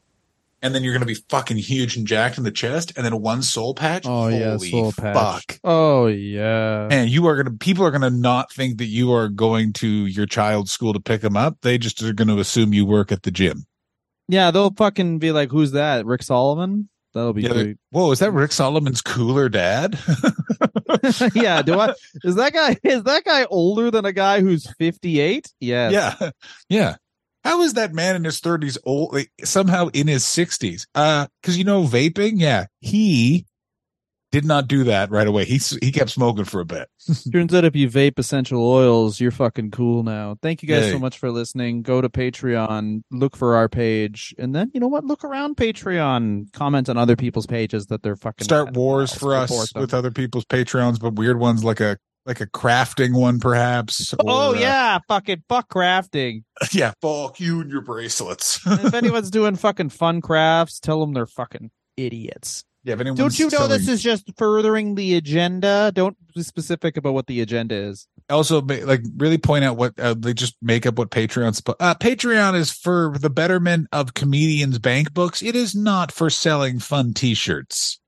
And 0.63 0.75
then 0.75 0.83
you're 0.83 0.93
going 0.93 1.01
to 1.01 1.07
be 1.07 1.15
fucking 1.15 1.57
huge 1.57 1.97
and 1.97 2.05
jacked 2.05 2.37
in 2.37 2.43
the 2.43 2.51
chest. 2.51 2.93
And 2.95 3.03
then 3.03 3.19
one 3.19 3.41
soul 3.41 3.73
patch. 3.73 4.05
Oh 4.05 4.27
yeah, 4.27 4.51
Holy 4.51 4.69
soul 4.69 4.91
patch. 4.91 5.59
Oh 5.63 6.05
yeah. 6.05 6.87
And 6.91 7.09
you 7.09 7.25
are 7.25 7.35
going 7.35 7.47
to, 7.47 7.57
people 7.57 7.83
are 7.83 7.89
going 7.89 8.01
to 8.03 8.11
not 8.11 8.53
think 8.53 8.77
that 8.77 8.85
you 8.85 9.11
are 9.11 9.27
going 9.27 9.73
to 9.73 9.87
your 9.87 10.27
child's 10.27 10.71
school 10.71 10.93
to 10.93 10.99
pick 10.99 11.21
them 11.21 11.35
up. 11.35 11.57
They 11.63 11.79
just 11.79 12.03
are 12.03 12.13
going 12.13 12.27
to 12.27 12.39
assume 12.39 12.75
you 12.75 12.85
work 12.85 13.11
at 13.11 13.23
the 13.23 13.31
gym. 13.31 13.65
Yeah, 14.27 14.51
they'll 14.51 14.71
fucking 14.71 15.19
be 15.19 15.31
like, 15.31 15.51
"Who's 15.51 15.71
that? 15.71 16.05
Rick 16.05 16.23
Salomon?" 16.23 16.87
That'll 17.13 17.33
be 17.33 17.41
Yeah, 17.41 17.49
great. 17.49 17.77
Whoa, 17.89 18.11
is 18.11 18.19
that 18.19 18.31
Rick 18.31 18.51
Salomon's 18.51 19.01
cooler 19.01 19.49
dad? 19.49 19.99
yeah, 21.35 21.61
do 21.61 21.77
I? 21.79 21.93
Is 22.23 22.35
that 22.35 22.53
guy? 22.53 22.77
Is 22.83 23.03
that 23.03 23.23
guy 23.25 23.45
older 23.45 23.91
than 23.91 24.05
a 24.05 24.13
guy 24.13 24.39
who's 24.39 24.71
fifty-eight? 24.77 25.51
Yes. 25.59 25.91
Yeah. 25.91 26.29
Yeah. 26.69 26.95
How 27.43 27.61
is 27.63 27.73
that 27.73 27.93
man 27.93 28.15
in 28.15 28.23
his 28.23 28.39
30s 28.39 28.77
old 28.85 29.13
like, 29.13 29.31
somehow 29.43 29.87
in 29.93 30.07
his 30.07 30.23
60s? 30.23 30.87
Uh 30.95 31.27
cuz 31.43 31.57
you 31.57 31.63
know 31.63 31.83
vaping, 31.83 32.33
yeah. 32.35 32.65
He 32.79 33.45
did 34.31 34.45
not 34.45 34.67
do 34.67 34.85
that 34.85 35.11
right 35.11 35.27
away. 35.27 35.43
He 35.45 35.57
he 35.81 35.91
kept 35.91 36.09
smoking 36.09 36.45
for 36.45 36.61
a 36.61 36.65
bit. 36.65 36.87
Turns 37.31 37.53
out 37.53 37.65
if 37.65 37.75
you 37.75 37.89
vape 37.89 38.17
essential 38.17 38.65
oils, 38.65 39.19
you're 39.19 39.31
fucking 39.31 39.71
cool 39.71 40.03
now. 40.03 40.37
Thank 40.41 40.63
you 40.63 40.69
guys 40.69 40.85
Yay. 40.85 40.91
so 40.91 40.99
much 40.99 41.17
for 41.17 41.31
listening. 41.31 41.81
Go 41.81 41.99
to 41.99 42.09
Patreon, 42.09 43.03
look 43.11 43.35
for 43.35 43.55
our 43.55 43.67
page, 43.67 44.33
and 44.37 44.55
then 44.55 44.71
you 44.73 44.79
know 44.79 44.87
what? 44.87 45.03
Look 45.03 45.23
around 45.23 45.57
Patreon. 45.57 46.53
Comment 46.53 46.87
on 46.87 46.97
other 46.97 47.17
people's 47.17 47.45
pages 47.45 47.87
that 47.87 48.03
they're 48.03 48.15
fucking 48.15 48.45
Start 48.45 48.73
wars 48.73 49.13
for 49.13 49.35
us 49.35 49.73
with 49.75 49.93
other 49.93 50.11
people's 50.11 50.45
Patreons, 50.45 50.99
but 50.99 51.15
weird 51.15 51.39
ones 51.39 51.63
like 51.63 51.81
a 51.81 51.97
like 52.25 52.41
a 52.41 52.47
crafting 52.47 53.13
one 53.17 53.39
perhaps. 53.39 54.13
Oh 54.19 54.51
or, 54.51 54.55
uh, 54.55 54.59
yeah, 54.59 54.99
fucking 55.07 55.43
fuck 55.49 55.69
crafting. 55.69 56.43
yeah, 56.71 56.93
fuck 57.01 57.39
you 57.39 57.61
and 57.61 57.71
your 57.71 57.81
bracelets. 57.81 58.59
if 58.65 58.93
anyone's 58.93 59.31
doing 59.31 59.55
fucking 59.55 59.89
fun 59.89 60.21
crafts, 60.21 60.79
tell 60.79 60.99
them 60.99 61.13
they're 61.13 61.25
fucking 61.25 61.71
idiots. 61.97 62.63
yeah, 62.83 62.93
if 62.93 62.99
anyone's 62.99 63.19
Don't 63.19 63.39
you 63.39 63.49
know 63.49 63.67
this 63.67 63.87
is 63.87 64.01
just 64.01 64.31
furthering 64.37 64.95
the 64.95 65.15
agenda? 65.15 65.91
Don't 65.93 66.15
be 66.33 66.43
specific 66.43 66.97
about 66.97 67.13
what 67.13 67.27
the 67.27 67.41
agenda 67.41 67.75
is. 67.75 68.07
also 68.29 68.61
like 68.61 69.01
really 69.17 69.37
point 69.37 69.63
out 69.63 69.77
what 69.77 69.99
uh, 69.99 70.13
they 70.17 70.33
just 70.33 70.55
make 70.61 70.85
up 70.85 70.97
what 70.97 71.11
Patreon's 71.11 71.61
uh, 71.79 71.95
Patreon 71.95 72.55
is 72.55 72.71
for 72.71 73.15
the 73.19 73.29
betterment 73.29 73.87
of 73.91 74.13
comedians 74.13 74.79
bank 74.79 75.13
books. 75.13 75.41
It 75.41 75.55
is 75.55 75.75
not 75.75 76.11
for 76.11 76.29
selling 76.29 76.79
fun 76.79 77.13
t-shirts. 77.13 77.99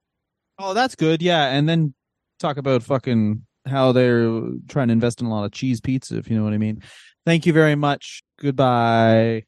Oh, 0.59 0.75
that's 0.75 0.95
good. 0.95 1.21
Yeah, 1.21 1.47
and 1.47 1.67
then 1.67 1.95
talk 2.39 2.57
about 2.57 2.83
fucking 2.83 3.45
how 3.65 3.91
they're 3.91 4.41
trying 4.67 4.87
to 4.87 4.93
invest 4.93 5.21
in 5.21 5.27
a 5.27 5.29
lot 5.29 5.45
of 5.45 5.51
cheese 5.51 5.81
pizza, 5.81 6.17
if 6.17 6.29
you 6.29 6.37
know 6.37 6.43
what 6.43 6.53
I 6.53 6.57
mean. 6.57 6.81
Thank 7.25 7.45
you 7.45 7.53
very 7.53 7.75
much. 7.75 8.21
Goodbye. 8.39 9.45